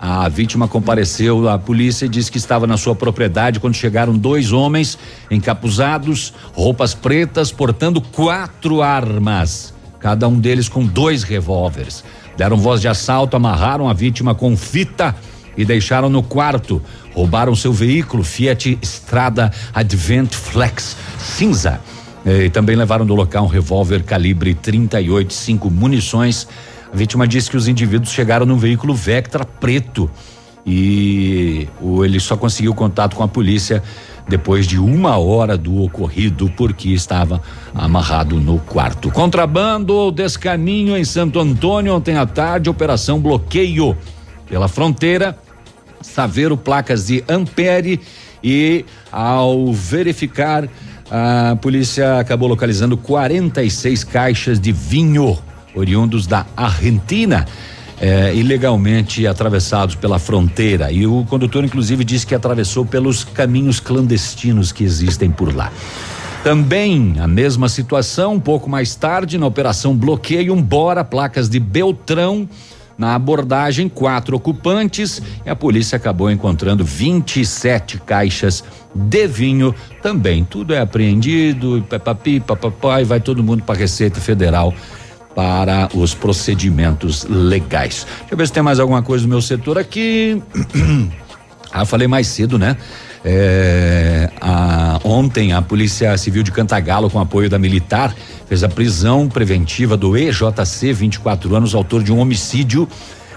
a 0.00 0.28
vítima 0.28 0.66
compareceu 0.66 1.48
à 1.48 1.56
polícia 1.56 2.06
e 2.06 2.08
disse 2.08 2.28
que 2.28 2.38
estava 2.38 2.66
na 2.66 2.76
sua 2.76 2.92
propriedade 2.92 3.60
quando 3.60 3.74
chegaram 3.74 4.18
dois 4.18 4.50
homens 4.50 4.98
encapuzados, 5.30 6.34
roupas 6.52 6.92
pretas, 6.92 7.52
portando 7.52 8.00
quatro 8.00 8.82
armas, 8.82 9.72
cada 10.00 10.26
um 10.26 10.40
deles 10.40 10.68
com 10.68 10.84
dois 10.84 11.22
revólveres. 11.22 12.02
Deram 12.36 12.56
voz 12.56 12.80
de 12.80 12.88
assalto, 12.88 13.36
amarraram 13.36 13.88
a 13.88 13.92
vítima 13.92 14.34
com 14.34 14.56
fita 14.56 15.14
e 15.56 15.64
deixaram 15.64 16.10
no 16.10 16.24
quarto. 16.24 16.82
Roubaram 17.14 17.54
seu 17.54 17.72
veículo 17.72 18.24
Fiat 18.24 18.76
Strada 18.82 19.52
Advent 19.72 20.34
Flex 20.34 20.96
cinza. 21.16 21.80
E 22.26 22.50
também 22.50 22.74
levaram 22.74 23.06
do 23.06 23.14
local 23.14 23.44
um 23.44 23.48
revólver 23.48 24.02
calibre 24.02 24.52
38, 24.52 25.32
cinco 25.32 25.70
munições 25.70 26.46
a 26.92 26.96
vítima 26.96 27.26
disse 27.26 27.50
que 27.50 27.56
os 27.56 27.68
indivíduos 27.68 28.12
chegaram 28.12 28.44
num 28.44 28.56
veículo 28.56 28.94
Vectra 28.94 29.44
preto 29.44 30.10
e 30.66 31.68
o, 31.80 32.04
ele 32.04 32.20
só 32.20 32.36
conseguiu 32.36 32.74
contato 32.74 33.16
com 33.16 33.22
a 33.22 33.28
polícia 33.28 33.82
depois 34.28 34.66
de 34.66 34.78
uma 34.78 35.16
hora 35.16 35.56
do 35.56 35.82
ocorrido, 35.82 36.50
porque 36.56 36.90
estava 36.90 37.42
amarrado 37.74 38.36
no 38.36 38.58
quarto. 38.58 39.10
Contrabando 39.10 39.94
ou 39.94 40.12
descaminho 40.12 40.96
em 40.96 41.04
Santo 41.04 41.40
Antônio 41.40 41.94
ontem 41.94 42.16
à 42.16 42.26
tarde, 42.26 42.70
operação 42.70 43.18
bloqueio 43.18 43.96
pela 44.48 44.68
fronteira, 44.68 45.36
Saveiro 46.00 46.56
placas 46.56 47.06
de 47.06 47.24
Ampere 47.28 48.00
e 48.42 48.84
ao 49.10 49.72
verificar 49.72 50.68
a 51.10 51.56
polícia 51.56 52.20
acabou 52.20 52.48
localizando 52.48 52.96
46 52.96 54.04
caixas 54.04 54.60
de 54.60 54.70
vinho 54.70 55.36
oriundos 55.74 56.26
da 56.26 56.46
Argentina. 56.56 57.46
Eh, 58.02 58.34
ilegalmente 58.34 59.26
atravessados 59.26 59.94
pela 59.94 60.18
fronteira. 60.18 60.90
E 60.90 61.06
o 61.06 61.22
condutor, 61.28 61.62
inclusive, 61.64 62.02
disse 62.02 62.26
que 62.26 62.34
atravessou 62.34 62.86
pelos 62.86 63.24
caminhos 63.24 63.78
clandestinos 63.78 64.72
que 64.72 64.82
existem 64.82 65.30
por 65.30 65.54
lá. 65.54 65.70
Também 66.42 67.16
a 67.20 67.28
mesma 67.28 67.68
situação, 67.68 68.32
um 68.32 68.40
pouco 68.40 68.70
mais 68.70 68.94
tarde, 68.94 69.36
na 69.36 69.46
operação 69.46 69.94
bloqueio, 69.94 70.56
embora 70.56 71.04
placas 71.04 71.50
de 71.50 71.60
Beltrão. 71.60 72.48
Na 72.96 73.14
abordagem, 73.14 73.86
quatro 73.86 74.34
ocupantes 74.34 75.20
e 75.44 75.50
a 75.50 75.56
polícia 75.56 75.96
acabou 75.96 76.30
encontrando 76.30 76.82
27 76.84 77.98
caixas 77.98 78.64
de 78.94 79.26
vinho 79.26 79.74
também. 80.02 80.42
Tudo 80.42 80.72
é 80.72 80.80
apreendido, 80.80 81.84
papapi, 81.88 82.40
papapá, 82.40 83.02
e 83.02 83.04
vai 83.04 83.20
todo 83.20 83.44
mundo 83.44 83.62
para 83.62 83.78
Receita 83.78 84.20
Federal 84.20 84.74
para 85.40 85.88
os 85.94 86.12
procedimentos 86.12 87.24
legais. 87.24 88.06
Deixa 88.18 88.34
eu 88.34 88.36
ver 88.36 88.46
se 88.46 88.52
tem 88.52 88.62
mais 88.62 88.78
alguma 88.78 89.02
coisa 89.02 89.22
no 89.24 89.30
meu 89.30 89.40
setor 89.40 89.78
aqui. 89.78 90.42
ah, 91.72 91.86
falei 91.86 92.06
mais 92.06 92.26
cedo, 92.26 92.58
né? 92.58 92.76
É, 93.24 94.28
a, 94.38 95.00
ontem 95.02 95.54
a 95.54 95.62
Polícia 95.62 96.14
Civil 96.18 96.42
de 96.42 96.52
Cantagalo, 96.52 97.08
com 97.08 97.18
apoio 97.18 97.48
da 97.48 97.58
militar, 97.58 98.14
fez 98.46 98.62
a 98.62 98.68
prisão 98.68 99.30
preventiva 99.30 99.96
do 99.96 100.14
EJC, 100.14 100.92
24 100.92 101.56
anos, 101.56 101.74
autor 101.74 102.02
de 102.02 102.12
um 102.12 102.18
homicídio 102.18 102.86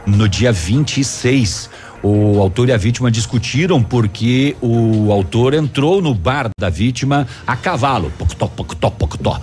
no 0.05 0.27
dia 0.27 0.51
26. 0.51 1.69
O 2.03 2.41
autor 2.41 2.67
e 2.67 2.73
a 2.73 2.77
vítima 2.77 3.09
discutiram 3.09 3.81
porque 3.81 4.57
o 4.61 5.09
autor 5.09 5.53
entrou 5.53 6.01
no 6.01 6.13
bar 6.13 6.49
da 6.59 6.69
vítima 6.69 7.25
a 7.47 7.55
cavalo. 7.55 8.11
Pocotó, 8.17 8.47
pocotó, 8.47 8.89
pocotó. 8.89 9.41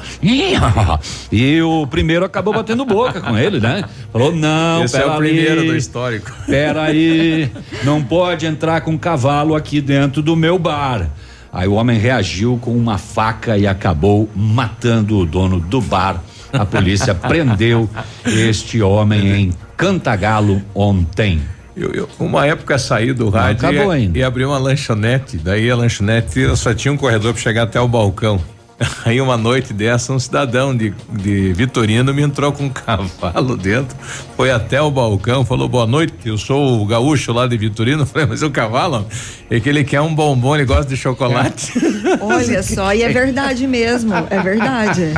E 1.32 1.62
o 1.62 1.86
primeiro 1.86 2.22
acabou 2.22 2.52
batendo 2.52 2.84
boca 2.84 3.18
com 3.18 3.38
ele, 3.38 3.60
né? 3.60 3.82
Falou: 4.12 4.30
não, 4.36 4.84
Esse 4.84 4.98
é 4.98 5.06
o 5.06 5.16
primeiro 5.16 5.64
do 5.64 5.74
histórico. 5.74 6.30
Pera 6.46 6.82
aí, 6.82 7.50
não 7.82 8.02
pode 8.02 8.44
entrar 8.44 8.82
com 8.82 8.98
cavalo 8.98 9.56
aqui 9.56 9.80
dentro 9.80 10.20
do 10.20 10.36
meu 10.36 10.58
bar. 10.58 11.08
Aí 11.50 11.66
o 11.66 11.72
homem 11.72 11.98
reagiu 11.98 12.58
com 12.60 12.76
uma 12.76 12.98
faca 12.98 13.56
e 13.56 13.66
acabou 13.66 14.28
matando 14.36 15.16
o 15.18 15.24
dono 15.24 15.58
do 15.58 15.80
bar. 15.80 16.22
A 16.52 16.66
polícia 16.66 17.14
prendeu 17.16 17.88
este 18.26 18.82
homem 18.82 19.28
em 19.28 19.52
Cantagalo 19.78 20.60
ontem. 20.74 21.40
Eu, 21.76 21.92
eu, 21.92 22.08
uma 22.18 22.46
época 22.46 22.78
saí 22.78 23.12
do 23.12 23.28
rádio 23.28 23.68
e, 23.94 24.18
e 24.18 24.22
abri 24.22 24.44
uma 24.44 24.58
lanchonete. 24.58 25.36
Daí 25.38 25.70
a 25.70 25.76
lanchonete 25.76 26.56
só 26.56 26.74
tinha 26.74 26.92
um 26.92 26.96
corredor 26.96 27.32
para 27.32 27.42
chegar 27.42 27.62
até 27.62 27.80
o 27.80 27.88
balcão. 27.88 28.40
Aí 29.04 29.20
uma 29.20 29.36
noite 29.36 29.72
dessa, 29.72 30.12
um 30.12 30.18
cidadão 30.18 30.74
de, 30.74 30.94
de 31.10 31.52
Vitorino 31.52 32.14
me 32.14 32.22
entrou 32.22 32.52
com 32.52 32.64
um 32.64 32.68
cavalo 32.70 33.56
dentro, 33.56 33.96
foi 34.36 34.50
até 34.50 34.80
o 34.80 34.90
balcão, 34.90 35.44
falou 35.44 35.68
boa 35.68 35.86
noite, 35.86 36.14
eu 36.24 36.38
sou 36.38 36.80
o 36.80 36.86
gaúcho 36.86 37.32
lá 37.32 37.46
de 37.46 37.56
Vitorino, 37.56 38.04
falei, 38.06 38.26
mas 38.26 38.42
o 38.42 38.50
cavalo, 38.50 39.06
é 39.50 39.60
que 39.60 39.68
ele 39.68 39.84
quer 39.84 40.00
um 40.00 40.14
bombom, 40.14 40.54
ele 40.54 40.64
gosta 40.64 40.86
de 40.86 40.96
chocolate. 40.96 41.72
Olha 42.20 42.62
só, 42.62 42.94
e 42.94 43.02
é 43.02 43.08
verdade 43.08 43.66
mesmo, 43.66 44.14
é 44.30 44.40
verdade. 44.40 45.12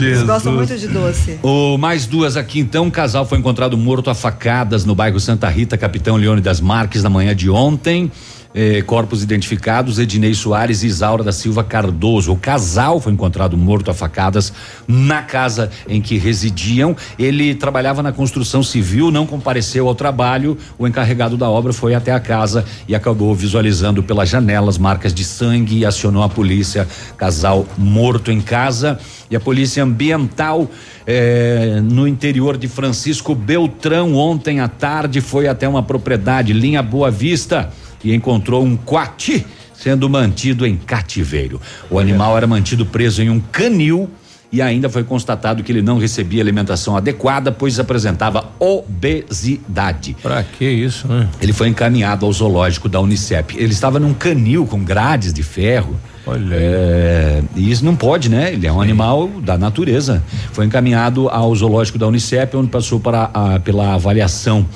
Eles 0.00 0.22
gostam 0.22 0.52
muito 0.52 0.76
de 0.76 0.86
doce. 0.86 1.38
O 1.42 1.76
mais 1.78 2.06
duas 2.06 2.36
aqui 2.36 2.60
então, 2.60 2.84
um 2.84 2.90
casal 2.90 3.26
foi 3.26 3.38
encontrado 3.38 3.76
morto 3.76 4.10
a 4.10 4.14
facadas 4.14 4.84
no 4.84 4.94
bairro 4.94 5.18
Santa 5.18 5.48
Rita, 5.48 5.76
Capitão 5.76 6.16
Leone 6.16 6.40
das 6.40 6.60
Marques, 6.60 7.02
na 7.02 7.10
manhã 7.10 7.34
de 7.34 7.50
ontem. 7.50 8.10
Eh, 8.54 8.82
corpos 8.82 9.22
identificados, 9.22 9.98
Ednei 9.98 10.34
Soares 10.34 10.82
e 10.82 10.86
Isaura 10.86 11.22
da 11.22 11.32
Silva 11.32 11.62
Cardoso. 11.62 12.32
O 12.32 12.36
casal 12.36 13.00
foi 13.00 13.12
encontrado 13.12 13.56
morto 13.56 13.90
a 13.90 13.94
facadas 13.94 14.52
na 14.86 15.22
casa 15.22 15.70
em 15.88 16.00
que 16.00 16.16
residiam. 16.16 16.96
Ele 17.18 17.54
trabalhava 17.54 18.02
na 18.02 18.12
construção 18.12 18.62
civil, 18.62 19.10
não 19.10 19.26
compareceu 19.26 19.88
ao 19.88 19.94
trabalho. 19.94 20.56
O 20.78 20.86
encarregado 20.86 21.36
da 21.36 21.48
obra 21.48 21.72
foi 21.72 21.94
até 21.94 22.12
a 22.12 22.20
casa 22.20 22.64
e 22.86 22.94
acabou 22.94 23.34
visualizando 23.34 24.02
pelas 24.02 24.28
janelas 24.28 24.78
marcas 24.78 25.12
de 25.12 25.24
sangue 25.24 25.78
e 25.78 25.86
acionou 25.86 26.22
a 26.22 26.28
polícia. 26.28 26.86
Casal 27.16 27.66
morto 27.76 28.30
em 28.30 28.40
casa. 28.40 28.98
E 29.30 29.36
a 29.36 29.40
polícia 29.40 29.82
ambiental 29.84 30.70
eh, 31.06 31.80
no 31.82 32.08
interior 32.08 32.56
de 32.56 32.66
Francisco 32.66 33.34
Beltrão 33.34 34.14
ontem 34.14 34.60
à 34.60 34.68
tarde 34.68 35.20
foi 35.20 35.46
até 35.46 35.68
uma 35.68 35.82
propriedade, 35.82 36.54
linha 36.54 36.82
Boa 36.82 37.10
Vista 37.10 37.70
e 38.02 38.14
encontrou 38.14 38.64
um 38.64 38.76
coati 38.76 39.44
sendo 39.74 40.08
mantido 40.08 40.66
em 40.66 40.76
cativeiro. 40.76 41.60
O 41.90 41.98
animal 41.98 42.36
era 42.36 42.46
mantido 42.46 42.84
preso 42.84 43.22
em 43.22 43.30
um 43.30 43.40
canil 43.40 44.10
e 44.50 44.62
ainda 44.62 44.88
foi 44.88 45.04
constatado 45.04 45.62
que 45.62 45.70
ele 45.70 45.82
não 45.82 45.98
recebia 45.98 46.42
alimentação 46.42 46.96
adequada, 46.96 47.52
pois 47.52 47.78
apresentava 47.78 48.46
obesidade. 48.58 50.16
Pra 50.22 50.42
que 50.42 50.64
isso, 50.64 51.06
né? 51.06 51.28
Ele 51.40 51.52
foi 51.52 51.68
encaminhado 51.68 52.24
ao 52.24 52.32
zoológico 52.32 52.88
da 52.88 52.98
Unicep. 52.98 53.56
Ele 53.58 53.72
estava 53.72 54.00
num 54.00 54.14
canil 54.14 54.66
com 54.66 54.82
grades 54.82 55.34
de 55.34 55.42
ferro. 55.42 56.00
Olha 56.26 56.54
é, 56.54 57.42
e 57.54 57.70
isso 57.70 57.84
não 57.84 57.94
pode, 57.94 58.28
né? 58.28 58.52
Ele 58.52 58.66
é 58.66 58.72
um 58.72 58.80
animal 58.80 59.28
da 59.42 59.58
natureza. 59.58 60.22
Foi 60.52 60.64
encaminhado 60.64 61.28
ao 61.28 61.54
zoológico 61.54 61.98
da 61.98 62.06
Unicep, 62.06 62.56
onde 62.56 62.68
passou 62.68 62.98
para 62.98 63.30
a, 63.32 63.60
pela 63.60 63.94
avaliação. 63.94 64.66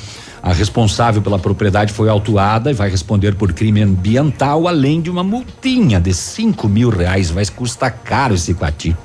A 0.42 0.52
responsável 0.52 1.22
pela 1.22 1.38
propriedade 1.38 1.92
foi 1.92 2.08
autuada 2.08 2.70
e 2.70 2.74
vai 2.74 2.90
responder 2.90 3.36
por 3.36 3.52
crime 3.52 3.80
ambiental, 3.80 4.66
além 4.66 5.00
de 5.00 5.08
uma 5.08 5.22
multinha 5.22 6.00
de 6.00 6.12
cinco 6.12 6.68
mil 6.68 6.90
reais. 6.90 7.30
Vai 7.30 7.46
custar 7.46 7.92
caro 8.02 8.34
esse 8.34 8.52
coati. 8.52 8.96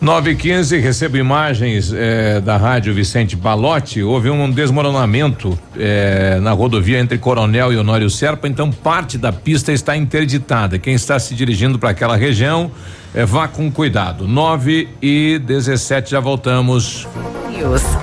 9 0.00 0.30
e 0.30 0.36
15 0.36 0.78
recebo 0.78 1.16
imagens 1.16 1.90
eh, 1.92 2.40
da 2.40 2.58
rádio 2.58 2.92
Vicente 2.92 3.34
Balotti. 3.34 4.02
Houve 4.02 4.28
um 4.28 4.50
desmoronamento 4.50 5.58
eh, 5.76 6.38
na 6.40 6.52
rodovia 6.52 7.00
entre 7.00 7.16
Coronel 7.16 7.72
e 7.72 7.78
Honório 7.78 8.10
Serpa, 8.10 8.46
então 8.46 8.70
parte 8.70 9.16
da 9.16 9.32
pista 9.32 9.72
está 9.72 9.96
interditada. 9.96 10.78
Quem 10.78 10.94
está 10.94 11.18
se 11.18 11.34
dirigindo 11.34 11.78
para 11.78 11.90
aquela 11.90 12.14
região, 12.14 12.70
eh, 13.16 13.24
vá 13.24 13.48
com 13.48 13.70
cuidado. 13.72 14.28
9 14.28 14.88
e 15.02 15.40
17 15.44 16.10
já 16.12 16.20
voltamos. 16.20 17.08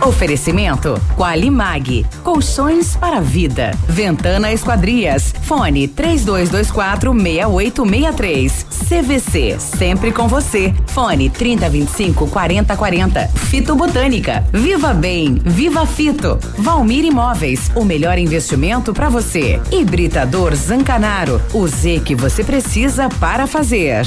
Oferecimento 0.02 1.00
Qualimag. 1.16 2.06
Colchões 2.24 2.96
para 2.96 3.22
vida. 3.22 3.72
Ventana 3.88 4.52
Esquadrias. 4.52 5.34
Fone 5.44 5.88
3224 5.88 7.14
6863. 7.14 8.66
CVC. 8.90 9.60
Sempre 9.60 10.12
com 10.12 10.28
você. 10.28 10.74
Fone 10.88 11.30
3025 11.30 12.28
4040. 12.28 13.28
Fito 13.28 13.76
Botânica. 13.76 14.44
Viva 14.52 14.94
Bem. 14.94 15.36
Viva 15.36 15.86
Fito. 15.86 16.40
Valmir 16.58 17.06
Imóveis. 17.06 17.72
O 17.76 17.86
melhor 17.86 18.18
investimento 18.18 18.94
para 18.94 19.08
você. 19.10 19.62
Hibridador 19.72 20.56
Zancanaro. 20.56 21.42
O 21.54 21.68
Z 21.68 22.02
que 22.04 22.16
você 22.16 22.44
precisa 22.44 23.08
para 23.20 23.46
fazer. 23.46 24.06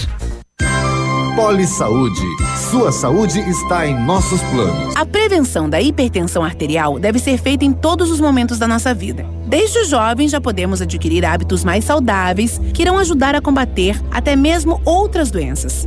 Poli 1.36 1.66
Saúde. 1.66 2.22
Sua 2.70 2.90
saúde 2.90 3.40
está 3.40 3.86
em 3.86 3.94
nossos 4.06 4.40
planos. 4.44 4.96
A 4.96 5.04
prevenção 5.04 5.68
da 5.68 5.78
hipertensão 5.78 6.42
arterial 6.42 6.98
deve 6.98 7.18
ser 7.18 7.36
feita 7.36 7.62
em 7.62 7.74
todos 7.74 8.10
os 8.10 8.18
momentos 8.18 8.58
da 8.58 8.66
nossa 8.66 8.94
vida. 8.94 9.26
Desde 9.46 9.80
os 9.80 9.88
jovens 9.88 10.30
já 10.30 10.40
podemos 10.40 10.80
adquirir 10.80 11.26
hábitos 11.26 11.62
mais 11.62 11.84
saudáveis 11.84 12.58
que 12.72 12.80
irão 12.80 12.96
ajudar 12.96 13.34
a 13.34 13.42
combater 13.42 14.00
até 14.10 14.34
mesmo 14.34 14.80
outras 14.82 15.30
doenças. 15.30 15.86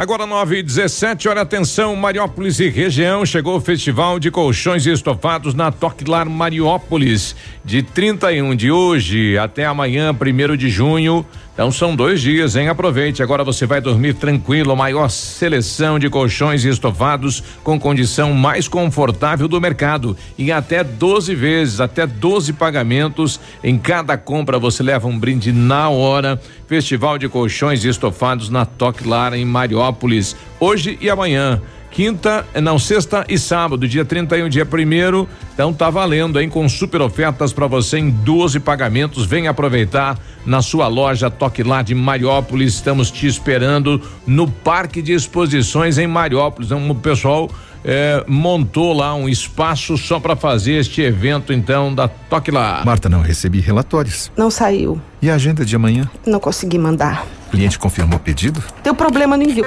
Agora 0.00 0.24
9 0.24 0.56
e 0.56 0.62
17 0.62 1.28
olha 1.28 1.42
atenção, 1.42 1.94
Mariópolis 1.94 2.58
e 2.58 2.70
região, 2.70 3.26
chegou 3.26 3.58
o 3.58 3.60
Festival 3.60 4.18
de 4.18 4.30
Colchões 4.30 4.86
e 4.86 4.90
Estofados 4.90 5.52
na 5.52 5.70
Toquilar 5.70 6.26
Mariópolis, 6.26 7.36
de 7.62 7.82
31 7.82 8.56
de 8.56 8.70
hoje 8.70 9.36
até 9.36 9.66
amanhã, 9.66 10.14
primeiro 10.14 10.56
de 10.56 10.70
junho. 10.70 11.26
Então 11.52 11.70
são 11.70 11.94
dois 11.94 12.20
dias, 12.20 12.56
hein? 12.56 12.68
Aproveite. 12.68 13.22
Agora 13.22 13.44
você 13.44 13.66
vai 13.66 13.80
dormir 13.80 14.14
tranquilo. 14.14 14.74
Maior 14.76 15.08
seleção 15.10 15.98
de 15.98 16.08
colchões 16.08 16.64
e 16.64 16.68
estofados 16.68 17.42
com 17.62 17.78
condição 17.78 18.32
mais 18.32 18.66
confortável 18.66 19.46
do 19.46 19.60
mercado. 19.60 20.16
Em 20.38 20.52
até 20.52 20.82
12 20.82 21.34
vezes, 21.34 21.80
até 21.80 22.06
12 22.06 22.54
pagamentos. 22.54 23.38
Em 23.62 23.76
cada 23.76 24.16
compra 24.16 24.58
você 24.58 24.82
leva 24.82 25.08
um 25.08 25.18
brinde 25.18 25.52
na 25.52 25.90
hora. 25.90 26.40
Festival 26.66 27.18
de 27.18 27.28
Colchões 27.28 27.84
e 27.84 27.88
Estofados 27.88 28.48
na 28.48 28.64
Toque 28.64 29.06
Lar 29.06 29.34
em 29.34 29.44
Mariópolis. 29.44 30.36
Hoje 30.58 30.96
e 31.00 31.10
amanhã 31.10 31.60
quinta, 31.90 32.46
não, 32.62 32.78
sexta 32.78 33.24
e 33.28 33.38
sábado, 33.38 33.86
dia 33.86 34.04
31, 34.04 34.48
dia 34.48 34.64
primeiro. 34.64 35.28
Então 35.52 35.72
tá 35.72 35.90
valendo, 35.90 36.40
hein? 36.40 36.48
Com 36.48 36.68
super 36.68 37.02
ofertas 37.02 37.52
para 37.52 37.66
você 37.66 37.98
em 37.98 38.10
12 38.10 38.60
pagamentos. 38.60 39.26
Vem 39.26 39.48
aproveitar 39.48 40.18
na 40.46 40.62
sua 40.62 40.86
loja 40.88 41.30
Toque 41.30 41.62
Lá 41.62 41.82
de 41.82 41.94
Mariópolis. 41.94 42.74
Estamos 42.74 43.10
te 43.10 43.26
esperando 43.26 44.00
no 44.26 44.48
Parque 44.48 45.02
de 45.02 45.12
Exposições 45.12 45.98
em 45.98 46.06
Mariópolis. 46.06 46.70
Então, 46.70 46.90
o 46.90 46.94
pessoal 46.94 47.50
eh, 47.84 48.24
montou 48.26 48.92
lá 48.92 49.14
um 49.14 49.28
espaço 49.28 49.96
só 49.98 50.18
para 50.18 50.36
fazer 50.36 50.74
este 50.74 51.02
evento, 51.02 51.52
então, 51.52 51.94
da 51.94 52.08
Toque 52.08 52.50
Lá. 52.50 52.82
Marta, 52.84 53.08
não 53.08 53.20
recebi 53.20 53.60
relatórios. 53.60 54.30
Não 54.36 54.50
saiu. 54.50 55.00
E 55.20 55.30
a 55.30 55.34
agenda 55.34 55.64
de 55.64 55.76
amanhã? 55.76 56.10
Não 56.26 56.40
consegui 56.40 56.78
mandar. 56.78 57.26
O 57.48 57.50
cliente 57.50 57.78
confirmou 57.78 58.16
o 58.16 58.20
pedido? 58.20 58.62
Teu 58.82 58.94
problema 58.94 59.36
no 59.36 59.42
envio. 59.42 59.66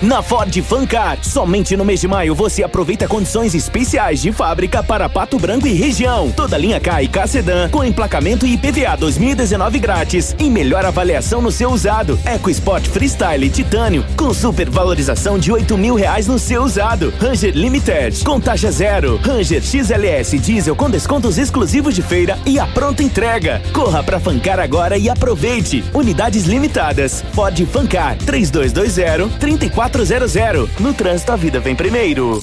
Na 0.00 0.22
Ford 0.22 0.56
Fancar, 0.62 1.18
somente 1.22 1.76
no 1.76 1.84
mês 1.84 2.00
de 2.00 2.06
maio 2.06 2.32
você 2.32 2.62
aproveita 2.62 3.08
condições 3.08 3.52
especiais 3.52 4.22
de 4.22 4.30
fábrica 4.30 4.80
para 4.80 5.08
Pato 5.08 5.40
Branco 5.40 5.66
e 5.66 5.72
região. 5.72 6.30
Toda 6.30 6.56
linha 6.56 6.78
K 6.78 7.02
e 7.02 7.08
K 7.08 7.26
Sedan 7.26 7.68
com 7.68 7.82
emplacamento 7.82 8.46
e 8.46 8.52
IPVA 8.54 8.96
2019 8.96 9.78
grátis 9.80 10.36
e 10.38 10.48
melhor 10.48 10.84
avaliação 10.84 11.42
no 11.42 11.50
seu 11.50 11.70
usado. 11.70 12.16
EcoSport 12.24 12.86
Freestyle 12.86 13.50
Titânio 13.50 14.04
com 14.16 14.32
super 14.32 14.70
valorização 14.70 15.36
de 15.36 15.50
8 15.50 15.76
mil 15.76 15.96
reais 15.96 16.28
no 16.28 16.38
seu 16.38 16.62
usado. 16.62 17.12
Ranger 17.18 17.56
Limited 17.56 18.24
com 18.24 18.38
taxa 18.38 18.70
zero. 18.70 19.18
Ranger 19.20 19.60
XLS 19.60 20.38
Diesel 20.38 20.76
com 20.76 20.88
descontos 20.88 21.38
exclusivos 21.38 21.96
de 21.96 22.02
feira 22.02 22.38
e 22.46 22.60
a 22.60 22.68
pronta 22.68 23.02
entrega. 23.02 23.60
Corra 23.72 24.04
pra 24.04 24.20
Fancar 24.20 24.60
agora 24.60 24.96
e 24.96 25.10
aproveite. 25.10 25.82
Unidades 25.92 26.44
limitadas. 26.44 27.24
Ford 27.32 27.58
Fancar 27.66 28.16
3220 28.18 29.87
3400. 29.88 30.68
No 30.80 30.92
trânsito 30.94 31.32
a 31.32 31.36
vida 31.36 31.60
vem 31.60 31.74
primeiro. 31.74 32.40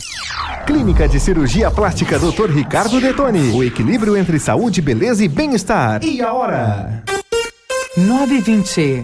Clínica 0.66 1.08
de 1.08 1.20
Cirurgia 1.20 1.70
Plástica 1.70 2.18
Dr. 2.18 2.50
Ricardo 2.50 3.00
Detoni. 3.00 3.52
O 3.52 3.64
equilíbrio 3.64 4.18
entre 4.18 4.40
saúde, 4.40 4.82
beleza 4.82 5.24
e 5.24 5.28
bem-estar. 5.28 6.04
E 6.04 6.22
a 6.22 6.34
hora? 6.34 7.04
920. 7.98 9.04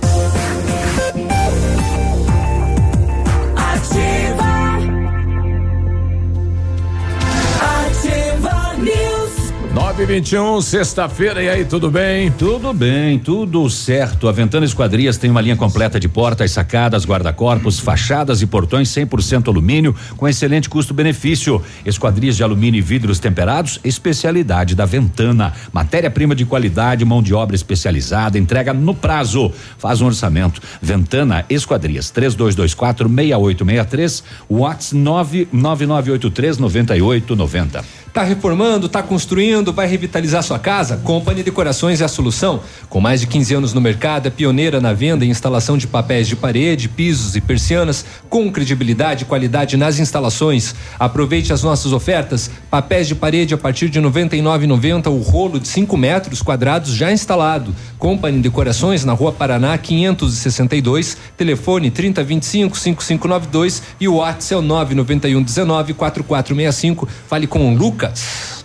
921, 10.01 10.61
sexta-feira, 10.61 11.43
e 11.43 11.49
aí, 11.49 11.63
tudo 11.63 11.91
bem? 11.91 12.31
Tudo 12.31 12.73
bem, 12.73 13.19
tudo 13.19 13.69
certo. 13.69 14.27
A 14.27 14.31
Ventana 14.31 14.65
Esquadrias 14.65 15.15
tem 15.15 15.29
uma 15.29 15.41
linha 15.41 15.55
completa 15.55 15.99
de 15.99 16.09
portas, 16.09 16.49
sacadas, 16.49 17.05
guarda-corpos, 17.05 17.79
fachadas 17.79 18.41
e 18.41 18.47
portões 18.47 18.89
100% 18.89 19.49
alumínio, 19.49 19.95
com 20.17 20.27
excelente 20.27 20.67
custo-benefício. 20.67 21.61
Esquadrias 21.85 22.35
de 22.35 22.41
alumínio 22.41 22.79
e 22.79 22.81
vidros 22.81 23.19
temperados, 23.19 23.79
especialidade 23.83 24.73
da 24.73 24.85
Ventana. 24.85 25.53
Matéria-prima 25.71 26.33
de 26.33 26.45
qualidade, 26.45 27.05
mão 27.05 27.21
de 27.21 27.35
obra 27.35 27.55
especializada, 27.55 28.39
entrega 28.39 28.73
no 28.73 28.95
prazo. 28.95 29.53
Faz 29.77 30.01
um 30.01 30.07
orçamento. 30.07 30.59
Ventana 30.81 31.45
Esquadrias, 31.47 32.09
3224 32.09 33.07
6863, 33.07 34.23
Whats 34.49 34.93
99983 34.93 36.57
9890. 36.57 38.01
Tá 38.13 38.23
reformando, 38.23 38.89
tá 38.89 39.01
construindo, 39.01 39.71
vai 39.71 39.87
revitalizar 39.87 40.43
sua 40.43 40.59
casa? 40.59 40.97
Company 40.97 41.43
Decorações 41.43 42.01
é 42.01 42.03
a 42.03 42.09
solução. 42.09 42.59
Com 42.89 42.99
mais 42.99 43.21
de 43.21 43.27
15 43.27 43.53
anos 43.53 43.73
no 43.73 43.79
mercado, 43.79 44.27
é 44.27 44.29
pioneira 44.29 44.81
na 44.81 44.91
venda 44.91 45.23
e 45.23 45.29
instalação 45.29 45.77
de 45.77 45.87
papéis 45.87 46.27
de 46.27 46.35
parede, 46.35 46.89
pisos 46.89 47.37
e 47.37 47.41
persianas, 47.41 48.03
com 48.29 48.51
credibilidade 48.51 49.23
e 49.23 49.25
qualidade 49.25 49.77
nas 49.77 49.97
instalações. 49.97 50.75
Aproveite 50.99 51.53
as 51.53 51.63
nossas 51.63 51.93
ofertas. 51.93 52.51
Papéis 52.69 53.07
de 53.07 53.15
parede 53.15 53.53
a 53.53 53.57
partir 53.57 53.87
de 53.87 53.97
R$ 53.97 54.05
99,90 54.09 55.07
o 55.07 55.19
rolo 55.19 55.57
de 55.57 55.69
5 55.69 55.95
metros 55.95 56.41
quadrados 56.41 56.93
já 56.93 57.13
instalado. 57.13 57.73
Company 57.97 58.41
Decorações 58.41 59.05
na 59.05 59.13
Rua 59.13 59.31
Paraná 59.31 59.77
562, 59.77 61.15
telefone 61.37 61.89
3025 61.89 62.77
5592 62.77 63.81
e 64.01 64.07
o 64.09 64.15
WhatsApp 64.15 64.55
é 64.55 64.57
o 64.57 64.61
991 64.61 65.41
19 65.41 65.93
4465. 65.93 67.07
Fale 67.29 67.47
com 67.47 67.73
o 67.73 67.77
Lucas. 67.77 68.00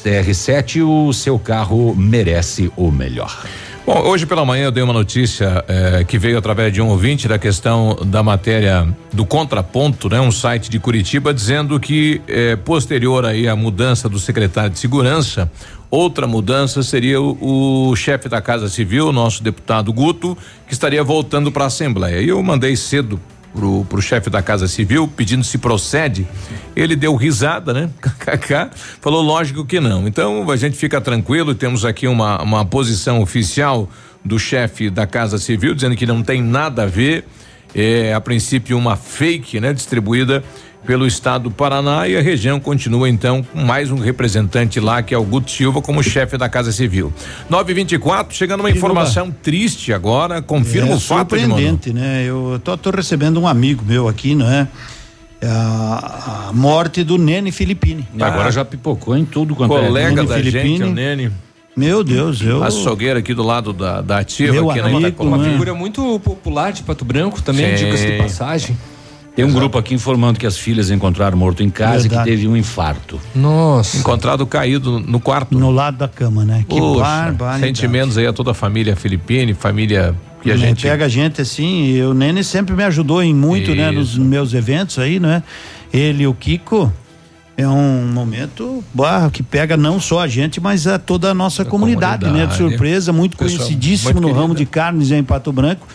CR7, 0.07 0.87
o 0.87 1.13
seu 1.13 1.39
carro 1.39 1.95
merece 1.97 2.71
o 2.77 2.93
melhor. 2.93 3.45
Bom, 3.87 4.01
hoje 4.01 4.27
pela 4.27 4.45
manhã 4.45 4.65
eu 4.65 4.73
dei 4.73 4.83
uma 4.83 4.93
notícia 4.93 5.65
eh, 5.69 6.03
que 6.03 6.19
veio 6.19 6.37
através 6.37 6.73
de 6.73 6.83
um 6.83 6.89
ouvinte 6.89 7.29
da 7.29 7.39
questão 7.39 7.97
da 8.05 8.21
matéria 8.21 8.85
do 9.13 9.25
contraponto, 9.25 10.09
né? 10.09 10.21
Um 10.21 10.33
site 10.33 10.69
de 10.69 10.81
Curitiba 10.81 11.33
dizendo 11.33 11.79
que 11.79 12.21
eh, 12.27 12.57
posterior 12.57 13.25
aí 13.25 13.47
à 13.47 13.55
mudança 13.55 14.09
do 14.09 14.19
secretário 14.19 14.71
de 14.71 14.79
segurança, 14.81 15.49
outra 15.89 16.27
mudança 16.27 16.83
seria 16.83 17.21
o, 17.23 17.91
o 17.91 17.95
chefe 17.95 18.29
da 18.29 18.43
Casa 18.43 18.69
Civil, 18.69 19.13
nosso 19.13 19.41
deputado 19.41 19.93
Guto, 19.93 20.37
que 20.67 20.73
estaria 20.73 21.05
voltando 21.05 21.53
para 21.53 21.63
a 21.63 21.67
Assembleia. 21.69 22.21
E 22.21 22.31
eu 22.31 22.43
mandei 22.43 22.75
cedo 22.75 23.21
pro, 23.57 23.85
pro 23.87 24.03
chefe 24.03 24.29
da 24.29 24.43
Casa 24.43 24.69
Civil 24.69 25.09
pedindo 25.09 25.43
se 25.43 25.57
procede. 25.57 26.29
Ele 26.77 26.95
deu 26.95 27.17
risada, 27.17 27.73
né? 27.73 27.91
KKK, 28.01 28.71
falou 29.01 29.23
lógico 29.23 29.65
que 29.65 29.81
não. 29.81 30.07
Então 30.07 30.49
a 30.51 30.57
gente 30.57 30.77
fica 30.77 31.01
tranquilo, 31.01 31.55
temos 31.55 31.85
aqui 31.85 32.07
uma, 32.07 32.41
uma 32.43 32.65
posição 32.65 33.23
oficial 33.23 33.89
do 34.23 34.39
chefe 34.39 34.91
da 34.91 35.07
Casa 35.07 35.39
Civil 35.39 35.75
dizendo 35.75 35.97
que 35.97 36.07
não 36.07 36.23
tem 36.23 36.43
nada 36.43 36.83
a 36.83 36.87
ver. 36.87 37.25
É 37.75 38.15
a 38.15 38.21
princípio 38.21 38.79
uma 38.79 38.97
fake, 38.97 39.61
né, 39.61 39.73
distribuída 39.73 40.43
pelo 40.87 41.07
estado 41.07 41.45
do 41.45 41.51
Paraná 41.51 42.07
e 42.07 42.17
a 42.17 42.23
região 42.23 42.61
continua 42.61 43.09
então 43.09 43.43
com 43.43 43.61
mais 43.61 43.91
um 43.91 43.97
representante 43.97 44.79
lá 44.79 45.03
que 45.03 45.13
é 45.13 45.19
o 45.19 45.25
Guto 45.25 45.51
Silva 45.51 45.83
como 45.83 46.03
chefe 46.03 46.39
da 46.39 46.49
Casa 46.49 46.71
Civil. 46.71 47.13
924, 47.51 48.35
chegando 48.35 48.61
uma 48.61 48.71
informação 48.71 49.31
triste 49.31 49.93
agora, 49.93 50.41
confirma 50.41 50.93
é 50.93 50.95
o 50.95 51.01
fato 51.01 51.35
de 51.35 51.43
surpreendente, 51.43 51.93
né? 51.93 52.25
Eu 52.25 52.61
tô, 52.63 52.77
tô 52.77 52.91
recebendo 52.91 53.41
um 53.41 53.49
amigo 53.49 53.85
meu 53.85 54.07
aqui, 54.07 54.35
não 54.35 54.49
é? 54.49 54.69
A, 55.43 56.49
a 56.49 56.53
morte 56.53 57.03
do 57.03 57.19
Nene 57.19 57.51
Filippini. 57.51 58.07
Agora 58.19 58.51
já 58.51 58.65
pipocou 58.65 59.17
em 59.17 59.25
tudo 59.25 59.55
quanto 59.55 59.71
Colega 59.71 60.23
é. 60.23 60.25
da 60.25 60.41
gente, 60.41 60.83
o 60.85 60.93
Nene. 60.93 61.33
Meu 61.77 62.03
Deus, 62.03 62.41
eu. 62.41 62.65
Açougueiro 62.65 63.19
aqui 63.19 63.35
do 63.35 63.43
lado 63.43 63.73
da, 63.73 64.01
da 64.01 64.19
ativa, 64.19 64.53
Meu 64.53 64.71
aqui 64.71 64.81
amigo, 64.81 64.95
na 64.95 64.99
Uma 64.99 65.09
Itacolomi. 65.09 65.51
figura 65.51 65.75
muito 65.75 66.19
popular 66.21 66.73
de 66.73 66.83
Pato 66.83 67.05
Branco 67.05 67.43
também, 67.43 67.77
Sim. 67.77 67.85
diga-se 67.85 68.07
de 68.13 68.17
passagem. 68.17 68.77
Tem 69.37 69.45
um 69.45 69.53
grupo 69.53 69.77
aqui 69.77 69.95
informando 69.95 70.39
que 70.39 70.47
as 70.47 70.57
filhas 70.57 70.91
encontraram 70.91 71.37
morto 71.37 71.63
em 71.63 71.69
casa 71.69 72.07
e 72.07 72.09
Verdade. 72.09 72.31
que 72.31 72.35
teve 72.35 72.49
um 72.49 72.57
infarto. 72.57 73.21
Nossa. 73.35 73.99
Encontrado 73.99 74.47
caído 74.47 74.99
no 74.99 75.21
quarto. 75.21 75.57
No 75.57 75.71
lado 75.71 75.99
da 75.99 76.09
cama, 76.09 76.43
né? 76.43 76.65
Que 76.67 76.81
barbaridade. 76.81 77.61
Sentimentos 77.61 78.17
aí 78.17 78.27
a 78.27 78.33
toda 78.33 78.53
a 78.53 78.55
família 78.55 78.97
Filipine, 78.97 79.53
família 79.53 80.15
que 80.43 80.51
a 80.51 80.55
Né, 80.55 80.69
gente. 80.69 80.83
Pega 80.83 81.05
a 81.05 81.09
gente 81.09 81.43
assim, 81.43 81.85
e 81.85 82.03
o 82.03 82.15
Nene 82.15 82.43
sempre 82.43 82.75
me 82.75 82.83
ajudou 82.85 83.23
em 83.23 83.35
muito, 83.35 83.75
né? 83.75 83.91
Nos 83.91 84.13
Isso. 84.13 84.21
meus 84.23 84.55
eventos 84.55 84.99
aí, 84.99 85.21
né? 85.21 85.43
Ele 85.93 86.23
e 86.23 86.27
o 86.27 86.33
Kiko. 86.33 86.91
É 87.59 87.67
um 87.67 88.07
momento 88.13 88.85
bah, 88.93 89.31
que 89.31 89.43
pega 89.43 89.79
não 89.79 89.99
só 89.99 90.21
a 90.21 90.29
gente, 90.29 90.61
mas 90.61 90.87
a 90.87 90.99
toda 90.99 91.31
a 91.31 91.35
nossa 91.35 91.65
comunidade, 91.65 92.25
né? 92.25 92.31
De 92.31 92.49
comunidade. 92.49 92.57
surpresa, 92.59 93.13
muito 93.15 93.37
Pessoal 93.37 93.59
conhecidíssimo 93.59 94.21
muito 94.21 94.29
no 94.29 94.35
ramo 94.35 94.55
de 94.55 94.67
carnes 94.67 95.11
em 95.11 95.23
Pato 95.25 95.51
Branco. 95.53 95.87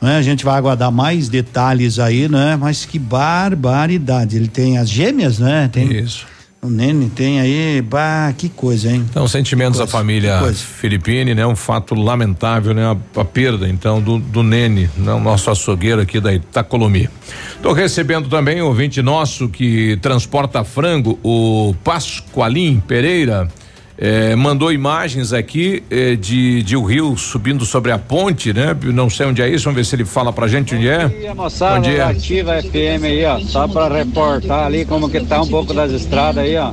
Né? 0.00 0.16
A 0.16 0.22
gente 0.22 0.44
vai 0.44 0.56
aguardar 0.56 0.92
mais 0.92 1.28
detalhes 1.28 1.98
aí, 1.98 2.28
né? 2.28 2.56
Mas 2.56 2.84
que 2.84 2.98
barbaridade. 2.98 4.36
Ele 4.36 4.48
tem 4.48 4.78
as 4.78 4.88
gêmeas, 4.88 5.38
né? 5.38 5.68
Tem, 5.72 5.90
Isso. 5.92 6.26
O 6.60 6.68
Nene 6.68 7.08
tem 7.08 7.40
aí, 7.40 7.80
bah, 7.80 8.34
que 8.36 8.48
coisa, 8.48 8.90
hein? 8.90 9.06
Então, 9.08 9.28
sentimentos 9.28 9.78
da 9.78 9.86
família. 9.86 10.42
Filipine, 10.52 11.32
né? 11.32 11.46
Um 11.46 11.54
fato 11.54 11.94
lamentável, 11.94 12.74
né? 12.74 12.84
A, 12.84 13.20
a 13.20 13.24
perda, 13.24 13.68
então, 13.68 14.00
do, 14.00 14.18
do 14.18 14.42
Nene, 14.42 14.90
né? 14.96 15.12
O 15.12 15.20
nosso 15.20 15.52
açougueiro 15.52 16.00
aqui 16.00 16.18
da 16.18 16.34
Itacolomi. 16.34 17.08
Tô 17.62 17.72
recebendo 17.72 18.28
também 18.28 18.60
um 18.60 18.66
ouvinte 18.66 19.00
nosso 19.00 19.48
que 19.48 19.96
transporta 20.02 20.64
frango, 20.64 21.16
o 21.22 21.76
Pascoalim 21.84 22.80
Pereira. 22.80 23.48
Eh, 24.00 24.36
mandou 24.36 24.72
imagens 24.72 25.32
aqui 25.32 25.82
eh, 25.90 26.14
de, 26.14 26.62
de 26.62 26.76
o 26.76 26.84
rio 26.84 27.16
subindo 27.16 27.64
sobre 27.66 27.90
a 27.90 27.98
ponte, 27.98 28.52
né? 28.52 28.76
Não 28.84 29.10
sei 29.10 29.26
onde 29.26 29.42
é 29.42 29.48
isso, 29.48 29.64
vamos 29.64 29.76
ver 29.76 29.84
se 29.84 29.96
ele 29.96 30.04
fala 30.04 30.32
pra 30.32 30.46
gente 30.46 30.74
onde 30.74 30.88
é. 30.88 31.08
dia, 31.08 31.34
moçada 31.34 31.74
Bom 31.74 31.80
dia. 31.82 32.06
Ativa 32.06 32.62
FM 32.62 33.04
aí, 33.04 33.24
ó. 33.24 33.40
Só 33.40 33.66
pra 33.66 33.88
reportar 33.88 34.66
ali 34.66 34.84
como 34.84 35.10
que 35.10 35.20
tá 35.20 35.42
um 35.42 35.48
pouco 35.48 35.74
das 35.74 35.90
estradas 35.90 36.44
aí, 36.44 36.56
ó. 36.56 36.72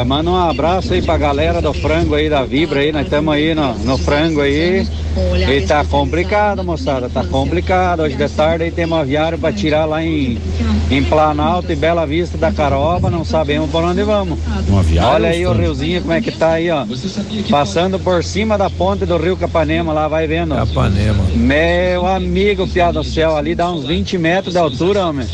É, 0.00 0.04
manda 0.04 0.30
um 0.30 0.36
abraço 0.36 0.92
aí 0.92 1.00
pra 1.00 1.16
galera 1.16 1.62
do 1.62 1.72
frango 1.72 2.14
aí, 2.14 2.28
da 2.28 2.44
Vibra 2.44 2.80
aí. 2.80 2.92
Nós 2.92 3.04
estamos 3.04 3.32
aí 3.32 3.54
no, 3.54 3.74
no 3.78 3.96
frango 3.96 4.42
aí. 4.42 4.86
E 5.48 5.66
tá 5.66 5.84
complicado, 5.84 6.62
moçada. 6.62 7.08
Tá 7.08 7.24
complicado. 7.24 8.00
Hoje 8.00 8.16
de 8.16 8.28
tarde 8.28 8.64
aí 8.64 8.70
tem 8.70 8.84
uma 8.84 9.04
viária 9.04 9.38
pra 9.38 9.52
tirar 9.52 9.86
lá 9.86 10.02
em, 10.02 10.38
em 10.92 11.02
Planalto 11.02 11.72
e 11.72 11.76
Bela 11.76 12.06
Vista 12.06 12.36
da 12.36 12.52
Caroba. 12.52 13.08
Não 13.08 13.24
sabemos 13.24 13.70
por 13.70 13.82
onde 13.82 14.02
vamos. 14.02 14.38
Uma 14.68 14.82
viagem, 14.82 15.10
Olha 15.10 15.28
aí 15.30 15.46
o 15.46 15.52
riozinho 15.52 16.02
como 16.02 16.12
é 16.12 16.20
que 16.20 16.30
tá 16.30 16.52
aí, 16.52 16.70
ó. 16.70 16.84
Passando 17.50 17.98
por 17.98 18.22
cima 18.22 18.58
da 18.58 18.68
ponte 18.68 19.06
do 19.06 19.16
rio 19.16 19.34
Capanema 19.34 19.92
lá, 19.92 20.06
vai 20.06 20.26
vendo. 20.26 20.54
Capanema. 20.54 21.24
Meu 21.34 22.06
amigo, 22.06 22.68
piada 22.68 23.00
do 23.00 23.04
céu, 23.04 23.36
ali 23.36 23.54
dá 23.54 23.70
uns 23.70 23.86
20 23.86 24.18
metros 24.18 24.52
de 24.52 24.58
altura, 24.58 25.06
homem. 25.06 25.26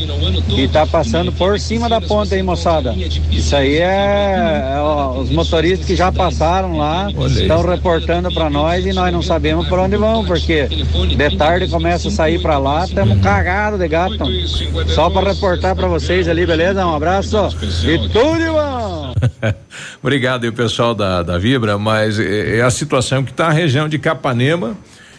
E 0.56 0.68
tá 0.68 0.86
passando 0.86 1.32
por 1.32 1.58
cima 1.58 1.88
da 1.88 2.00
ponte 2.00 2.34
aí, 2.34 2.42
moçada. 2.42 2.94
Isso 3.30 3.56
aí 3.56 3.78
é, 3.78 4.74
é, 4.74 4.80
ó, 4.80 5.18
os 5.18 5.30
motoristas 5.30 5.86
que 5.86 5.96
já 5.96 6.12
passaram 6.12 6.76
lá, 6.76 7.08
estão 7.26 7.66
reportando 7.66 8.32
pra 8.32 8.48
nós 8.48 8.86
e 8.86 8.92
nós 8.92 9.12
não 9.12 9.22
sabemos 9.22 9.66
por 9.66 9.80
onde 9.80 9.96
vão, 9.96 10.24
porque 10.24 10.68
de 10.68 11.36
tarde 11.36 11.66
começa 11.66 12.08
a 12.08 12.10
sair 12.12 12.40
pra 12.40 12.58
lá, 12.58 12.84
estamos 12.84 13.20
cagados 13.20 13.80
de 13.80 13.88
gato. 13.88 14.24
Só 14.94 15.10
pra 15.10 15.22
reportar 15.32 15.47
pra 15.74 15.88
vocês 15.88 16.28
ali, 16.28 16.44
beleza? 16.44 16.84
Um 16.84 16.94
abraço 16.94 17.36
e 17.84 18.08
tudo 18.08 18.38
de 18.38 18.46
bom! 18.46 19.14
Obrigado 20.02 20.44
aí, 20.44 20.52
pessoal 20.52 20.94
da, 20.94 21.22
da 21.22 21.38
Vibra, 21.38 21.78
mas 21.78 22.18
é, 22.18 22.58
é 22.58 22.62
a 22.62 22.70
situação 22.70 23.24
que 23.24 23.30
está 23.30 23.46
a 23.46 23.52
região 23.52 23.88
de 23.88 23.98
Capanema. 23.98 24.76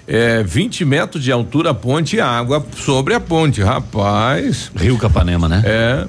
É 0.08 0.42
20 0.42 0.86
metros 0.86 1.24
de 1.24 1.32
altura 1.32 1.70
a 1.70 1.74
ponte 1.74 2.16
e 2.16 2.22
água 2.22 2.66
sobre 2.76 3.14
a 3.14 3.20
ponte, 3.20 3.62
rapaz. 3.62 4.72
Rio 4.76 4.98
Capanema, 4.98 5.48
né? 5.48 5.62
É. 5.66 6.08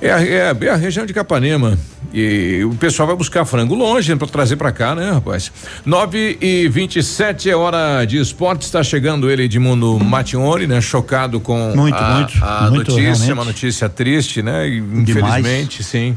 É, 0.00 0.06
é, 0.08 0.50
a- 0.50 0.56
é 0.60 0.68
a 0.70 0.76
região 0.76 1.04
de 1.04 1.12
Capanema. 1.12 1.76
E 2.14 2.62
o 2.64 2.74
pessoal 2.76 3.06
vai 3.08 3.16
buscar 3.16 3.44
frango 3.44 3.74
longe 3.74 4.14
para 4.16 4.26
trazer 4.28 4.56
para 4.56 4.72
cá, 4.72 4.94
né, 4.94 5.10
rapaz? 5.10 5.52
9 5.84 6.38
e 6.40 6.68
27 6.68 7.50
é 7.50 7.56
hora 7.56 8.04
de 8.06 8.16
esporte. 8.18 8.62
Está 8.62 8.82
chegando 8.82 9.28
ele, 9.30 9.42
Edmundo 9.42 9.98
Matione, 9.98 10.66
né? 10.66 10.80
Chocado 10.80 11.38
com 11.40 11.72
Muito, 11.76 11.96
a, 11.96 12.14
muito, 12.14 12.44
a 12.44 12.70
muito, 12.70 12.90
notícia, 12.92 13.02
realmente. 13.02 13.32
uma 13.32 13.44
notícia 13.44 13.88
triste, 13.88 14.40
né? 14.42 14.68
E, 14.68 14.78
Infelizmente, 14.78 15.82
sim. 15.84 16.16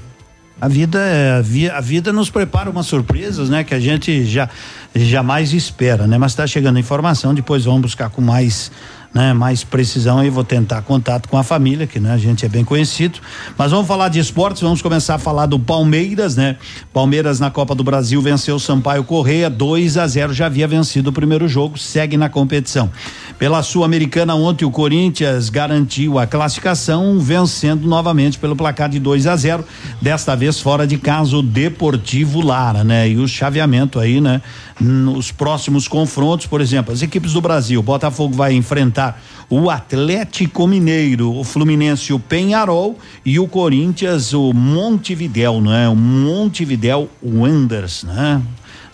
A 0.62 0.68
vida, 0.68 1.00
é, 1.00 1.42
a 1.76 1.82
vida 1.82 2.14
nos 2.14 2.30
prepara 2.30 2.70
umas 2.70 2.86
surpresas, 2.86 3.50
né? 3.50 3.64
Que 3.64 3.74
a 3.74 3.80
gente 3.80 4.24
já 4.26 4.48
jamais 4.96 5.54
espera, 5.54 6.06
né? 6.06 6.18
Mas 6.20 6.34
está 6.34 6.46
chegando 6.46 6.78
a 6.78 6.80
informação, 6.80 7.34
depois 7.34 7.66
vamos 7.66 7.82
buscar 7.82 8.10
com 8.12 8.22
mais, 8.22 8.72
né? 9.14 9.34
Mais 9.34 9.64
precisão 9.64 10.24
e 10.24 10.30
vou 10.30 10.44
tentar 10.44 10.82
contato 10.82 11.28
com 11.28 11.38
a 11.38 11.44
família, 11.44 11.86
que 11.86 12.00
né? 12.00 12.12
A 12.14 12.18
gente 12.18 12.46
é 12.46 12.50
bem 12.50 12.64
conhecido. 12.64 13.20
Mas 13.58 13.72
vamos 13.72 13.88
falar 13.88 14.10
de 14.10 14.20
esportes, 14.20 14.62
vamos 14.62 14.82
começar 14.82 15.16
a 15.16 15.20
falar 15.20 15.46
do 15.46 15.60
Palmeiras, 15.60 16.36
né? 16.36 16.58
Palmeiras 16.94 17.40
na 17.40 17.52
Copa 17.52 17.76
do 17.76 17.84
Brasil 17.84 18.22
venceu 18.22 18.56
o 18.56 18.60
Sampaio 18.60 19.04
Correia 19.04 19.50
2 19.50 19.98
a 19.98 20.08
0, 20.08 20.34
já 20.34 20.46
havia 20.46 20.68
vencido 20.68 21.10
o 21.10 21.14
primeiro 21.14 21.48
jogo, 21.48 21.78
segue 21.78 22.16
na 22.16 22.30
competição. 22.30 22.90
Pela 23.38 23.62
Sul-Americana 23.64 24.36
ontem 24.36 24.66
o 24.66 24.72
Corinthians 24.72 25.50
garantiu 25.50 26.18
a 26.18 26.26
classificação, 26.28 27.20
vencendo 27.20 27.88
novamente 27.88 28.38
pelo 28.38 28.56
placar 28.56 28.88
de 28.88 29.00
2 29.00 29.28
a 29.28 29.36
0, 29.36 29.66
desta 30.02 30.36
vez 30.36 30.60
fora 30.60 30.88
de 30.88 30.98
casa 30.98 31.36
o 31.36 31.42
Deportivo 31.42 32.40
Lara, 32.40 32.84
né? 32.84 33.10
E 33.10 33.18
o 33.18 33.28
chaveamento 33.28 34.00
aí, 34.00 34.22
né? 34.22 34.42
Nos 34.84 35.32
próximos 35.32 35.88
confrontos, 35.88 36.48
por 36.48 36.60
exemplo, 36.62 36.92
as 36.94 37.02
equipes 37.02 37.34
do 37.34 37.42
Brasil, 37.42 37.82
Botafogo 37.84 38.36
vai 38.36 38.54
enfrentar 38.54 39.22
o 39.50 39.70
Atlético 39.70 40.66
Mineiro, 40.66 41.32
o 41.38 41.44
Fluminense, 41.44 42.12
o 42.14 42.20
Penharol 42.20 42.98
e 43.26 43.38
o 43.40 43.48
Corinthians, 43.48 44.34
o 44.34 44.52
Montevidéu, 44.54 45.62
não 45.62 45.74
é? 45.74 45.88
O 45.88 45.96
Montevidéu 45.96 47.10
Wanderers, 47.24 48.04
né? 48.04 48.42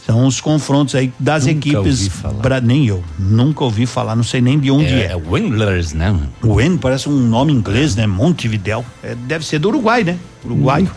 São 0.06 0.26
os 0.26 0.40
confrontos 0.40 0.96
aí 0.96 1.12
das 1.20 1.46
Nunca 1.46 1.58
equipes. 1.58 1.78
ouvi 1.78 2.10
falar. 2.10 2.42
Bra- 2.42 2.62
nem 2.62 2.86
eu, 2.88 3.04
nunca 3.20 3.64
ouvi 3.66 3.86
falar, 3.86 4.16
não 4.16 4.24
sei 4.24 4.40
nem 4.40 4.58
de 4.58 4.72
onde 4.72 4.94
é. 4.94 5.08
É, 5.08 5.12
é 5.12 5.16
Wendlers, 5.16 5.92
né? 5.94 6.18
Wen 6.44 6.78
parece 6.78 7.10
um 7.10 7.20
nome 7.28 7.52
inglês, 7.52 7.94
né? 7.96 8.08
Montevidéu. 8.08 8.86
É, 9.04 9.16
deve 9.16 9.46
ser 9.46 9.60
do 9.60 9.68
Uruguai, 9.68 10.04
né? 10.06 10.18
Uruguaio. 10.46 10.90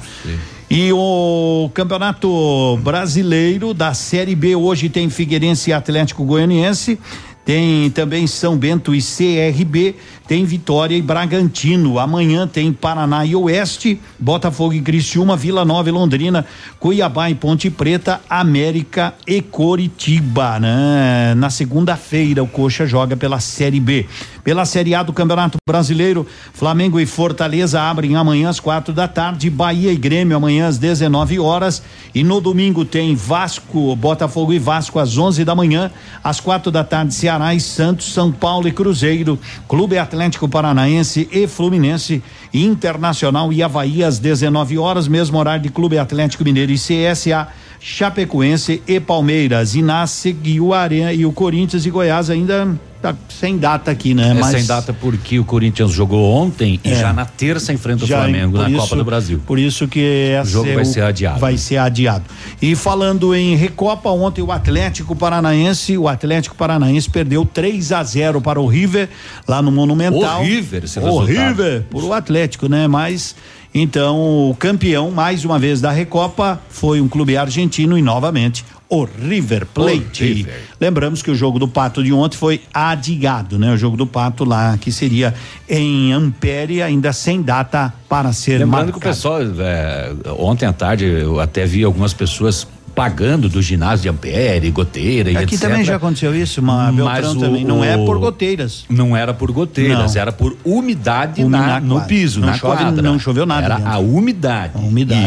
E 0.73 0.93
o 0.93 1.69
Campeonato 1.75 2.77
Brasileiro 2.77 3.75
da 3.75 3.93
Série 3.93 4.37
B 4.37 4.55
hoje 4.55 4.89
tem 4.89 5.11
Figueirense 5.11 5.71
e 5.71 5.73
Atlético 5.73 6.25
Goianiense, 6.25 6.97
tem 7.45 7.91
também 7.91 8.25
São 8.29 8.57
Bento 8.57 8.95
e 8.95 9.01
CRB, 9.03 9.97
tem 10.31 10.45
Vitória 10.45 10.97
e 10.97 11.03
Bragantino. 11.03 11.99
Amanhã 11.99 12.47
tem 12.47 12.73
Paraná 12.73 13.27
e 13.27 13.35
Oeste, 13.35 14.01
Botafogo 14.17 14.73
e 14.75 14.81
Criciúma, 14.81 15.37
Vila 15.37 15.65
Nova 15.65 15.89
e 15.89 15.93
Londrina, 15.93 16.47
Cuiabá 16.79 17.29
e 17.29 17.35
Ponte 17.35 17.69
Preta, 17.69 18.21
América 18.31 19.13
e 19.27 19.43
Coritiba, 19.43 20.61
né? 20.61 21.35
Na 21.37 21.51
segunda-feira 21.51 22.45
o 22.45 22.47
Coxa 22.47 22.87
joga 22.87 23.17
pela 23.17 23.41
Série 23.41 23.81
B. 23.81 24.07
Pela 24.45 24.65
Série 24.65 24.95
A 24.95 25.03
do 25.03 25.13
Campeonato 25.13 25.59
Brasileiro, 25.69 26.25
Flamengo 26.53 27.01
e 27.01 27.07
Fortaleza 27.07 27.81
abrem 27.81 28.15
amanhã 28.15 28.49
às 28.49 28.61
quatro 28.61 28.95
da 28.95 29.09
tarde, 29.09 29.51
Bahia 29.51 29.93
e 29.93 29.97
Grêmio 29.97 30.37
amanhã 30.37 30.69
às 30.69 30.79
19 30.79 31.39
horas 31.41 31.83
e 32.15 32.23
no 32.23 32.41
domingo 32.41 32.85
tem 32.85 33.15
Vasco, 33.15 33.95
Botafogo 33.97 34.53
e 34.53 34.59
Vasco 34.59 34.99
às 34.99 35.19
11 35.19 35.45
da 35.45 35.55
manhã, 35.55 35.91
às 36.25 36.41
quatro 36.41 36.71
da 36.71 36.83
tarde 36.83 37.13
Ceará 37.13 37.55
e 37.55 37.61
Santos, 37.61 38.13
São 38.13 38.33
Paulo 38.33 38.67
e 38.67 38.73
Cruzeiro, 38.73 39.39
Clube 39.69 39.99
Atlético 39.99 40.20
Paranaense 40.49 41.29
e 41.33 41.47
Fluminense, 41.47 42.23
Internacional 42.53 43.53
e 43.53 43.63
Havaí 43.63 44.05
às 44.05 44.19
19 44.19 44.77
horas, 44.77 45.09
mesmo 45.09 45.39
horário 45.39 45.63
de 45.63 45.71
Clube 45.71 45.99
Atlético 45.99 46.45
Mineiro 46.45 46.73
e 46.73 46.77
CSA. 46.77 47.49
Chapecoense 47.81 48.83
e 48.87 49.01
Palmeiras. 49.01 49.75
Inácio 49.75 50.37
e 50.45 50.61
o 50.61 50.75
Areia 50.75 51.13
e 51.13 51.25
o 51.25 51.33
Corinthians 51.33 51.87
e 51.87 51.91
Goiás 51.91 52.29
ainda 52.29 52.79
tá 53.01 53.15
sem 53.31 53.57
data 53.57 53.91
aqui, 53.91 54.13
né? 54.13 54.29
É 54.33 54.35
Mas 54.35 54.51
sem 54.51 54.67
data 54.67 54.93
porque 54.93 55.39
o 55.39 55.45
Corinthians 55.45 55.91
jogou 55.91 56.31
ontem 56.35 56.79
e 56.85 56.91
É. 56.93 56.97
já 56.97 57.13
na 57.15 57.25
terça 57.25 57.73
enfrenta 57.73 58.05
o 58.05 58.07
já, 58.07 58.19
Flamengo 58.19 58.59
na 58.59 58.69
isso- 58.69 58.79
Copa 58.79 58.97
do 58.97 59.05
Brasil. 59.05 59.41
Por 59.47 59.59
isso 59.59 59.89
que 59.89 60.39
O 60.43 60.47
jogo 60.47 60.75
vai 60.75 60.85
ser 60.85 61.01
adiado. 61.03 61.41
Vai 61.41 61.57
ser 61.57 61.79
adiado. 61.79 62.25
E 62.61 62.75
falando 62.77 63.35
em 63.35 63.57
Recopa, 63.57 64.11
ontem 64.11 64.43
o 64.43 64.53
Atlético 64.53 65.17
Paranaense, 65.17 65.97
o 65.97 66.07
Atlético 66.07 66.55
Paranaense 66.55 67.09
perdeu 67.09 67.47
3 67.47 67.91
a 67.93 68.05
0 68.05 68.43
para 68.43 68.61
o 68.61 68.67
River 68.67 69.09
lá 69.49 69.63
no 69.63 69.73
Monumental. 69.73 70.41
Horrível 70.41 70.83
esse 70.85 70.99
O 70.99 71.03
resultado. 71.21 71.49
River, 71.49 71.85
por 71.89 72.05
o 72.05 72.13
Atlético, 72.13 72.69
né? 72.69 72.87
Mas 72.87 73.35
então 73.75 74.51
o 74.51 74.55
campeão 74.59 75.11
mais 75.11 75.45
uma 75.45 75.59
vez 75.59 75.81
da 75.81 75.91
Recopa 75.91 76.61
foi 76.69 77.01
um 77.01 77.09
clube 77.09 77.37
argentino 77.37 77.97
e 77.97 78.03
novamente 78.03 78.65
o 78.89 79.05
River 79.05 79.67
Plate. 79.67 80.25
O 80.25 80.27
River. 80.27 80.61
Lembramos 80.81 81.23
que 81.23 81.31
o 81.31 81.35
jogo 81.35 81.61
do 81.61 81.69
Pato 81.69 82.03
de 82.03 82.13
ontem 82.13 82.37
foi 82.37 82.61
adiado, 82.75 83.57
né? 83.57 83.73
O 83.73 83.77
jogo 83.77 83.97
do 83.97 84.07
Pato 84.07 84.45
lá 84.45 84.77
que 84.77 84.91
seria 84.91 85.33
em 85.69 86.13
Ampere, 86.13 86.83
ainda 86.83 87.13
sem 87.13 87.41
data 87.41 87.95
para 88.09 88.33
ser 88.33 88.59
Lembrando 88.59 88.93
que 88.93 88.99
o 88.99 89.01
marcado. 89.01 89.15
pessoal, 89.15 89.41
é, 89.61 90.13
ontem 90.37 90.67
à 90.67 90.73
tarde, 90.73 91.05
eu 91.05 91.39
até 91.39 91.65
vi 91.65 91.85
algumas 91.85 92.13
pessoas 92.13 92.67
pagando 92.95 93.49
do 93.49 93.61
ginásio 93.63 94.03
de 94.05 94.09
Ampere, 94.09 94.71
goteira 94.71 95.31
e 95.31 95.37
Aqui 95.37 95.55
etc. 95.55 95.69
também 95.69 95.85
já 95.85 95.97
aconteceu 95.97 96.35
isso, 96.35 96.61
uma 96.61 96.93
Mas 96.93 96.97
Beltrão 96.97 97.33
o- 97.33 97.41
também. 97.41 97.65
Não 97.65 97.85
é 97.85 97.97
por 97.97 98.19
goteiras. 98.19 98.85
Não 98.89 99.17
era 99.17 99.33
por 99.33 99.51
goteiras, 99.53 100.15
Não. 100.15 100.21
era 100.21 100.33
por 100.33 100.57
umidade 100.65 101.43
Umi- 101.43 101.51
na- 101.51 101.67
na 101.67 101.81
no 101.81 102.01
piso, 102.03 102.41
Não 102.41 102.49
na 102.49 102.55
chove- 102.55 102.77
quadra. 102.83 103.03
não 103.03 103.19
choveu 103.19 103.47
nada 103.47 103.65
Era 103.67 103.77
dentro. 103.77 103.93
a 103.93 103.99
umidade. 103.99 104.73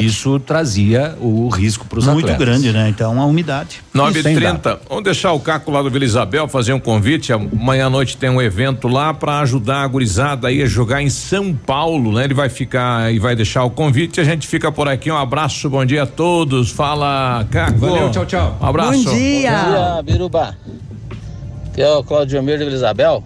E 0.02 0.06
isso 0.06 0.40
trazia 0.40 1.16
o 1.20 1.48
risco 1.50 1.86
para 1.86 2.00
os 2.00 2.06
Muito 2.06 2.26
atletas. 2.26 2.46
grande, 2.46 2.72
né? 2.72 2.90
Então 2.90 3.20
a 3.22 3.26
umidade. 3.26 3.82
9 3.94 4.22
Sem 4.22 4.36
h 4.36 4.40
data. 4.40 4.60
30 4.78 4.80
Vamos 4.90 5.04
deixar 5.04 5.32
o 5.34 5.40
Caco 5.40 5.72
lá 5.72 5.82
do 5.82 5.90
Vila 5.90 6.06
Isabel 6.06 6.48
fazer 6.48 6.74
um 6.74 6.80
convite. 6.80 7.32
Amanhã 7.34 7.88
à 7.88 7.90
noite 7.90 8.18
tem 8.18 8.30
um 8.30 8.42
evento 8.42 8.88
lá 8.88 9.14
para 9.14 9.40
ajudar 9.40 9.84
a 9.84 9.88
gurizada 9.88 10.48
aí 10.48 10.62
a 10.62 10.66
jogar 10.66 11.02
em 11.02 11.10
São 11.10 11.54
Paulo, 11.54 12.12
né? 12.14 12.26
Ele 12.26 12.34
vai 12.34 12.50
ficar 12.50 13.14
e 13.14 13.20
vai 13.20 13.36
deixar 13.36 13.64
o 13.64 13.70
convite. 13.70 14.20
A 14.20 14.24
gente 14.24 14.48
fica 14.48 14.72
por 14.72 14.88
aqui. 14.88 15.12
Um 15.12 15.18
abraço, 15.18 15.70
bom 15.70 15.84
dia 15.86 16.04
a 16.04 16.08
todos. 16.08 16.72
Fala, 16.72 17.46
Caco. 17.54 17.78
Valeu, 17.78 18.10
tchau, 18.10 18.26
tchau. 18.26 18.58
Um 18.60 18.66
abraço. 18.66 19.04
Bom 19.04 19.14
dia, 19.14 20.02
Biruba. 20.04 20.58
Aqui 21.68 21.84
é 21.84 21.92
o 21.92 22.04
Claudio 22.04 22.42
Mir 22.42 22.58
de 22.58 22.64
Vila 22.64 22.76
Isabel, 22.76 23.24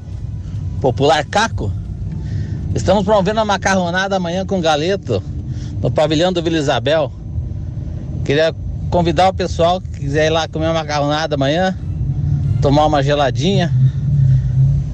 popular 0.81 1.23
Caco. 1.23 1.71
Estamos 2.75 3.05
promovendo 3.05 3.39
uma 3.39 3.45
macarronada 3.45 4.17
amanhã 4.17 4.45
com 4.45 4.59
galeto 4.59 5.23
no 5.81 5.89
pavilhão 5.89 6.33
do 6.33 6.43
Vila 6.43 6.57
Isabel. 6.57 7.09
Queria 8.25 8.53
convidar 8.89 9.29
o 9.29 9.33
pessoal 9.33 9.79
que 9.79 10.01
quiser 10.01 10.25
ir 10.25 10.29
lá 10.29 10.45
comer 10.45 10.65
uma 10.65 10.73
macarronada 10.73 11.35
amanhã, 11.35 11.77
tomar 12.61 12.85
uma 12.85 13.01
geladinha. 13.01 13.73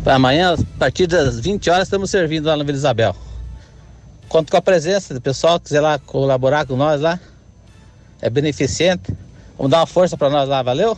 Pra 0.03 0.14
amanhã, 0.14 0.53
a 0.53 0.78
partir 0.78 1.08
das 1.08 1.40
20 1.40 1.72
horas, 1.72 1.88
estamos 1.88 2.12
servindo 2.12 2.45
lá 2.45 2.56
no 2.56 2.64
Vila 2.64 2.78
Isabel. 2.78 3.16
Conto 4.30 4.52
com 4.52 4.58
a 4.58 4.62
presença 4.62 5.12
do 5.12 5.20
pessoal 5.20 5.60
que 5.60 5.70
quiser 5.70 5.82
lá 5.82 5.98
colaborar 5.98 6.68
com 6.68 6.76
nós 6.76 7.02
lá. 7.02 7.20
É 8.22 8.30
beneficente. 8.30 9.23
Vamos 9.57 9.72
dar 9.72 9.80
uma 9.80 9.88
força 9.88 10.17
para 10.17 10.30
nós 10.30 10.48
lá, 10.49 10.61
valeu? 10.61 10.98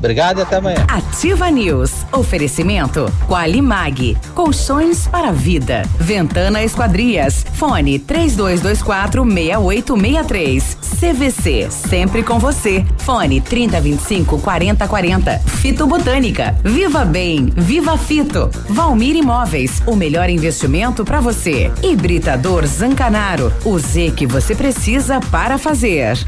Obrigado 0.00 0.38
e 0.38 0.42
até 0.42 0.56
amanhã. 0.56 0.86
Ativa 0.88 1.50
News. 1.50 1.92
Oferecimento 2.10 3.04
Qualimag. 3.28 4.16
Colchões 4.34 5.06
para 5.06 5.30
vida. 5.30 5.82
Ventana 5.98 6.64
Esquadrias. 6.64 7.44
Fone 7.52 7.98
3224 7.98 9.22
6863. 9.22 10.78
CVC. 10.98 11.70
Sempre 11.70 12.22
com 12.22 12.38
você. 12.38 12.82
Fone 12.96 13.42
3025 13.42 14.38
4040. 14.38 15.38
Fito 15.38 15.86
Botânica. 15.86 16.56
Viva 16.64 17.04
Bem. 17.04 17.52
Viva 17.54 17.98
Fito. 17.98 18.48
Valmir 18.70 19.16
Imóveis. 19.16 19.82
O 19.86 19.94
melhor 19.94 20.30
investimento 20.30 21.04
para 21.04 21.20
você. 21.20 21.70
Hibridador 21.82 22.66
Zancanaro. 22.66 23.52
O 23.66 23.78
Z 23.78 24.14
que 24.16 24.26
você 24.26 24.54
precisa 24.54 25.20
para 25.30 25.58
fazer. 25.58 26.18